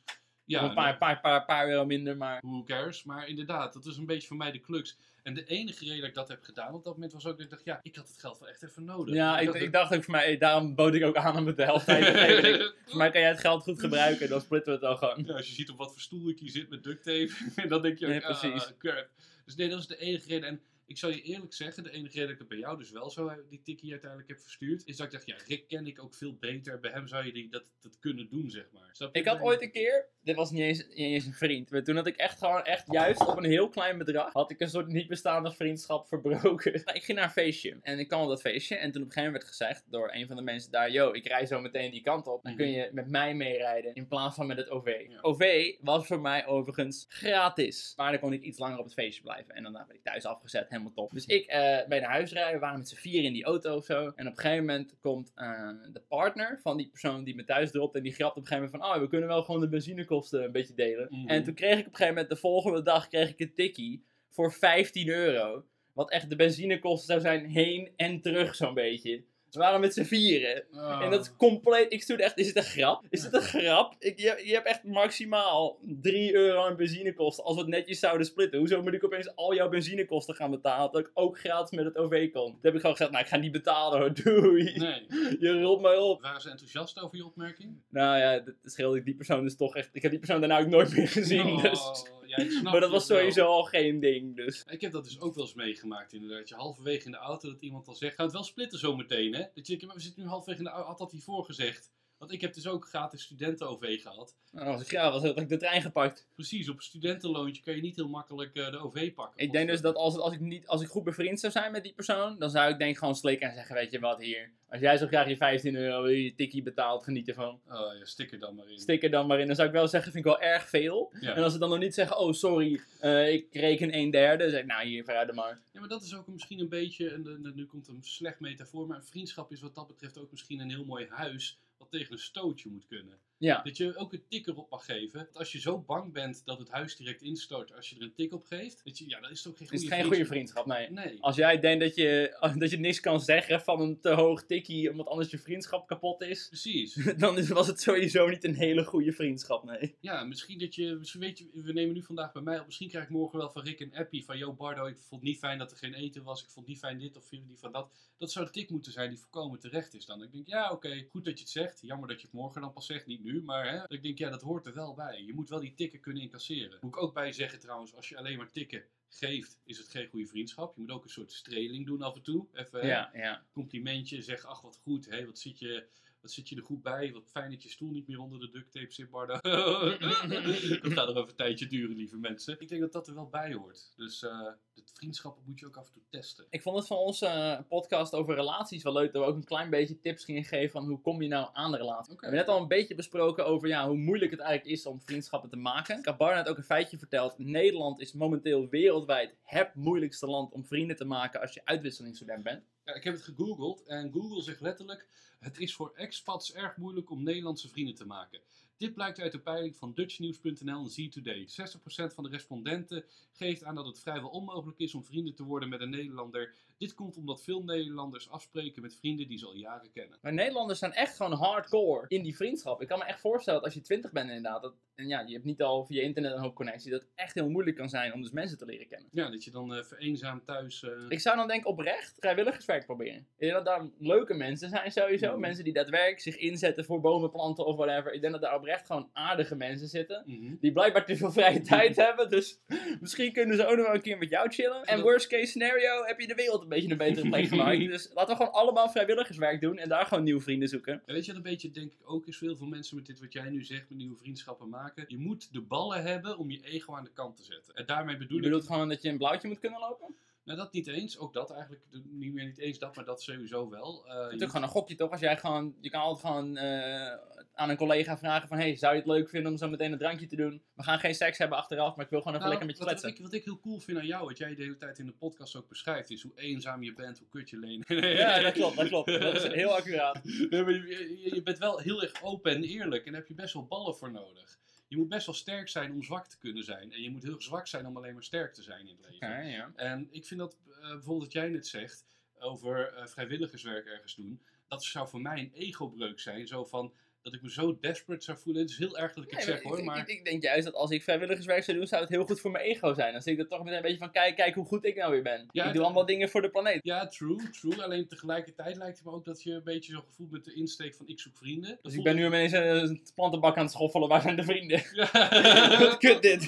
Ja, 0.47 0.63
een 0.63 0.73
paar, 0.73 0.97
paar, 0.97 1.19
paar, 1.19 1.45
paar 1.45 1.69
euro 1.69 1.85
minder, 1.85 2.17
maar... 2.17 2.39
Who 2.41 2.63
cares? 2.63 3.03
Maar 3.03 3.27
inderdaad, 3.27 3.73
dat 3.73 3.85
is 3.85 3.97
een 3.97 4.05
beetje 4.05 4.27
voor 4.27 4.37
mij 4.37 4.51
de 4.51 4.59
crux. 4.59 4.97
En 5.23 5.33
de 5.33 5.45
enige 5.45 5.85
reden 5.85 5.99
dat 5.99 6.09
ik 6.09 6.15
dat 6.15 6.27
heb 6.27 6.43
gedaan 6.43 6.73
op 6.73 6.83
dat 6.83 6.93
moment 6.93 7.13
was 7.13 7.25
ook 7.25 7.35
dat 7.35 7.45
ik 7.45 7.49
dacht, 7.49 7.65
ja, 7.65 7.79
ik 7.83 7.95
had 7.95 8.07
het 8.07 8.17
geld 8.19 8.39
wel 8.39 8.49
echt 8.49 8.63
even 8.63 8.83
nodig. 8.83 9.15
Ja, 9.15 9.39
ik, 9.39 9.53
ik, 9.53 9.61
ik 9.61 9.71
dacht 9.71 9.95
ook 9.95 10.03
voor 10.03 10.13
mij, 10.13 10.37
daarom 10.37 10.75
bood 10.75 10.93
ik 10.93 11.03
ook 11.03 11.15
aan 11.15 11.37
om 11.37 11.47
het 11.47 11.57
de 11.57 11.63
helft 11.63 11.85
tijd 11.85 12.05
te 12.05 12.11
geven. 12.11 12.73
Voor 12.85 12.97
mij 12.97 13.11
kan 13.11 13.21
jij 13.21 13.29
het 13.29 13.39
geld 13.39 13.63
goed 13.63 13.79
gebruiken, 13.79 14.29
dan 14.29 14.41
splitten 14.41 14.73
we 14.73 14.79
het 14.79 14.87
al 14.87 14.97
gewoon. 14.97 15.25
Ja, 15.25 15.33
als 15.33 15.47
je 15.47 15.53
ziet 15.53 15.69
op 15.69 15.77
wat 15.77 15.91
voor 15.91 16.01
stoel 16.01 16.29
ik 16.29 16.39
hier 16.39 16.49
zit 16.49 16.69
met 16.69 16.83
duct 16.83 17.03
tape, 17.03 17.67
dan 17.69 17.81
denk 17.81 17.97
je 17.97 18.05
ook, 18.05 18.11
nee, 18.11 18.21
precies. 18.21 18.65
Ah, 18.65 18.77
crap. 18.77 19.07
Dus 19.45 19.55
nee, 19.55 19.69
dat 19.69 19.79
is 19.79 19.87
de 19.87 19.97
enige 19.97 20.27
reden. 20.27 20.49
En 20.49 20.61
ik 20.88 20.97
zal 20.97 21.09
je 21.09 21.21
eerlijk 21.21 21.53
zeggen, 21.53 21.83
de 21.83 21.91
enige 21.91 22.13
reden 22.13 22.21
dat 22.21 22.33
ik 22.33 22.39
het 22.39 22.47
bij 22.47 22.57
jou 22.57 22.77
dus 22.77 22.91
wel 22.91 23.09
zo 23.09 23.31
die 23.49 23.61
tikkie 23.63 23.91
uiteindelijk 23.91 24.29
heb 24.29 24.39
verstuurd, 24.39 24.85
is 24.85 24.97
dat 24.97 25.05
ik 25.05 25.11
dacht, 25.11 25.25
ja, 25.25 25.35
Rick 25.47 25.67
ken 25.67 25.88
ik 25.88 26.03
ook 26.03 26.13
veel 26.13 26.35
beter. 26.39 26.79
Bij 26.79 26.91
hem 26.91 27.07
zou 27.07 27.25
je 27.25 27.31
die, 27.31 27.49
dat, 27.49 27.71
dat 27.81 27.99
kunnen 27.99 28.29
doen, 28.29 28.49
zeg 28.49 28.65
maar. 28.73 28.89
Snap 28.91 29.15
je? 29.15 29.21
Ik 29.21 29.27
had 29.27 29.41
ooit 29.41 29.61
een 29.61 29.71
keer, 29.71 30.05
dit 30.21 30.35
was 30.35 30.51
niet 30.51 30.61
eens, 30.61 30.88
niet 30.88 30.97
eens 30.97 31.25
een 31.25 31.33
vriend, 31.33 31.71
maar 31.71 31.83
toen 31.83 31.95
had 31.95 32.07
ik 32.07 32.15
echt 32.15 32.38
gewoon, 32.38 32.63
echt 32.63 32.91
juist 32.91 33.27
op 33.27 33.38
een 33.38 33.49
heel 33.49 33.69
klein 33.69 33.97
bedrag, 33.97 34.33
had 34.33 34.51
ik 34.51 34.59
een 34.59 34.69
soort 34.69 34.88
niet 34.88 35.07
bestaande 35.07 35.51
vriendschap 35.51 36.07
verbroken. 36.07 36.73
ik 36.95 37.03
ging 37.03 37.17
naar 37.17 37.27
een 37.27 37.31
feestje 37.31 37.77
en 37.81 37.99
ik 37.99 38.07
kwam 38.07 38.21
op 38.21 38.29
dat 38.29 38.41
feestje 38.41 38.75
en 38.75 38.91
toen 38.91 39.01
op 39.01 39.07
een 39.07 39.13
gegeven 39.13 39.33
moment 39.33 39.43
werd 39.43 39.55
gezegd 39.55 39.91
door 39.91 40.13
een 40.13 40.27
van 40.27 40.35
de 40.35 40.41
mensen 40.41 40.71
daar, 40.71 40.91
yo, 40.91 41.11
ik 41.11 41.27
rij 41.27 41.45
zo 41.45 41.59
meteen 41.59 41.91
die 41.91 42.01
kant 42.01 42.27
op, 42.27 42.43
dan 42.43 42.55
kun 42.55 42.71
je 42.71 42.89
met 42.91 43.09
mij 43.09 43.33
meerijden 43.33 43.93
in 43.93 44.07
plaats 44.07 44.35
van 44.35 44.47
met 44.47 44.57
het 44.57 44.69
OV. 44.69 45.05
Ja. 45.07 45.19
OV 45.21 45.73
was 45.81 46.07
voor 46.07 46.21
mij 46.21 46.45
overigens 46.45 47.05
gratis, 47.09 47.93
maar 47.95 48.11
dan 48.11 48.19
kon 48.19 48.33
ik 48.33 48.41
iets 48.41 48.59
langer 48.59 48.77
op 48.77 48.85
het 48.85 48.93
feestje 48.93 49.21
blijven 49.21 49.55
en 49.55 49.63
daarna 49.63 49.85
werd 49.88 49.97
ik 49.97 50.03
thuis 50.03 50.25
afgezet, 50.25 50.69
helemaal 50.78 51.05
top. 51.05 51.11
Dus 51.11 51.25
ik 51.25 51.51
uh, 51.51 51.88
ben 51.88 52.01
naar 52.01 52.09
huis 52.09 52.32
rijden, 52.32 52.53
we 52.53 52.59
waren 52.59 52.78
met 52.78 52.89
z'n 52.89 52.95
vier 52.95 53.23
in 53.23 53.34
die 53.34 53.43
auto 53.43 53.75
of 53.75 53.86
zo. 53.86 54.11
En 54.15 54.28
op 54.28 54.34
een 54.34 54.39
gegeven 54.39 54.65
moment 54.65 54.95
komt 54.99 55.32
uh, 55.36 55.69
de 55.93 56.01
partner 56.07 56.59
van 56.61 56.78
die 56.78 56.89
persoon 56.89 57.23
die 57.23 57.36
me 57.36 57.43
thuis 57.43 57.71
dropt. 57.71 57.95
En 57.95 58.03
die 58.03 58.13
grapt 58.13 58.36
op 58.36 58.41
een 58.41 58.47
gegeven 58.47 58.69
moment 58.69 58.86
van, 58.86 58.95
oh, 58.95 59.01
we 59.01 59.09
kunnen 59.09 59.28
wel 59.28 59.43
gewoon 59.43 59.61
de 59.61 59.69
benzinekosten 59.69 60.43
een 60.43 60.51
beetje 60.51 60.73
delen. 60.73 61.07
Mhm. 61.09 61.28
En 61.28 61.43
toen 61.43 61.53
kreeg 61.53 61.80
ik 61.80 61.86
op 61.86 61.91
een 61.91 61.95
gegeven 61.95 62.13
moment, 62.13 62.30
de 62.30 62.39
volgende 62.39 62.82
dag, 62.82 63.07
kreeg 63.07 63.30
ik 63.30 63.39
een 63.39 63.53
tikkie 63.53 64.05
voor 64.30 64.53
15 64.53 65.07
euro. 65.07 65.65
Wat 65.93 66.11
echt 66.11 66.30
de 66.30 66.36
benzinekosten 66.36 67.07
zou 67.07 67.19
zijn 67.19 67.45
heen 67.45 67.91
en 67.95 68.21
terug 68.21 68.55
zo'n 68.55 68.73
beetje. 68.73 69.23
We 69.57 69.63
waren 69.63 69.79
met 69.79 69.93
z'n 69.93 70.03
vieren. 70.03 70.63
Ah. 70.73 71.01
En 71.01 71.09
dat 71.11 71.21
is 71.21 71.35
compleet. 71.35 71.93
Ik 71.93 72.01
stoorde 72.01 72.23
echt. 72.23 72.37
Is 72.37 72.47
het 72.47 72.55
een 72.57 72.63
grap? 72.63 73.03
Is 73.09 73.23
het 73.23 73.33
een 73.33 73.41
grap? 73.41 73.95
Ik, 73.99 74.19
je, 74.19 74.41
je 74.43 74.53
hebt 74.53 74.67
echt 74.67 74.83
maximaal 74.83 75.79
3 75.81 76.33
euro 76.33 76.61
aan 76.61 76.75
benzinekosten. 76.75 77.43
Als 77.43 77.55
we 77.55 77.61
het 77.61 77.69
netjes 77.69 77.99
zouden 77.99 78.25
splitten. 78.27 78.59
Hoezo 78.59 78.81
moet 78.81 78.93
ik 78.93 79.03
opeens 79.05 79.35
al 79.35 79.55
jouw 79.55 79.69
benzinekosten 79.69 80.35
gaan 80.35 80.51
betalen? 80.51 80.91
Dat 80.91 81.01
ik 81.01 81.11
ook 81.13 81.39
gratis 81.39 81.77
met 81.77 81.85
het 81.85 81.97
OV 81.97 82.31
kon. 82.31 82.45
Toen 82.51 82.59
heb 82.61 82.73
ik 82.73 82.79
gewoon 82.79 82.95
gezegd: 82.95 83.11
Nou, 83.11 83.23
ik 83.23 83.29
ga 83.29 83.37
niet 83.37 83.51
betalen 83.51 83.99
hoor. 83.99 84.13
Doei. 84.23 84.63
Nee. 84.63 85.05
Je 85.39 85.61
rolt 85.61 85.81
mij 85.81 85.97
op. 85.97 86.21
Waren 86.21 86.41
ze 86.41 86.49
enthousiast 86.49 86.99
over 86.99 87.17
je 87.17 87.25
opmerking? 87.25 87.75
Nou 87.89 88.17
ja, 88.17 88.39
dat 88.39 88.55
scheelde 88.63 88.97
ik 88.97 89.05
die 89.05 89.15
persoon 89.15 89.43
dus 89.43 89.55
toch 89.55 89.75
echt. 89.75 89.89
Ik 89.91 90.01
heb 90.01 90.11
die 90.11 90.19
persoon 90.19 90.39
daarna 90.39 90.59
ook 90.59 90.67
nooit 90.67 90.95
meer 90.95 91.07
gezien. 91.07 91.45
Oh, 91.45 91.61
Dus. 91.61 92.05
Ja, 92.27 92.61
maar 92.61 92.79
dat 92.79 92.89
was 92.91 93.07
wel. 93.07 93.17
sowieso 93.17 93.45
al 93.45 93.63
geen 93.63 93.99
ding, 93.99 94.35
dus. 94.35 94.63
Ik 94.69 94.81
heb 94.81 94.91
dat 94.91 95.03
dus 95.03 95.19
ook 95.19 95.35
wel 95.35 95.43
eens 95.43 95.53
meegemaakt 95.53 96.13
inderdaad. 96.13 96.49
Je 96.49 96.55
halverwege 96.55 97.05
in 97.05 97.11
de 97.11 97.17
auto 97.17 97.49
dat 97.49 97.61
iemand 97.61 97.85
dan 97.85 97.95
zegt, 97.95 98.15
gaat 98.15 98.25
het 98.25 98.33
wel 98.33 98.43
splitten 98.43 98.79
zometeen 98.79 99.35
hè? 99.35 99.43
Denkt, 99.53 99.85
maar 99.85 99.95
we 99.95 100.01
zitten 100.01 100.23
nu 100.23 100.29
halverwege 100.29 100.57
in 100.59 100.63
de 100.63 100.83
had 100.83 100.97
dat 100.97 101.11
hiervoor 101.11 101.45
gezegd. 101.45 101.91
Want 102.18 102.32
ik 102.32 102.41
heb 102.41 102.53
dus 102.53 102.68
ook 102.68 102.88
gratis 102.88 103.24
studenten-OV 103.24 104.01
gehad. 104.01 104.36
Nou, 104.51 104.68
was 104.68 104.82
ik, 104.82 104.91
ja, 104.91 105.11
was, 105.11 105.24
had 105.24 105.39
ik 105.39 105.49
de 105.49 105.57
trein 105.57 105.82
gepakt. 105.82 106.28
Precies, 106.36 106.70
op 106.70 106.76
een 106.76 106.82
studentenloontje 106.82 107.63
kan 107.63 107.76
je 107.76 107.82
niet 107.82 107.95
heel 107.95 108.07
makkelijk 108.07 108.55
eh, 108.55 108.72
de 108.72 108.78
OV 108.78 109.13
pakken. 109.13 109.43
Ik 109.43 109.51
denk 109.51 109.70
dus 109.70 109.82
dat 109.82 109.95
als, 109.95 110.18
als, 110.18 110.34
ik 110.34 110.39
niet, 110.39 110.68
als 110.68 110.82
ik 110.82 110.88
goed 110.88 111.03
bevriend 111.03 111.39
zou 111.39 111.51
zijn 111.51 111.72
met 111.72 111.84
die 111.84 111.93
persoon, 111.93 112.39
dan 112.39 112.49
zou 112.49 112.72
ik 112.72 112.80
denk 112.80 112.97
gewoon 112.97 113.15
slikken 113.15 113.47
en 113.47 113.53
zeggen, 113.53 113.76
weet 113.76 113.91
je 113.91 113.99
wat, 113.99 114.22
hier. 114.22 114.51
Als 114.70 114.82
jij 114.82 114.97
zo 114.97 115.07
graag 115.07 115.28
je 115.28 115.38
15 115.38 115.76
euro 115.76 116.09
je 116.09 116.36
tikkie 116.36 116.63
betaalt, 116.63 117.03
geniet 117.03 117.28
ervan. 117.28 117.59
Oh 117.68 117.97
ja, 117.99 118.05
stik 118.05 118.32
er 118.32 118.39
dan 118.39 118.55
maar 118.55 118.70
in. 118.70 118.80
Stik 118.80 119.03
er 119.03 119.11
dan 119.11 119.28
maar 119.28 119.39
in. 119.39 119.47
Dan 119.47 119.55
zou 119.55 119.68
ik 119.68 119.74
wel 119.74 119.88
zeggen, 119.88 120.11
vind 120.11 120.26
ik 120.26 120.32
wel 120.32 120.41
erg 120.41 120.70
veel. 120.70 121.13
Ja. 121.20 121.36
En 121.36 121.43
als 121.43 121.53
ze 121.53 121.59
dan 121.59 121.70
nog 121.70 121.80
niet 121.80 121.93
zeggen, 121.93 122.18
oh 122.18 122.34
sorry, 122.34 122.82
eh, 122.99 123.34
ik 123.34 123.47
reken 123.51 123.95
een 123.95 124.11
derde, 124.11 124.43
dan 124.43 124.51
zeg 124.51 124.61
ik, 124.61 124.68
nou 124.68 124.88
hier, 124.88 125.03
verder 125.03 125.36
maar. 125.36 125.61
Ja, 125.72 125.80
maar 125.80 125.89
dat 125.89 126.03
is 126.03 126.15
ook 126.15 126.28
misschien 126.28 126.59
een 126.59 126.70
beetje, 126.70 127.09
en, 127.09 127.26
en 127.26 127.51
nu 127.55 127.65
komt 127.65 127.88
een 127.88 128.03
slecht 128.03 128.39
metafoor, 128.39 128.88
maar 128.88 128.97
een 128.97 129.03
vriendschap 129.03 129.51
is 129.51 129.61
wat 129.61 129.76
dat 129.76 129.88
betreft 129.88 130.18
ook 130.18 130.32
misschien 130.32 130.59
een 130.59 130.70
heel 130.70 130.86
mooi 130.86 131.07
huis 131.09 131.59
wat 131.78 131.91
tegen 131.91 132.11
een 132.11 132.19
stootje 132.19 132.69
moet 132.69 132.86
kunnen. 132.86 133.21
Ja. 133.39 133.61
Dat 133.61 133.77
je 133.77 133.95
ook 133.95 134.13
een 134.13 134.23
tik 134.29 134.47
erop 134.47 134.69
mag 134.69 134.85
geven. 134.85 135.19
Want 135.19 135.38
als 135.38 135.51
je 135.51 135.59
zo 135.59 135.79
bang 135.79 136.13
bent 136.13 136.41
dat 136.45 136.59
het 136.59 136.69
huis 136.69 136.95
direct 136.95 137.21
instort 137.21 137.73
als 137.75 137.89
je 137.89 137.95
er 137.95 138.01
een 138.01 138.13
tik 138.13 138.33
op 138.33 138.45
geeft, 138.45 138.81
dat 138.83 138.97
je, 138.97 139.09
ja, 139.09 139.19
dan 139.19 139.31
is 139.31 139.38
het 139.38 139.47
ook 139.47 139.57
geen 139.57 139.67
goede 139.67 139.83
is 139.83 139.89
geen 139.89 140.03
goede 140.03 140.25
vriendschap, 140.25 140.65
nee. 140.65 140.91
Nee. 140.91 141.17
Als 141.19 141.35
jij 141.35 141.59
denkt 141.59 141.83
dat 141.83 141.95
je, 141.95 142.38
dat 142.57 142.69
je 142.69 142.79
niks 142.79 142.99
kan 142.99 143.21
zeggen 143.21 143.61
van 143.61 143.81
een 143.81 143.99
te 144.01 144.09
hoog 144.09 144.45
tikkie, 144.45 144.91
omdat 144.91 145.07
anders 145.07 145.29
je 145.31 145.38
vriendschap 145.38 145.88
kapot 145.88 146.21
is, 146.21 146.47
Precies. 146.47 146.93
dan 147.17 147.38
is, 147.38 147.49
was 147.49 147.67
het 147.67 147.81
sowieso 147.81 148.27
niet 148.27 148.43
een 148.43 148.55
hele 148.55 148.83
goede 148.83 149.11
vriendschap, 149.11 149.63
nee. 149.63 149.95
Ja, 149.99 150.23
misschien 150.23 150.59
dat 150.59 150.75
je, 150.75 150.95
misschien 150.95 151.21
weet 151.21 151.38
je, 151.38 151.49
we 151.53 151.73
nemen 151.73 151.93
nu 151.93 152.03
vandaag 152.03 152.31
bij 152.31 152.41
mij 152.41 152.59
op, 152.59 152.65
misschien 152.65 152.89
krijg 152.89 153.05
ik 153.05 153.11
morgen 153.11 153.39
wel 153.39 153.49
van 153.49 153.63
Rick 153.63 153.79
een 153.79 153.95
appie 153.95 154.25
van, 154.25 154.38
yo 154.38 154.53
Bardo, 154.53 154.85
ik 154.85 154.97
vond 154.97 155.21
niet 155.21 155.38
fijn 155.38 155.57
dat 155.57 155.71
er 155.71 155.77
geen 155.77 155.93
eten 155.93 156.23
was, 156.23 156.43
ik 156.43 156.49
vond 156.49 156.67
niet 156.67 156.79
fijn 156.79 156.97
dit 156.97 157.17
of 157.17 157.31
niet 157.31 157.59
van 157.59 157.71
dat. 157.71 157.91
Dat 158.17 158.31
zou 158.31 158.45
een 158.45 158.51
tik 158.51 158.69
moeten 158.69 158.91
zijn 158.91 159.09
die 159.09 159.19
voorkomen 159.19 159.59
terecht 159.59 159.93
is 159.93 160.05
dan. 160.05 160.23
Ik 160.23 160.31
denk, 160.31 160.47
ja 160.47 160.71
oké, 160.71 161.05
goed 161.09 161.25
dat 161.25 161.33
je 161.33 161.39
het 161.39 161.49
zegt, 161.49 161.81
jammer 161.81 162.07
dat 162.07 162.21
je 162.21 162.27
het 162.27 162.35
morgen 162.35 162.61
dan 162.61 162.73
pas 162.73 162.85
zegt, 162.85 163.05
niet 163.05 163.21
nu, 163.28 163.43
maar 163.43 163.71
hè, 163.71 163.95
ik 163.95 164.03
denk, 164.03 164.17
ja 164.17 164.30
dat 164.30 164.41
hoort 164.41 164.65
er 164.65 164.73
wel 164.73 164.93
bij. 164.93 165.23
Je 165.25 165.34
moet 165.34 165.49
wel 165.49 165.59
die 165.59 165.73
tikken 165.73 165.99
kunnen 165.99 166.23
incasseren. 166.23 166.78
Moet 166.82 166.95
ik 166.95 167.01
ook 167.01 167.13
bij 167.13 167.32
zeggen 167.32 167.59
trouwens, 167.59 167.95
als 167.95 168.09
je 168.09 168.17
alleen 168.17 168.38
maar 168.38 168.51
tikken 168.51 168.84
geeft, 169.09 169.59
is 169.65 169.78
het 169.78 169.89
geen 169.89 170.07
goede 170.07 170.28
vriendschap. 170.28 170.75
Je 170.75 170.82
moet 170.82 170.91
ook 170.91 171.03
een 171.03 171.09
soort 171.09 171.32
streling 171.32 171.86
doen 171.86 172.01
af 172.01 172.15
en 172.15 172.21
toe. 172.21 172.47
Even 172.53 172.80
hè, 172.80 172.88
Ja, 172.88 173.09
ja. 173.13 173.45
complimentje, 173.51 174.21
zeg 174.21 174.45
ach 174.45 174.61
wat 174.61 174.80
goed, 174.84 175.09
hé, 175.09 175.25
wat 175.25 175.39
zit 175.39 175.59
je... 175.59 175.88
Wat 176.22 176.32
zit 176.32 176.49
je 176.49 176.55
er 176.55 176.63
goed 176.63 176.82
bij? 176.82 177.11
Wat 177.13 177.30
fijn 177.30 177.51
dat 177.51 177.63
je 177.63 177.70
stoel 177.70 177.91
niet 177.91 178.07
meer 178.07 178.20
onder 178.20 178.39
de 178.39 178.49
duct 178.49 178.72
tape 178.72 178.93
zit, 178.93 179.09
Bardo. 179.09 179.34
dat 179.41 180.93
gaat 180.93 181.07
nog 181.07 181.15
even 181.15 181.30
een 181.30 181.36
tijdje 181.36 181.68
duren, 181.68 181.95
lieve 181.95 182.18
mensen. 182.18 182.59
Ik 182.59 182.68
denk 182.68 182.82
dat 182.82 182.91
dat 182.91 183.07
er 183.07 183.13
wel 183.13 183.30
bij 183.30 183.53
hoort. 183.53 183.93
Dus 183.95 184.24
eh 184.24 184.51
de 184.86 184.93
vriendschappen 184.93 185.43
moet 185.45 185.59
je 185.59 185.65
ook 185.65 185.78
af 185.78 185.88
en 185.88 185.93
toe 185.93 186.01
testen. 186.09 186.45
Ik 186.49 186.61
vond 186.61 186.78
het 186.78 186.88
van 186.88 186.97
onze 186.97 187.26
eh, 187.26 187.59
podcast 187.68 188.13
over 188.13 188.36
relaties 188.36 188.84
wel 188.84 188.93
leuk 188.93 189.13
dat 189.13 189.24
we 189.24 189.30
ook 189.30 189.36
een 189.36 189.43
klein 189.43 189.70
beetje 189.70 189.99
tips 189.99 190.24
gingen 190.24 190.43
geven 190.43 190.72
van 190.72 190.88
hoe 190.88 191.01
kom 191.01 191.22
je 191.22 191.28
nou 191.28 191.49
aan 191.53 191.72
de 191.72 191.78
relatie. 191.78 192.13
We 192.13 192.20
hebben 192.20 192.39
net 192.39 192.49
al 192.49 192.61
een 192.61 192.68
beetje 192.68 192.95
besproken 192.95 193.45
over 193.45 193.68
ja, 193.68 193.88
hoe 193.88 193.97
moeilijk 193.97 194.32
het 194.32 194.39
eigenlijk 194.39 194.78
is 194.78 194.86
om 194.86 195.01
vriendschappen 195.01 195.49
te 195.49 195.55
maken. 195.55 195.99
Ik 195.99 196.49
ook 196.49 196.57
een 196.57 196.63
feitje 196.63 196.97
verteld. 196.97 197.38
Nederland 197.38 197.99
is 197.99 198.13
momenteel 198.13 198.70
wereldwijd 198.70 199.36
het 199.43 199.76
moeilijkste 199.76 200.28
land 200.28 200.51
om 200.51 200.65
vrienden 200.65 200.95
te 200.95 201.05
maken 201.05 201.41
als 201.41 201.53
je 201.53 201.61
uitwisselingsstudent 201.63 202.43
bent. 202.43 202.63
Ik 202.95 203.03
heb 203.03 203.13
het 203.13 203.23
gegoogeld 203.23 203.83
en 203.83 204.11
Google 204.11 204.41
zegt 204.41 204.61
letterlijk: 204.61 205.07
Het 205.39 205.59
is 205.59 205.75
voor 205.75 205.91
expats 205.95 206.53
erg 206.53 206.77
moeilijk 206.77 207.09
om 207.09 207.23
Nederlandse 207.23 207.69
vrienden 207.69 207.95
te 207.95 208.05
maken. 208.05 208.41
Dit 208.77 208.93
blijkt 208.93 209.19
uit 209.19 209.31
de 209.31 209.39
peiling 209.39 209.75
van 209.75 209.93
DutchNews.nl 209.93 210.83
en 210.83 210.89
Z-Today. 210.89 211.47
60% 211.47 212.13
van 212.13 212.23
de 212.23 212.29
respondenten 212.29 213.05
geeft 213.31 213.63
aan 213.63 213.75
dat 213.75 213.85
het 213.85 213.99
vrijwel 213.99 214.29
onmogelijk 214.29 214.79
is 214.79 214.93
om 214.95 215.03
vrienden 215.03 215.35
te 215.35 215.43
worden 215.43 215.69
met 215.69 215.81
een 215.81 215.89
Nederlander. 215.89 216.55
Dit 216.78 216.93
komt 216.93 217.17
omdat 217.17 217.43
veel 217.43 217.63
Nederlanders 217.63 218.30
afspreken 218.30 218.82
met 218.82 218.95
vrienden 218.99 219.28
die 219.28 219.38
ze 219.38 219.45
al 219.45 219.55
jaren 219.55 219.91
kennen. 219.91 220.17
Maar 220.21 220.34
Nederlanders 220.34 220.80
zijn 220.80 220.93
echt 220.93 221.15
gewoon 221.15 221.32
hardcore 221.34 222.05
in 222.07 222.23
die 222.23 222.36
vriendschap. 222.36 222.82
Ik 222.82 222.88
kan 222.88 222.99
me 222.99 223.05
echt 223.05 223.19
voorstellen 223.19 223.59
dat 223.59 223.69
als 223.69 223.78
je 223.78 223.86
20 223.86 224.11
bent 224.11 224.28
inderdaad, 224.30 224.61
dat, 224.61 224.73
en 224.95 225.07
ja, 225.07 225.19
je 225.21 225.34
hebt 225.34 225.45
niet 225.45 225.61
al 225.61 225.86
via 225.86 226.01
internet 226.01 226.32
een 226.32 226.39
hoop 226.41 226.55
connectie, 226.55 226.91
dat 226.91 227.01
het 227.01 227.09
echt 227.15 227.34
heel 227.34 227.49
moeilijk 227.49 227.78
kan 227.78 227.89
zijn 227.89 228.13
om 228.13 228.21
dus 228.21 228.32
mensen 228.32 228.57
te 228.57 228.65
leren 228.65 228.88
kennen. 228.88 229.09
Ja, 229.11 229.30
dat 229.30 229.43
je 229.43 229.51
dan 229.51 229.73
eh 229.75 229.84
vereenzaam 229.84 230.43
thuis. 230.45 230.84
eh, 230.84 230.91
Ik 231.09 231.19
zou 231.19 231.36
dan 231.38 231.47
denk 231.47 231.59
ik 231.61 231.67
oprecht 231.67 232.15
vrijwilligerswerk 232.19 232.86
proberen. 232.86 233.17
Ik 233.17 233.25
denk 233.38 233.53
dat 233.53 233.65
daar 233.65 233.88
leuke 233.99 234.34
mensen 234.34 234.69
zijn 234.69 234.91
sowieso. 234.91 235.32
Mhm. 235.32 235.39
Mensen 235.39 235.63
die 235.63 235.73
daadwerkelijk 235.73 236.19
zich 236.21 236.38
inzetten 236.38 236.86
voor 236.86 237.01
bomen 237.01 237.32
planten 237.32 237.65
of 237.65 237.75
whatever. 237.75 238.13
Ik 238.13 238.21
denk 238.21 238.34
dat 238.34 238.41
daar 238.41 238.55
oprecht 238.55 238.86
gewoon 238.86 239.09
aardige 239.13 239.55
mensen 239.55 239.88
zitten. 239.88 240.23
mhm. 240.25 240.55
Die 240.59 240.71
blijkbaar 240.71 241.05
te 241.05 241.15
veel 241.17 241.32
vrije 241.32 241.61
tijd 241.61 241.95
hebben. 242.05 242.30
Dus 242.30 242.59
misschien 242.99 243.34
kunnen 243.34 243.55
ze 243.57 243.65
ook 243.67 243.75
nog 243.75 243.86
wel 243.86 243.95
een 243.95 244.01
keer 244.01 244.17
met 244.17 244.30
jou 244.30 244.49
chillen. 244.49 244.84
En 244.84 245.01
worst 245.01 245.28
case 245.28 245.45
scenario 245.45 246.03
heb 246.03 246.19
je 246.19 246.28
de 246.28 246.36
wereld 246.36 246.66
een 246.68 246.74
beetje 246.76 246.91
een 246.91 246.97
betere 246.97 247.30
plek 247.30 247.47
gemaakt. 247.57 247.80
Dus 247.80 248.09
laten 248.13 248.38
we 248.38 248.43
gewoon 248.43 248.53
allemaal 248.59 248.89
vrijwilligerswerk 248.89 249.61
doen. 249.61 249.78
En 249.78 249.89
daar 249.89 250.05
gewoon 250.05 250.24
nieuwe 250.24 250.41
vrienden 250.41 250.70
zoeken. 250.70 250.93
En 251.05 251.13
weet 251.13 251.26
je 251.26 251.34
wat 251.34 251.43
een 251.45 251.49
beetje, 251.51 251.72
denk 251.72 251.91
ik, 251.91 251.97
ook 252.03 252.28
is? 252.28 252.38
Veel 252.38 252.55
veel 252.55 252.68
mensen 252.68 252.95
met 252.95 253.05
dit 253.05 253.20
wat 253.20 253.34
jij 253.34 253.49
nu 253.49 253.63
zegt, 253.63 253.89
met 253.89 253.97
nieuwe 253.97 254.15
vriendschappen 254.15 254.70
maken. 254.70 255.05
Je 255.07 255.18
moet 255.18 255.53
de 255.53 255.61
ballen 255.61 256.03
hebben 256.03 256.38
om 256.38 256.51
je 256.51 256.59
ego 256.63 256.95
aan 256.95 257.03
de 257.03 257.11
kant 257.13 257.38
te 257.38 257.43
zetten. 257.43 257.74
En 257.76 257.86
daarmee 257.86 258.18
bedoel 258.18 258.38
Je 258.38 258.43
ik. 258.43 258.49
bedoelt 258.49 258.65
gewoon 258.68 258.89
dat 258.89 259.01
je 259.01 259.09
een 259.09 259.18
blauwtje 259.18 259.47
moet 259.47 259.59
kunnen 259.59 259.80
lopen? 259.80 260.15
Nou, 260.43 260.59
dat 260.59 260.74
niet 260.74 260.88
eens. 260.88 261.18
Ook 261.18 261.34
dat 261.34 261.51
eigenlijk. 261.51 261.82
Niet 262.11 262.34
meer 262.34 262.45
niet 262.45 262.57
eens 262.57 262.80
dat, 262.80 262.95
maar 262.95 263.05
dat 263.05 263.22
sowieso 263.22 263.70
wel. 263.70 264.05
Eh, 264.07 264.24
Het 264.24 264.32
is 264.34 264.38
je 264.39 264.43
ook 264.45 264.51
gewoon 264.51 264.65
een 264.65 264.72
gokje 264.72 264.95
toch? 264.95 265.11
Als 265.11 265.20
jij 265.20 265.38
gewoon, 265.38 265.76
je 265.82 265.89
kan 265.89 266.01
altijd 266.01 266.26
gewoon 266.34 266.57
eh, 266.57 267.18
aan 267.57 267.69
een 267.69 267.77
collega 267.77 268.17
vragen 268.17 268.47
van... 268.47 268.57
Hey, 268.57 268.75
zou 268.75 268.93
je 268.93 268.99
het 268.99 269.07
leuk 269.09 269.29
vinden 269.29 269.51
om 269.51 269.57
zo 269.57 269.69
meteen 269.69 269.91
een 269.91 269.97
drankje 269.97 270.25
te 270.27 270.35
doen? 270.35 270.61
We 270.73 270.83
gaan 270.83 270.99
geen 270.99 271.15
seks 271.15 271.37
hebben 271.37 271.57
achteraf, 271.57 271.95
maar 271.95 272.05
ik 272.05 272.11
wil 272.11 272.21
gewoon 272.21 272.37
even 272.37 272.47
Nou, 272.47 272.59
lekker 272.59 272.67
met 272.67 272.77
je 272.77 272.83
wat, 272.83 272.91
wat, 272.93 273.01
kletsen. 273.01 273.25
ik, 273.25 273.31
wat 273.31 273.39
ik 273.39 273.45
heel 273.45 273.59
cool 273.59 273.79
vind 273.79 273.97
aan 273.97 274.05
jou, 274.05 274.25
wat 274.25 274.37
jij 274.37 274.55
de 274.55 274.61
hele 274.61 274.77
tijd 274.77 274.99
in 274.99 275.05
de 275.05 275.11
podcast 275.11 275.55
ook 275.55 275.67
beschrijft, 275.69 276.09
is 276.09 276.21
hoe 276.21 276.31
eenzaam 276.35 276.83
je 276.83 276.93
bent, 276.93 277.17
hoe 277.19 277.27
kut 277.29 277.49
je 277.49 277.57
leen. 277.57 277.83
Ja, 278.17 278.39
dat 278.41 278.53
klopt, 278.53 278.75
dat 278.77 278.87
klopt. 278.87 279.07
Dat 279.21 279.35
is 279.35 279.43
heel 279.53 279.75
accuraat. 279.75 280.23
Nee, 280.49 280.63
maar 280.63 280.73
je, 280.73 281.19
je- 281.33 281.41
bent 281.43 281.57
wel 281.57 281.79
heel 281.79 282.01
erg 282.01 282.23
open 282.23 282.51
en 282.51 282.63
eerlijk 282.63 283.05
en 283.05 283.11
daar 283.11 283.19
heb 283.21 283.29
je 283.29 283.35
best 283.35 283.53
wel 283.53 283.65
ballen 283.65 283.95
voor 283.95 284.11
nodig. 284.11 284.59
Je 284.87 284.97
moet 284.97 285.09
best 285.09 285.25
wel 285.25 285.35
sterk 285.35 285.69
zijn 285.69 285.91
om 285.91 286.03
zwak 286.03 286.27
te 286.27 286.37
kunnen 286.37 286.63
zijn. 286.63 286.91
En 286.93 287.01
je 287.01 287.09
moet 287.09 287.23
heel 287.23 287.33
erg 287.33 287.43
zwak 287.43 287.67
zijn 287.67 287.85
om 287.85 287.97
alleen 287.97 288.13
maar 288.13 288.23
sterk 288.23 288.53
te 288.53 288.61
zijn 288.63 288.87
in 288.87 288.97
het 289.01 289.11
leven. 289.11 289.47
Ja. 289.49 289.71
En 289.75 290.07
ik 290.11 290.25
vind 290.25 290.39
dat 290.39 290.57
eh, 290.67 290.79
bijvoorbeeld 290.89 291.23
wat 291.23 291.33
jij 291.33 291.49
net 291.49 291.67
zegt 291.67 292.05
over 292.39 292.93
eh, 292.93 293.05
vrijwilligerswerk 293.07 293.85
ergens 293.85 294.15
doen. 294.15 294.41
Dat 294.67 294.83
zou 294.83 295.07
voor 295.07 295.21
mij 295.21 295.39
een 295.39 295.51
egobreuk 295.53 296.19
zijn. 296.19 296.47
Zo 296.47 296.65
van 296.65 296.93
dat 297.28 297.36
ik 297.36 297.41
me 297.41 297.51
zo 297.51 297.78
desperate 297.82 298.23
zou 298.23 298.38
voelen. 298.38 298.61
Het 298.61 298.71
is 298.71 298.78
heel 298.78 298.97
erg 298.97 299.13
dat 299.13 299.23
ik 299.23 299.32
het 299.32 299.43
zeg 299.43 299.63
hoor. 299.63 299.78
ik, 299.78 299.86
Maar 299.86 299.97
ik, 299.97 300.07
ik 300.07 300.25
denk 300.25 300.43
juist 300.43 300.65
dat 300.65 300.73
als 300.73 300.91
ik 300.91 301.03
vrijwilligerswerk 301.03 301.63
zou 301.63 301.78
doen, 301.78 301.88
zou 301.88 302.01
het 302.01 302.11
heel 302.11 302.25
goed 302.25 302.39
voor 302.39 302.51
mijn 302.51 302.63
ego 302.63 302.93
zijn. 302.93 303.11
Dan 303.13 303.21
zit 303.21 303.34
ik 303.34 303.39
er 303.39 303.47
toch 303.47 303.59
meteen 303.59 303.75
een 303.75 303.82
beetje 303.82 303.97
van, 303.97 304.11
kijk, 304.11 304.36
kijk 304.36 304.55
hoe 304.55 304.65
goed 304.65 304.86
ik 304.86 304.95
nou 304.95 305.11
weer 305.11 305.21
ben. 305.23 305.49
Ja, 305.51 305.65
ik 305.65 305.73
doe 305.73 305.84
allemaal 305.84 306.05
dingen 306.05 306.30
voor 306.30 306.41
de 306.41 306.49
planeet. 306.49 306.80
ja, 306.84 307.07
true, 307.07 307.49
true. 307.49 307.84
Alleen 307.84 308.07
tegelijkertijd 308.07 308.78
lijkt 308.78 308.97
het 308.97 309.05
me 309.05 309.11
ook 309.11 309.25
dat 309.25 309.43
je 309.43 309.51
een 309.51 309.63
beetje 309.63 309.93
zo 309.93 310.01
gevoeld 310.01 310.32
met 310.32 310.45
de 310.45 310.53
insteek 310.53 310.95
van 310.95 311.07
ik 311.07 311.19
zoek 311.19 311.38
vrienden. 311.38 311.69
Dat 311.69 311.84
Dus 311.84 311.93
ik 311.93 312.03
ben 312.03 312.15
nu 312.15 312.25
ineens 312.25 312.51
een 312.51 313.01
plantenbak 313.15 313.57
aan 313.57 313.63
het 313.63 313.71
schoffelen. 313.71 314.09
Waar 314.09 314.21
zijn 314.21 314.36
de 314.36 314.43
vrienden? 314.43 314.84
Ja. 314.93 315.80
Wat 315.80 315.97
kut 315.97 316.21
dit. 316.21 316.43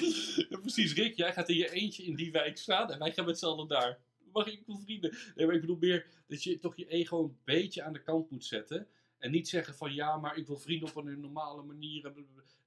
Ja, 0.48 0.58
precies, 0.58 0.94
Rick, 0.94 1.16
jij 1.16 1.32
gaat 1.32 1.48
in 1.48 1.56
je 1.56 1.72
eentje 1.72 2.02
in 2.02 2.14
die 2.14 2.32
wijk 2.32 2.56
staan 2.56 2.92
en 2.92 2.98
wij 2.98 3.12
gaan 3.12 3.24
met 3.24 3.38
z'n 3.38 3.46
allen 3.46 3.68
daar. 3.68 3.98
Mag 4.32 4.46
ik 4.46 4.62
vrienden? 4.84 5.16
Nee, 5.34 5.46
maar 5.46 5.54
ik 5.54 5.60
bedoel 5.60 5.76
meer 5.80 6.06
dat 6.28 6.42
je 6.42 6.58
toch 6.58 6.76
je 6.76 6.86
ego 6.86 7.22
een 7.22 7.36
beetje 7.44 7.82
aan 7.82 7.92
de 7.92 8.02
kant 8.02 8.30
moet 8.30 8.44
zetten. 8.44 8.86
En 9.20 9.30
niet 9.30 9.48
zeggen 9.48 9.74
van 9.74 9.94
ja, 9.94 10.16
maar 10.16 10.36
ik 10.36 10.46
wil 10.46 10.56
vrienden 10.58 10.88
op 10.88 10.96
een 10.96 11.20
normale 11.20 11.62
manier. 11.62 12.12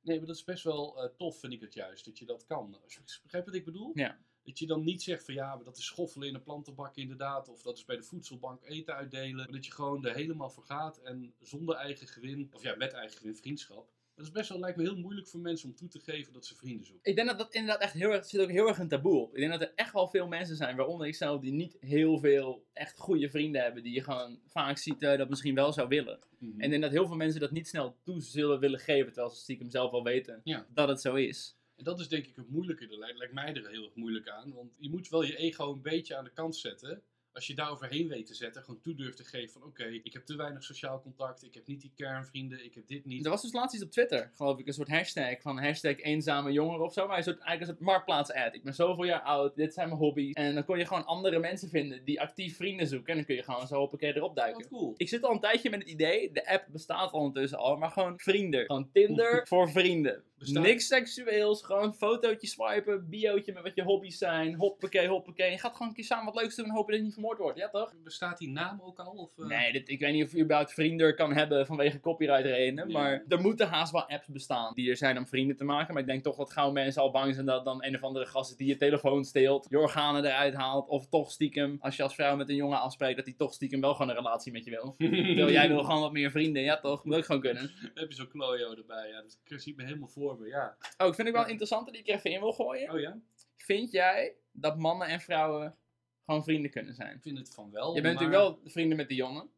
Nee, 0.01 0.17
maar 0.17 0.27
dat 0.27 0.35
is 0.35 0.43
best 0.43 0.63
wel 0.63 1.03
eh, 1.03 1.09
tof, 1.17 1.39
vind 1.39 1.53
ik 1.53 1.61
het 1.61 1.73
juist, 1.73 2.05
dat 2.05 2.17
je 2.17 2.25
dat 2.25 2.45
kan. 2.45 2.77
Als 2.83 2.93
je- 2.93 3.19
Begrijp 3.23 3.43
je 3.45 3.49
wat 3.51 3.59
ik 3.59 3.65
bedoel? 3.65 3.91
Ja. 3.93 4.17
Dat 4.43 4.59
je 4.59 4.67
dan 4.67 4.83
niet 4.83 5.01
zegt 5.01 5.25
van 5.25 5.33
ja, 5.33 5.55
maar 5.55 5.63
dat 5.63 5.77
is 5.77 5.85
schoffelen 5.85 6.27
in 6.27 6.35
een 6.35 6.43
plantenbak 6.43 6.95
inderdaad. 6.95 7.49
Of 7.49 7.61
dat 7.61 7.77
is 7.77 7.85
bij 7.85 7.95
de 7.95 8.03
voedselbank 8.03 8.63
eten 8.63 8.95
uitdelen. 8.95 9.35
Maar 9.35 9.51
dat 9.51 9.65
je 9.65 9.71
gewoon 9.71 10.05
er 10.05 10.13
helemaal 10.15 10.49
voor 10.49 10.63
gaat 10.63 10.97
en 10.97 11.33
zonder 11.39 11.75
eigen 11.75 12.07
gewin, 12.07 12.49
of 12.53 12.61
ja, 12.63 12.75
met 12.75 12.93
eigen 12.93 13.17
gewin 13.17 13.35
vriendschap. 13.35 13.91
Dat 14.15 14.25
is 14.25 14.31
best 14.31 14.49
wel, 14.49 14.59
lijkt 14.59 14.77
me 14.77 14.83
heel 14.83 14.95
moeilijk 14.97 15.27
voor 15.27 15.39
mensen 15.39 15.69
om 15.69 15.75
toe 15.75 15.87
te 15.87 15.99
geven 15.99 16.33
dat 16.33 16.45
ze 16.45 16.55
vrienden 16.55 16.85
zoeken. 16.85 17.09
Ik 17.09 17.15
denk 17.15 17.27
dat 17.27 17.37
dat 17.37 17.53
inderdaad 17.53 17.81
echt 17.81 17.93
heel 17.93 18.09
erg, 18.09 18.17
er 18.23 18.29
zit 18.29 18.41
ook 18.41 18.49
heel 18.49 18.67
erg 18.67 18.77
een 18.77 18.87
taboe 18.87 19.19
op. 19.21 19.33
Ik 19.33 19.39
denk 19.39 19.51
dat 19.51 19.61
er 19.61 19.71
echt 19.75 19.93
wel 19.93 20.07
veel 20.07 20.27
mensen 20.27 20.55
zijn, 20.55 20.75
waaronder 20.75 21.07
ik 21.07 21.15
zelf, 21.15 21.41
die 21.41 21.51
niet 21.53 21.77
heel 21.79 22.19
veel 22.19 22.65
echt 22.73 22.97
goede 22.97 23.29
vrienden 23.29 23.61
hebben. 23.61 23.83
Die 23.83 23.93
je 23.93 24.03
gewoon 24.03 24.39
vaak 24.47 24.77
ziet 24.77 25.01
eh, 25.01 25.17
dat 25.17 25.29
misschien 25.29 25.55
wel 25.55 25.73
zou 25.73 25.87
willen. 25.87 26.19
Mhm. 26.39 26.51
En 26.59 26.63
ik 26.63 26.69
denk 26.69 26.81
dat 26.81 26.91
heel 26.91 27.07
veel 27.07 27.15
mensen 27.15 27.39
dat 27.39 27.51
niet 27.51 27.67
snel 27.67 27.97
toe 28.03 28.21
zullen 28.21 28.59
willen 28.59 28.79
geven, 28.79 29.13
terwijl 29.13 29.33
ze 29.33 29.41
stiekem 29.41 29.69
zelf 29.69 29.91
wel 29.91 30.03
weten 30.03 30.41
Ja. 30.43 30.67
dat 30.73 30.87
het 30.87 31.01
zo 31.01 31.15
is. 31.15 31.57
En 31.75 31.83
dat 31.83 31.99
is 31.99 32.07
denk 32.07 32.25
ik 32.27 32.35
het 32.35 32.49
moeilijke. 32.49 32.87
Dat 32.87 32.97
lijkt, 32.97 33.17
lijkt 33.17 33.33
mij 33.33 33.53
er 33.53 33.69
heel 33.69 33.83
erg 33.83 33.95
moeilijk 33.95 34.29
aan. 34.29 34.53
Want 34.53 34.71
je 34.77 34.89
moet 34.89 35.09
wel 35.09 35.23
je 35.23 35.35
ego 35.35 35.71
een 35.73 35.81
beetje 35.81 36.15
aan 36.15 36.23
de 36.23 36.33
kant 36.33 36.55
zetten. 36.55 37.03
Als 37.33 37.47
je 37.47 37.55
daar 37.55 37.71
overheen 37.71 38.07
weet 38.07 38.25
te 38.25 38.33
zetten, 38.33 38.63
gewoon 38.63 38.81
toe 38.81 38.95
durft 38.95 39.17
te 39.17 39.23
geven 39.23 39.51
van 39.51 39.63
oké, 39.63 39.85
ik 39.85 40.13
heb 40.13 40.25
te 40.25 40.35
weinig 40.35 40.63
sociaal 40.63 41.01
contact, 41.01 41.43
ik 41.43 41.53
heb 41.53 41.67
niet 41.67 41.81
die 41.81 41.91
kernvrienden, 41.95 42.65
ik 42.65 42.75
heb 42.75 42.87
dit 42.87 43.05
niet. 43.05 43.25
Er 43.25 43.31
was 43.31 43.41
dus 43.41 43.53
laatst 43.53 43.75
iets 43.75 43.83
op 43.83 43.91
Twitter, 43.91 44.31
geloof 44.35 44.59
ik, 44.59 44.67
een 44.67 44.73
soort 44.73 44.89
hashtag 44.89 45.41
van 45.41 45.59
hashtag 45.59 45.99
eenzame 45.99 46.51
jongeren 46.51 46.85
of 46.85 46.93
zo. 46.93 47.07
Maar 47.07 47.17
een 47.17 47.23
soort, 47.23 47.39
eigenlijk 47.39 47.61
een 47.61 47.77
soort 47.77 47.79
marktplaats-ad. 47.79 48.55
Ik 48.55 48.63
ben 48.63 48.73
zoveel 48.73 49.03
jaar 49.03 49.21
oud, 49.21 49.55
dit 49.55 49.73
zijn 49.73 49.87
mijn 49.87 49.99
hobby's. 49.99 50.33
En 50.33 50.53
dan 50.53 50.65
kon 50.65 50.77
je 50.77 50.85
gewoon 50.85 51.05
andere 51.05 51.39
mensen 51.39 51.69
vinden 51.69 52.05
die 52.05 52.21
actief 52.21 52.55
vrienden 52.55 52.87
zoeken. 52.87 53.09
En 53.09 53.15
dan 53.15 53.25
kun 53.25 53.35
je 53.35 53.43
gewoon 53.43 53.67
zo 53.67 53.77
hoppakee 53.77 54.15
erop 54.15 54.35
duiken. 54.35 54.61
Wat 54.61 54.69
cool. 54.69 54.93
Ik 54.97 55.09
zit 55.09 55.23
al 55.23 55.31
een 55.31 55.39
tijdje 55.39 55.69
met 55.69 55.79
het 55.79 55.89
idee, 55.89 56.31
de 56.31 56.47
app 56.47 56.67
bestaat 56.71 57.11
al 57.11 57.19
ondertussen 57.19 57.57
al, 57.57 57.77
maar 57.77 57.91
gewoon 57.91 58.19
vrienden. 58.19 58.65
Gewoon 58.65 58.89
Tinder 58.91 59.47
voor 59.47 59.71
vrienden. 59.71 60.23
Niks 60.51 60.87
seksueels, 60.87 61.63
gewoon 61.63 61.95
fotootje 61.95 62.47
swipen, 62.47 63.09
biootje 63.09 63.53
met 63.53 63.63
wat 63.63 63.75
je 63.75 63.83
hobby's 63.83 64.17
zijn, 64.17 64.55
hoppakee, 64.55 65.07
hoppakee. 65.07 65.51
Je 65.51 65.57
gaat 65.57 65.71
gewoon 65.71 65.87
een 65.87 65.93
keer 65.93 66.03
samen 66.03 66.33
wat 66.33 66.41
leuks 66.41 66.55
doen 66.55 66.65
en 66.65 66.71
hopen 66.71 66.91
dat 66.91 66.99
je 66.99 67.05
niet 67.05 67.13
vermoord 67.13 67.37
wordt, 67.37 67.57
ja 67.57 67.69
toch? 67.69 67.93
Bestaat 68.03 68.37
die 68.37 68.49
naam 68.49 68.81
ook 68.83 68.99
al? 68.99 69.11
Of, 69.11 69.29
uh... 69.37 69.47
Nee, 69.47 69.71
dit, 69.71 69.89
ik 69.89 69.99
weet 69.99 70.13
niet 70.13 70.23
of 70.23 70.31
je 70.31 70.41
überhaupt 70.41 70.73
vrienden 70.73 71.15
kan 71.15 71.33
hebben 71.33 71.65
vanwege 71.65 71.99
copyright 71.99 72.45
redenen, 72.45 72.91
maar 72.91 73.23
er 73.27 73.41
moeten 73.41 73.67
haast 73.67 73.91
wel 73.91 74.09
apps 74.09 74.27
bestaan 74.27 74.73
die 74.73 74.89
er 74.89 74.97
zijn 74.97 75.17
om 75.17 75.27
vrienden 75.27 75.55
te 75.55 75.63
maken. 75.63 75.93
Maar 75.93 76.01
ik 76.01 76.09
denk 76.09 76.23
toch 76.23 76.35
dat 76.35 76.51
gauw 76.51 76.71
mensen 76.71 77.01
al 77.01 77.11
bang 77.11 77.33
zijn 77.33 77.45
dat 77.45 77.65
dan 77.65 77.83
een 77.83 77.95
of 77.95 78.03
andere 78.03 78.25
gast 78.25 78.57
die 78.57 78.67
je 78.67 78.77
telefoon 78.77 79.23
steelt, 79.23 79.65
je 79.69 79.79
organen 79.79 80.25
eruit 80.25 80.53
haalt, 80.53 80.87
of 80.89 81.07
toch 81.07 81.31
stiekem, 81.31 81.77
als 81.79 81.95
je 81.95 82.03
als 82.03 82.15
vrouw 82.15 82.35
met 82.35 82.49
een 82.49 82.55
jongen 82.55 82.79
afspreekt, 82.79 83.15
dat 83.15 83.25
hij 83.25 83.35
toch 83.37 83.53
stiekem 83.53 83.81
wel 83.81 83.93
gewoon 83.93 84.09
een 84.09 84.15
relatie 84.15 84.51
met 84.51 84.65
je 84.65 84.71
wil. 84.71 84.95
Terwijl 84.97 85.51
jij 85.51 85.67
wil 85.67 85.83
gewoon 85.83 86.01
wat 86.01 86.11
meer 86.11 86.31
vrienden, 86.31 86.61
ja 86.61 86.79
toch? 86.79 87.03
Moet 87.03 87.15
ook 87.15 87.25
gewoon 87.25 87.41
kunnen. 87.41 87.71
Dan 87.81 87.91
heb 87.93 88.09
je 88.09 88.15
zo'n 88.15 88.27
klojo 88.27 88.75
erbij, 88.75 89.07
ja. 89.09 89.23
Dat 89.47 89.61
ziet 89.61 89.77
me 89.77 89.83
helemaal 89.83 90.07
voor 90.07 90.32
ja. 90.41 90.77
Oh, 90.97 91.07
ik 91.07 91.15
vind 91.15 91.27
ik 91.27 91.33
wel 91.33 91.47
interessant 91.47 91.91
die 91.91 92.01
ik 92.01 92.07
even 92.07 92.31
in 92.31 92.39
wil 92.39 92.53
gooien. 92.53 92.91
Oh 92.91 92.99
ja? 92.99 93.19
Vind 93.55 93.91
jij 93.91 94.35
dat 94.51 94.77
mannen 94.77 95.07
en 95.07 95.19
vrouwen 95.19 95.77
gewoon 96.25 96.43
vrienden 96.43 96.71
kunnen 96.71 96.93
zijn? 96.93 97.15
Ik 97.15 97.21
vind 97.21 97.37
het 97.37 97.53
van 97.53 97.71
wel. 97.71 97.95
Je 97.95 98.01
bent 98.01 98.13
natuurlijk 98.19 98.41
wel 98.41 98.59
vrienden 98.71 98.97
met 98.97 99.07
de 99.07 99.15
jongen. 99.15 99.49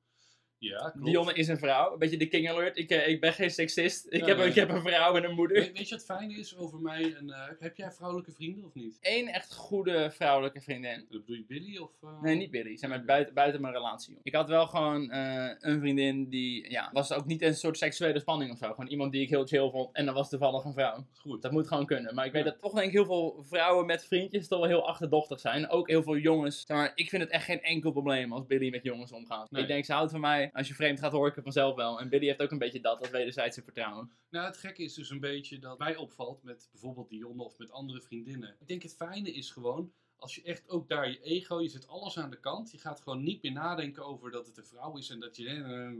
Ja, 0.58 0.90
klopt. 0.90 1.06
Dionne 1.06 1.34
is 1.34 1.48
een 1.48 1.58
vrouw. 1.58 1.94
Een 1.94 2.00
beetje 2.00 2.18
de 2.18 2.28
king 2.28 2.50
alert. 2.50 2.78
Ik, 2.78 2.90
eh, 2.90 3.08
ik 3.08 3.22
ben 3.22 3.34
geen 3.34 3.50
seksist. 3.50 4.06
Ik, 4.10 4.26
heb, 4.26 4.40
ik 4.40 4.56
heb 4.56 4.70
een 4.70 4.82
vrouw 4.82 5.16
en 5.16 5.24
een 5.24 5.36
moeder. 5.36 5.58
Weet, 5.58 5.78
weet 5.78 5.90
je 5.90 5.96
wat 5.96 6.06
fijn 6.06 6.32
is 6.32 6.58
over 6.58 6.80
mij? 6.80 7.16
En, 7.16 7.28
uh, 7.28 7.48
heb 7.60 7.78
jij 7.78 7.92
vrouwelijke 7.92 8.32
vrienden 8.32 8.66
of 8.66 8.74
niet? 8.74 8.98
Eén 9.02 9.28
echt 9.28 9.56
goede 9.56 10.12
vrouwelijke 10.12 10.62
vriendin. 10.62 11.06
Dat 11.10 11.20
bedoel 11.20 11.36
je 11.36 11.46
Billy? 11.48 11.78
Of, 11.78 11.92
uh... 12.04 12.22
Nee, 12.22 12.36
niet 12.36 12.52
Billy. 12.52 12.78
Zijn 12.78 13.06
buiten, 13.06 13.34
buiten 13.34 13.62
mijn 13.62 13.74
relatie. 13.74 14.18
Ik 14.24 14.36
had 14.36 14.50
wel 14.50 14.68
gewoon 14.68 15.14
een 15.60 15.80
vriendin 15.80 16.30
die, 16.30 16.72
ja, 16.72 16.90
was 16.94 17.14
ook 17.14 17.26
niet 17.26 17.42
een 17.42 17.56
soort 17.56 17.78
seksuele 17.78 18.20
spanning 18.20 18.52
of 18.52 18.58
zo. 18.58 18.70
Gewoon 18.70 18.88
iemand 18.88 19.12
die 19.12 19.22
ik 19.22 19.30
heel 19.30 19.46
chill 19.46 19.70
vond. 19.70 19.96
En 19.96 20.06
dan 20.06 20.14
was 20.14 20.30
toevallig 20.30 20.64
een 20.64 20.74
vrouw. 20.74 21.06
Goed. 21.14 21.42
Dat 21.42 21.52
moet 21.52 21.68
gewoon 21.68 21.86
kunnen. 21.86 22.16
Maar 22.16 22.26
ik 22.26 22.32
weet 22.32 22.46
dat 22.46 22.62
toch 22.62 22.74
denk 22.74 22.88
ik 22.88 22.94
heel 22.94 23.06
veel 23.06 23.44
vrouwen 23.50 23.86
met 23.86 24.06
vriendjes 24.06 24.48
toch 24.48 24.60
wel 24.60 24.68
heel 24.68 24.88
achterdochtig 24.88 25.40
zijn. 25.40 25.70
Ook 25.70 25.88
heel 25.88 26.04
veel 26.04 26.18
jongens. 26.18 26.64
Zeg 26.66 26.78
maar, 26.78 26.92
ik 26.96 27.10
vind 27.10 27.22
het 27.22 27.32
echt 27.32 27.46
geen 27.46 27.62
enkel 27.62 27.92
probleem 27.92 28.34
als 28.34 28.46
Billy 28.46 28.70
met 28.70 28.84
jongens 28.84 29.12
omgaat. 29.12 29.52
Nee. 29.52 29.62
Ik 29.62 29.68
denk, 29.68 29.86
ze 29.86 29.94
houdt 29.94 30.12
van 30.12 30.20
mij. 30.20 30.45
Als 30.54 30.68
je 30.68 30.74
vreemd 30.74 31.00
gaat 31.00 31.12
horen 31.12 31.44
vanzelf 31.44 31.76
wel. 31.76 32.00
En 32.00 32.10
Billy 32.10 32.26
heeft 32.26 32.42
ook 32.42 32.52
een 32.52 32.58
beetje 32.58 32.82
dat, 32.82 33.00
dat 33.00 33.10
wederzijdse 33.10 33.62
vertrouwen. 33.64 34.12
Nou, 34.30 34.46
het 34.46 34.58
gekke 34.58 34.84
is 34.84 34.94
dus 34.94 35.10
een 35.10 35.20
beetje 35.20 35.60
dat 35.60 35.78
mij 35.78 35.96
opvalt 35.96 36.44
met 36.44 36.70
bijvoorbeeld 36.72 37.10
Dionne 37.10 37.44
of 37.44 37.58
met 37.58 37.72
andere 37.72 38.02
vriendinnen. 38.02 38.56
Ik 38.60 38.68
denk 38.68 38.84
het 38.84 38.96
fijne 38.96 39.34
is 39.34 39.52
gewoon, 39.52 39.94
als 40.16 40.36
je 40.36 40.44
echt 40.44 40.70
ook 40.70 40.90
daar 40.90 41.10
je 41.10 41.22
ego, 41.22 41.62
je 41.62 41.70
zet 41.70 41.88
alles 41.88 42.18
aan 42.18 42.30
de 42.30 42.40
kant. 42.40 42.72
Je 42.72 42.78
gaat 42.78 43.02
gewoon 43.02 43.24
niet 43.24 43.44
meer 43.44 43.52
nadenken 43.52 44.06
over 44.06 44.32
dat 44.32 44.48
het 44.48 44.58
een 44.58 44.66
vrouw 44.66 44.98
is 44.98 45.10
en 45.10 45.20
dat 45.20 45.36
je 45.36 45.50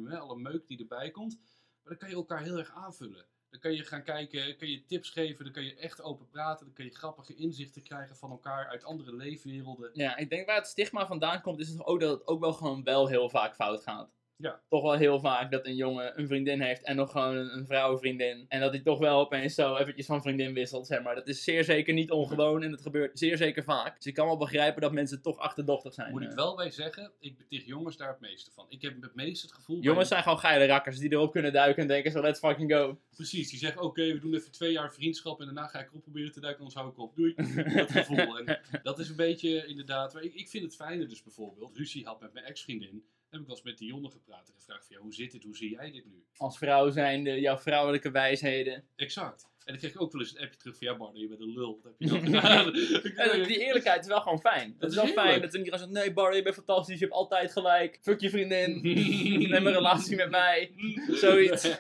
eh, 0.10 0.20
alle 0.20 0.38
meuk 0.38 0.68
die 0.68 0.80
erbij 0.80 1.12
komt. 1.12 1.38
Maar 1.84 1.94
dan 1.94 1.98
kan 1.98 2.10
je 2.10 2.16
elkaar 2.16 2.44
heel 2.44 2.58
erg 2.58 2.72
aanvullen. 2.72 3.26
Dan 3.50 3.60
kan 3.60 3.74
je 3.74 3.84
gaan 3.84 4.04
kijken, 4.04 4.58
kan 4.58 4.70
je 4.70 4.86
tips 4.86 5.10
geven, 5.10 5.44
dan 5.44 5.54
kan 5.54 5.64
je 5.64 5.76
echt 5.76 6.02
open 6.02 6.28
praten, 6.28 6.66
dan 6.66 6.76
kan 6.76 6.86
je 6.86 6.92
grappige 6.92 7.36
inzichten 7.36 7.84
krijgen 7.84 8.16
van 8.16 8.32
elkaar 8.32 8.68
uit 8.68 8.84
andere 8.84 9.16
leefwerelden. 9.16 9.90
Ja, 9.94 10.18
ik 10.18 10.30
denk 10.30 10.46
waar 10.46 10.56
het 10.56 10.68
stigma 10.68 11.08
vandaan 11.08 11.42
komt, 11.42 11.60
is 11.60 11.70
het 11.70 11.86
ook 11.86 12.00
dat 12.00 12.20
het 12.20 12.28
ook 12.28 12.40
wel 12.40 12.54
gewoon 12.54 12.84
wel 12.84 13.08
heel 13.08 13.30
vaak 13.30 13.56
fout 13.56 13.84
gaat. 13.84 14.14
Ja. 14.38 14.62
Toch 14.70 14.82
wel 14.82 14.94
heel 14.94 15.20
vaak 15.20 15.52
dat 15.52 15.66
een 15.66 15.76
jongen 15.76 16.20
een 16.20 16.28
vriendin 16.28 16.62
heeft 16.62 16.84
en 16.84 16.96
nog 16.96 17.12
gewoon 17.12 17.36
een, 17.36 17.58
een 17.58 17.66
vrouwenvriendin. 17.66 18.46
En 18.48 18.60
dat 18.60 18.72
hij 18.72 18.82
toch 18.82 19.00
wel 19.00 19.20
opeens 19.20 19.56
zo 19.56 19.76
eventjes 19.76 20.06
van 20.06 20.22
vriendin 20.22 20.54
wisselt, 20.54 20.88
zeg 20.88 21.04
maar. 21.04 21.16
Dat 21.16 21.28
is 21.28 21.44
zeer 21.44 21.64
zeker 21.64 21.94
niet 21.94 22.12
ongewoon 22.12 22.64
en 22.64 22.72
het 22.72 22.82
gebeurt 22.82 23.20
zeer 23.20 23.38
zeker 23.38 23.64
vaak. 23.64 23.96
Dus 23.96 24.06
ik 24.06 24.14
kan 24.14 24.26
wel 24.26 24.38
begrijpen 24.38 24.82
dat 24.82 24.92
mensen 24.92 25.22
toch 25.22 25.38
achterdochtig 25.38 25.94
zijn. 25.94 26.12
Moet 26.12 26.22
ik 26.22 26.30
eh. 26.30 26.36
wel 26.36 26.56
bij 26.56 26.70
zeggen, 26.70 27.12
ik 27.20 27.38
beticht 27.38 27.66
jongens 27.66 27.98
daar 27.98 28.10
het 28.10 28.20
meeste 28.20 28.52
van. 28.52 28.66
Ik 28.70 28.82
heb 28.82 29.02
het 29.02 29.16
meest 29.16 29.42
het 29.42 29.54
gevoel... 29.54 29.82
Jongens 29.82 30.08
zijn 30.08 30.24
gewoon 30.24 30.40
geile 30.40 30.66
rakkers 30.66 31.00
die 31.00 31.12
erop 31.12 31.32
kunnen 31.32 31.54
duiken 31.54 31.82
en 31.82 31.88
denken 31.88 32.12
zo, 32.12 32.22
let's 32.22 32.40
fucking 32.40 32.72
go. 32.72 33.00
Precies, 33.16 33.50
die 33.50 33.60
zeggen, 33.60 33.82
oké, 33.82 34.14
we 34.14 34.20
doen 34.20 34.34
even 34.34 34.52
twee 34.52 34.72
jaar 34.72 34.94
vriendschap 34.94 35.40
en 35.40 35.46
daarna 35.46 35.68
ga 35.68 35.80
ik 35.80 35.90
erop 35.90 36.02
proberen 36.02 36.32
te 36.32 36.40
duiken, 36.40 36.64
anders 36.64 36.80
hou 36.80 36.92
ik 36.92 37.00
op. 37.00 37.16
Doei. 37.16 37.34
dat 37.76 37.92
gevoel. 37.92 38.40
En 38.40 38.60
dat 38.84 39.00
is 39.00 39.10
een 39.10 39.16
beetje 39.16 39.66
inderdaad... 39.66 40.16
Ik, 40.16 40.34
ik 40.34 40.50
vind 40.50 40.64
het 40.64 40.76
fijne 40.76 41.06
dus 41.06 41.24
bijvoorbeeld, 41.24 41.78
ruzie 41.78 42.06
had 42.06 42.22
met 42.22 42.34
mijn 42.34 42.46
ex-vriendin 42.46 43.04
heb 43.36 43.42
ik 43.42 43.48
wel 43.48 43.56
eens 43.56 43.66
met 43.66 43.78
Dionne 43.78 44.10
gepraat 44.10 44.48
en 44.48 44.54
gevraagd 44.54 44.86
van, 44.88 44.96
ja, 44.96 45.02
hoe 45.02 45.14
zit 45.14 45.32
dit, 45.32 45.44
hoe 45.44 45.56
zie 45.56 45.70
jij 45.70 45.92
dit 45.92 46.06
nu? 46.06 46.24
Als 46.38 46.58
vrouw 46.58 46.90
zijnde, 46.90 47.40
jouw 47.40 47.58
vrouwelijke 47.58 48.12
wijsheden. 48.12 48.84
Exact. 48.96 49.44
En 49.66 49.72
dan 49.72 49.78
kreeg 49.78 49.94
ik 49.94 50.02
ook 50.02 50.12
wel 50.12 50.22
eens 50.22 50.36
een 50.36 50.44
appje 50.44 50.58
terug 50.58 50.78
van, 50.78 50.88
ja 50.88 50.98
Bardo, 50.98 51.20
je 51.20 51.28
bent 51.28 51.40
een 51.40 51.54
lul. 51.54 51.80
Dat 51.84 51.92
heb 51.92 51.96
je 51.98 52.08
dan 52.20 52.26
gedaan. 52.26 53.44
die 53.44 53.66
eerlijkheid 53.66 54.02
is 54.02 54.08
wel 54.08 54.22
gewoon 54.22 54.40
fijn. 54.40 54.76
Dat, 54.80 54.90
is 54.90 54.96
wel 54.96 55.08
fijn 55.08 55.42
dat 55.42 55.52
ze 55.52 55.58
niet 55.58 55.70
gaan 55.70 55.80
zeggen, 55.80 55.98
nee 55.98 56.14
Bardo, 56.14 56.36
je 56.36 56.44
bent 56.44 56.56
fantastisch, 56.56 57.00
je 57.00 57.06
hebt 57.06 57.18
altijd 57.18 57.52
gelijk. 57.52 58.00
Fuck 58.02 58.20
je 58.22 58.30
vriendin, 58.30 58.82
neem 59.52 59.68
een 59.68 59.74
relatie 59.74 60.16
met 60.16 60.30
mij. 60.30 60.72
Zoiets. 61.12 61.78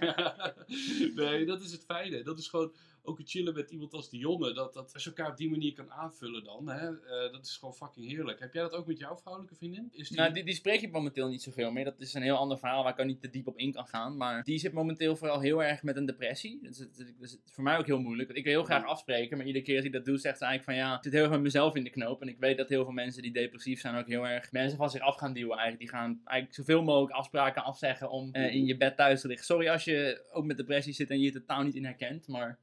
nee, 1.16 1.46
dat 1.46 1.62
is 1.62 1.72
het 1.72 1.84
fijne. 1.86 2.24
Dat 2.24 2.38
is 2.38 2.48
gewoon 2.48 2.74
ook 3.06 3.18
het 3.18 3.30
chillen 3.30 3.54
met 3.54 3.72
iemand 3.72 3.94
als 3.94 4.10
Dionne. 4.10 4.54
Dat, 4.54 4.74
dat 4.74 4.94
als 4.94 5.04
je 5.04 5.10
elkaar 5.10 5.32
op 5.32 5.38
die 5.38 5.50
manier 5.50 5.74
kan 5.74 5.92
aanvullen 5.92 6.44
dan. 6.44 6.70
Hè, 6.70 6.90
uh, 6.90 7.32
dat 7.32 7.46
is 7.46 7.58
gewoon 7.58 7.74
fucking 7.74 8.08
heerlijk. 8.08 8.40
Heb 8.40 8.54
jij 8.54 8.62
dat 8.62 8.74
ook 8.74 8.88
met 8.88 8.98
jouw 8.98 9.18
vrouwelijke 9.18 9.56
vriendin? 9.56 9.90
Is 9.92 10.08
die... 10.08 10.18
Nou, 10.18 10.34
die, 10.34 10.44
die 10.44 10.54
spreek 10.54 10.82
ik 10.82 10.92
momenteel 10.92 11.28
niet 11.28 11.42
zoveel 11.42 11.72
meer. 11.72 11.84
Dat 11.84 12.00
is 12.00 12.14
een 12.14 12.22
heel 12.22 12.38
ander 12.38 12.58
verhaal 12.58 12.84
waar 12.84 12.94
ik 12.94 13.00
ook 13.00 13.06
niet 13.06 13.22
te 13.22 13.30
diep 13.30 13.48
op 13.48 13.58
in 13.58 13.72
kan 13.72 13.88
gaan. 13.88 14.18
Maar 14.18 14.44
die 14.44 14.58
zit 14.58 14.74
momenteel 14.74 15.16
vooral 15.16 15.40
heel 15.40 15.64
erg 15.64 15.84
met 15.84 15.96
een 15.96 16.06
depressie. 16.06 16.60
Dat 16.62 16.72
is, 16.72 16.78
dat 16.78 17.08
is 17.20 17.38
voor 17.46 17.64
mij 17.64 17.78
ook 17.78 17.86
heel 17.86 18.00
moeilijk. 18.00 18.30
Ik 18.30 18.44
wil 18.44 18.54
heel 18.54 18.64
graag 18.64 18.86
afspreken, 18.86 19.38
maar 19.38 19.46
iedere 19.46 19.66
keer 19.66 19.76
als 19.76 19.86
ik 19.86 19.92
dat 19.92 20.06
doe, 20.06 20.18
zegt 20.18 20.38
ze 20.38 20.46
eigenlijk 20.46 20.80
van 20.80 20.90
ja, 20.90 20.98
ik 20.98 21.04
zit 21.04 21.14
heel 21.14 21.22
erg 21.22 21.32
met 21.32 21.42
mezelf 21.42 21.76
in 21.76 21.84
de 21.84 21.90
knoop. 21.90 22.22
En 22.22 22.28
ik 22.28 22.40
weet 22.40 22.58
dat 22.58 22.70
heel 22.70 22.84
veel 22.84 22.94
mensen 22.94 23.22
die 23.22 23.34
depressief 23.34 23.80
zijn 23.80 23.96
ook 23.96 24.08
heel 24.08 24.28
erg 24.28 24.52
mensen 24.52 24.78
van 24.78 24.90
zich 24.90 25.02
af 25.02 25.16
gaan 25.16 25.34
duwen 25.34 25.58
eigenlijk. 25.58 25.80
Die 25.80 26.00
gaan 26.00 26.22
eigenlijk 26.24 26.58
zoveel 26.58 26.84
mogelijk 26.84 27.14
afspraken 27.14 27.64
afzeggen 27.64 28.10
om 28.10 28.30
uh, 28.36 28.54
in 28.54 28.66
je 28.66 28.78
bed 28.78 28.98
thuis 28.98 29.22
te 29.22 29.28
liggen. 29.28 29.46
Sorry 29.46 29.70
als 29.70 29.84
je 29.84 30.26
ook 30.32 30.46
met 30.46 30.58
depressie 30.58 30.94
zit 30.94 31.10
en 31.10 31.20
je 31.20 31.26
het 31.26 31.34
totaal 31.34 31.64
niet 31.64 31.76
in 31.76 31.86
herkent, 31.86 32.28
maar 32.28 32.60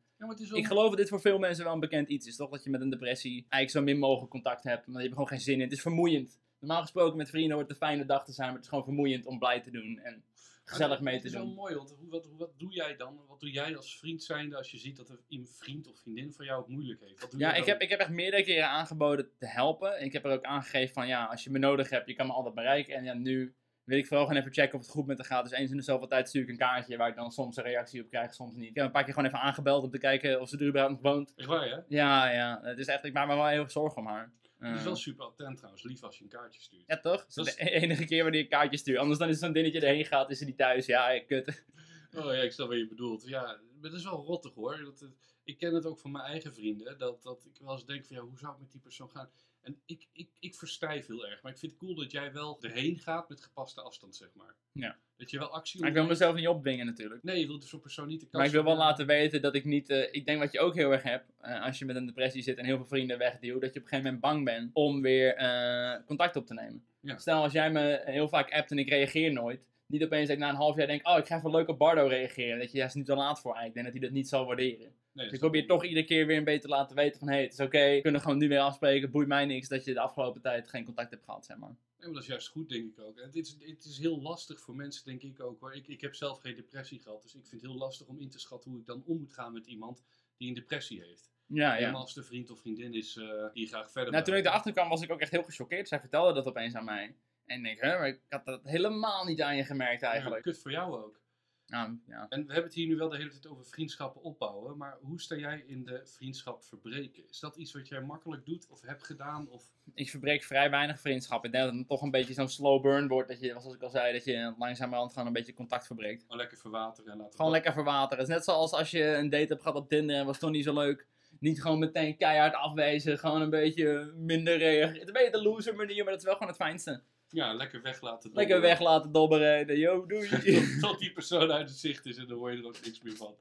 ik 0.53 0.67
geloof 0.67 0.89
dat 0.89 0.99
dit 0.99 1.09
voor 1.09 1.21
veel 1.21 1.39
mensen 1.39 1.65
wel 1.65 1.73
een 1.73 1.81
bekend 1.81 2.09
iets 2.09 2.27
is, 2.27 2.37
toch? 2.37 2.51
Dat 2.51 2.65
je 2.65 2.71
met 2.71 2.81
een 2.81 2.91
depressie 2.91 3.47
eigenlijk 3.49 3.71
zo 3.71 3.83
min 3.83 3.99
mogelijk 3.99 4.31
contact 4.31 4.65
hebt. 4.65 4.87
Want 4.87 4.97
je 4.97 5.03
hebt 5.03 5.13
gewoon 5.13 5.29
geen 5.29 5.41
zin 5.41 5.55
in. 5.55 5.61
Het 5.61 5.73
is 5.73 5.81
vermoeiend. 5.81 6.41
Normaal 6.59 6.81
gesproken 6.81 7.17
met 7.17 7.31
vrienden 7.31 7.55
wordt 7.55 7.69
het 7.71 7.81
een 7.81 7.87
fijne 7.87 8.05
dag 8.05 8.25
te 8.25 8.33
zijn, 8.33 8.47
maar 8.47 8.57
het 8.57 8.65
is 8.65 8.71
gewoon 8.71 8.85
vermoeiend 8.85 9.27
om 9.27 9.39
blij 9.39 9.61
te 9.61 9.71
doen 9.71 9.99
en 9.99 10.25
gezellig 10.65 11.01
mee 11.01 11.21
te 11.21 11.31
doen. 11.31 11.41
Het 11.41 11.49
is 11.49 11.55
wel 11.55 11.65
mooi, 11.65 11.75
want 11.75 11.95
hoe, 11.99 12.11
wat, 12.11 12.29
wat 12.37 12.51
doe 12.59 12.73
jij 12.73 12.97
dan? 12.97 13.21
Wat 13.29 13.41
doe 13.41 13.51
jij 13.51 13.77
als 13.77 13.99
vriend 13.99 14.23
zijnde 14.23 14.57
als 14.57 14.71
je 14.71 14.79
ziet 14.79 14.97
dat 14.97 15.19
een 15.29 15.47
vriend 15.47 15.89
of 15.89 15.99
vriendin 15.99 16.33
van 16.33 16.45
jou 16.45 16.61
het 16.61 16.69
moeilijk 16.69 17.01
heeft? 17.01 17.21
Wat 17.21 17.31
doe 17.31 17.41
ja, 17.41 17.55
ik 17.55 17.65
heb, 17.65 17.81
ik 17.81 17.89
heb 17.89 18.01
echt 18.01 18.11
meerdere 18.11 18.43
keren 18.43 18.69
aangeboden 18.69 19.31
te 19.39 19.47
helpen. 19.47 20.03
Ik 20.03 20.13
heb 20.13 20.25
er 20.25 20.33
ook 20.33 20.45
aangegeven 20.45 20.95
van 20.95 21.07
ja, 21.07 21.25
als 21.25 21.45
je 21.45 21.51
me 21.51 21.59
nodig 21.59 21.91
hebt, 21.91 22.09
je 22.09 22.15
kan 22.15 22.27
me 22.27 22.33
altijd 22.33 22.55
bereiken. 22.55 22.95
En 22.95 23.05
ja, 23.05 23.13
nu 23.13 23.55
wil 23.85 23.99
ik 23.99 24.07
vooral 24.07 24.27
gewoon 24.27 24.41
even 24.41 24.53
checken 24.53 24.79
of 24.79 24.85
het 24.85 24.95
goed 24.95 25.07
met 25.07 25.17
haar 25.17 25.27
gaat. 25.27 25.45
Dus 25.45 25.53
eens 25.53 25.71
in 25.71 25.77
de 25.77 25.83
zoveel 25.83 26.09
tijd 26.09 26.29
stuur 26.29 26.43
ik 26.43 26.49
een 26.49 26.57
kaartje 26.57 26.97
waar 26.97 27.09
ik 27.09 27.17
dan 27.17 27.31
soms 27.31 27.57
een 27.57 27.63
reactie 27.63 28.03
op 28.03 28.09
krijg, 28.09 28.35
soms 28.35 28.55
niet. 28.55 28.69
Ik 28.69 28.75
heb 28.75 28.85
een 28.85 28.91
paar 28.91 29.05
keer 29.05 29.15
gewoon 29.15 29.29
even 29.29 29.41
aangebeld 29.41 29.85
om 29.85 29.91
te 29.91 29.99
kijken 29.99 30.41
of 30.41 30.49
ze 30.49 30.59
er 30.59 30.67
überhaupt 30.67 31.03
nog 31.03 31.13
woont. 31.13 31.33
Echt 31.37 31.49
waar, 31.49 31.69
ja? 31.69 31.85
Ja, 31.89 32.31
ja. 32.31 32.61
Het 32.63 32.79
is 32.79 32.87
echt, 32.87 33.05
ik 33.05 33.13
maak 33.13 33.29
me 33.29 33.35
wel 33.35 33.47
heel 33.47 33.71
zorgen 33.71 33.99
om 33.99 34.07
haar. 34.07 34.33
Het 34.59 34.79
is 34.79 34.85
wel 34.85 34.97
super 34.97 35.25
attent 35.25 35.57
trouwens, 35.57 35.83
lief 35.83 36.03
als 36.03 36.19
je 36.19 36.25
een 36.25 36.31
kaartje 36.31 36.61
stuurt. 36.61 36.83
Ja, 36.87 37.01
toch? 37.01 37.27
Dat 37.27 37.47
is 37.47 37.57
de 37.57 37.71
enige 37.71 38.05
keer 38.05 38.23
wanneer 38.23 38.41
ik 38.41 38.53
een 38.53 38.59
kaartje 38.59 38.79
stuur. 38.79 38.99
Anders 38.99 39.19
dan 39.19 39.29
is 39.29 39.39
zo'n 39.39 39.53
dingetje 39.53 39.81
erheen 39.81 40.05
gaat, 40.05 40.31
is 40.31 40.39
ze 40.39 40.45
niet 40.45 40.57
thuis. 40.57 40.87
Ja, 40.87 41.21
kut. 41.21 41.65
Oh 42.15 42.25
ja, 42.25 42.43
ik 42.43 42.53
snap 42.53 42.69
wat 42.69 42.77
je 42.77 42.89
bedoelt. 42.89 43.27
Ja, 43.27 43.61
het 43.83 43.93
is 43.93 44.05
wel 44.05 44.25
rottig 44.25 44.55
hoor. 44.55 44.79
Dat, 44.85 45.09
ik 45.45 45.59
ken 45.59 45.75
het 45.75 45.87
ook 45.87 45.99
van 45.99 46.11
mijn 46.11 46.25
eigen 46.25 46.55
vrienden. 46.55 46.99
Dat, 46.99 47.23
dat 47.23 47.45
ik 47.45 47.61
wel 47.61 47.73
eens 47.73 47.87
denk 47.87 48.05
van 48.05 48.17
ja, 48.17 48.23
hoe 48.23 48.39
zou 48.39 48.53
het 48.53 48.61
met 48.61 48.73
die 48.73 48.81
persoon 48.81 49.11
gaan? 49.11 49.31
En 49.63 49.81
ik, 49.87 50.07
ik, 50.13 50.29
ik 50.39 50.55
verstijf 50.55 51.07
heel 51.07 51.27
erg. 51.27 51.43
Maar 51.43 51.53
ik 51.53 51.59
vind 51.59 51.73
het 51.73 51.81
cool 51.81 51.95
dat 51.95 52.11
jij 52.11 52.33
wel 52.33 52.59
erheen 52.61 52.99
gaat 52.99 53.29
met 53.29 53.41
gepaste 53.41 53.81
afstand, 53.81 54.17
zeg 54.17 54.29
maar. 54.35 54.55
Ja. 54.73 54.97
Dat 55.17 55.31
je 55.31 55.39
wel 55.39 55.49
actie 55.49 55.81
Maar 55.81 55.89
ik 55.89 55.95
wil 55.95 56.07
mezelf 56.07 56.35
niet 56.35 56.49
opdwingen 56.49 56.87
natuurlijk. 56.87 57.23
Nee, 57.23 57.41
je 57.41 57.47
wilt 57.47 57.65
zo'n 57.65 57.81
persoon 57.81 58.09
niet 58.09 58.21
de 58.21 58.27
kast 58.27 58.37
Maar 58.37 58.47
ik 58.47 58.53
wil 58.53 58.65
wel 58.65 58.77
laten 58.77 59.07
weten 59.07 59.43
dat 59.43 59.55
ik 59.55 59.65
niet... 59.65 59.91
Uh, 59.91 60.15
ik 60.15 60.27
denk 60.27 60.39
wat 60.39 60.53
je 60.53 60.61
ook 60.61 60.75
heel 60.75 60.93
erg 60.93 61.03
hebt, 61.03 61.33
uh, 61.43 61.65
als 61.65 61.79
je 61.79 61.85
met 61.85 61.97
een 61.97 62.07
depressie 62.07 62.43
zit 62.43 62.59
en 62.59 62.65
heel 62.65 62.77
veel 62.77 62.87
vrienden 62.87 63.19
wegduwt, 63.19 63.61
dat 63.61 63.73
je 63.73 63.79
op 63.79 63.85
een 63.85 63.91
gegeven 63.91 64.05
moment 64.05 64.21
bang 64.21 64.45
bent 64.45 64.71
om 64.73 65.03
weer 65.03 65.41
uh, 65.41 66.07
contact 66.07 66.37
op 66.37 66.47
te 66.47 66.55
nemen. 66.55 66.85
Ja. 67.01 67.19
Stel 67.19 67.43
als 67.43 67.53
jij 67.53 67.71
me 67.71 68.03
heel 68.05 68.29
vaak 68.29 68.53
appt 68.53 68.71
en 68.71 68.79
ik 68.79 68.89
reageer 68.89 69.33
nooit, 69.33 69.61
niet 69.93 70.05
opeens 70.05 70.27
dat 70.27 70.37
ik 70.37 70.43
na 70.43 70.49
een 70.49 70.55
half 70.55 70.77
jaar 70.77 70.87
denk, 70.87 71.09
oh 71.09 71.19
ik 71.19 71.27
ga 71.27 71.37
even 71.37 71.51
leuk 71.51 71.69
op 71.69 71.79
Bardo 71.79 72.07
reageren. 72.07 72.59
Dat 72.59 72.73
je 72.73 72.79
juist 72.79 72.95
niet 72.95 73.07
te 73.07 73.15
laat 73.15 73.41
voor 73.41 73.55
eigenlijk. 73.55 73.69
Ik 73.69 73.75
denk 73.75 73.85
dat 73.85 73.95
hij 73.95 74.03
dat 74.03 74.19
niet 74.19 74.29
zal 74.29 74.47
waarderen. 74.47 74.93
Nee, 75.13 75.25
dus 75.25 75.35
ik 75.35 75.41
probeer 75.41 75.67
toch 75.67 75.85
iedere 75.85 76.07
keer 76.07 76.27
weer 76.27 76.37
een 76.37 76.45
beetje 76.45 76.61
te 76.61 76.69
laten 76.69 76.97
weten 76.97 77.19
van, 77.19 77.29
hé, 77.29 77.35
hey, 77.35 77.43
het 77.43 77.53
is 77.53 77.59
oké, 77.59 77.77
okay, 77.77 77.95
we 77.95 78.03
kunnen 78.03 78.21
gewoon 78.21 78.39
nu 78.39 78.49
weer 78.49 78.61
afspreken, 78.61 79.11
boeit 79.11 79.29
mij 79.29 79.47
niks 79.47 79.69
dat 79.69 79.85
je 79.85 79.95
de 79.95 80.01
afgelopen 80.01 80.41
tijd 80.41 80.69
geen 80.69 80.85
contact 80.85 81.11
hebt 81.11 81.25
gehad, 81.25 81.45
zeg 81.45 81.57
maar. 81.57 81.69
Nee, 81.69 81.77
maar 81.99 82.13
dat 82.13 82.23
is 82.23 82.29
juist 82.29 82.49
goed, 82.49 82.69
denk 82.69 82.85
ik 82.85 83.01
ook. 83.01 83.19
En 83.19 83.25
het 83.25 83.37
is, 83.37 83.57
het 83.59 83.85
is 83.85 83.99
heel 83.99 84.23
lastig 84.23 84.61
voor 84.61 84.77
mensen, 84.77 85.05
denk 85.05 85.23
ik 85.23 85.41
ook 85.41 85.61
hoor. 85.61 85.75
Ik, 85.75 85.87
ik 85.87 86.01
heb 86.01 86.15
zelf 86.15 86.41
geen 86.41 86.57
depressie 86.57 87.01
gehad, 87.01 87.23
dus 87.23 87.35
ik 87.35 87.47
vind 87.47 87.63
het 87.63 87.71
heel 87.71 87.81
lastig 87.81 88.07
om 88.07 88.21
in 88.21 88.31
te 88.31 88.39
schatten 88.39 88.71
hoe 88.71 88.81
ik 88.81 88.87
dan 88.87 89.03
om 89.07 89.19
moet 89.19 89.33
gaan 89.33 89.53
met 89.53 89.67
iemand 89.67 90.03
die 90.37 90.49
een 90.49 90.55
depressie 90.55 91.03
heeft. 91.03 91.31
Ja, 91.47 91.77
ja. 91.77 91.91
Maar 91.91 92.01
als 92.01 92.15
de 92.15 92.23
vriend 92.23 92.51
of 92.51 92.61
vriendin 92.61 92.95
is 92.95 93.17
uh, 93.17 93.53
die 93.53 93.67
graag 93.67 93.91
verder 93.91 94.13
Nou, 94.13 94.25
toen 94.25 94.35
ik 94.35 94.45
erachter 94.45 94.73
kwam 94.73 94.89
was 94.89 95.03
ik 95.03 95.13
ook 95.13 95.21
echt 95.21 95.31
heel 95.31 95.43
gechoqueerd. 95.43 95.89
Zij 95.89 96.01
vertelde 96.01 96.33
dat 96.33 96.47
opeens 96.47 96.75
aan 96.75 96.85
mij. 96.85 97.15
En 97.47 97.57
ik 97.57 97.65
denk, 97.65 97.81
hè, 97.81 97.99
maar 97.99 98.09
ik 98.09 98.21
had 98.29 98.45
dat 98.45 98.61
helemaal 98.65 99.25
niet 99.25 99.43
aan 99.43 99.57
je 99.57 99.65
gemerkt 99.65 100.03
eigenlijk. 100.03 100.45
Ja, 100.45 100.51
kut 100.51 100.63
voor 100.63 100.71
jou 100.71 101.03
ook. 101.05 101.21
Nou, 101.67 101.99
ja. 102.07 102.27
En 102.29 102.47
we 102.47 102.53
hebben 102.53 102.65
het 102.65 102.75
hier 102.75 102.87
nu 102.87 102.97
wel 102.97 103.09
de 103.09 103.17
hele 103.17 103.31
tijd 103.31 103.47
over 103.47 103.67
vriendschappen 103.67 104.23
opbouwen. 104.23 104.77
Maar 104.77 104.99
hoe 105.01 105.21
sta 105.21 105.37
jij 105.37 105.63
in 105.67 105.85
de 105.85 106.01
vriendschap 106.05 106.65
verbreken? 106.65 107.29
Is 107.29 107.41
dat 107.41 107.57
iets 107.57 107.73
wat 107.73 107.89
jij 107.89 108.01
makkelijk 108.01 108.47
doet 108.47 108.67
of 108.69 108.81
hebt 108.81 109.05
gedaan? 109.05 109.49
Of... 109.49 109.65
Ik 109.95 110.11
verbreek 110.11 110.43
vrij 110.43 110.71
weinig 110.71 111.01
vriendschap. 111.01 111.45
Ik 111.45 111.53
denk 111.53 111.65
dat 111.65 111.75
het 111.75 111.89
toch 111.89 112.03
een 112.03 112.11
beetje 112.11 112.35
zo'n 112.35 112.49
slow 112.49 112.83
burn 112.83 113.09
wordt. 113.09 113.29
Dat 113.29 113.41
je, 113.41 113.49
zoals 113.49 113.75
ik 113.75 113.83
al 113.83 113.91
zei, 113.91 114.13
dat 114.13 114.25
je 114.25 114.55
langzamerhand 114.59 115.13
gewoon 115.13 115.27
een 115.27 115.33
beetje 115.33 115.55
contact 115.55 115.87
verbreekt. 115.87 116.23
Gewoon 116.23 116.37
lekker 116.37 116.59
verwateren. 116.59 117.13
En 117.13 117.19
laten 117.19 117.37
gewoon 117.37 117.51
lekker 117.51 117.73
verwateren. 117.73 118.19
Het 118.19 118.29
is 118.29 118.35
net 118.35 118.45
zoals 118.45 118.73
als 118.73 118.91
je 118.91 119.05
een 119.05 119.31
date 119.31 119.47
hebt 119.47 119.63
gehad 119.63 119.77
op 119.77 119.89
Tinder 119.89 120.17
en 120.17 120.27
was 120.27 120.39
toch 120.39 120.51
niet 120.51 120.65
zo 120.65 120.75
leuk 120.75 121.07
niet 121.41 121.63
gewoon 121.63 121.79
meteen 121.79 122.17
keihard 122.17 122.55
afwezen. 122.55 123.19
Gewoon 123.19 123.41
een 123.43 123.51
beetje 123.51 124.13
minder 124.17 124.57
reageren. 124.57 124.93
Het 124.93 125.03
is 125.03 125.07
een 125.07 125.13
beetje 125.13 125.31
de 125.31 125.43
loser 125.43 125.75
manier, 125.75 126.05
maar 126.05 126.13
dat 126.13 126.21
is 126.21 126.25
wel 126.25 126.35
gewoon 126.35 126.49
het 126.49 126.57
fijnste. 126.57 127.03
Ja, 127.33 127.53
lekker 127.53 127.83
weg 127.83 128.01
laten 128.01 128.31
dobberen. 128.31 128.49
Lekker 128.49 128.61
weg 128.61 128.81
laten 128.81 129.13
dobberen. 129.13 129.79
Yo, 129.79 130.07
doei. 130.07 130.29
tot, 130.55 130.81
tot, 130.81 130.99
die 130.99 131.13
persoon 131.13 131.53
uit 131.53 131.69
het 131.69 131.79
zicht 131.79 132.07
is 132.07 132.17
en 132.17 132.27
dan 132.27 132.39
hoor 132.39 132.53
je 132.53 132.59
er 132.59 132.67
ook 132.67 132.85
niks 132.85 133.03
meer 133.03 133.17
van. 133.17 133.35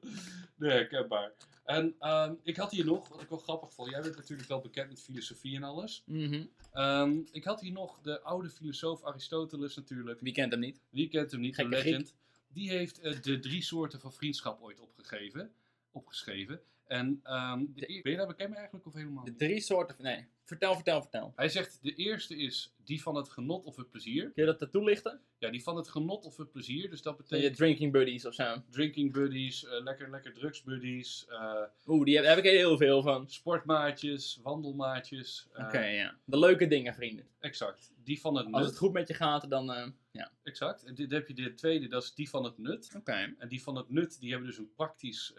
Nee, 0.55 0.71
herkenbaar. 0.71 1.31
En 1.63 1.95
um, 1.99 2.39
ik 2.43 2.57
had 2.57 2.71
hier 2.71 2.85
nog, 2.85 3.07
wat 3.07 3.21
ik 3.21 3.29
wel 3.29 3.37
grappig 3.37 3.73
vond. 3.73 3.89
Jij 3.89 4.01
bent 4.01 4.15
natuurlijk 4.15 4.47
wel 4.47 4.61
bekend 4.61 4.89
met 4.89 5.01
filosofie 5.01 5.55
en 5.55 5.63
alles. 5.63 6.03
Mm 6.05 6.49
um, 6.73 7.27
ik 7.31 7.43
had 7.43 7.61
hier 7.61 7.71
nog 7.71 7.99
de 8.01 8.21
oude 8.21 8.49
filosoof 8.49 9.03
Aristoteles 9.03 9.75
natuurlijk. 9.75 10.19
Wie 10.19 10.33
kent 10.33 10.51
hem 10.51 10.59
niet? 10.59 10.81
Wie 10.89 11.07
kent 11.07 11.31
hem 11.31 11.39
niet? 11.39 11.55
Gekke 11.55 11.69
de 11.69 11.83
legend. 11.83 12.15
Die 12.47 12.69
heeft 12.69 13.03
uh, 13.03 13.21
de 13.21 13.39
drie 13.39 13.61
soorten 13.61 13.99
van 13.99 14.13
vriendschap 14.13 14.61
ooit 14.61 14.79
opgegeven, 14.79 15.51
opgeschreven. 15.91 16.61
En 16.87 17.07
um, 17.07 17.71
de, 17.75 17.99
ben 18.03 18.11
je 18.11 18.17
daar 18.17 18.27
bekend 18.27 18.49
mee 18.49 18.57
eigenlijk 18.57 18.87
of 18.87 18.93
helemaal 18.93 19.23
De 19.23 19.35
drie 19.35 19.61
soorten, 19.61 19.95
nee. 19.99 20.27
Vertel, 20.51 20.75
vertel, 20.75 21.01
vertel. 21.01 21.33
Hij 21.35 21.49
zegt, 21.49 21.79
de 21.81 21.95
eerste 21.95 22.37
is 22.37 22.73
die 22.83 23.01
van 23.01 23.15
het 23.15 23.29
genot 23.29 23.65
of 23.65 23.75
het 23.75 23.89
plezier. 23.89 24.31
Kun 24.31 24.45
je 24.45 24.55
dat 24.57 24.71
toelichten? 24.71 25.21
Ja, 25.37 25.49
die 25.49 25.63
van 25.63 25.75
het 25.75 25.89
genot 25.89 26.25
of 26.25 26.37
het 26.37 26.51
plezier. 26.51 26.89
Dus 26.89 27.01
dat 27.01 27.17
betekent... 27.17 27.49
Je 27.49 27.55
drinking 27.55 27.91
buddies 27.91 28.25
of 28.25 28.33
zo. 28.33 28.55
Drinking 28.69 29.11
buddies, 29.11 29.63
uh, 29.63 29.83
lekker, 29.83 30.09
lekker 30.09 30.33
drugs 30.33 30.63
buddies. 30.63 31.25
Uh, 31.29 31.63
Oeh, 31.87 32.05
die 32.05 32.15
heb, 32.15 32.25
heb, 32.25 32.37
ik 32.37 32.43
heel 32.43 32.77
veel 32.77 33.01
van. 33.01 33.29
Sportmaatjes, 33.29 34.39
wandelmaatjes. 34.43 35.47
Uh, 35.53 35.65
Oké, 35.65 35.85
ja. 35.85 36.15
De 36.25 36.39
leuke 36.39 36.67
dingen, 36.67 36.93
vrienden. 36.93 37.27
Exact. 37.39 37.93
Die 38.03 38.19
van 38.19 38.35
het 38.35 38.45
nut. 38.45 38.55
Als 38.55 38.65
het 38.65 38.77
goed 38.77 38.93
met 38.93 39.07
je 39.07 39.13
gaat, 39.13 39.49
dan 39.49 39.93
ja. 40.11 40.31
Exact. 40.43 40.83
En 40.83 40.95
dan 40.95 41.09
heb 41.09 41.27
je 41.27 41.33
de 41.33 41.53
tweede, 41.53 41.87
dat 41.87 42.03
is 42.03 42.13
die 42.13 42.29
van 42.29 42.43
het 42.43 42.57
nut. 42.57 42.91
Oké. 42.97 43.35
En 43.37 43.47
die 43.47 43.63
van 43.63 43.75
het 43.75 43.89
nut, 43.89 44.19
die 44.19 44.29
hebben 44.29 44.47
dus 44.47 44.57
een 44.57 44.73
praktisch 44.75 45.33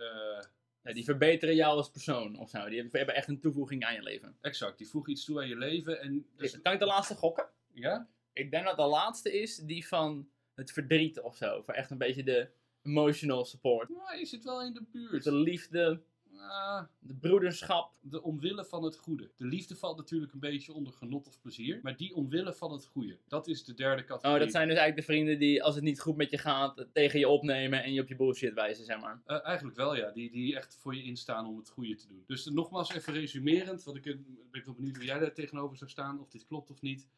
ja, 0.83 0.93
die 0.93 1.05
verbeteren 1.05 1.55
jou 1.55 1.77
als 1.77 1.91
persoon 1.91 2.39
of 2.39 2.51
zo. 2.51 2.69
Die 2.69 2.89
hebben 2.91 3.15
echt 3.15 3.29
een 3.29 3.41
toevoeging 3.41 3.85
aan 3.85 3.95
je 3.95 4.03
leven. 4.03 4.37
Exact, 4.41 4.79
die 4.79 4.89
voegen 4.89 5.13
iets 5.13 5.25
toe 5.25 5.41
aan 5.41 5.49
je 5.49 5.57
leven. 5.57 6.01
En 6.01 6.27
dus... 6.37 6.61
Kan 6.63 6.73
ik 6.73 6.79
de 6.79 6.85
laatste 6.85 7.15
gokken? 7.15 7.49
Ja? 7.73 8.09
Ik 8.33 8.51
denk 8.51 8.65
dat 8.65 8.77
de 8.77 8.83
laatste 8.83 9.41
is 9.41 9.57
die 9.57 9.87
van 9.87 10.29
het 10.55 10.73
verdriet 10.73 11.21
of 11.21 11.37
zo. 11.37 11.63
Voor 11.63 11.75
echt 11.75 11.91
een 11.91 11.99
beetje 11.99 12.25
de 12.25 12.49
emotional 12.83 13.45
support. 13.45 13.89
Nou, 13.89 14.19
je 14.19 14.27
zit 14.27 14.45
wel 14.45 14.63
in 14.63 14.73
de 14.73 14.85
buurt. 14.93 15.25
De 15.25 15.35
liefde, 15.35 16.03
Ah, 16.49 16.83
de 16.99 17.15
broederschap. 17.15 17.95
De 18.01 18.23
omwille 18.23 18.65
van 18.65 18.83
het 18.85 18.97
goede. 18.97 19.31
De 19.37 19.45
liefde 19.45 19.77
valt 19.77 19.97
natuurlijk 19.97 20.33
een 20.33 20.41
beetje 20.41 20.73
onder 20.73 20.93
genot 20.93 21.27
of 21.27 21.41
plezier. 21.41 21.81
Maar 21.83 21.97
die 21.97 22.15
omwille 22.15 22.53
van 22.53 22.73
het 22.73 22.87
goede. 22.87 23.19
Dat 23.29 23.47
is 23.49 23.65
de 23.65 23.75
derde 23.75 24.05
categorie. 24.05 24.35
Oh, 24.37 24.43
dat 24.43 24.53
zijn 24.53 24.69
dus 24.69 24.77
eigenlijk 24.77 25.07
de 25.07 25.13
vrienden 25.13 25.39
die, 25.39 25.63
als 25.63 25.75
het 25.75 25.85
niet 25.85 26.01
goed 26.01 26.17
met 26.17 26.31
je 26.31 26.39
gaat, 26.39 26.87
tegen 26.93 27.19
je 27.19 27.29
opnemen 27.29 27.83
en 27.83 27.93
je 27.93 28.01
op 28.01 28.09
je 28.09 28.17
bullshit 28.17 28.55
wijzen, 28.55 28.85
zeg 28.85 29.01
maar. 29.01 29.23
Uh, 29.27 29.47
eigenlijk 29.47 29.77
wel, 29.77 29.97
ja. 29.97 30.11
Die, 30.11 30.31
die 30.31 30.57
echt 30.57 30.77
voor 30.81 30.95
je 30.95 31.03
instaan 31.03 31.47
om 31.47 31.57
het 31.57 31.69
goede 31.69 31.95
te 31.95 32.09
doen. 32.09 32.25
Dus 32.27 32.45
nogmaals 32.45 32.95
even 32.95 33.13
resumerend. 33.13 33.85
Wat 33.85 33.97
ik, 33.97 34.03
ben 34.03 34.61
ik 34.61 34.65
wel 34.65 34.75
benieuwd 34.75 34.97
hoe 34.97 35.05
jij 35.05 35.19
daar 35.19 35.35
tegenover 35.35 35.77
zou 35.77 35.91
staan. 35.91 36.21
Of 36.21 36.29
dit 36.29 36.47
klopt 36.47 36.71
of 36.71 36.81
niet. 36.81 37.09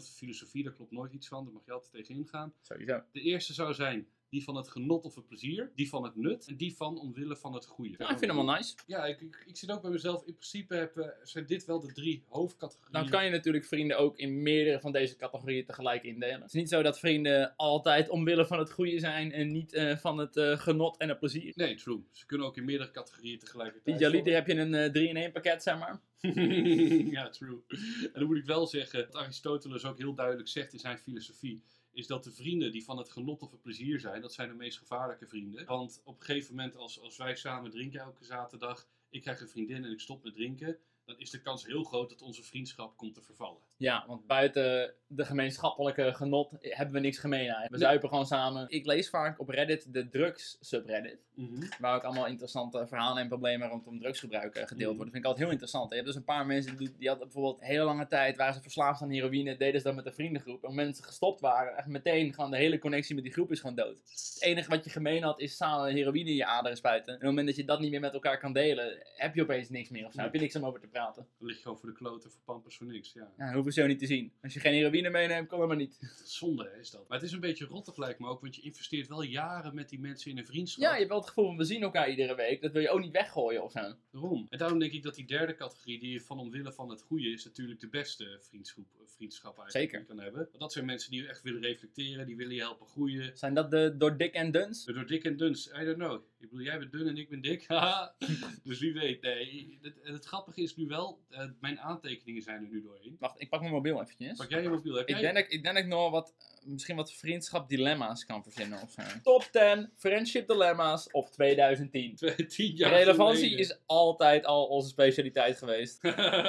Filosofie, 0.00 0.62
daar 0.62 0.72
klopt 0.72 0.92
nooit 0.92 1.12
iets 1.12 1.28
van. 1.28 1.44
Daar 1.44 1.52
mag 1.52 1.64
je 1.64 1.72
altijd 1.72 1.92
tegen 1.92 2.14
ingaan. 2.14 2.54
Sowieso. 2.60 3.02
De 3.12 3.20
eerste 3.20 3.52
zou 3.52 3.74
zijn 3.74 4.08
die 4.32 4.44
van 4.44 4.56
het 4.56 4.68
genot 4.68 5.04
of 5.04 5.14
het 5.14 5.26
plezier, 5.26 5.70
die 5.74 5.88
van 5.88 6.04
het 6.04 6.16
nut 6.16 6.46
en 6.48 6.56
die 6.56 6.76
van 6.76 6.98
omwille 6.98 7.36
van 7.36 7.54
het 7.54 7.66
goede. 7.66 7.94
Ja, 7.98 8.10
ik 8.10 8.18
vind 8.18 8.32
hem 8.32 8.44
wel 8.44 8.54
nice. 8.54 8.74
Ja, 8.86 9.06
ik, 9.06 9.20
ik, 9.20 9.44
ik, 9.46 9.56
zit 9.56 9.70
ook 9.70 9.82
bij 9.82 9.90
mezelf. 9.90 10.26
In 10.26 10.34
principe 10.34 10.74
heb, 10.74 10.96
uh, 10.96 11.06
zijn 11.22 11.46
dit 11.46 11.64
wel 11.64 11.80
de 11.80 11.92
drie 11.92 12.24
hoofdcategorieën. 12.28 12.92
Dan 12.92 13.08
kan 13.08 13.24
je 13.24 13.30
natuurlijk 13.30 13.64
vrienden 13.64 13.98
ook 13.98 14.18
in 14.18 14.42
meerdere 14.42 14.80
van 14.80 14.92
deze 14.92 15.16
categorieën 15.16 15.64
tegelijk 15.64 16.02
indelen. 16.02 16.40
Het 16.40 16.46
is 16.46 16.52
niet 16.52 16.68
zo 16.68 16.82
dat 16.82 16.98
vrienden 16.98 17.56
altijd 17.56 18.08
omwille 18.08 18.46
van 18.46 18.58
het 18.58 18.72
goede 18.72 18.98
zijn 18.98 19.32
en 19.32 19.52
niet 19.52 19.74
uh, 19.74 19.96
van 19.96 20.18
het 20.18 20.36
uh, 20.36 20.58
genot 20.58 20.96
en 20.96 21.08
het 21.08 21.18
plezier. 21.18 21.52
Nee, 21.54 21.74
true. 21.74 22.04
Ze 22.12 22.26
kunnen 22.26 22.46
ook 22.46 22.56
in 22.56 22.64
meerdere 22.64 22.90
categorieën 22.90 23.38
tegelijkertijd. 23.38 23.96
Idealiter 23.96 24.34
heb 24.34 24.46
je 24.46 24.54
een 24.54 24.92
3 24.92 25.08
in 25.08 25.16
1 25.16 25.32
pakket, 25.32 25.62
zeg 25.62 25.78
maar. 25.78 26.00
ja, 27.16 27.28
true. 27.28 27.62
En 27.68 28.10
dan 28.12 28.26
moet 28.26 28.36
ik 28.36 28.44
wel 28.44 28.66
zeggen 28.66 29.00
dat 29.10 29.16
Aristoteles 29.16 29.84
ook 29.84 29.98
heel 29.98 30.14
duidelijk 30.14 30.48
zegt 30.48 30.72
in 30.72 30.78
zijn 30.78 30.98
filosofie 30.98 31.62
is 31.92 32.06
dat 32.06 32.24
de 32.24 32.32
vrienden 32.32 32.72
die 32.72 32.84
van 32.84 32.98
het 32.98 33.10
genot 33.10 33.42
of 33.42 33.50
het 33.50 33.62
plezier 33.62 34.00
zijn, 34.00 34.20
dat 34.20 34.32
zijn 34.32 34.48
de 34.48 34.54
meest 34.54 34.78
gevaarlijke 34.78 35.26
vrienden. 35.26 35.66
Want 35.66 36.00
op 36.04 36.18
een 36.18 36.24
gegeven 36.24 36.54
moment, 36.54 36.76
als, 36.76 37.00
als 37.00 37.16
wij 37.16 37.36
samen 37.36 37.70
drinken 37.70 38.00
elke 38.00 38.24
zaterdag, 38.24 38.88
ik 39.10 39.22
krijg 39.22 39.40
een 39.40 39.48
vriendin 39.48 39.84
en 39.84 39.92
ik 39.92 40.00
stop 40.00 40.22
met 40.24 40.34
drinken, 40.34 40.78
dan 41.04 41.18
is 41.18 41.30
de 41.30 41.42
kans 41.42 41.66
heel 41.66 41.84
groot 41.84 42.08
dat 42.08 42.22
onze 42.22 42.42
vriendschap 42.42 42.96
komt 42.96 43.14
te 43.14 43.22
vervallen. 43.22 43.62
Ja, 43.82 44.04
want 44.06 44.26
buiten 44.26 44.94
de 45.06 45.24
gemeenschappelijke 45.24 46.12
genot 46.14 46.50
hebben 46.60 46.94
we 46.94 47.00
niks 47.00 47.18
gemeen 47.18 47.40
eigenlijk. 47.40 47.72
We 47.72 47.78
zuipen 47.78 48.08
gewoon 48.08 48.26
samen. 48.26 48.66
Ik 48.68 48.86
lees 48.86 49.10
vaak 49.10 49.40
op 49.40 49.48
Reddit 49.48 49.92
de 49.92 50.08
drugs 50.08 50.56
subreddit. 50.60 51.18
Mhm. 51.34 51.66
Waar 51.78 51.94
ook 51.94 52.02
allemaal 52.02 52.26
interessante 52.26 52.86
verhalen 52.86 53.22
en 53.22 53.28
problemen 53.28 53.68
rondom 53.68 53.98
drugsgebruik 53.98 54.54
gedeeld 54.54 54.70
mhm. 54.70 54.86
worden. 54.86 54.96
Dat 54.96 55.12
vind 55.12 55.16
ik 55.16 55.24
altijd 55.24 55.44
heel 55.44 55.52
interessant. 55.52 55.88
Je 55.88 55.94
hebt 55.94 56.06
dus 56.06 56.16
een 56.16 56.24
paar 56.24 56.46
mensen 56.46 56.76
die, 56.76 56.94
die 56.98 57.08
hadden 57.08 57.26
bijvoorbeeld 57.26 57.64
hele 57.64 57.84
lange 57.84 58.06
tijd, 58.06 58.36
waren 58.36 58.54
ze 58.54 58.60
verslaafd 58.60 59.02
aan 59.02 59.10
heroïne, 59.10 59.56
deden 59.56 59.80
ze 59.80 59.86
dat 59.86 59.96
met 59.96 60.06
een 60.06 60.14
vriendengroep. 60.14 60.54
En 60.54 60.56
op 60.56 60.62
het 60.62 60.70
moment 60.70 60.88
dat 60.88 60.96
ze 60.96 61.02
gestopt 61.02 61.40
waren, 61.40 61.76
echt 61.76 61.86
meteen 61.86 62.34
gewoon 62.34 62.50
de 62.50 62.56
hele 62.56 62.78
connectie 62.78 63.14
met 63.14 63.24
die 63.24 63.32
groep 63.32 63.50
is 63.50 63.60
gewoon 63.60 63.76
dood. 63.76 63.96
Het 64.04 64.36
enige 64.40 64.70
wat 64.70 64.84
je 64.84 64.90
gemeen 64.90 65.22
had 65.22 65.40
is 65.40 65.56
samen 65.56 65.92
heroïne 65.92 66.30
in 66.30 66.36
je 66.36 66.46
aderen 66.46 66.76
spuiten. 66.76 67.08
En 67.08 67.14
op 67.14 67.20
het 67.20 67.28
moment 67.28 67.46
dat 67.46 67.56
je 67.56 67.64
dat 67.64 67.80
niet 67.80 67.90
meer 67.90 68.00
met 68.00 68.12
elkaar 68.12 68.38
kan 68.38 68.52
delen, 68.52 69.06
heb 69.14 69.34
je 69.34 69.42
opeens 69.42 69.68
niks 69.68 69.88
meer 69.88 70.06
of 70.06 70.12
zo. 70.12 70.20
Heb 70.20 70.34
je 70.34 70.40
niks 70.40 70.56
om 70.56 70.64
over 70.64 70.80
te 70.80 70.86
praten. 70.86 71.26
Dan 71.38 71.46
lig 71.46 71.56
je 71.56 71.62
gewoon 71.62 71.78
voor 71.78 71.88
de 71.88 71.94
kloten 71.94 72.30
voor 72.30 72.40
pampers 72.44 72.76
voor 72.76 72.86
niks, 72.86 73.12
ja. 73.12 73.32
ja 73.36 73.52
zo 73.72 73.86
niet 73.86 73.98
te 73.98 74.06
zien. 74.06 74.32
Als 74.42 74.54
je 74.54 74.60
geen 74.60 74.72
heroïne 74.72 75.10
meeneemt, 75.10 75.48
kan 75.48 75.58
dat 75.58 75.68
maar 75.68 75.76
niet. 75.76 75.98
Zonde 76.24 76.76
is 76.80 76.90
dat. 76.90 77.08
Maar 77.08 77.18
het 77.18 77.26
is 77.26 77.32
een 77.32 77.40
beetje 77.40 77.64
rottig 77.64 77.96
lijkt 77.96 78.18
me 78.18 78.28
ook, 78.28 78.40
want 78.40 78.56
je 78.56 78.62
investeert 78.62 79.08
wel 79.08 79.22
jaren 79.22 79.74
met 79.74 79.88
die 79.88 80.00
mensen 80.00 80.30
in 80.30 80.38
een 80.38 80.46
vriendschap. 80.46 80.82
Ja, 80.82 80.90
je 80.90 80.96
hebt 80.96 81.08
wel 81.08 81.18
het 81.18 81.28
gevoel 81.28 81.46
van 81.46 81.56
we 81.56 81.64
zien 81.64 81.82
elkaar 81.82 82.10
iedere 82.10 82.34
week. 82.34 82.62
Dat 82.62 82.72
wil 82.72 82.82
je 82.82 82.90
ook 82.90 83.00
niet 83.00 83.12
weggooien 83.12 83.62
of 83.62 83.72
zo. 83.72 83.94
Daarom. 84.10 84.46
En 84.50 84.58
daarom 84.58 84.78
denk 84.78 84.92
ik 84.92 85.02
dat 85.02 85.14
die 85.14 85.26
derde 85.26 85.54
categorie, 85.54 86.00
die 86.00 86.12
je 86.12 86.20
van 86.20 86.38
omwille 86.38 86.72
van 86.72 86.90
het 86.90 87.02
goede 87.02 87.28
is, 87.28 87.44
natuurlijk 87.44 87.80
de 87.80 87.88
beste 87.88 88.38
vriendschap, 88.40 88.84
vriendschap 89.06 89.58
eigenlijk 89.58 89.90
Zeker. 89.90 90.06
kan 90.06 90.18
hebben. 90.18 90.40
Want 90.40 90.58
dat 90.58 90.72
zijn 90.72 90.84
mensen 90.84 91.10
die 91.10 91.28
echt 91.28 91.42
willen 91.42 91.62
reflecteren, 91.62 92.26
die 92.26 92.36
willen 92.36 92.54
je 92.54 92.60
helpen 92.60 92.86
groeien. 92.86 93.36
Zijn 93.38 93.54
dat 93.54 93.70
de 93.70 93.94
door 93.98 94.16
dik 94.16 94.34
en 94.34 94.50
duns? 94.50 94.84
De 94.84 94.92
door 94.92 95.06
dik 95.06 95.24
en 95.24 95.36
duns, 95.36 95.66
I 95.66 95.84
don't 95.84 95.96
know. 95.96 96.22
Ik 96.40 96.50
bedoel, 96.50 96.64
jij 96.64 96.78
bent 96.78 96.92
dun 96.92 97.08
en 97.08 97.16
ik 97.16 97.28
ben 97.28 97.40
dik. 97.40 97.66
dus 98.64 98.78
wie 98.78 98.92
weet. 98.92 99.22
Nee, 99.22 99.78
het, 99.82 99.94
het, 100.02 100.24
grappige 100.24 100.62
is 100.62 100.76
nu 100.76 100.86
wel, 100.86 101.20
uh, 101.30 101.44
mijn 101.60 101.80
aantekeningen 101.80 102.42
zijn 102.42 102.62
er 102.62 102.70
nu 102.70 102.82
doorheen. 102.82 103.16
Wacht, 103.18 103.40
ik 103.40 103.48
pak 103.48 103.60
mijn 103.62 103.74
mobiel 103.74 104.00
eventjes. 104.02 104.38
Pak 104.38 104.50
jij 104.50 104.62
je 104.62 104.68
mobiel? 104.68 104.94
Heb 104.94 105.08
ik, 105.08 105.20
denk 105.20 105.34
dat, 105.34 105.44
ik 105.48 105.62
denk 105.62 105.74
dat 105.74 105.84
ik 105.84 105.90
nog 105.90 106.10
wat, 106.10 106.34
misschien 106.64 106.96
wat 106.96 107.12
vriendschap 107.12 107.68
dilemma's 107.68 108.24
kan 108.24 108.42
verzinnen 108.42 108.82
of 108.82 108.90
zo. 108.90 109.02
Top 109.22 109.48
10 109.50 109.90
friendship 109.96 110.48
dilemma's 110.48 111.08
of 111.10 111.30
2010. 111.30 112.16
10 112.48 112.74
jaar 112.76 112.90
Relevantie 112.90 113.36
geleden. 113.36 113.58
is 113.58 113.78
altijd 113.86 114.44
al 114.44 114.66
onze 114.66 114.88
specialiteit 114.88 115.58
geweest. 115.58 116.04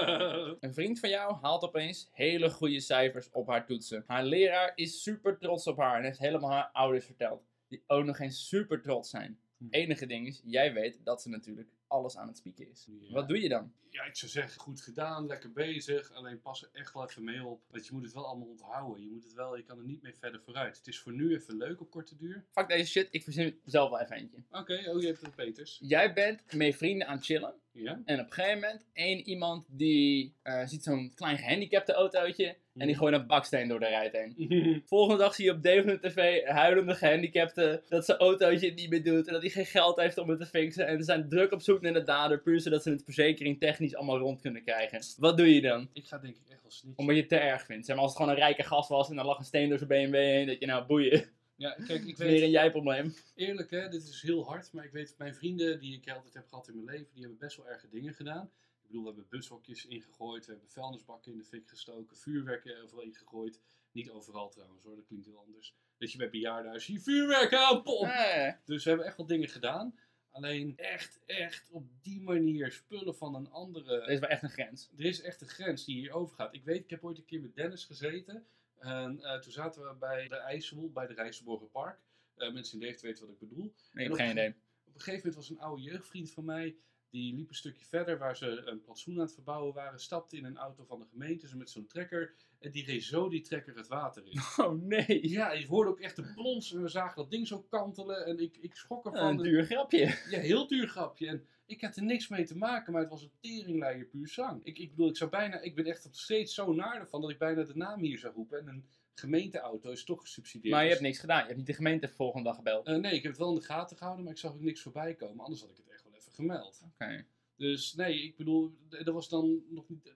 een 0.60 0.74
vriend 0.74 1.00
van 1.00 1.10
jou 1.10 1.36
haalt 1.42 1.64
opeens 1.64 2.10
hele 2.12 2.50
goede 2.50 2.80
cijfers 2.80 3.30
op 3.32 3.48
haar 3.48 3.66
toetsen. 3.66 4.04
Haar 4.08 4.24
leraar 4.24 4.72
is 4.76 5.04
super 5.04 5.38
trots 5.38 5.68
op 5.68 5.78
haar 5.78 5.98
en 5.98 6.04
heeft 6.04 6.20
helemaal 6.20 6.52
haar 6.52 6.70
ouders 6.74 7.06
verteld. 7.06 7.44
Die 7.68 7.84
ook 7.88 8.06
nog 8.06 8.18
geen 8.18 8.32
super 8.32 8.82
trots 8.82 9.10
zijn. 9.10 9.38
Hm. 9.58 9.66
enige 9.70 10.06
ding 10.06 10.28
is, 10.28 10.42
jij 10.44 10.74
weet 10.74 11.00
dat 11.04 11.22
ze 11.22 11.30
natuurlijk 11.30 11.70
alles 11.94 12.18
aan 12.18 12.28
het 12.28 12.38
spieken 12.38 12.70
is. 12.70 12.88
Ja. 13.02 13.14
Wat 13.14 13.28
doe 13.28 13.42
je 13.42 13.50
dan? 13.50 13.72
Ja, 13.90 14.04
ik 14.04 14.16
zou 14.16 14.32
zeggen, 14.32 14.62
goed 14.62 14.82
gedaan, 14.82 15.26
lekker 15.26 15.52
bezig. 15.52 16.12
Alleen 16.12 16.42
pas 16.42 16.62
er 16.64 16.70
echt 16.74 16.94
wel 16.94 17.10
even 17.10 17.24
mee 17.24 17.46
op. 17.46 17.62
Want 17.70 17.86
je 17.86 17.94
moet 17.94 18.04
het 18.04 18.14
wel 18.14 18.26
allemaal 18.26 18.48
onthouden. 18.48 19.04
Je, 19.04 19.10
moet 19.10 19.24
het 19.24 19.34
wel, 19.34 19.58
je 19.58 19.64
kan 19.64 19.78
er 19.78 19.86
niet 19.86 20.02
meer 20.02 20.14
verder 20.14 20.42
vooruit. 20.42 20.78
Het 20.78 20.88
is 20.88 21.00
voor 21.00 21.14
nu 21.14 21.34
even 21.34 21.58
leuk 21.58 21.82
op 21.82 21.92
korte 21.92 22.16
duur. 22.16 22.46
Fuck 22.52 22.68
deze 22.68 22.92
shit, 22.92 23.08
ik 23.12 23.24
verzin 23.24 23.60
zelf 23.66 23.90
wel 23.90 24.00
even 24.00 24.16
eentje. 24.16 24.44
Oké, 24.52 24.90
oh 24.90 25.02
je 25.02 25.08
hebt 25.08 25.22
het 25.22 25.36
Peters. 25.36 25.80
Jij 25.82 26.14
bent 26.14 26.54
met 26.54 26.76
vrienden 26.76 27.08
aan 27.08 27.16
het 27.16 27.26
chillen. 27.26 27.54
Ja. 27.74 28.02
En 28.06 28.20
op 28.20 28.26
een 28.26 28.34
gegeven 28.34 28.60
moment, 28.60 28.86
één 28.94 29.20
iemand 29.20 29.66
die 29.68 30.34
uh, 30.44 30.66
ziet 30.66 30.84
zo'n 30.84 31.12
klein 31.16 31.38
gehandicapte 31.38 31.94
autootje. 31.94 32.56
En 32.78 32.88
die 32.88 32.96
gooit 32.96 33.14
een 33.14 33.28
baksteen 33.28 33.68
door 33.68 33.80
de 33.80 33.88
rijt 33.88 34.12
heen. 34.12 34.84
Volgende 34.86 35.24
dag 35.24 35.36
zie 35.36 35.46
je 35.46 35.52
op 35.52 35.64
Deventer 35.64 36.12
TV 36.12 36.46
huilende 36.46 36.96
gehandicapten 36.96 37.82
dat 37.90 38.06
zijn 38.06 38.18
autootje 38.18 38.68
het 38.68 38.76
niet 38.76 38.90
meer 38.90 39.04
doet. 39.04 39.28
En 39.28 39.34
dat 39.34 39.42
hij 39.42 39.52
geen 39.52 39.66
geld 39.66 40.00
heeft 40.00 40.18
om 40.18 40.30
het 40.30 40.40
te 40.40 40.46
fixen. 40.46 40.88
En 40.88 40.98
ze 40.98 41.04
zijn 41.04 41.30
druk 41.30 41.52
op 41.52 41.62
zoek 41.62 41.82
naar 41.82 41.94
de 41.94 42.04
dader. 42.04 42.42
Puur 42.42 42.60
zodat 42.60 42.84
ze 42.84 42.90
het 42.90 43.04
verzekering 43.04 43.60
technisch 43.60 43.96
allemaal 43.96 44.18
rond 44.18 44.42
kunnen 44.42 44.64
krijgen. 44.64 45.02
Wat 45.18 45.38
doe 45.38 45.54
je 45.54 45.62
dan? 45.62 45.90
Ik 45.94 46.08
ga 46.08 46.18
denk 46.18 46.36
ik 46.36 46.50
echt 46.50 46.62
wel 46.62 46.72
snitchen. 46.72 47.00
Omdat 47.00 47.16
je 47.16 47.22
het 47.22 47.30
te 47.30 47.38
erg 47.38 47.66
vindt. 47.66 47.86
Zeg 47.86 47.96
maar 47.96 48.04
als 48.04 48.14
het 48.14 48.22
gewoon 48.22 48.38
een 48.38 48.44
rijke 48.44 48.64
gast 48.64 48.90
was 48.90 49.10
en 49.10 49.16
dan 49.16 49.26
lag 49.26 49.38
een 49.38 49.46
steen 49.46 49.70
door 49.70 49.78
zijn 49.78 49.90
BMW 49.90 50.16
heen. 50.16 50.48
Dat 50.48 50.60
je 50.60 50.66
nou 50.66 50.86
boeien. 50.86 51.26
Ja, 51.64 51.76
kijk, 51.88 52.06
ik 52.06 52.18
weet... 52.18 52.30
Meer 52.30 52.44
een 52.44 52.50
jij-probleem. 52.50 53.14
Eerlijk 53.36 53.72
hè, 53.72 53.90
dit 53.90 54.04
is 54.04 54.22
heel 54.22 54.46
hard. 54.46 54.72
Maar 54.74 54.86
ik 54.86 54.92
weet, 54.92 55.16
mijn 55.18 55.36
vrienden 55.36 55.80
die 55.80 55.98
ik 55.98 56.10
altijd 56.10 56.34
heb 56.34 56.48
gehad 56.48 56.68
in 56.68 56.76
mijn 56.76 56.98
leven, 56.98 57.14
die 57.14 57.22
hebben 57.22 57.40
best 57.40 57.58
wel 57.58 57.70
erge 57.70 57.90
dingen 57.90 58.14
gedaan. 58.14 58.46
Ik 58.82 58.88
bedoel, 58.88 59.02
we 59.02 59.08
hebben 59.08 59.28
bushokjes 59.30 59.86
ingegooid, 59.86 60.46
we 60.46 60.52
hebben 60.52 60.70
vuilnisbakken 60.70 61.32
in 61.32 61.38
de 61.38 61.44
fik 61.44 61.70
gestoken, 61.70 62.18
vuurwerk 62.18 62.78
overal 62.84 63.04
ingegooid. 63.04 63.60
Niet 63.92 64.10
overal 64.10 64.50
trouwens 64.50 64.84
hoor, 64.84 64.96
dat 64.96 65.06
klinkt 65.06 65.26
heel 65.26 65.44
anders. 65.46 65.76
Dat 65.98 66.12
je 66.12 66.18
bij 66.18 66.30
bejaardenhuizen 66.30 66.94
je 66.94 67.00
vuurwerk 67.00 67.54
aanpompt. 67.54 68.14
Eh, 68.14 68.54
Dus 68.66 68.84
we 68.84 68.90
hebben 68.90 69.08
echt 69.08 69.18
wel 69.18 69.26
dingen 69.26 69.50
gedaan. 69.50 69.96
Alleen 70.32 70.78
echt, 70.78 71.20
echt 71.26 71.70
op 71.72 71.88
die 72.02 72.22
manier 72.22 72.72
spullen 72.72 73.16
van 73.16 73.36
een 73.36 73.52
andere. 73.52 74.02
er 74.02 74.10
is 74.10 74.20
wel 74.20 74.30
echt 74.30 74.44
een 74.44 74.50
grens. 74.50 74.90
Er 74.98 75.06
is 75.06 75.22
echt 75.22 75.42
een 75.42 75.48
grens 75.48 75.86
die 75.86 75.96
hier 75.96 76.12
overgaat. 76.12 76.56
Ik 76.56 76.64
weet, 76.64 76.84
ik 76.84 76.90
heb 76.90 77.04
ooit 77.04 77.18
een 77.18 77.26
keer 77.26 77.42
met 77.42 77.56
Dennis 77.56 77.86
gezeten. 77.86 78.46
En 78.84 79.24
eh, 79.24 79.40
toen 79.40 79.52
zaten 79.52 79.88
we 79.88 79.96
bij 79.96 80.28
de 80.28 80.36
IJssel, 80.36 80.92
bij 80.92 81.08
de 81.08 81.14
Rijsselborger 81.14 81.68
Park. 81.68 82.00
Eh, 82.36 82.54
mensen 82.54 82.74
in 82.74 82.80
Deventer 82.80 83.08
weten 83.08 83.26
wat 83.26 83.34
ik 83.34 83.48
bedoel. 83.48 83.74
Nee, 83.92 84.08
heb 84.08 84.16
geen 84.16 84.32
idee. 84.32 84.50
Op 84.84 84.94
een 84.94 85.02
gegeven 85.02 85.18
moment 85.18 85.36
was 85.36 85.50
een 85.50 85.60
oude 85.60 85.82
jeugdvriend 85.82 86.32
van 86.32 86.46
mij. 86.46 86.76
Die 87.10 87.36
liep 87.36 87.50
een 87.50 87.56
stukje 87.56 87.86
verder 87.86 88.18
waar 88.18 88.38
ze 88.38 88.48
een 88.66 88.82
plantsoen 88.82 89.16
aan 89.16 89.22
het 89.22 89.34
verbouwen 89.34 89.74
waren. 89.74 90.00
Stapte 90.00 90.38
in 90.38 90.46
een 90.46 90.58
auto 90.58 90.84
van 90.84 91.00
de 91.00 91.06
gemeente, 91.06 91.48
zo 91.48 91.58
met 91.58 91.70
zo'n 91.70 91.88
trekker. 91.88 92.36
En 92.64 92.72
die 92.72 92.86
reed 92.86 93.04
zo 93.04 93.30
die 93.30 93.42
trekker 93.42 93.76
het 93.76 93.88
water 93.88 94.24
in. 94.26 94.40
Oh 94.66 94.82
nee. 94.82 95.30
Ja, 95.30 95.52
je 95.52 95.68
hoorde 95.68 95.90
ook 95.90 96.00
echt 96.00 96.16
de 96.16 96.32
plons. 96.36 96.74
En 96.74 96.82
we 96.82 96.88
zagen 96.88 97.16
dat 97.16 97.32
ding 97.32 97.48
zo 97.48 97.66
kantelen. 97.70 98.26
En 98.26 98.40
ik, 98.40 98.58
ik 98.58 98.76
schrok 98.76 99.06
ervan. 99.06 99.28
Een 99.28 99.44
duur 99.44 99.64
grapje. 99.66 100.18
Ja, 100.30 100.40
heel 100.40 100.68
duur 100.68 100.88
grapje. 100.88 101.28
En 101.28 101.46
ik 101.66 101.82
had 101.82 101.96
er 101.96 102.04
niks 102.04 102.28
mee 102.28 102.46
te 102.46 102.58
maken, 102.58 102.94
maar 102.94 103.02
het 103.02 103.10
was 103.10 103.22
een 103.24 103.32
teringleier 103.40 104.06
puur 104.06 104.28
zang. 104.28 104.64
Ik, 104.64 104.78
ik 104.80 104.90
bedoel, 104.90 105.10
ik 105.10 105.18
zou 105.18 105.30
bijna, 105.30 105.60
ik 105.62 105.76
ben 105.76 105.86
echt 105.86 106.04
nog 106.06 106.16
steeds 106.16 106.54
zo 106.54 106.74
naar 106.74 107.00
ervan 107.00 107.22
dat 107.22 107.30
ik 107.30 107.38
bijna 107.38 107.64
de 107.64 107.76
naam 107.76 108.00
hier 108.00 108.18
zou 108.18 108.34
roepen. 108.34 108.60
En 108.60 108.68
een 108.68 108.86
gemeenteauto 109.14 109.92
is 109.92 110.04
toch 110.04 110.22
gesubsidieerd. 110.22 110.74
Maar 110.74 110.84
je 110.84 110.90
Dus- 110.90 110.98
hebt 110.98 111.08
niks 111.10 111.20
gedaan. 111.22 111.40
Je 111.40 111.46
hebt 111.46 111.58
niet 111.58 111.68
de 111.68 111.74
gemeente 111.74 112.08
de 112.08 112.14
volgende 112.14 112.46
dag 112.48 112.56
gebeld. 112.56 112.88
Eh, 112.88 112.96
nee, 112.96 113.14
ik 113.16 113.22
heb 113.24 113.32
het 113.32 113.42
wel 113.42 113.50
in 113.50 113.60
de 113.60 113.66
gaten 113.66 113.98
gehouden, 113.98 114.24
maar 114.26 114.34
ik 114.34 114.40
zag 114.40 114.54
ook 114.54 114.62
niks 114.62 114.82
voorbij 114.82 115.14
komen. 115.14 115.44
Anders 115.44 115.62
had 115.62 115.70
ik 115.70 115.78
het 115.78 115.90
echt 115.90 116.04
wel 116.04 116.14
even 116.14 116.32
gemeld. 116.32 116.82
Oké. 116.94 117.26
Dus 117.58 117.94
nee, 117.94 118.24
ik 118.24 118.36
bedoel, 118.36 118.74
er 118.90 119.14
was 119.14 119.30
dan 119.30 119.64
nog 119.70 119.90
niet. 119.90 120.14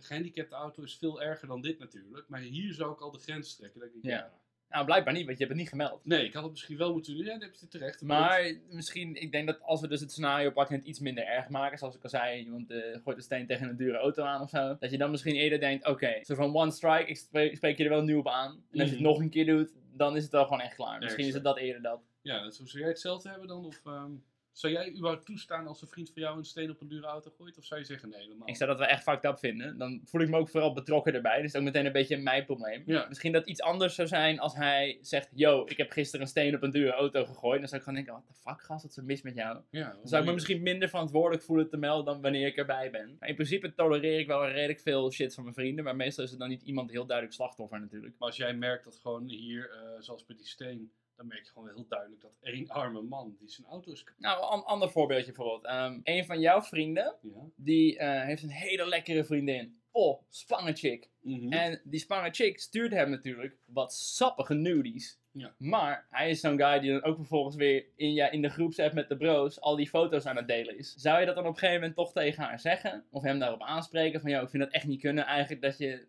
Gehandicapte 0.00 0.54
auto 0.54 0.82
is 0.82 0.96
veel 0.96 1.22
erger 1.22 1.48
dan 1.48 1.60
dit 1.60 1.78
natuurlijk. 1.78 2.28
Maar 2.28 2.40
hier 2.40 2.74
zou 2.74 2.92
ik 2.92 3.00
al 3.00 3.10
de 3.10 3.18
grens 3.18 3.56
trekken. 3.56 3.82
Ik 3.82 3.90
Ja. 4.02 4.10
ja. 4.10 4.30
Nou, 4.70 4.84
blijkbaar 4.84 5.12
niet, 5.14 5.24
want 5.26 5.38
je 5.38 5.44
hebt 5.44 5.56
het 5.56 5.62
niet 5.62 5.70
gemeld. 5.80 6.04
Nee, 6.04 6.24
ik 6.24 6.32
had 6.34 6.42
het 6.42 6.52
misschien 6.52 6.76
wel 6.76 6.92
moeten 6.92 7.14
doen. 7.16 7.24
Ja, 7.24 7.30
dan 7.30 7.40
heb 7.40 7.52
je 7.54 7.60
het 7.60 7.70
terecht. 7.70 8.02
Maar 8.02 8.54
misschien, 8.70 9.14
ik 9.16 9.32
denk 9.32 9.46
dat 9.46 9.62
als 9.62 9.80
we 9.80 9.88
dus 9.88 10.00
het 10.00 10.10
scenario 10.10 10.50
pakken 10.50 10.74
en 10.74 10.80
het 10.80 10.88
iets 10.88 10.98
minder 10.98 11.24
erg 11.24 11.48
maken, 11.48 11.78
zoals 11.78 11.94
ik 11.96 12.02
al 12.02 12.08
zei, 12.08 12.38
iemand 12.44 12.70
eh, 12.70 12.78
gooit 13.04 13.16
een 13.16 13.22
steen 13.22 13.46
tegen 13.46 13.68
een 13.68 13.76
dure 13.76 13.96
auto 13.96 14.22
aan 14.22 14.40
of 14.40 14.48
zo, 14.50 14.76
dat 14.80 14.90
je 14.90 14.98
dan 14.98 15.10
misschien 15.10 15.34
eerder 15.34 15.60
denkt, 15.60 15.86
oké, 15.86 16.24
zo 16.24 16.34
van 16.34 16.54
one 16.56 16.70
strike, 16.70 17.06
ik 17.10 17.16
spreek, 17.16 17.56
spreek 17.56 17.76
je 17.78 17.84
er 17.84 17.90
wel 17.90 18.02
nieuw 18.02 18.18
op 18.18 18.28
aan. 18.28 18.50
En 18.50 18.80
als 18.80 18.88
je 18.88 18.94
het 18.94 18.94
Mhm. 18.94 19.02
nog 19.02 19.18
een 19.18 19.30
keer 19.30 19.46
doet, 19.46 19.72
dan 19.92 20.16
is 20.16 20.22
het 20.22 20.32
wel 20.32 20.44
gewoon 20.44 20.60
echt 20.60 20.74
klaar. 20.74 20.98
Misschien 20.98 21.26
is 21.26 21.34
het 21.34 21.44
dat 21.44 21.56
eerder 21.58 21.82
dat. 21.82 22.00
Ja, 22.22 22.42
dat- 22.42 22.54
zou 22.54 22.78
jij 22.78 22.88
hetzelfde 22.88 23.28
hebben 23.28 23.48
dan? 23.48 23.64
Of 23.64 23.80
ehm, 23.86 24.10
zou 24.52 24.72
jij 24.72 24.90
überhaupt 24.90 25.26
toestaan 25.26 25.66
als 25.66 25.82
een 25.82 25.88
vriend 25.88 26.10
van 26.12 26.22
jou 26.22 26.38
een 26.38 26.44
steen 26.44 26.70
op 26.70 26.80
een 26.80 26.88
dure 26.88 27.06
auto 27.06 27.30
gooit? 27.30 27.58
Of 27.58 27.64
zou 27.64 27.80
je 27.80 27.86
zeggen 27.86 28.08
nee, 28.08 28.20
helemaal? 28.20 28.48
Ik 28.48 28.56
zou 28.56 28.70
dat 28.70 28.78
wel 28.78 28.88
echt 28.88 29.02
fucked 29.02 29.24
up 29.24 29.38
vinden. 29.38 29.78
Dan 29.78 30.00
voel 30.04 30.20
ik 30.20 30.28
me 30.28 30.36
ook 30.36 30.48
vooral 30.48 30.72
betrokken 30.72 31.14
erbij. 31.14 31.42
Dus 31.42 31.54
ook 31.54 31.62
meteen 31.62 31.86
een 31.86 31.92
beetje 31.92 32.16
mijn 32.16 32.44
probleem. 32.44 32.82
Ja. 32.86 33.06
Misschien 33.08 33.32
dat 33.32 33.46
iets 33.46 33.60
anders 33.60 33.94
zou 33.94 34.08
zijn 34.08 34.38
als 34.38 34.54
hij 34.54 34.98
zegt: 35.00 35.28
Yo, 35.34 35.64
ik 35.66 35.76
heb 35.76 35.90
gisteren 35.90 36.20
een 36.20 36.30
steen 36.30 36.54
op 36.54 36.62
een 36.62 36.70
dure 36.70 36.92
auto 36.92 37.24
gegooid. 37.24 37.58
Dan 37.58 37.68
zou 37.68 37.80
ik 37.80 37.86
gewoon 37.86 38.04
denken: 38.04 38.22
What 38.22 38.26
the 38.26 38.48
fuck, 38.48 38.62
gast, 38.62 38.82
wat 38.82 38.96
is 38.96 39.02
mis 39.02 39.22
met 39.22 39.34
jou? 39.34 39.60
Ja, 39.70 39.90
Dan 39.90 40.08
zou 40.08 40.22
ik 40.22 40.28
me 40.28 40.34
misschien 40.34 40.62
minder 40.62 40.88
verantwoordelijk 40.88 41.42
voelen 41.42 41.68
te 41.68 41.76
melden 41.76 42.04
dan 42.04 42.20
wanneer 42.20 42.46
ik 42.46 42.56
erbij 42.56 42.90
ben. 42.90 43.16
Maar 43.18 43.28
in 43.28 43.34
principe 43.34 43.74
tolereer 43.74 44.18
ik 44.18 44.26
wel 44.26 44.48
redelijk 44.48 44.80
veel 44.80 45.12
shit 45.12 45.34
van 45.34 45.42
mijn 45.42 45.54
vrienden. 45.54 45.84
Maar 45.84 45.96
meestal 45.96 46.24
is 46.24 46.30
het 46.30 46.38
dan 46.38 46.48
niet 46.48 46.62
iemand 46.62 46.90
heel 46.90 47.06
duidelijk 47.06 47.36
slachtoffer 47.36 47.80
natuurlijk. 47.80 48.14
Maar 48.18 48.28
als 48.28 48.36
jij 48.36 48.54
merkt 48.54 48.84
dat 48.84 48.98
gewoon 49.02 49.28
hier, 49.28 49.70
eh, 49.70 50.00
zoals 50.00 50.26
bij 50.26 50.36
die 50.36 50.46
steen, 50.46 50.92
dan 51.20 51.28
merk 51.28 51.44
je 51.44 51.52
gewoon 51.52 51.68
heel 51.68 51.86
duidelijk 51.88 52.22
dat 52.22 52.32
één 52.40 52.68
arme 52.68 53.02
man 53.02 53.36
die 53.38 53.50
zijn 53.50 53.66
auto 53.66 53.92
is. 53.92 54.04
Nou, 54.18 54.54
een 54.56 54.62
ander 54.62 54.90
voorbeeldje 54.90 55.32
bijvoorbeeld. 55.32 55.64
Ehm 55.64 56.00
een 56.02 56.24
van 56.24 56.40
jouw 56.40 56.62
vrienden, 56.62 57.16
Ja. 57.22 57.48
die 57.56 57.98
eh, 57.98 58.24
heeft 58.24 58.42
een 58.42 58.50
hele 58.50 58.86
lekkere 58.88 59.24
vriendin. 59.24 59.78
Oh, 59.90 60.22
spange 60.28 60.72
chick. 60.72 61.08
Mhm. 61.20 61.52
En 61.52 61.80
die 61.84 62.00
spange 62.00 62.30
chick 62.30 62.60
stuurt 62.60 62.92
hem 62.92 63.10
natuurlijk 63.10 63.56
wat 63.64 63.92
sappige 63.94 64.54
nudies. 64.54 65.18
Ja. 65.32 65.54
Maar 65.58 66.06
hij 66.10 66.30
is 66.30 66.40
zo'n 66.40 66.58
guy 66.60 66.80
die 66.80 66.90
dan 66.92 67.02
ook 67.02 67.16
vervolgens 67.16 67.56
weer 67.56 67.86
in, 67.96 68.12
ja, 68.12 68.30
in 68.30 68.42
de 68.42 68.48
groepsapp 68.48 68.92
met 68.92 69.08
de 69.08 69.16
bros 69.16 69.60
al 69.60 69.76
die 69.76 69.88
foto's 69.88 70.26
aan 70.26 70.36
het 70.36 70.48
delen 70.48 70.78
is. 70.78 70.94
Zou 70.94 71.20
je 71.20 71.26
dat 71.26 71.34
dan 71.34 71.44
op 71.44 71.50
een 71.52 71.58
gegeven 71.58 71.80
moment 71.80 71.96
toch 71.96 72.12
tegen 72.12 72.42
haar 72.44 72.60
zeggen? 72.60 73.04
Of 73.10 73.22
hem 73.22 73.38
daarop 73.38 73.62
aanspreken 73.62 74.20
van, 74.20 74.30
ja, 74.30 74.40
ik 74.40 74.50
vind 74.50 74.62
dat 74.62 74.72
echt 74.72 74.86
niet 74.86 75.00
kunnen 75.00 75.24
eigenlijk 75.24 75.62
dat 75.62 75.78
je 75.78 76.06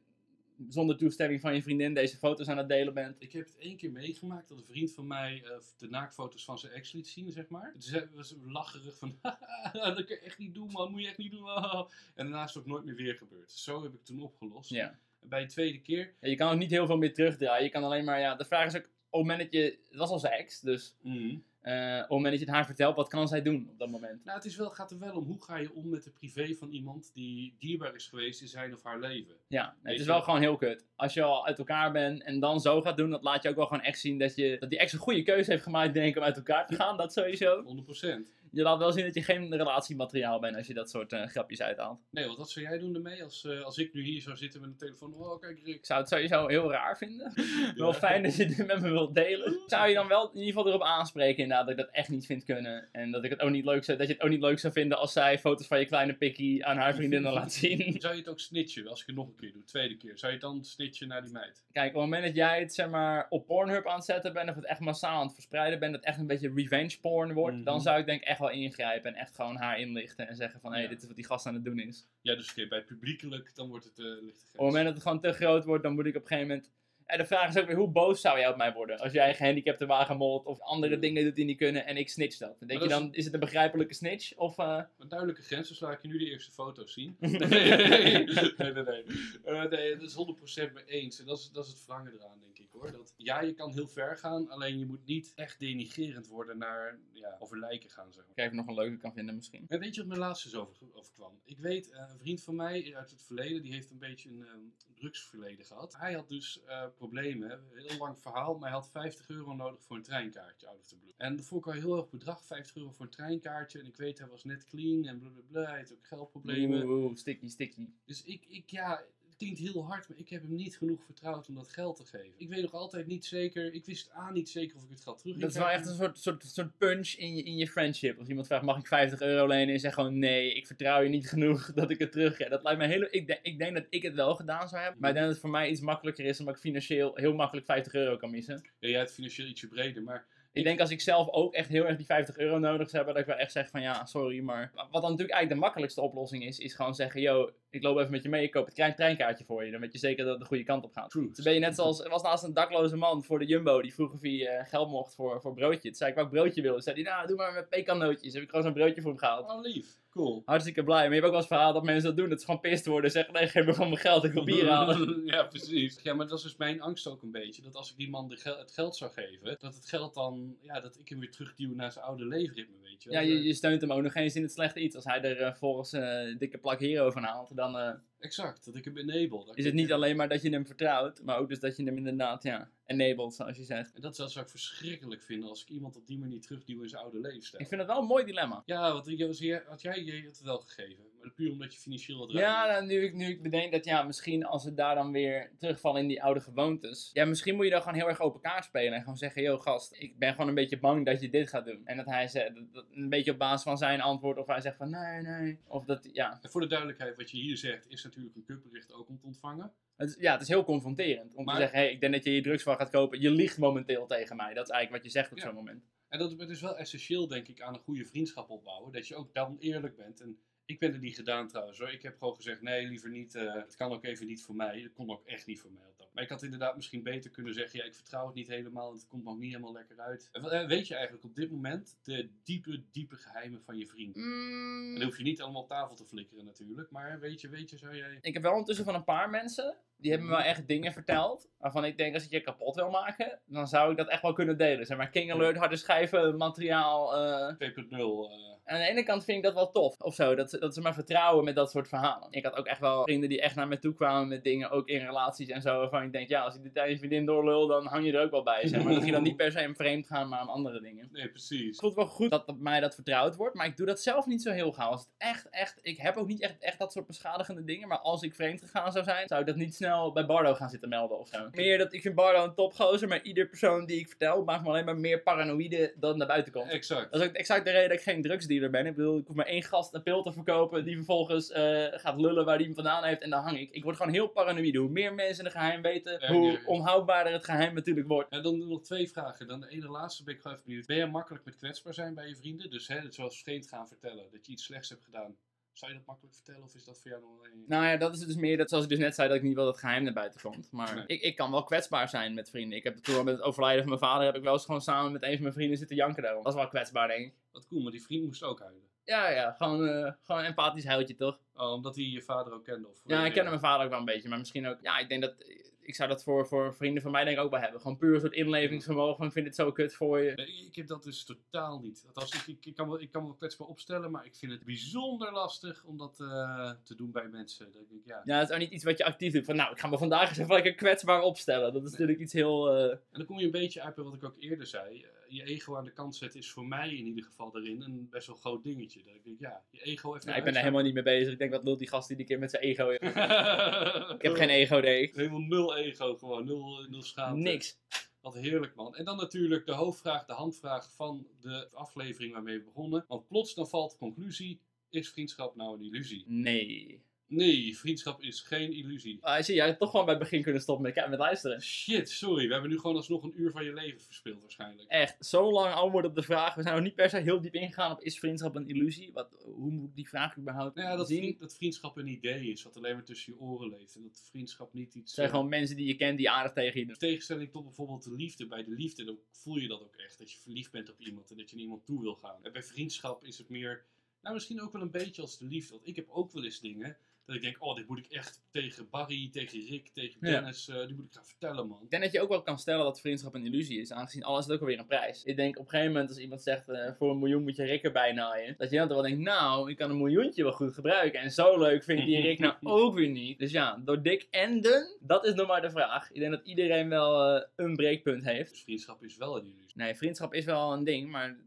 zonder 0.70 0.98
toestemming 0.98 1.42
van 1.42 1.56
je 1.56 1.62
vriendin 1.62 1.94
deze 1.94 2.18
foto's 2.18 2.48
aan 2.48 2.58
het 2.58 2.68
delen 2.68 2.94
bent. 2.94 3.16
Ik 3.20 3.32
heb 3.32 3.46
het 3.46 3.58
één 3.58 3.78
keer 3.78 3.92
meegemaakt 3.92 4.50
dat 4.50 4.58
een 4.58 4.66
vriend 4.66 4.92
van 4.94 5.08
mij 5.08 5.42
eh, 5.46 5.52
de 5.78 5.90
naaktfoto's 5.90 6.46
van 6.46 6.60
zijn 6.60 6.74
ex 6.74 6.92
liet 6.92 7.08
zien, 7.08 7.32
zeg 7.32 7.50
maar. 7.50 7.74
Dus 7.76 7.90
hij 7.90 8.10
was 8.14 8.36
lacherig 8.46 8.98
van, 8.98 9.18
dat 9.74 9.96
kan 9.96 10.06
je 10.08 10.22
echt 10.24 10.38
niet 10.38 10.54
doen 10.54 10.72
man, 10.72 10.92
moet 10.92 11.02
je 11.02 11.08
echt 11.08 11.18
niet 11.18 11.32
doen. 11.32 11.48
En 11.48 11.88
daarna 12.16 12.44
is 12.44 12.54
het 12.54 12.64
ook 12.64 12.70
nooit 12.70 12.86
meer 12.86 12.96
weer 12.96 13.16
gebeurd. 13.16 13.52
Zo 13.52 13.76
heb 13.82 13.92
ik 13.92 13.98
het 13.98 14.06
toen 14.06 14.22
opgelost. 14.22 14.70
Ja. 14.70 15.00
Bij 15.20 15.42
de 15.42 15.48
tweede 15.48 15.82
keer, 15.82 16.14
Ja, 16.22 16.30
je 16.30 16.36
kan 16.36 16.52
ook 16.52 16.60
niet 16.60 16.72
heel 16.72 16.86
veel 16.86 16.98
meer 16.98 17.14
terugdraaien. 17.14 17.64
Je 17.64 17.70
kan 17.72 17.84
alleen 17.84 18.06
maar, 18.06 18.20
ja, 18.20 18.36
de 18.36 18.46
vraag 18.46 18.66
is 18.66 18.76
ook, 18.76 18.84
op 19.10 19.20
het 19.20 19.22
moment 19.22 19.40
dat 19.40 19.54
je, 19.54 19.80
het 19.90 19.98
was 19.98 20.10
al 20.10 20.20
zijn 20.20 20.34
ex, 20.34 20.60
dus 20.60 20.96
Mhm. 21.02 21.38
Eh, 21.62 21.96
op 21.96 22.00
het 22.00 22.10
moment 22.10 22.32
dat 22.32 22.40
je 22.40 22.46
het 22.46 22.56
haar 22.56 22.66
vertelt, 22.66 22.96
wat 22.96 23.08
kan 23.08 23.28
zij 23.28 23.42
doen 23.42 23.68
op 23.70 23.80
dat 23.80 23.90
moment? 23.90 24.26
nou 24.26 24.38
het 24.38 24.46
is 24.46 24.56
wel, 24.56 24.70
gaat 24.70 24.92
er 24.92 25.00
wel 25.00 25.16
om, 25.16 25.26
hoe 25.26 25.44
ga 25.44 25.58
je 25.58 25.74
om 25.74 25.90
met 25.90 26.04
de 26.04 26.12
privé 26.12 26.56
van 26.56 26.72
iemand 26.72 27.12
die 27.14 27.56
dierbaar 27.60 27.96
is 27.96 28.08
geweest 28.08 28.42
in 28.42 28.48
zijn 28.48 28.74
of 28.74 28.84
haar 28.84 29.00
leven. 29.00 29.36
Ja, 29.48 29.76
nee, 29.84 29.94
het 29.94 30.02
is 30.02 30.08
wel 30.08 30.22
gewoon 30.22 30.40
heel 30.40 30.56
kut. 30.56 30.86
Als 30.96 31.14
je 31.14 31.24
al 31.24 31.46
uit 31.46 31.58
elkaar 31.58 31.92
bent 31.92 32.24
en 32.24 32.40
dan 32.40 32.60
zo 32.60 32.82
gaat 32.82 32.98
doen, 32.98 33.10
dat 33.10 33.24
laat 33.24 33.44
je 33.44 33.50
ook 33.50 33.56
wel 33.56 33.66
gewoon 33.66 33.84
echt 33.84 34.00
zien 34.00 34.18
dat, 34.18 34.36
je, 34.36 34.58
dat 34.60 34.70
die 34.70 34.80
ex 34.80 34.94
een 34.94 35.00
goede 35.00 35.24
keuze 35.24 35.52
heeft 35.52 35.64
gemaakt, 35.64 35.94
denk 35.94 36.08
ik, 36.08 36.18
om 36.18 36.24
uit 36.24 36.38
elkaar 36.38 36.68
te 36.68 36.76
gaan. 36.76 36.98
Dat 36.98 37.14
sowieso. 37.14 37.64
100%. 37.64 38.41
Je 38.52 38.62
laat 38.62 38.78
wel 38.78 38.92
zien 38.92 39.06
dat 39.06 39.14
je 39.14 39.24
geen 39.24 39.56
relatiemateriaal 39.56 40.40
bent 40.40 40.56
als 40.56 40.68
je 40.68 40.74
dat 40.74 40.90
soort 40.90 41.14
eh, 41.14 41.26
grapjes 41.28 41.62
uithaalt. 41.62 42.00
Nee, 42.10 42.26
want 42.26 42.38
wat 42.38 42.50
zou 42.50 42.66
jij 42.66 42.78
doen 42.78 42.96
ermee 42.96 43.24
als, 43.24 43.46
eh, 43.46 43.62
als 43.62 43.78
ik 43.78 43.94
nu 43.94 44.04
hier 44.04 44.22
zou 44.22 44.38
zitten 44.38 44.62
met 44.62 44.70
een 44.70 44.78
telefoon? 44.78 45.14
Oh, 45.14 45.40
kijk 45.40 45.60
Rick. 45.64 45.76
Ik 45.76 45.86
zou 45.86 46.00
het 46.00 46.10
sowieso 46.10 46.48
heel 46.48 46.72
raar 46.72 46.98
vinden. 46.98 47.34
Wel 47.76 47.94
fijn 47.94 48.24
dat 48.24 48.36
je 48.36 48.46
dit 48.46 48.68
met 48.68 48.82
me 48.82 48.90
wilt 48.90 49.16
delen. 49.16 49.60
Zou 49.68 49.88
je 49.88 49.94
dan 49.96 50.08
wel 50.08 50.24
in 50.32 50.40
ieder 50.40 50.54
geval 50.54 50.68
erop 50.68 50.82
aanspreken 50.84 51.44
inderdaad 51.44 51.68
dat 51.68 51.78
ik 51.78 51.86
dat 51.86 51.94
echt 51.96 52.10
niet 52.10 52.26
vind 52.26 52.44
kunnen. 52.44 52.88
En 52.92 53.12
dat, 53.12 53.24
ik 53.24 53.30
het 53.30 53.42
ook 53.42 53.50
niet 53.50 53.66
leuk 53.66 53.84
zou, 53.84 53.98
dat 53.98 54.08
je 54.08 54.14
het 54.14 54.22
ook 54.24 54.30
niet 54.30 54.42
leuk 54.42 54.60
zou 54.60 54.74
vinden 54.74 54.98
als 54.98 55.14
zij 55.14 55.40
foto's 55.40 55.68
van 55.68 55.80
je 55.80 55.86
kleine 55.86 56.14
pikkie 56.14 56.66
aan 56.66 56.78
haar 56.78 56.96
vriendinnen 56.96 57.34
laat 57.40 57.54
zien. 57.54 57.96
Zou 58.02 58.14
je 58.14 58.20
het 58.20 58.30
ook 58.30 58.40
snitchen 58.40 58.88
als 58.88 59.02
ik 59.02 59.08
het 59.08 59.16
nog 59.16 59.28
een 59.28 59.36
keer 59.36 59.54
doe, 59.54 59.64
tweede 59.64 59.98
keer? 59.98 60.18
Zou 60.18 60.32
je 60.34 60.38
het 60.38 60.48
dan 60.48 60.64
snitchen 60.64 61.08
naar 61.08 61.22
die 61.22 61.32
meid? 61.32 61.64
Kijk, 61.72 61.88
op 61.96 62.02
het 62.02 62.04
moment 62.04 62.24
dat 62.24 62.36
jij 62.36 62.60
het 62.60 62.74
zeg 62.74 62.90
maar 62.90 63.26
op 63.30 63.46
Pornhub 63.46 63.88
aan 63.88 63.96
het 63.96 64.06
zetten 64.06 64.34
bent 64.34 64.50
of 64.50 64.56
het 64.56 64.66
echt 64.66 64.80
massaal 64.80 65.18
aan 65.20 65.26
het 65.26 65.34
verspreiden 65.34 65.80
bent, 65.80 65.92
dat 65.92 66.02
het 66.02 66.10
echt 66.10 66.20
een 66.20 66.28
beetje 66.28 66.52
revenge 66.56 67.00
porn 67.02 67.34
wordt, 67.34 67.56
Mhm. 67.56 67.66
dan 67.66 67.82
zou 67.82 68.00
ik 68.00 68.06
denk 68.06 68.22
echt 68.24 68.40
wel 68.42 68.50
ingrijpen 68.52 69.14
en 69.14 69.20
echt 69.20 69.36
gewoon 69.36 69.56
haar 69.56 69.80
inlichten 69.80 70.28
en 70.28 70.36
zeggen 70.36 70.60
van 70.60 70.74
hé, 70.74 70.82
Ja. 70.82 70.88
dit 70.88 71.02
is 71.02 71.08
wat 71.08 71.16
die 71.16 71.26
gast 71.26 71.46
aan 71.46 71.54
het 71.54 71.64
doen 71.64 71.80
is. 71.80 72.08
Ja, 72.22 72.36
dus 72.36 72.52
oké, 72.52 72.68
bij 72.68 72.84
publiekelijk, 72.84 73.56
dan 73.56 73.70
wordt 73.70 73.86
het 73.86 73.98
lichte 73.98 74.22
grens. 74.24 74.44
Op 74.44 74.52
het 74.52 74.62
moment 74.62 74.86
dat 74.86 74.94
het 74.94 75.04
gewoon 75.04 75.20
te 75.20 75.32
groot 75.34 75.66
wordt, 75.66 75.84
dan 75.84 75.94
moet 75.94 76.06
ik 76.06 76.16
op 76.16 76.22
een 76.22 76.28
gegeven 76.28 76.48
moment... 76.48 76.72
En 77.06 77.18
de 77.18 77.26
vraag 77.26 77.50
is 77.50 77.58
ook 77.62 77.68
weer, 77.68 77.76
hoe 77.76 77.88
boos 77.92 78.22
zou 78.22 78.40
jij 78.40 78.50
op 78.50 78.58
mij 78.58 78.74
worden? 78.74 79.00
Als 79.00 79.12
jij 79.12 79.36
gehandicapte 79.36 79.86
wagen 79.86 80.18
molt 80.18 80.46
of 80.46 80.60
andere 80.62 81.00
dingen 81.00 81.24
doet 81.24 81.36
die 81.36 81.46
niet 81.46 81.58
kunnen 81.58 81.86
en 81.86 81.98
ik 81.98 82.10
snitch 82.10 82.38
dat. 82.38 82.60
Dan 82.60 82.68
denk 82.68 82.80
je 82.80 82.86
is- 82.86 82.92
dan, 82.92 83.14
is 83.14 83.26
het 83.26 83.34
een 83.34 83.40
begrijpelijke 83.40 83.94
snitch? 83.94 84.36
Of, 84.36 84.58
eh, 84.58 84.82
Een 84.98 85.08
duidelijke 85.08 85.42
grens, 85.42 85.68
dus 85.68 85.80
laat 85.80 85.94
ik 85.94 86.02
je 86.02 86.08
nu 86.08 86.18
de 86.18 86.26
eerste 86.30 86.52
foto's 86.52 86.94
zien. 86.94 87.16
nee, 87.20 87.30
nee, 87.32 87.48
nee. 87.48 88.26
nee, 88.58 88.74
nee. 88.84 89.04
Eh, 89.44 89.70
nee, 89.70 89.98
dat 89.98 90.10
is 90.10 90.14
100% 90.14 90.74
mee 90.74 90.86
eens. 90.86 91.20
En 91.20 91.26
dat 91.26 91.38
is, 91.40 91.50
dat 91.54 91.66
is 91.66 91.72
het 91.72 91.82
verhangen 91.82 92.14
eraan, 92.14 92.40
denk 92.40 92.51
ik 92.51 92.51
hoor. 92.72 92.92
Dat, 92.92 93.14
ja, 93.18 93.42
je 93.42 93.54
kan 93.54 93.72
heel 93.72 93.88
ver 93.88 94.18
gaan, 94.18 94.50
alleen 94.50 94.80
je 94.80 94.86
moet 94.86 95.06
niet 95.06 95.32
echt 95.36 95.60
denigerend 95.60 96.28
worden 96.28 96.58
naar 96.58 97.00
ja, 97.12 97.36
over 97.40 97.60
lijken 97.60 97.90
gaan, 97.90 98.14
zeg 98.14 98.26
maar. 98.26 98.36
kijk 98.36 98.50
of 98.50 98.56
nog 98.56 98.68
een 98.68 98.74
leuke 98.74 98.98
kan 98.98 99.14
vinden 99.14 99.36
misschien. 99.36 99.66
En 99.68 99.80
weet 99.80 99.94
je 99.94 100.00
wat 100.00 100.10
mijn 100.10 100.20
laatste 100.20 100.48
is 100.48 100.56
over, 100.56 100.76
overkwam? 100.94 101.40
Ik 101.44 101.60
weet, 101.60 101.92
eh, 101.92 102.10
een 102.10 102.20
vriend 102.20 102.44
van 102.44 102.56
mij 102.56 102.96
uit 102.96 103.10
het 103.10 103.24
verleden, 103.24 103.62
die 103.62 103.74
heeft 103.74 103.92
een 103.92 104.00
beetje 104.00 104.30
een 104.30 104.46
ehm, 104.46 104.94
drugsverleden 104.96 105.66
gehad. 105.66 105.98
Hij 105.98 106.14
had 106.14 106.30
dus 106.30 106.64
eh, 106.66 106.86
problemen, 106.96 107.52
een 107.52 107.88
heel 107.88 107.98
lang 107.98 108.20
verhaal, 108.20 108.54
maar 108.54 108.70
hij 108.70 108.80
had 108.80 108.90
50 108.90 109.30
euro 109.30 109.54
nodig 109.54 109.84
voor 109.84 109.96
een 109.96 110.04
treinkaartje, 110.04 110.68
out 110.68 110.80
of 110.80 110.88
the 110.88 110.96
blue. 110.96 111.14
En 111.18 111.36
dat 111.36 111.46
vond 111.46 111.66
ik 111.66 111.74
al 111.74 111.80
heel 111.80 111.94
hoog 111.94 112.10
bedrag, 112.10 112.46
50 112.46 112.76
euro 112.76 112.92
voor 112.92 113.06
een 113.06 113.12
treinkaartje. 113.12 113.80
En 113.80 113.86
ik 113.86 113.96
weet, 113.96 114.20
hij 114.20 114.28
was 114.28 114.44
net 114.44 114.66
clean 114.66 115.06
en 115.06 115.20
blablabla, 115.20 115.70
hij 115.70 115.80
had 115.80 115.94
ook 115.94 116.08
geldproblemen. 116.08 116.86
Oeh, 116.88 117.16
sticky, 117.16 117.48
sticky. 117.48 117.90
Dus 118.06 118.24
ik, 118.24 118.46
ik, 118.48 118.70
ja, 118.70 119.04
klinkt 119.42 119.60
heel 119.60 119.86
hard, 119.86 120.10
maar 120.10 120.18
ik 120.18 120.30
heb 120.30 120.42
hem 120.42 120.56
niet 120.56 120.78
genoeg 120.78 121.04
vertrouwd 121.04 121.48
om 121.50 121.56
dat 121.56 121.70
geld 121.70 121.96
te 121.96 122.06
geven. 122.06 122.32
Ik 122.38 122.50
weet 122.50 122.62
nog 122.62 122.74
altijd 122.74 123.08
niet 123.08 123.26
zeker, 123.26 123.74
ik 123.74 123.86
wist 123.86 124.12
A 124.16 124.32
niet 124.32 124.50
zeker 124.50 124.76
of 124.76 124.84
ik 124.84 124.90
het 124.90 125.02
geld 125.02 125.20
terug 125.20 125.38
Dat 125.38 125.50
is 125.50 125.58
wel 125.58 125.70
echt 125.70 125.88
een 125.88 125.96
soort, 125.96 126.18
soort, 126.18 126.44
soort 126.44 126.78
punch 126.78 127.08
in 127.08 127.36
je, 127.36 127.44
in 127.44 127.58
je 127.58 127.68
friendship. 127.68 128.20
Als 128.20 128.28
iemand 128.28 128.48
vraagt, 128.48 128.64
mag 128.64 128.78
ik 128.78 128.88
50 128.88 129.22
euro 129.22 129.48
lenen? 129.48 129.68
En 129.68 129.72
je 129.74 129.80
zegt 129.80 129.94
gewoon, 129.94 130.20
nee, 130.20 130.54
ik 130.54 130.68
vertrouw 130.68 131.02
je 131.02 131.10
niet 131.10 131.30
genoeg 131.30 131.66
dat 131.74 131.90
ik 131.90 132.00
het 132.00 132.12
teruggeef. 132.12 132.48
Dat 132.48 132.64
lijkt 132.64 132.80
me 132.80 132.88
heel... 132.88 133.08
Ik, 133.10 133.28
denk- 133.28 133.40
ik 133.44 133.58
denk 133.58 133.74
dat 133.74 133.86
ik 133.90 134.04
het 134.04 134.14
wel 134.14 134.36
gedaan 134.36 134.70
zou 134.70 134.82
hebben. 134.82 135.00
Maar 135.02 135.10
ik 135.10 135.16
denk 135.16 135.28
dat 135.28 135.36
het 135.36 135.46
voor 135.46 135.54
mij 135.54 135.70
iets 135.70 135.82
makkelijker 135.82 136.26
is, 136.26 136.40
omdat 136.40 136.56
ik 136.56 136.62
financieel 136.62 137.12
heel 137.16 137.34
makkelijk 137.34 137.66
50 137.66 137.94
euro 137.94 138.18
kan 138.18 138.32
missen. 138.32 138.62
Ja, 138.80 138.90
jij 138.90 139.00
hebt 139.00 139.12
financieel 139.12 139.48
ietsje 139.48 139.68
breder, 139.68 140.04
maar 140.04 140.26
Ik 140.52 140.64
denk 140.64 140.80
als 140.80 140.90
ik 140.90 141.02
zelf 141.02 141.30
ook 141.30 141.54
echt 141.54 141.70
heel 141.70 141.86
erg 141.86 141.98
die 141.98 142.06
50 142.06 142.38
euro 142.38 142.60
nodig 142.60 142.90
zou 142.90 143.04
hebben, 143.04 143.14
dat 143.14 143.24
ik 143.24 143.30
wel 143.30 143.44
echt 143.46 143.52
zeg 143.52 143.70
van 143.70 143.82
ja, 143.82 144.06
sorry, 144.06 144.40
maar... 144.40 144.72
Wat 144.74 144.92
dan 144.92 145.02
natuurlijk 145.02 145.20
eigenlijk 145.20 145.50
de 145.50 145.56
makkelijkste 145.56 146.02
oplossing 146.02 146.46
is, 146.46 146.60
is 146.60 146.74
gewoon 146.74 146.96
zeggen, 146.96 147.22
yo, 147.22 147.52
ik 147.72 147.84
loop 147.84 147.98
even 147.98 148.12
met 148.12 148.24
je 148.24 148.30
mee, 148.30 148.44
ik 148.44 148.52
koop 148.52 148.66
het 148.66 148.74
klein 148.74 148.96
treinkaartje 148.96 149.46
voor 149.46 149.66
je. 149.66 149.72
Dan 149.72 149.80
weet 149.80 149.92
je 149.92 150.00
zeker 150.00 150.24
dat 150.24 150.34
het 150.34 150.42
de 150.42 150.48
goede 150.48 150.64
kant 150.64 150.84
op 150.84 150.94
gaat. 150.94 151.10
True. 151.10 151.32
Toen 151.32 151.44
ben 151.44 151.54
je 151.54 151.60
net 151.60 151.76
zoals, 151.76 152.04
er 152.04 152.10
was 152.10 152.22
naast 152.22 152.44
een 152.44 152.54
dakloze 152.54 152.96
man 152.96 153.24
voor 153.24 153.40
de 153.40 153.46
Jumbo, 153.46 153.82
die 153.82 153.94
vroeg 153.94 154.14
of 154.14 154.22
hij 154.22 154.48
eh, 154.48 154.68
geld 154.68 154.90
mocht 154.90 155.16
voor, 155.16 155.42
voor 155.42 155.54
broodje. 155.54 155.90
Toen 155.90 155.94
zei 155.94 156.10
ik, 156.10 156.16
welk 156.16 156.30
broodje 156.30 156.62
wil. 156.62 156.74
Toen 156.74 156.82
zei 156.82 157.02
hij, 157.02 157.12
nou, 157.12 157.28
doe 157.28 157.36
maar 157.36 157.54
met 157.54 157.70
pekannootjes. 157.70 158.34
Heb 158.34 158.44
ik 158.44 158.50
gewoon 158.50 158.66
zo'n 158.66 158.74
broodje 158.74 159.02
voor 159.02 159.12
hem 159.12 159.20
gehaald. 159.20 159.50
Oh, 159.50 159.62
lief. 159.62 160.00
Cool. 160.12 160.42
Hartstikke 160.46 160.84
blij. 160.84 160.98
Maar 160.98 161.08
je 161.08 161.14
hebt 161.14 161.26
ook 161.26 161.32
wel 161.32 161.40
eens 161.40 161.48
verhaal 161.48 161.74
dat 161.74 161.84
mensen 161.84 162.04
dat 162.04 162.18
doen. 162.18 162.30
Dat 162.30 162.40
ze 162.40 162.46
gewoon 162.46 162.60
pist 162.60 162.86
worden 162.86 163.06
en 163.06 163.12
zeggen, 163.12 163.34
nee, 163.34 163.48
geef 163.48 163.66
me 163.66 163.74
gewoon 163.74 163.90
mijn 163.90 164.02
geld, 164.02 164.24
ik 164.24 164.34
wil 164.34 164.44
bier 164.44 164.70
halen. 164.70 165.22
ja, 165.26 165.44
precies. 165.44 166.00
Ja, 166.04 166.14
maar 166.14 166.28
dat 166.28 166.38
is 166.38 166.44
dus 166.44 166.56
mijn 166.56 166.82
angst 166.82 167.08
ook 167.08 167.22
een 167.22 167.32
beetje. 167.32 167.62
Dat 167.62 167.76
als 167.76 167.92
ik 167.92 167.98
die 167.98 168.10
man 168.10 168.28
de 168.28 168.38
gel 168.38 168.58
het 168.58 168.72
geld 168.72 168.96
zou 168.96 169.12
geven, 169.12 169.58
dat 169.60 169.76
het 169.76 169.90
geld 169.90 170.14
dan, 170.14 170.56
ja, 170.62 170.80
dat 170.80 171.00
ik 171.00 171.10
hem 171.10 171.20
weer 171.20 171.32
terugduw 171.32 171.76
naar 171.76 171.92
zijn 171.92 172.06
oude 172.06 172.26
leefritme, 172.26 172.76
weet 172.84 173.04
je 173.04 173.10
wel. 173.10 173.22
Ja, 173.22 173.28
je, 173.28 173.44
je 173.44 173.54
steunt 173.54 173.82
hem 173.82 173.92
ook 173.92 174.02
nog 174.02 174.16
eens 174.16 174.36
in 174.36 174.42
het 174.42 174.52
slechte 174.52 174.80
iets. 174.80 174.96
Als 174.96 175.06
hij 175.06 175.22
er 175.22 175.42
uh, 175.42 175.54
volgens 175.54 175.94
uh, 175.94 176.38
dikke 176.38 176.58
plak 176.58 176.80
hierover 176.80 177.22
haalt, 177.22 177.50
dan... 177.62 178.11
Exact, 178.22 178.66
dat 178.66 178.76
ik 178.76 178.86
hem 178.86 178.98
enable. 178.98 179.52
Is 179.56 179.66
het 179.66 179.74
niet 179.74 179.92
alleen 179.92 180.16
maar 180.16 180.30
dat 180.30 180.42
je 180.42 180.50
hem 180.50 180.66
vertrouwt, 180.66 181.22
maar 181.24 181.38
ook 181.38 181.50
dus 181.50 181.60
dat 181.60 181.78
je 181.78 181.84
hem 181.84 181.98
inderdaad, 181.98 182.44
ja, 182.44 182.70
enabled, 182.86 183.34
zoals 183.34 183.58
je 183.58 183.64
zegt. 183.64 183.96
En 183.96 184.02
dat 184.02 184.16
zou, 184.16 184.40
ik 184.40 184.50
verschrikkelijk 184.50 185.22
vinden 185.22 185.50
als 185.50 185.62
ik 185.62 185.70
iemand 185.70 185.98
op 185.98 186.08
die 186.08 186.20
manier 186.20 186.42
terugduw 186.42 186.82
in 186.82 186.90
zijn 186.90 187.02
oude 187.02 187.20
leefstijl. 187.20 187.64
Ik 187.64 187.70
vind 187.70 187.82
het 187.82 187.90
wel 187.90 188.00
een 188.00 188.08
mooi 188.08 188.26
dilemma. 188.26 188.64
Ja, 188.66 188.94
want 188.94 189.06
had 189.06 189.38
jij, 189.40 189.64
had 189.68 189.82
jij 189.82 190.24
het 190.26 190.42
wel 190.42 190.60
gegeven. 190.60 191.04
Maar 191.22 191.32
puur 191.32 191.52
omdat 191.52 191.74
je 191.74 191.80
financieel 191.80 192.18
wat 192.18 192.32
Ja, 192.32 192.68
nou, 192.68 192.86
nu, 192.86 193.04
ik, 193.04 193.14
nu 193.14 193.26
ik 193.26 193.42
bedenk 193.42 193.72
dat 193.72 193.86
ja, 193.86 194.04
misschien 194.04 194.46
als 194.46 194.64
we 194.64 194.74
daar 194.74 194.96
dan 194.96 195.12
weer 195.12 195.52
terugvallen 195.60 196.02
in 196.02 196.08
die 196.08 196.24
oude 196.24 196.40
gewoontes. 196.40 197.10
Ja, 197.14 197.26
misschien 197.26 197.56
moet 197.56 197.66
je 197.66 197.72
dan 197.72 197.82
gewoon 197.82 197.98
heel 197.98 198.08
erg 198.08 198.20
open 198.20 198.42
kaart 198.42 198.64
spelen. 198.64 198.94
En 198.94 199.00
gewoon 199.00 199.18
zeggen, 199.18 199.42
yo 199.42 199.58
gast, 199.58 199.96
ik 199.98 200.18
ben 200.18 200.32
gewoon 200.32 200.48
een 200.48 200.56
beetje 200.56 200.80
bang 200.80 201.06
dat 201.06 201.22
je 201.22 201.30
dit 201.30 201.50
gaat 201.50 201.66
doen. 201.66 201.82
En 201.86 201.98
dat 201.98 202.06
hij 202.06 202.28
zegt, 202.28 202.52
dat, 202.74 202.86
een 202.92 203.10
beetje 203.10 203.32
op 203.32 203.38
basis 203.38 203.64
van 203.64 203.78
zijn 203.78 204.02
antwoord. 204.02 204.38
Of 204.38 204.48
hij 204.48 204.62
zegt 204.62 204.78
van, 204.78 204.90
nee, 204.90 205.22
nee. 205.22 205.60
Of 205.68 205.86
dat, 205.86 206.10
ja. 206.14 206.40
En 206.42 206.50
voor 206.50 206.62
de 206.62 206.68
duidelijkheid, 206.68 207.16
wat 207.16 207.32
je 207.32 207.38
hier 207.38 207.58
zegt, 207.58 207.90
is 207.90 208.04
natuurlijk 208.12 208.36
een 208.36 208.56
kutbericht 208.56 208.94
ook 208.94 209.10
om 209.10 209.20
te 209.20 209.26
ontvangen. 209.26 209.74
Het 209.96 210.10
is, 210.10 210.16
ja, 210.16 210.32
het 210.32 210.42
is 210.42 210.48
heel 210.48 210.64
confronterend. 210.64 211.36
Om 211.36 211.46
te 211.46 211.56
zeggen, 211.56 211.78
hé, 211.78 211.84
hey, 211.84 211.94
ik 211.94 212.00
denk 212.00 212.14
dat 212.14 212.24
je 212.24 212.32
je 212.32 212.42
drugs 212.42 212.64
van 212.64 212.76
gaat 212.76 212.90
kopen. 212.90 213.22
Je 213.22 213.32
liegt 213.32 213.58
momenteel 213.58 214.08
tegen 214.08 214.36
mij. 214.36 214.54
Dat 214.54 214.64
is 214.64 214.72
eigenlijk 214.72 215.04
wat 215.04 215.14
je 215.14 215.20
zegt 215.20 215.32
op 215.32 215.40
zo'n 215.40 215.56
moment. 215.56 215.84
En 216.08 216.20
dat 216.20 216.32
het 216.32 216.50
is 216.50 216.62
wel 216.62 216.78
essentieel, 216.78 217.28
denk 217.28 217.48
ik, 217.48 217.62
aan 217.62 217.74
een 217.74 217.80
goede 217.80 218.06
vriendschap 218.06 218.50
opbouwen. 218.50 218.92
Dat 218.92 219.08
je 219.08 219.16
ook 219.16 219.34
dan 219.34 219.58
eerlijk 219.60 219.96
bent. 219.96 220.22
En 220.22 220.40
ik 220.66 220.80
ben 220.80 220.94
er 220.94 221.00
niet 221.00 221.16
gedaan 221.16 221.48
trouwens 221.48 221.80
hoor. 221.80 221.92
Ik 221.92 222.02
heb 222.02 222.18
gewoon 222.18 222.36
gezegd, 222.36 222.62
nee, 222.62 222.88
liever 222.88 223.10
niet. 223.10 223.36
Uh, 223.36 223.54
het 223.54 223.76
kan 223.76 223.92
ook 223.92 224.04
even 224.04 224.28
niet 224.28 224.44
voor 224.44 224.56
mij. 224.56 224.82
Het 224.82 224.94
kon 224.94 225.12
ook 225.12 225.26
echt 225.26 225.46
niet 225.46 225.60
voor 225.62 225.72
mij 225.72 225.91
Maar 226.12 226.24
ik 226.24 226.30
had 226.30 226.44
inderdaad 226.44 226.76
misschien 226.76 227.04
beter 227.04 227.32
kunnen 227.32 227.54
zeggen, 227.54 227.80
ja, 227.80 227.86
ik 227.86 227.96
vertrouw 227.96 228.26
het 228.26 228.36
niet 228.36 228.48
helemaal. 228.48 228.94
Het 228.94 229.08
komt 229.08 229.24
nog 229.24 229.38
niet 229.38 229.52
helemaal 229.52 229.74
lekker 229.74 230.00
uit. 230.00 230.30
Uh, 230.34 230.68
weet 230.68 230.88
je 230.88 230.94
eigenlijk 230.94 231.26
op 231.26 231.36
dit 231.36 231.52
moment 231.52 231.98
de 232.04 232.30
diepe, 232.44 232.84
diepe 232.92 233.16
geheimen 233.16 233.62
van 233.62 233.78
je 233.78 233.88
vriend? 233.88 234.16
Mm. 234.16 234.94
En 234.94 235.00
dan 235.00 235.04
hoef 235.04 235.18
je 235.18 235.24
niet 235.24 235.42
allemaal 235.42 235.62
op 235.62 235.68
tafel 235.68 235.96
te 235.96 236.06
flikkeren 236.06 236.46
natuurlijk. 236.46 236.92
Maar 236.92 237.20
weet 237.20 237.42
je, 237.42 237.50
weet 237.50 237.70
je, 237.70 237.78
zou 237.78 237.96
jij... 237.96 238.18
Ik 238.22 238.34
heb 238.34 238.44
wel 238.44 238.52
ondertussen 238.52 238.86
van 238.86 238.96
een 238.96 239.04
paar 239.04 239.30
mensen 239.30 239.78
die 240.02 240.12
hebben 240.12 240.30
me 240.30 240.36
wel 240.36 240.46
echt 240.46 240.68
dingen 240.68 240.94
verteld. 240.94 241.50
Waarvan 241.60 241.86
ik 241.86 241.98
denk, 241.98 242.14
als 242.14 242.26
ik 242.26 242.32
je 242.32 242.42
kapot 242.42 242.76
wil 242.76 242.90
maken, 242.90 243.40
dan 243.46 243.68
zou 243.68 243.92
ik 243.92 243.98
dat 243.98 244.08
echt 244.08 244.22
wel 244.22 244.34
kunnen 244.34 244.58
delen. 244.58 244.86
Zeg 244.86 244.98
maar 244.98 245.10
King 245.10 245.32
Alert, 245.32 245.58
harde 245.58 245.76
schijven, 245.76 246.38
materiaal. 246.38 247.26
Uh... 247.26 247.70
2.0. 247.70 247.92
Uh... 247.92 248.52
Aan 248.66 248.80
de 248.80 248.88
ene 248.88 249.04
kant 249.04 249.24
vind 249.24 249.38
ik 249.38 249.44
dat 249.44 249.54
wel 249.54 249.72
tof, 249.72 250.00
of 250.00 250.16
zo. 250.16 250.36
Dat, 250.36 250.58
dat 250.60 250.74
ze 250.74 250.82
maar 250.82 250.94
vertrouwen 250.94 251.44
met 251.44 251.56
dat 251.56 251.72
soort 251.72 251.88
verhalen. 251.88 252.28
Ik 252.32 252.44
had 252.44 252.56
ook 252.56 252.66
echt 252.66 252.80
wel 252.80 253.04
vrienden 253.04 253.30
die 253.30 253.42
echt 253.42 253.56
naar 253.56 253.68
me 253.68 253.80
toe 253.80 253.94
kwamen 253.94 254.28
met 254.28 254.44
dingen, 254.44 254.70
ook 254.70 254.88
in 254.88 255.06
relaties 255.06 255.48
en 255.48 255.62
zo. 255.62 255.78
Waarvan 255.78 256.04
ik 256.04 256.12
denk, 256.12 256.30
ja, 256.30 256.42
als 256.42 256.56
ik 256.56 256.64
de 256.64 256.72
tijd 256.72 256.92
je 256.92 256.98
vriendin 256.98 257.26
doorlul, 257.26 257.68
dan 257.68 257.86
hang 257.86 258.06
je 258.06 258.12
er 258.12 258.24
ook 258.24 258.32
wel 258.32 258.44
bij. 258.44 258.68
Zeg 258.68 258.84
maar 258.84 258.94
dat 258.94 259.06
je 259.06 259.12
dan 259.12 259.24
niet 259.24 259.36
per 259.36 259.52
se 259.52 259.62
in 259.62 259.76
vreemd 259.76 260.08
gaan, 260.08 260.30
maar 260.30 260.40
aan 260.40 260.48
andere 260.48 260.82
dingen. 260.82 261.10
Nee, 261.12 261.30
precies. 261.30 261.68
Het 261.68 261.80
voelt 261.80 261.96
wel 261.96 262.08
goed 262.08 262.30
dat 262.30 262.56
mij 262.60 262.80
dat 262.80 262.96
vertrouwd 262.96 263.36
wordt, 263.36 263.56
maar 263.56 263.66
ik 263.66 263.78
doe 263.78 263.86
dat 263.86 264.02
zelf 264.02 264.26
niet 264.26 264.42
zo 264.42 264.52
heel 264.52 264.72
gauw. 264.72 264.90
Als 264.90 265.02
het 265.02 265.10
echt, 265.18 265.50
echt, 265.50 265.80
ik 265.82 265.98
heb 265.98 266.18
ook 266.18 266.28
niet 266.28 266.42
echt, 266.42 266.60
echt 266.60 266.80
dat 266.80 266.92
soort 266.92 267.08
beschadigende 267.08 267.64
dingen, 267.64 267.88
maar 267.88 268.00
als 268.00 268.22
ik 268.22 268.36
vreemd 268.36 268.62
gegaan 268.62 268.92
zou 268.92 269.04
zijn, 269.04 269.28
zou 269.28 269.42
ik 269.42 269.48
dat 269.48 269.56
niet 269.56 269.76
snel 269.76 269.91
bij 270.14 270.26
Bardo 270.26 270.54
gaan 270.54 270.70
zitten 270.70 270.90
melden 270.90 271.20
of 271.20 271.28
zo. 271.28 271.50
Meer 271.52 271.78
dat 271.78 271.94
ik 271.94 272.02
vind 272.02 272.16
Bardo 272.16 272.44
een 272.44 272.54
topgozer, 272.54 273.08
maar 273.08 273.22
ieder 273.22 273.48
persoon 273.48 273.86
die 273.86 274.00
ik 274.00 274.08
vertel 274.08 274.44
maakt 274.44 274.64
me 274.64 274.70
alleen 274.70 274.86
maar 274.86 274.98
meer 274.98 275.22
paranoïde 275.22 275.94
dan 275.96 276.18
naar 276.18 276.28
buiten 276.28 276.54
komt. 276.54 276.70
Exact. 276.70 277.12
Dat 277.12 277.22
is 277.22 277.28
ook 277.28 277.34
exact 277.34 277.66
de 277.66 277.72
reden 277.72 277.90
dat 277.90 277.98
ik 277.98 278.04
geen 278.04 278.22
drugsdealer 278.22 278.70
ben. 278.70 278.86
Ik 278.86 278.96
bedoel, 278.96 279.18
ik 279.18 279.28
hoef 279.28 279.36
maar 279.36 279.46
één 279.46 279.64
gast 279.64 279.94
een 279.94 280.04
pil 280.04 280.24
te 280.24 280.32
verkopen 280.32 280.86
die 280.86 280.96
vervolgens 280.96 281.50
uh, 281.50 281.88
gaat 281.92 282.22
lullen 282.22 282.46
waar 282.46 282.56
hij 282.56 282.66
hem 282.66 282.76
vandaan 282.76 283.04
heeft 283.04 283.22
en 283.22 283.30
dan 283.30 283.44
hang 283.44 283.60
ik. 283.60 283.72
Ik 283.72 283.84
word 283.84 283.96
gewoon 283.96 284.14
heel 284.14 284.28
paranoïde. 284.28 284.80
Hoe 284.80 284.90
meer 284.90 285.14
mensen 285.14 285.46
een 285.46 285.52
geheim 285.52 285.82
weten, 285.82 286.28
hoe 286.28 286.60
onhoudbaarder 286.66 287.34
het 287.34 287.46
geheim 287.46 287.74
natuurlijk 287.74 288.08
wordt. 288.08 288.32
En 288.32 288.44
dan 288.44 288.68
nog 288.68 288.82
twee 288.82 289.10
vragen. 289.10 289.48
Dan 289.48 289.60
de 289.60 289.70
ene 289.70 289.88
laatste 289.88 290.24
ben 290.24 290.34
ik 290.34 290.42
gewoon 290.42 290.58
even 290.58 290.68
benieuwd. 290.68 290.88
Ben 290.88 290.98
je 290.98 291.06
makkelijk 291.06 291.46
met 291.46 291.56
kwetsbaar 291.56 291.94
zijn 291.94 292.14
bij 292.14 292.28
je 292.28 292.36
vrienden? 292.36 292.70
Dus 292.70 292.88
hè, 292.88 293.12
zoals 293.12 293.42
vreemd 293.42 293.68
gaan 293.68 293.88
vertellen, 293.88 294.26
dat 294.32 294.46
je 294.46 294.52
iets 294.52 294.64
slechts 294.64 294.90
hebt 294.90 295.04
gedaan. 295.04 295.36
Zou 295.74 295.92
je 295.92 295.98
dat 295.98 296.08
makkelijk 296.08 296.36
vertellen 296.36 296.64
of 296.64 296.76
is 296.76 296.86
dat 296.86 297.02
voor 297.02 297.12
jou 297.12 297.22
nog 297.22 297.46
een... 297.46 297.64
Nou 297.68 297.86
ja, 297.86 297.98
dat 297.98 298.14
is 298.14 298.20
dus 298.20 298.36
meer, 298.36 298.58
dat, 298.58 298.70
zoals 298.70 298.84
ik 298.84 298.90
dus 298.90 299.00
net 299.00 299.16
zei, 299.16 299.28
dat 299.28 299.38
ik 299.38 299.44
niet 299.44 299.56
wil 299.56 299.66
dat 299.66 299.80
geheim 299.80 300.04
naar 300.04 300.14
buiten 300.14 300.42
komt. 300.42 300.72
Maar 300.72 301.04
ik, 301.08 301.22
ik 301.22 301.36
kan 301.36 301.52
wel 301.52 301.64
kwetsbaar 301.64 302.10
zijn 302.10 302.34
met 302.34 302.50
vrienden. 302.50 302.78
Ik 302.78 302.84
heb 302.84 302.98
toen 302.98 303.26
met 303.26 303.34
het 303.34 303.44
overlijden 303.44 303.82
van 303.82 303.90
mijn 303.90 304.02
vader, 304.02 304.26
heb 304.26 304.36
ik 304.36 304.44
wel 304.44 304.54
eens 304.54 304.66
gewoon 304.66 304.82
samen 304.82 305.12
met 305.12 305.24
een 305.24 305.34
van 305.34 305.42
mijn 305.42 305.54
vrienden 305.54 305.78
zitten 305.78 305.96
janken 305.96 306.24
daarom. 306.24 306.44
Dat 306.44 306.54
is 306.54 306.60
wel 306.60 306.70
kwetsbaar, 306.70 307.08
denk 307.08 307.26
ik. 307.26 307.34
Wat 307.52 307.68
cool, 307.68 307.82
maar 307.82 307.92
die 307.92 308.04
vriend 308.04 308.26
moest 308.26 308.44
ook 308.44 308.60
huilen. 308.60 308.90
Ja, 309.04 309.30
ja, 309.30 309.52
gewoon, 309.52 309.88
uh, 309.88 310.12
gewoon 310.24 310.42
een 310.42 310.48
empathisch 310.48 310.86
huiltje, 310.86 311.16
toch? 311.16 311.40
Oh, 311.54 311.72
omdat 311.72 311.96
hij 311.96 312.06
je 312.06 312.22
vader 312.22 312.54
ook 312.54 312.64
kende? 312.64 312.88
Of, 312.88 313.02
ja, 313.06 313.26
ik 313.26 313.34
kende 313.34 313.50
mijn 313.50 313.62
vader 313.62 313.84
ook 313.84 313.90
wel 313.90 314.00
een 314.00 314.06
beetje, 314.06 314.30
maar 314.30 314.38
misschien 314.38 314.68
ook... 314.68 314.78
Ja, 314.82 314.98
ik 314.98 315.10
denk 315.10 315.22
dat 315.22 315.36
ik 315.82 315.96
zou 315.96 316.10
dat 316.10 316.24
voor, 316.24 316.48
voor 316.48 316.76
vrienden 316.76 317.02
van 317.02 317.12
mij 317.12 317.24
denk 317.24 317.38
ik 317.38 317.44
ook 317.44 317.52
wel 317.52 317.60
hebben. 317.60 317.82
Gewoon 317.82 317.98
puur 317.98 318.14
een 318.14 318.20
soort 318.20 318.34
inlevingsvermogen 318.34 319.18
van 319.18 319.26
ik 319.26 319.32
vind 319.32 319.46
het 319.46 319.56
zo 319.56 319.72
kut 319.72 319.94
voor 319.94 320.20
je. 320.20 320.34
Nee, 320.36 320.66
ik 320.66 320.76
heb 320.76 320.88
dat 320.88 321.04
dus 321.04 321.24
totaal 321.24 321.80
niet. 321.80 322.04
Althans, 322.08 322.34
ik, 322.34 322.48
ik, 322.48 322.66
ik, 322.66 322.76
kan 322.76 322.88
wel, 322.88 323.02
ik 323.02 323.12
kan 323.12 323.24
wel 323.24 323.34
kwetsbaar 323.34 323.68
opstellen, 323.68 324.12
maar 324.12 324.26
ik 324.26 324.36
vind 324.36 324.52
het 324.52 324.64
bijzonder 324.64 325.32
lastig 325.32 325.84
om 325.84 325.98
dat 325.98 326.20
uh, 326.20 326.72
te 326.84 326.96
doen 326.96 327.12
bij 327.12 327.28
mensen. 327.28 327.72
Dat 327.72 327.82
ik, 327.90 328.02
ja. 328.06 328.22
ja, 328.26 328.40
het 328.40 328.50
is 328.50 328.56
ook 328.56 328.62
niet 328.62 328.72
iets 328.72 328.84
wat 328.84 328.98
je 328.98 329.06
actief 329.06 329.34
doet. 329.34 329.46
Van 329.46 329.56
nou, 329.56 329.72
ik 329.72 329.80
ga 329.80 329.88
me 329.88 329.98
vandaag 329.98 330.30
eens 330.30 330.38
even 330.38 330.54
lekker 330.54 330.76
kwetsbaar 330.76 331.22
opstellen. 331.22 331.74
Dat 331.74 331.84
is 331.84 331.92
natuurlijk 331.92 332.20
iets 332.20 332.34
heel... 332.34 332.76
Uh... 332.76 332.92
En 332.92 333.00
dan 333.12 333.26
kom 333.26 333.40
je 333.40 333.46
een 333.46 333.52
beetje 333.52 333.82
uit 333.82 333.96
bij 333.96 334.04
wat 334.04 334.14
ik 334.14 334.24
ook 334.24 334.36
eerder 334.40 334.68
zei. 334.68 335.06
Je 335.32 335.44
ego 335.44 335.76
aan 335.76 335.86
de 335.86 335.92
kant 335.92 336.16
zetten 336.16 336.40
is 336.40 336.52
voor 336.52 336.66
mij 336.66 336.90
in 336.90 337.06
ieder 337.06 337.24
geval 337.24 337.52
daarin 337.52 337.82
een 337.82 338.10
best 338.10 338.28
wel 338.28 338.36
groot 338.36 338.64
dingetje. 338.64 339.04
Dat 339.04 339.16
ik 339.16 339.24
denk, 339.24 339.40
ja, 339.40 339.64
je 339.70 339.82
ego 339.82 340.16
even... 340.16 340.30
Ja, 340.30 340.36
ik 340.38 340.44
ben 340.44 340.54
er 340.54 340.60
helemaal 340.60 340.84
niet 340.84 340.94
mee 340.94 341.04
bezig. 341.04 341.32
Ik 341.32 341.40
denk, 341.40 341.52
wat 341.52 341.64
lult 341.64 341.80
die 341.80 341.88
gast 341.88 342.08
die 342.08 342.20
een 342.20 342.26
keer 342.26 342.40
met 342.40 342.50
zijn 342.50 342.64
ego... 342.64 342.90
ik 344.16 344.22
heb 344.22 344.36
geen 344.36 344.50
ego, 344.50 344.78
nee. 344.78 345.12
Helemaal 345.14 345.40
nul 345.40 345.76
ego 345.78 346.16
gewoon, 346.16 346.46
nul, 346.46 346.86
nul 346.90 347.02
schaamte. 347.02 347.42
Niks. 347.42 347.78
Wat 348.22 348.34
heerlijk 348.34 348.76
man. 348.76 348.96
En 348.96 349.06
dan 349.06 349.18
natuurlijk 349.18 349.66
de 349.66 349.74
hoofdvraag, 349.74 350.26
de 350.26 350.34
handvraag 350.34 350.92
van 350.96 351.28
de 351.40 351.68
aflevering 351.74 352.34
waarmee 352.34 352.58
we 352.58 352.64
begonnen. 352.64 353.06
Want 353.08 353.28
plots 353.28 353.54
dan 353.54 353.70
valt 353.70 353.92
de 353.92 353.98
conclusie, 353.98 354.60
is 354.90 355.10
vriendschap 355.10 355.56
nou 355.56 355.78
een 355.78 355.84
illusie? 355.84 356.24
Nee. 356.28 357.02
Nee, 357.32 357.78
vriendschap 357.78 358.22
is 358.22 358.42
geen 358.42 358.74
illusie. 358.74 359.18
Ah, 359.22 359.44
zie, 359.44 359.56
jij 359.56 359.68
had 359.68 359.78
toch 359.78 359.90
gewoon 359.90 360.06
bij 360.06 360.14
het 360.16 360.24
begin 360.24 360.44
kunnen 360.44 360.62
stoppen 360.62 360.94
met, 360.96 361.10
met 361.10 361.20
luisteren. 361.20 361.62
Shit, 361.62 362.10
sorry. 362.10 362.48
We 362.48 362.54
hebben 362.54 362.70
nu 362.70 362.80
gewoon 362.80 362.96
alsnog 362.96 363.24
een 363.24 363.34
uur 363.36 363.52
van 363.52 363.64
je 363.64 363.74
leven 363.74 364.02
verspeeld 364.02 364.42
waarschijnlijk. 364.42 364.90
Echt, 364.90 365.26
zo 365.26 365.52
lang 365.52 365.74
antwoord 365.74 366.06
op 366.06 366.16
de 366.16 366.22
vraag. 366.22 366.56
We 366.56 366.62
zijn 366.62 366.76
nog 366.76 366.84
niet 366.84 366.96
per 366.96 367.10
se 367.10 367.18
heel 367.18 367.42
diep 367.42 367.54
ingegaan 367.54 367.92
op 367.92 368.02
is 368.02 368.20
vriendschap 368.20 368.56
een 368.56 368.68
illusie? 368.68 369.12
Wat, 369.14 369.44
hoe 369.44 369.72
moet 369.72 369.90
ik 369.90 369.96
die 369.96 370.08
vraag 370.08 370.38
überhaupt 370.38 370.76
nou 370.76 370.88
ja, 370.88 370.96
dat 370.96 371.08
zien? 371.08 371.36
dat 371.40 371.56
vriendschap 371.56 371.98
een 371.98 372.08
idee 372.08 372.52
is, 372.52 372.64
wat 372.64 372.78
alleen 372.78 372.94
maar 372.94 373.04
tussen 373.04 373.34
je 373.34 373.40
oren 373.40 373.70
leeft. 373.70 373.96
En 373.96 374.02
dat 374.02 374.22
vriendschap 374.30 374.74
niet 374.74 374.96
iets... 374.96 375.06
Het 375.06 375.10
zijn 375.10 375.30
gewoon 375.30 375.50
mensen 375.50 375.76
die 375.76 375.88
je 375.88 375.96
kent 375.96 376.18
die 376.18 376.30
aardig 376.30 376.54
tegen 376.54 376.80
je 376.80 376.86
doen. 376.86 376.94
In 376.94 377.00
tegenstelling 377.00 377.52
tot 377.52 377.64
bijvoorbeeld 377.64 378.04
de 378.04 378.16
liefde. 378.16 378.48
Bij 378.48 378.64
de 378.64 378.72
liefde 378.72 379.04
dan 379.04 379.18
voel 379.32 379.58
je 379.58 379.68
dat 379.68 379.82
ook 379.82 379.96
echt. 379.96 380.18
Dat 380.18 380.32
je 380.32 380.40
verliefd 380.40 380.72
bent 380.72 380.90
op 380.90 381.00
iemand 381.00 381.32
en 381.32 381.38
dat 381.38 381.50
je 381.50 381.56
naar 381.56 381.66
iemand 381.66 381.86
toe 381.86 382.02
wil 382.02 382.16
gaan. 382.16 382.44
En 382.44 382.52
bij 382.52 382.64
vriendschap 382.64 383.24
is 383.24 383.38
het 383.38 383.50
meer... 383.50 383.86
Nou, 384.22 384.36
misschien 384.36 384.62
ook 384.62 384.74
wel 384.74 384.82
een 384.82 384.92
beetje 384.92 385.22
als 385.22 385.38
de 385.38 385.46
liefde. 385.46 385.74
Want 385.74 385.88
ik 385.88 385.96
heb 385.96 386.10
ook 386.10 386.32
wel 386.32 386.44
eens 386.44 386.60
dingen 386.60 386.98
dat 387.32 387.44
ik 387.44 387.52
denk, 387.52 387.64
oh, 387.64 387.76
dit 387.76 387.88
moet 387.88 387.98
ik 387.98 388.12
echt 388.12 388.42
tegen 388.52 388.90
Barry, 388.90 389.30
tegen 389.32 389.60
Rick, 389.60 389.90
tegen 389.94 390.22
Dennis, 390.22 390.66
ja. 390.66 390.82
uh, 390.82 390.88
die 390.88 390.96
moet 390.96 391.06
ik 391.06 391.14
gaan 391.14 391.26
vertellen, 391.26 391.68
man. 391.68 391.80
Ik 391.84 391.90
denk 391.90 392.04
dat 392.04 392.12
je 392.12 392.22
ook 392.22 392.30
wel 392.30 392.42
kan 392.42 392.60
stellen 392.60 392.84
dat 392.84 393.02
vriendschap 393.02 393.34
een 393.34 393.46
illusie 393.46 393.80
is, 393.80 393.92
aangezien 393.92 394.24
alles 394.24 394.46
het 394.46 394.54
ook 394.54 394.60
alweer 394.60 394.80
een 394.80 394.86
prijs. 394.86 395.24
Ik 395.24 395.36
denk 395.36 395.58
op 395.58 395.64
een 395.64 395.70
gegeven 395.70 395.92
moment 395.92 396.10
als 396.10 396.20
iemand 396.20 396.42
zegt, 396.42 396.70
uh, 396.70 396.92
voor 396.98 397.12
een 397.12 397.20
miljoen 397.20 397.44
moet 397.44 397.56
je 397.56 397.64
Rick 397.64 397.84
erbij 397.84 398.12
naaien, 398.12 398.56
dat 398.58 398.70
je 398.70 398.78
dan 398.78 398.88
toch 398.88 398.98
wel 398.98 399.06
denkt, 399.06 399.24
nou, 399.24 399.70
ik 399.70 399.78
kan 399.78 399.90
een 399.90 399.98
miljoentje 399.98 400.44
wel 400.44 400.52
goed 400.52 400.74
gebruiken. 400.74 401.20
En 401.20 401.32
zo 401.32 401.60
leuk 401.60 401.84
vind 401.84 402.00
ik 402.00 402.06
die 402.06 402.22
Rick 402.22 402.40
nou 402.40 402.56
ook 402.82 402.96
weer 402.96 403.10
niet. 403.10 403.40
Dus 403.40 403.52
ja, 403.52 403.82
door 403.86 404.02
dik 404.02 404.28
en 404.30 404.62
dun, 404.62 404.98
dat 405.00 405.26
is 405.26 405.34
nog 405.34 405.48
maar 405.48 405.62
de 405.62 405.72
vraag. 405.72 406.12
Ik 406.12 406.20
denk 406.20 406.32
dat 406.32 406.46
iedereen 406.46 406.90
wel 406.90 407.36
uh, 407.36 407.44
een 407.56 407.76
breekpunt 407.76 408.24
heeft. 408.24 408.50
Dus 408.50 408.64
vriendschap 408.64 409.04
is 409.04 409.18
wel 409.18 409.38
een 409.38 409.46
illusie. 409.46 409.72
Nee, 409.74 409.96
vriendschap 409.96 410.34
is 410.34 410.46
wel 410.46 410.74
een 410.74 410.84
ding, 410.84 411.10
maar 411.10 411.38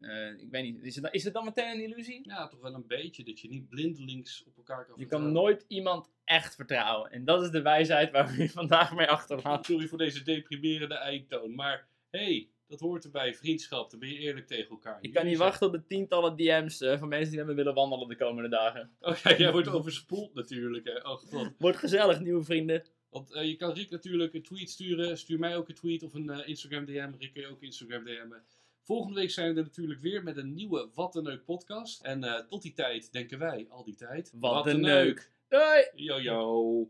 uh, 0.00 0.40
ik 0.40 0.50
weet 0.50 0.62
niet. 0.62 0.82
Is 0.82 0.96
het, 0.96 1.08
is 1.10 1.24
het 1.24 1.32
dan 1.32 1.44
meteen 1.44 1.70
een 1.70 1.82
illusie? 1.82 2.20
Ja, 2.22 2.48
toch 2.48 2.60
wel 2.60 2.74
een 2.74 2.86
beetje. 2.86 3.24
Dat 3.24 3.40
je 3.40 3.48
niet 3.48 3.68
blindelings 3.68 4.44
op 4.46 4.56
elkaar 4.56 4.86
kan 4.86 4.94
Je 4.98 5.06
kan 5.06 5.32
nooit 5.32 5.64
iemand 5.68 6.10
echt 6.24 6.54
vertrouwen. 6.54 7.10
En 7.10 7.24
dat 7.24 7.42
is 7.42 7.50
de 7.50 7.62
wijsheid 7.62 8.10
waar 8.10 8.28
we 8.28 8.42
je 8.42 8.50
vandaag 8.60 8.94
mee 8.94 9.06
achterlaten. 9.06 9.64
Sorry 9.64 9.88
voor 9.88 9.98
deze 9.98 10.22
deprimerende 10.22 10.94
eindtoon. 10.94 11.54
Maar 11.54 11.88
hey, 12.10 12.48
dat 12.66 12.80
hoort 12.80 13.04
erbij. 13.04 13.34
Vriendschap. 13.34 13.90
Dan 13.90 14.00
ben 14.00 14.08
je 14.08 14.18
eerlijk 14.18 14.46
tegen 14.46 14.70
elkaar. 14.70 14.98
Ik 15.00 15.12
kan 15.12 15.26
niet 15.26 15.36
wachten 15.36 15.66
op 15.66 15.72
de 15.72 15.86
tientallen 15.86 16.36
DM's 16.36 16.80
uh, 16.80 16.98
van 16.98 17.08
mensen 17.08 17.30
die 17.30 17.38
met 17.38 17.48
me 17.48 17.54
willen 17.54 17.74
wandelen 17.74 18.08
de 18.08 18.16
komende 18.16 18.48
dagen. 18.48 18.90
Oké, 19.00 19.18
okay, 19.18 19.38
jij 19.38 19.52
wordt 19.52 19.68
overspoeld 19.68 20.34
natuurlijk. 20.34 20.84
Hè. 20.84 20.96
Oh, 20.96 21.16
God. 21.16 21.50
Wordt 21.58 21.78
gezellig, 21.78 22.20
nieuwe 22.20 22.44
vrienden. 22.44 22.84
Want 23.10 23.34
uh, 23.34 23.44
je 23.44 23.56
kan 23.56 23.72
Rick 23.72 23.90
natuurlijk 23.90 24.34
een 24.34 24.42
tweet 24.42 24.70
sturen. 24.70 25.18
Stuur 25.18 25.38
mij 25.38 25.56
ook 25.56 25.68
een 25.68 25.74
tweet 25.74 26.02
of 26.02 26.14
een 26.14 26.46
Instagram 26.46 26.84
DM. 26.84 27.12
Rick 27.18 27.32
kan 27.32 27.42
je 27.42 27.48
ook 27.48 27.62
Instagram 27.62 28.04
DM'en. 28.04 28.42
Volgende 28.88 29.20
week 29.20 29.30
zijn 29.30 29.52
we 29.52 29.58
er 29.58 29.66
natuurlijk 29.66 30.00
weer 30.00 30.22
met 30.22 30.36
een 30.36 30.54
nieuwe 30.54 30.88
Wat 30.94 31.16
een 31.16 31.22
Neuk 31.22 31.44
podcast. 31.44 32.02
En 32.02 32.24
uh, 32.24 32.38
tot 32.38 32.62
die 32.62 32.72
tijd 32.72 33.12
denken 33.12 33.38
wij, 33.38 33.66
al 33.70 33.84
die 33.84 33.94
tijd... 33.94 34.32
Wat, 34.34 34.66
een 34.66 34.80
Neuk. 34.80 35.30
Doei! 35.48 35.88
Yo 35.94 36.20
yo! 36.20 36.86